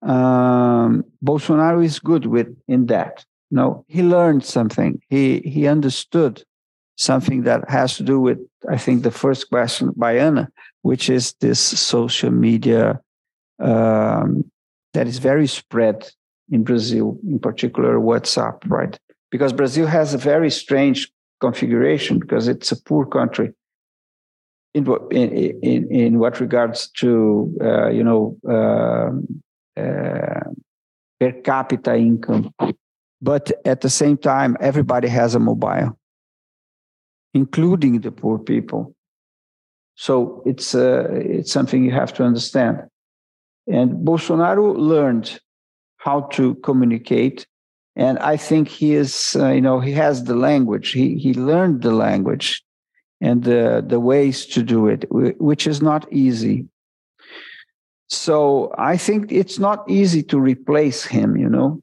Um, 0.02 1.04
bolsonaro 1.24 1.82
is 1.82 1.98
good 1.98 2.26
with 2.26 2.54
in 2.68 2.86
that. 2.86 3.24
No 3.50 3.84
he 3.88 4.02
learned 4.02 4.44
something. 4.44 5.00
He 5.08 5.40
he 5.40 5.66
understood 5.66 6.44
something 6.96 7.42
that 7.42 7.68
has 7.68 7.96
to 7.96 8.02
do 8.02 8.20
with 8.20 8.38
i 8.70 8.76
think 8.76 9.02
the 9.02 9.10
first 9.10 9.50
question 9.50 9.92
by 9.96 10.16
anna 10.16 10.48
which 10.82 11.10
is 11.10 11.34
this 11.40 11.58
social 11.58 12.30
media 12.30 13.00
um, 13.60 14.44
that 14.92 15.06
is 15.06 15.18
very 15.18 15.46
spread 15.46 16.08
in 16.50 16.62
brazil 16.62 17.18
in 17.26 17.38
particular 17.38 17.98
whatsapp 17.98 18.58
right 18.66 18.98
because 19.34 19.52
Brazil 19.52 19.88
has 19.88 20.14
a 20.14 20.18
very 20.32 20.48
strange 20.48 21.10
configuration 21.40 22.20
because 22.20 22.46
it's 22.46 22.70
a 22.70 22.80
poor 22.80 23.04
country 23.04 23.52
in 24.74 24.86
in 25.10 25.28
in, 25.70 25.80
in 25.90 26.18
what 26.20 26.38
regards 26.38 26.88
to 27.00 27.52
uh, 27.60 27.88
you 27.88 28.04
know 28.04 28.36
uh, 28.48 29.10
uh, 29.82 30.50
per 31.18 31.32
capita 31.42 31.96
income, 31.96 32.54
but 33.20 33.50
at 33.64 33.80
the 33.80 33.90
same 33.90 34.16
time 34.16 34.56
everybody 34.60 35.08
has 35.08 35.34
a 35.34 35.40
mobile, 35.40 35.98
including 37.32 38.02
the 38.02 38.12
poor 38.12 38.38
people. 38.38 38.94
So 39.96 40.44
it's 40.46 40.76
uh, 40.76 41.08
it's 41.10 41.50
something 41.50 41.84
you 41.84 41.90
have 41.90 42.14
to 42.14 42.22
understand. 42.22 42.84
And 43.66 44.06
Bolsonaro 44.06 44.76
learned 44.78 45.40
how 45.96 46.20
to 46.36 46.54
communicate 46.62 47.48
and 47.96 48.18
I 48.18 48.36
think 48.36 48.68
he 48.68 48.94
is, 48.94 49.36
uh, 49.38 49.50
you 49.50 49.60
know, 49.60 49.80
he 49.80 49.92
has 49.92 50.24
the 50.24 50.34
language. 50.34 50.90
He 50.90 51.16
he 51.16 51.34
learned 51.34 51.82
the 51.82 51.92
language 51.92 52.62
and 53.20 53.44
the 53.44 53.84
the 53.86 54.00
ways 54.00 54.46
to 54.46 54.62
do 54.62 54.88
it, 54.88 55.04
which 55.10 55.66
is 55.66 55.80
not 55.80 56.12
easy. 56.12 56.66
So 58.08 58.74
I 58.76 58.96
think 58.96 59.30
it's 59.32 59.58
not 59.58 59.88
easy 59.88 60.22
to 60.24 60.40
replace 60.40 61.04
him. 61.04 61.36
You 61.36 61.48
know, 61.48 61.82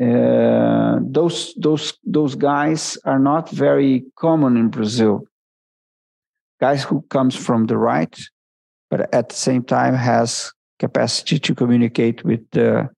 uh, 0.00 1.00
those 1.02 1.54
those 1.54 1.94
those 2.04 2.34
guys 2.34 2.98
are 3.04 3.18
not 3.18 3.50
very 3.50 4.04
common 4.16 4.56
in 4.56 4.68
Brazil. 4.68 5.24
Guys 6.60 6.82
who 6.82 7.02
comes 7.08 7.36
from 7.36 7.66
the 7.66 7.78
right, 7.78 8.18
but 8.90 9.12
at 9.14 9.30
the 9.30 9.34
same 9.34 9.62
time 9.62 9.94
has 9.94 10.52
capacity 10.78 11.38
to 11.38 11.54
communicate 11.54 12.24
with 12.24 12.40
the 12.50 12.88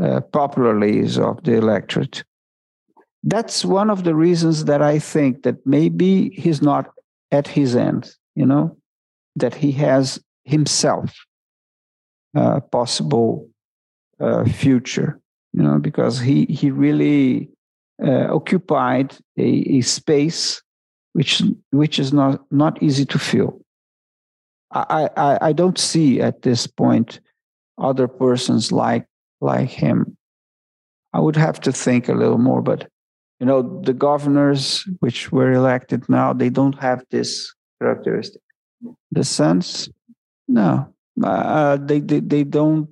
uh, 0.00 0.20
popularly 0.32 1.00
of 1.18 1.42
the 1.44 1.54
electorate. 1.54 2.24
That's 3.22 3.64
one 3.64 3.90
of 3.90 4.04
the 4.04 4.14
reasons 4.14 4.66
that 4.66 4.82
I 4.82 4.98
think 4.98 5.42
that 5.42 5.66
maybe 5.66 6.30
he's 6.30 6.62
not 6.62 6.90
at 7.32 7.48
his 7.48 7.74
end, 7.74 8.10
you 8.34 8.46
know, 8.46 8.76
that 9.34 9.54
he 9.54 9.72
has 9.72 10.20
himself 10.44 11.14
possible 12.70 13.48
uh, 14.20 14.44
future, 14.44 15.20
you 15.52 15.62
know, 15.62 15.78
because 15.78 16.20
he, 16.20 16.44
he 16.46 16.70
really 16.70 17.50
uh, 18.02 18.34
occupied 18.34 19.16
a, 19.38 19.78
a, 19.78 19.80
space 19.80 20.62
which, 21.14 21.42
which 21.70 21.98
is 21.98 22.12
not, 22.12 22.44
not 22.50 22.82
easy 22.82 23.06
to 23.06 23.18
fill. 23.18 23.60
I, 24.72 25.08
I, 25.16 25.38
I 25.40 25.52
don't 25.52 25.78
see 25.78 26.20
at 26.20 26.42
this 26.42 26.66
point 26.66 27.20
other 27.78 28.08
persons 28.08 28.72
like 28.72 29.06
like 29.40 29.68
him. 29.70 30.16
I 31.12 31.20
would 31.20 31.36
have 31.36 31.60
to 31.60 31.72
think 31.72 32.08
a 32.08 32.14
little 32.14 32.38
more, 32.38 32.62
but 32.62 32.88
you 33.40 33.46
know, 33.46 33.82
the 33.82 33.92
governors 33.92 34.84
which 35.00 35.30
were 35.32 35.52
elected 35.52 36.08
now, 36.08 36.32
they 36.32 36.48
don't 36.48 36.78
have 36.78 37.04
this 37.10 37.54
characteristic. 37.80 38.40
The 39.10 39.24
sons, 39.24 39.88
no, 40.48 40.92
uh, 41.22 41.76
they, 41.76 42.00
they 42.00 42.20
they 42.20 42.44
don't 42.44 42.88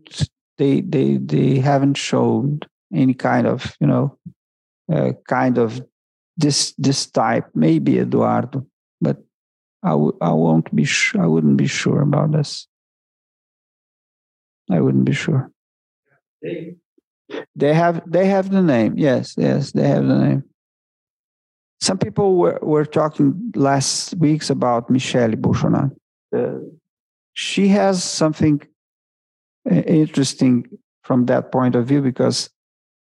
they 0.58 0.80
they 0.80 1.18
they 1.18 1.58
haven't 1.58 1.96
shown 1.96 2.60
any 2.92 3.14
kind 3.14 3.46
of 3.46 3.76
you 3.80 3.86
know 3.86 4.18
uh, 4.92 5.12
kind 5.28 5.58
of 5.58 5.84
this 6.36 6.74
this 6.78 7.06
type. 7.06 7.46
Maybe 7.54 7.98
Eduardo, 7.98 8.66
but 9.00 9.18
I 9.82 9.90
w- 9.90 10.16
I 10.20 10.32
won't 10.32 10.74
be 10.74 10.84
sh- 10.84 11.16
I 11.16 11.26
wouldn't 11.26 11.56
be 11.56 11.66
sure 11.66 12.00
about 12.02 12.32
this. 12.32 12.66
I 14.70 14.80
wouldn't 14.80 15.04
be 15.04 15.12
sure. 15.12 15.50
They 17.56 17.74
have 17.74 18.02
they 18.06 18.26
have 18.26 18.50
the 18.50 18.62
name. 18.62 18.94
Yes, 18.96 19.34
yes, 19.38 19.72
they 19.72 19.88
have 19.88 20.06
the 20.06 20.18
name. 20.18 20.44
Some 21.80 21.98
people 21.98 22.36
were, 22.36 22.58
were 22.62 22.84
talking 22.84 23.52
last 23.54 24.14
weeks 24.16 24.50
about 24.50 24.90
Michelle 24.90 25.32
Bolsonaro. 25.32 25.90
Uh, 26.34 26.60
she 27.34 27.68
has 27.68 28.02
something 28.02 28.60
uh, 29.70 29.74
interesting 29.74 30.66
from 31.02 31.26
that 31.26 31.52
point 31.52 31.74
of 31.74 31.86
view 31.86 32.00
because 32.00 32.50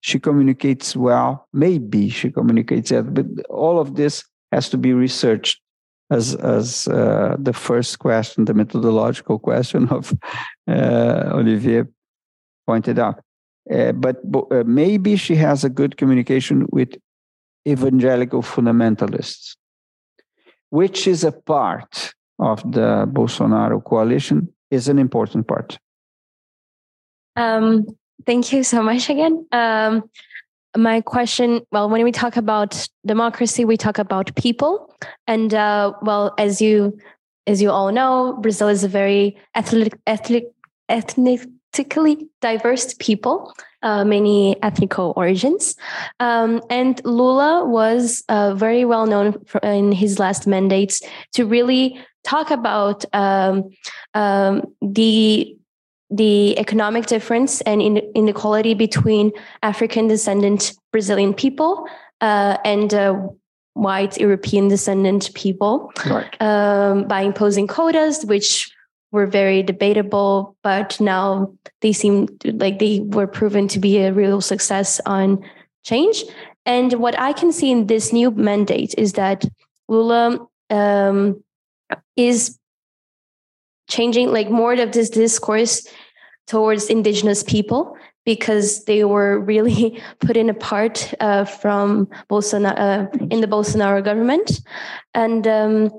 she 0.02 0.20
communicates 0.20 0.96
well. 0.96 1.48
Maybe 1.54 2.10
she 2.10 2.32
communicates 2.32 2.92
well, 2.92 3.04
but 3.04 3.26
all 3.50 3.80
of 3.80 3.96
this 3.96 4.24
has 4.52 4.70
to 4.70 4.78
be 4.78 4.94
researched 4.94 5.62
as 6.10 6.36
as 6.36 6.88
uh, 6.88 7.36
the 7.40 7.54
first 7.54 8.00
question, 8.00 8.46
the 8.46 8.54
methodological 8.54 9.40
question 9.40 9.88
of 9.90 10.14
uh, 10.68 11.32
Olivier 11.34 11.84
pointed 12.68 13.00
out. 13.00 13.24
Uh, 13.70 13.92
but 13.92 14.18
uh, 14.52 14.64
maybe 14.66 15.16
she 15.16 15.36
has 15.36 15.64
a 15.64 15.70
good 15.70 15.98
communication 15.98 16.66
with 16.72 16.96
evangelical 17.68 18.42
fundamentalists, 18.42 19.56
which 20.70 21.08
is 21.08 21.24
a 21.24 21.32
part 21.32 22.14
of 22.40 22.64
the 22.72 23.08
Bolsonaro 23.12 23.84
coalition, 23.84 24.52
is 24.72 24.88
an 24.88 24.98
important 24.98 25.48
part. 25.48 25.78
Um, 27.36 27.86
thank 28.26 28.52
you 28.52 28.64
so 28.64 28.82
much 28.82 29.10
again. 29.10 29.46
Um, 29.52 30.10
my 30.78 31.02
question 31.02 31.62
well 31.72 31.90
when 31.90 32.04
we 32.04 32.12
talk 32.12 32.38
about 32.38 32.88
democracy 33.06 33.66
we 33.66 33.76
talk 33.76 33.98
about 33.98 34.34
people 34.36 34.94
and 35.28 35.54
uh, 35.54 35.92
well 36.02 36.34
as 36.38 36.62
you 36.62 36.98
as 37.46 37.62
you 37.62 37.70
all 37.70 37.92
know 37.92 38.38
brazil 38.42 38.70
is 38.70 38.84
a 38.84 38.88
very 38.88 39.38
ethnic, 39.54 40.00
ethnic 40.08 41.42
ethnically 41.74 42.28
diverse 42.42 42.94
people 42.96 43.54
uh, 43.84 44.04
many 44.04 44.62
ethnical 44.62 45.14
origins 45.16 45.76
um, 46.20 46.62
and 46.70 47.02
lula 47.06 47.66
was 47.66 48.24
uh, 48.30 48.54
very 48.54 48.86
well 48.86 49.06
known 49.06 49.34
for, 49.46 49.60
in 49.60 49.92
his 49.92 50.20
last 50.20 50.48
mandates 50.48 51.02
to 51.34 51.46
really 51.46 52.00
talk 52.24 52.52
about 52.52 53.06
um, 53.14 53.70
um, 54.14 54.62
the 54.82 55.56
the 56.12 56.60
economic 56.60 57.06
difference 57.06 57.62
and 57.62 57.82
inequality 57.82 58.74
between 58.74 59.32
African 59.64 60.08
descendant 60.08 60.74
Brazilian 60.92 61.34
people 61.34 61.88
uh, 62.20 62.58
and 62.66 62.94
uh, 62.94 63.16
white 63.74 64.20
European 64.20 64.68
descendant 64.68 65.34
people 65.34 65.92
right. 66.06 66.42
um, 66.42 67.08
by 67.08 67.22
imposing 67.22 67.66
quotas, 67.66 68.26
which 68.26 68.70
were 69.12 69.28
very 69.28 69.62
debatable, 69.64 70.56
but 70.64 71.00
now 71.00 71.54
they 71.82 71.94
seem 71.94 72.28
like 72.46 72.80
they 72.80 73.02
were 73.02 73.28
proven 73.28 73.68
to 73.70 73.80
be 73.80 73.98
a 73.98 74.14
real 74.14 74.42
success 74.42 75.02
on 75.06 75.44
change. 75.84 76.24
And 76.66 76.94
what 76.94 77.20
I 77.20 77.34
can 77.34 77.52
see 77.52 77.72
in 77.72 77.88
this 77.88 78.14
new 78.14 78.32
mandate 78.32 78.96
is 78.98 79.14
that 79.14 79.46
Lula 79.88 80.48
um, 80.70 81.44
is 82.16 82.58
changing 83.90 84.32
like 84.32 84.50
more 84.50 84.74
of 84.74 84.92
this 84.92 85.10
discourse 85.10 85.86
towards 86.48 86.90
indigenous 86.90 87.44
people 87.44 87.98
because 88.26 88.86
they 88.86 89.04
were 89.04 89.40
really 89.40 90.02
put 90.20 90.38
in 90.38 90.50
apart 90.50 91.14
uh, 91.20 91.46
from 91.46 92.08
Bolsonaro 92.30 92.78
uh, 92.78 93.26
in 93.30 93.42
the 93.42 93.48
Bolsonaro 93.48 94.04
government, 94.04 94.62
and 95.14 95.48
um, 95.48 95.90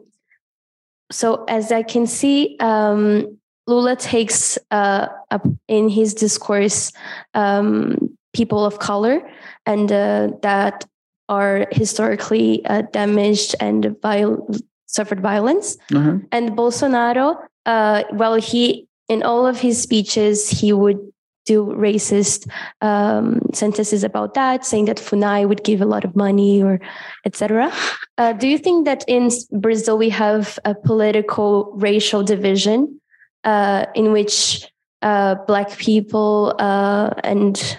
so 1.12 1.44
as 1.48 1.70
I 1.70 1.82
can 1.82 2.06
see, 2.06 2.56
um, 2.60 3.39
Lula 3.66 3.97
takes 3.97 4.59
uh, 4.70 5.06
up 5.30 5.47
in 5.68 5.89
his 5.89 6.14
discourse 6.14 6.93
um, 7.34 8.16
people 8.32 8.64
of 8.64 8.78
color 8.78 9.22
and 9.66 9.93
uh, 9.93 10.30
that 10.43 10.84
are 11.28 11.66
historically 11.70 12.64
uh, 12.66 12.82
damaged 12.93 13.55
and 13.60 13.94
viol- 14.02 14.48
suffered 14.86 15.20
violence, 15.20 15.76
mm-hmm. 15.90 16.24
and 16.32 16.51
Bolsonaro. 16.51 17.36
Uh, 17.64 18.02
well, 18.12 18.34
he 18.34 18.89
in 19.09 19.22
all 19.22 19.47
of 19.47 19.60
his 19.60 19.80
speeches, 19.80 20.48
he 20.48 20.72
would 20.72 20.98
do 21.44 21.66
racist 21.66 22.48
um, 22.81 23.40
sentences 23.52 24.05
about 24.05 24.35
that, 24.35 24.64
saying 24.64 24.86
that 24.86 24.98
FUNAI 24.98 25.48
would 25.48 25.64
give 25.64 25.81
a 25.81 25.86
lot 25.86 26.05
of 26.05 26.14
money 26.14 26.62
or 26.62 26.81
etc. 27.24 27.73
Uh, 28.19 28.32
do 28.32 28.47
you 28.47 28.59
think 28.59 28.85
that 28.85 29.05
in 29.09 29.31
Brazil 29.51 29.98
we 29.98 30.10
have 30.10 30.59
a 30.64 30.74
political 30.74 31.73
racial 31.74 32.23
division 32.23 33.01
uh, 33.44 33.86
in 33.94 34.12
which 34.12 34.69
uh, 35.02 35.35
black 35.47 35.77
people 35.78 36.55
uh, 36.59 37.10
and 37.24 37.78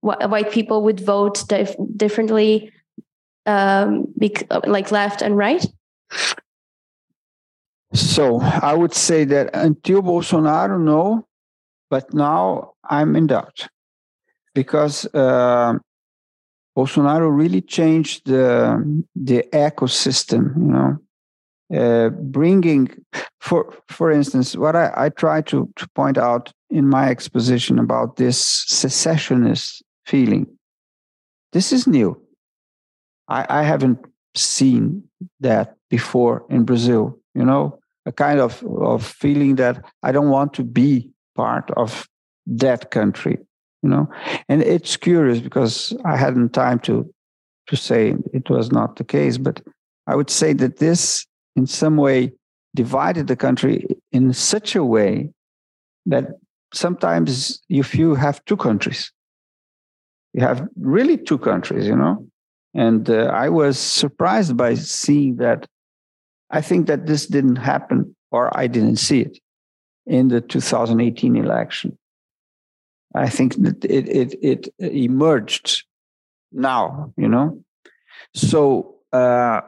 wh- 0.00 0.28
white 0.30 0.50
people 0.50 0.82
would 0.82 1.00
vote 1.00 1.44
dif- 1.48 1.76
differently, 1.96 2.72
um, 3.46 4.06
like 4.64 4.90
left 4.90 5.20
and 5.22 5.36
right? 5.36 5.66
So 7.92 8.40
I 8.40 8.74
would 8.74 8.94
say 8.94 9.24
that 9.24 9.50
until 9.54 10.02
Bolsonaro, 10.02 10.80
no, 10.80 11.26
but 11.90 12.12
now 12.12 12.73
I'm 12.90 13.16
in 13.16 13.26
doubt 13.26 13.66
because 14.54 15.06
uh, 15.14 15.74
Bolsonaro 16.76 17.34
really 17.34 17.60
changed 17.60 18.26
the 18.26 19.04
the 19.14 19.44
ecosystem. 19.52 20.56
You 20.56 20.72
know, 20.72 20.98
uh, 21.74 22.08
bringing 22.10 22.88
for 23.40 23.74
for 23.88 24.10
instance, 24.10 24.56
what 24.56 24.76
I, 24.76 24.92
I 24.96 25.08
try 25.08 25.42
to 25.42 25.68
to 25.76 25.88
point 25.94 26.18
out 26.18 26.52
in 26.70 26.88
my 26.88 27.08
exposition 27.08 27.78
about 27.78 28.16
this 28.16 28.38
secessionist 28.66 29.82
feeling. 30.06 30.46
This 31.52 31.72
is 31.72 31.86
new. 31.86 32.20
I, 33.28 33.46
I 33.48 33.62
haven't 33.62 34.00
seen 34.34 35.04
that 35.40 35.76
before 35.88 36.44
in 36.50 36.64
Brazil. 36.64 37.18
You 37.34 37.44
know, 37.44 37.78
a 38.06 38.12
kind 38.12 38.40
of, 38.40 38.62
of 38.64 39.04
feeling 39.04 39.56
that 39.56 39.84
I 40.02 40.12
don't 40.12 40.30
want 40.30 40.54
to 40.54 40.64
be 40.64 41.10
part 41.34 41.70
of 41.76 42.06
that 42.46 42.90
country, 42.90 43.38
you 43.82 43.88
know. 43.88 44.08
And 44.48 44.62
it's 44.62 44.96
curious 44.96 45.40
because 45.40 45.96
I 46.04 46.16
hadn't 46.16 46.50
time 46.50 46.78
to 46.80 47.10
to 47.66 47.76
say 47.76 48.14
it 48.32 48.50
was 48.50 48.70
not 48.70 48.96
the 48.96 49.04
case, 49.04 49.38
but 49.38 49.62
I 50.06 50.16
would 50.16 50.28
say 50.28 50.52
that 50.54 50.76
this 50.76 51.26
in 51.56 51.66
some 51.66 51.96
way 51.96 52.32
divided 52.74 53.26
the 53.26 53.36
country 53.36 53.86
in 54.12 54.32
such 54.32 54.74
a 54.74 54.84
way 54.84 55.30
that 56.06 56.26
sometimes 56.74 57.62
you 57.68 57.82
feel 57.82 58.08
you 58.08 58.14
have 58.14 58.44
two 58.44 58.56
countries. 58.56 59.12
You 60.34 60.42
have 60.42 60.68
really 60.78 61.16
two 61.16 61.38
countries, 61.38 61.86
you 61.86 61.96
know. 61.96 62.26
And 62.74 63.08
uh, 63.08 63.26
I 63.26 63.48
was 63.48 63.78
surprised 63.78 64.56
by 64.56 64.74
seeing 64.74 65.36
that 65.36 65.66
I 66.50 66.60
think 66.60 66.86
that 66.88 67.06
this 67.06 67.26
didn't 67.26 67.56
happen, 67.56 68.14
or 68.30 68.54
I 68.56 68.66
didn't 68.66 68.96
see 68.96 69.20
it 69.20 69.38
in 70.06 70.28
the 70.28 70.40
2018 70.40 71.36
election. 71.36 71.96
I 73.14 73.28
think 73.28 73.54
that 73.62 73.84
it, 73.84 74.08
it, 74.08 74.34
it 74.42 74.74
emerged 74.78 75.84
now, 76.52 77.12
you 77.16 77.28
know. 77.28 77.62
So 78.34 78.96
uh, 79.12 79.60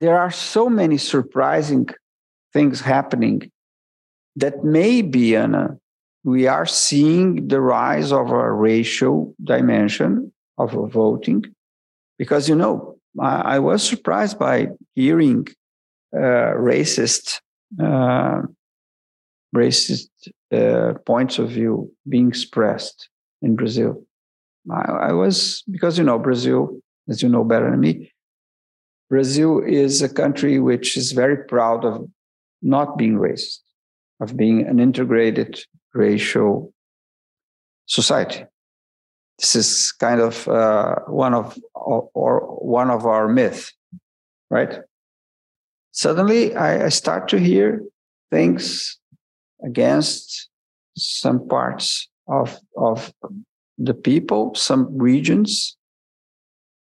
there 0.00 0.18
are 0.18 0.30
so 0.30 0.68
many 0.68 0.98
surprising 0.98 1.88
things 2.52 2.80
happening 2.80 3.50
that 4.36 4.64
maybe, 4.64 5.36
Anna, 5.36 5.78
we 6.24 6.46
are 6.46 6.66
seeing 6.66 7.48
the 7.48 7.60
rise 7.60 8.12
of 8.12 8.30
a 8.30 8.52
racial 8.52 9.34
dimension 9.42 10.32
of 10.58 10.72
voting 10.92 11.44
because, 12.18 12.48
you 12.48 12.54
know, 12.54 12.98
I, 13.18 13.56
I 13.56 13.58
was 13.58 13.82
surprised 13.82 14.38
by 14.38 14.68
hearing 14.94 15.46
uh, 16.14 16.52
racist 16.56 17.40
uh, 17.82 18.42
racist 19.54 20.08
uh, 20.52 20.94
points 21.06 21.38
of 21.38 21.50
view 21.50 21.92
being 22.08 22.28
expressed 22.28 23.08
in 23.42 23.56
Brazil. 23.56 24.02
I, 24.70 25.08
I, 25.08 25.12
was 25.12 25.62
because 25.70 25.96
you 25.96 26.04
know 26.04 26.18
Brazil, 26.18 26.80
as 27.08 27.22
you 27.22 27.28
know 27.28 27.44
better 27.44 27.70
than 27.70 27.80
me. 27.80 28.12
Brazil 29.08 29.62
is 29.66 30.02
a 30.02 30.08
country 30.08 30.60
which 30.60 30.96
is 30.96 31.12
very 31.12 31.44
proud 31.44 31.84
of 31.84 32.08
not 32.62 32.98
being 32.98 33.14
racist, 33.14 33.60
of 34.20 34.36
being 34.36 34.66
an 34.66 34.78
integrated 34.78 35.60
racial 35.94 36.72
society 37.86 38.44
this 39.40 39.56
is 39.56 39.92
kind 39.92 40.20
of 40.20 40.46
uh, 40.48 40.96
one 41.06 41.32
of 41.32 41.58
or, 41.74 42.10
or, 42.12 42.40
one 42.60 42.90
of 42.90 43.06
our 43.06 43.26
myth, 43.26 43.72
right? 44.50 44.80
Suddenly, 45.92 46.54
I, 46.54 46.86
I 46.86 46.88
start 46.90 47.28
to 47.28 47.38
hear 47.38 47.82
things 48.30 48.98
against 49.64 50.48
some 50.96 51.46
parts 51.48 52.08
of 52.26 52.58
of 52.76 53.12
the 53.78 53.94
people, 53.94 54.54
some 54.54 54.86
regions, 54.98 55.76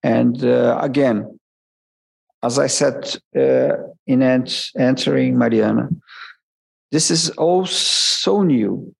and 0.03 0.45
uh, 0.45 0.79
again, 0.81 1.39
as 2.43 2.59
I 2.59 2.69
said 2.69 3.17
uh, 3.37 3.77
in 4.07 4.23
answering 4.23 5.37
Mariana, 5.37 5.89
this 6.93 7.11
is 7.11 7.31
all 7.31 7.67
so 7.67 8.43
new 8.43 8.95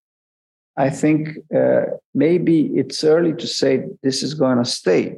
I 0.77 0.91
think 0.91 1.39
uh, 1.55 1.87
maybe 2.15 2.67
it's 2.77 3.03
early 3.03 3.33
to 3.35 3.47
say 3.47 3.85
this 4.03 4.23
is 4.23 4.35
going 4.35 4.59
to 4.59 4.65
stay 4.65 5.17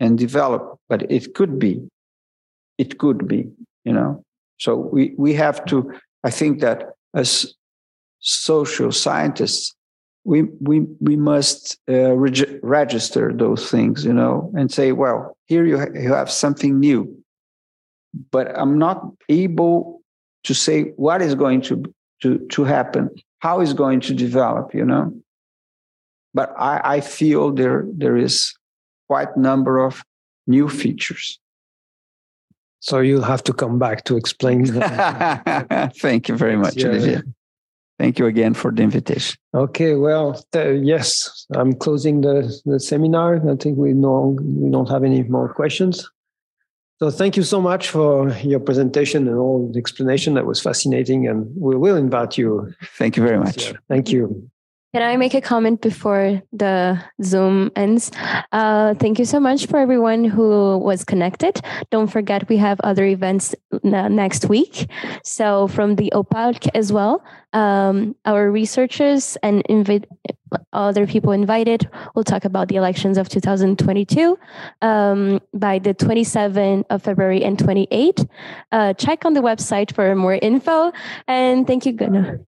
and 0.00 0.18
develop, 0.18 0.78
but 0.88 1.10
it 1.10 1.34
could 1.34 1.58
be. 1.58 1.80
It 2.76 2.98
could 2.98 3.26
be, 3.26 3.50
you 3.84 3.92
know. 3.92 4.22
So 4.58 4.76
we, 4.76 5.14
we 5.16 5.32
have 5.34 5.64
to, 5.66 5.92
I 6.24 6.30
think 6.30 6.60
that 6.60 6.90
as 7.14 7.54
social 8.20 8.92
scientists, 8.92 9.74
we, 10.24 10.42
we, 10.60 10.80
we 11.00 11.16
must 11.16 11.78
uh, 11.88 12.12
reg- 12.12 12.58
register 12.62 13.32
those 13.32 13.70
things, 13.70 14.04
you 14.04 14.12
know, 14.12 14.52
and 14.56 14.70
say, 14.70 14.92
well, 14.92 15.36
here 15.46 15.64
you, 15.64 15.78
ha- 15.78 15.92
you 15.94 16.12
have 16.12 16.30
something 16.30 16.78
new. 16.78 17.16
But 18.30 18.58
I'm 18.58 18.78
not 18.78 19.04
able 19.28 20.02
to 20.44 20.54
say 20.54 20.92
what 20.96 21.22
is 21.22 21.34
going 21.34 21.62
to, 21.62 21.82
to, 22.22 22.38
to 22.50 22.64
happen 22.64 23.10
how 23.40 23.60
is 23.60 23.72
going 23.72 24.00
to 24.00 24.14
develop, 24.14 24.74
you 24.74 24.84
know. 24.84 25.12
But 26.34 26.52
I, 26.58 26.80
I 26.96 27.00
feel 27.00 27.52
there 27.52 27.86
there 27.96 28.16
is 28.16 28.54
quite 29.08 29.28
a 29.36 29.40
number 29.40 29.78
of 29.78 30.04
new 30.46 30.68
features. 30.68 31.38
So 32.80 33.00
you'll 33.00 33.22
have 33.22 33.42
to 33.44 33.52
come 33.52 33.78
back 33.78 34.04
to 34.04 34.16
explain. 34.16 34.66
Thank 35.96 36.28
you 36.28 36.36
very 36.36 36.56
much, 36.56 36.76
yeah. 36.76 36.88
Olivier. 36.88 37.22
Thank 37.98 38.18
you 38.18 38.26
again 38.26 38.54
for 38.54 38.70
the 38.70 38.82
invitation. 38.82 39.38
Okay, 39.54 39.94
well, 39.94 40.44
th- 40.52 40.84
yes, 40.84 41.46
I'm 41.54 41.72
closing 41.72 42.20
the, 42.20 42.56
the 42.64 42.78
seminar. 42.78 43.36
I 43.50 43.56
think 43.56 43.76
we 43.76 43.92
know 43.92 44.38
we 44.40 44.70
don't 44.70 44.88
have 44.88 45.02
any 45.02 45.24
more 45.24 45.52
questions. 45.52 46.08
So 47.00 47.10
thank 47.10 47.36
you 47.36 47.42
so 47.42 47.60
much 47.60 47.90
for 47.90 48.30
your 48.38 48.60
presentation 48.60 49.28
and 49.28 49.36
all 49.36 49.70
the 49.72 49.78
explanation. 49.78 50.34
That 50.34 50.46
was 50.46 50.60
fascinating, 50.60 51.26
and 51.28 51.48
we 51.56 51.76
will 51.76 51.96
invite 51.96 52.38
you. 52.38 52.72
Thank 52.96 53.16
you 53.16 53.22
very 53.22 53.38
much. 53.38 53.72
Thank 53.88 54.10
you. 54.10 54.50
Can 54.94 55.02
I 55.02 55.16
make 55.18 55.34
a 55.34 55.42
comment 55.42 55.82
before 55.82 56.40
the 56.50 56.98
Zoom 57.22 57.70
ends? 57.76 58.10
Uh, 58.52 58.94
thank 58.94 59.18
you 59.18 59.26
so 59.26 59.38
much 59.38 59.66
for 59.66 59.78
everyone 59.78 60.24
who 60.24 60.78
was 60.78 61.04
connected. 61.04 61.60
Don't 61.90 62.06
forget, 62.08 62.48
we 62.48 62.56
have 62.56 62.80
other 62.80 63.04
events 63.04 63.54
next 63.82 64.48
week. 64.48 64.88
So, 65.24 65.68
from 65.68 65.96
the 65.96 66.10
OPALC 66.14 66.68
as 66.74 66.90
well, 66.90 67.22
um, 67.52 68.14
our 68.24 68.50
researchers 68.50 69.36
and 69.42 69.62
invi- 69.68 70.04
other 70.72 71.06
people 71.06 71.32
invited 71.32 71.88
will 72.14 72.24
talk 72.24 72.44
about 72.44 72.68
the 72.68 72.76
elections 72.76 73.18
of 73.18 73.28
2022 73.28 74.38
um, 74.82 75.40
by 75.54 75.78
the 75.78 75.94
27th 75.94 76.84
of 76.90 77.02
February 77.02 77.42
and 77.44 77.58
28th. 77.58 78.28
Uh, 78.72 78.92
check 78.94 79.24
on 79.24 79.34
the 79.34 79.40
website 79.40 79.94
for 79.94 80.14
more 80.14 80.34
info. 80.34 80.92
And 81.26 81.66
thank 81.66 81.86
you, 81.86 81.92
Gunnar. 81.92 82.36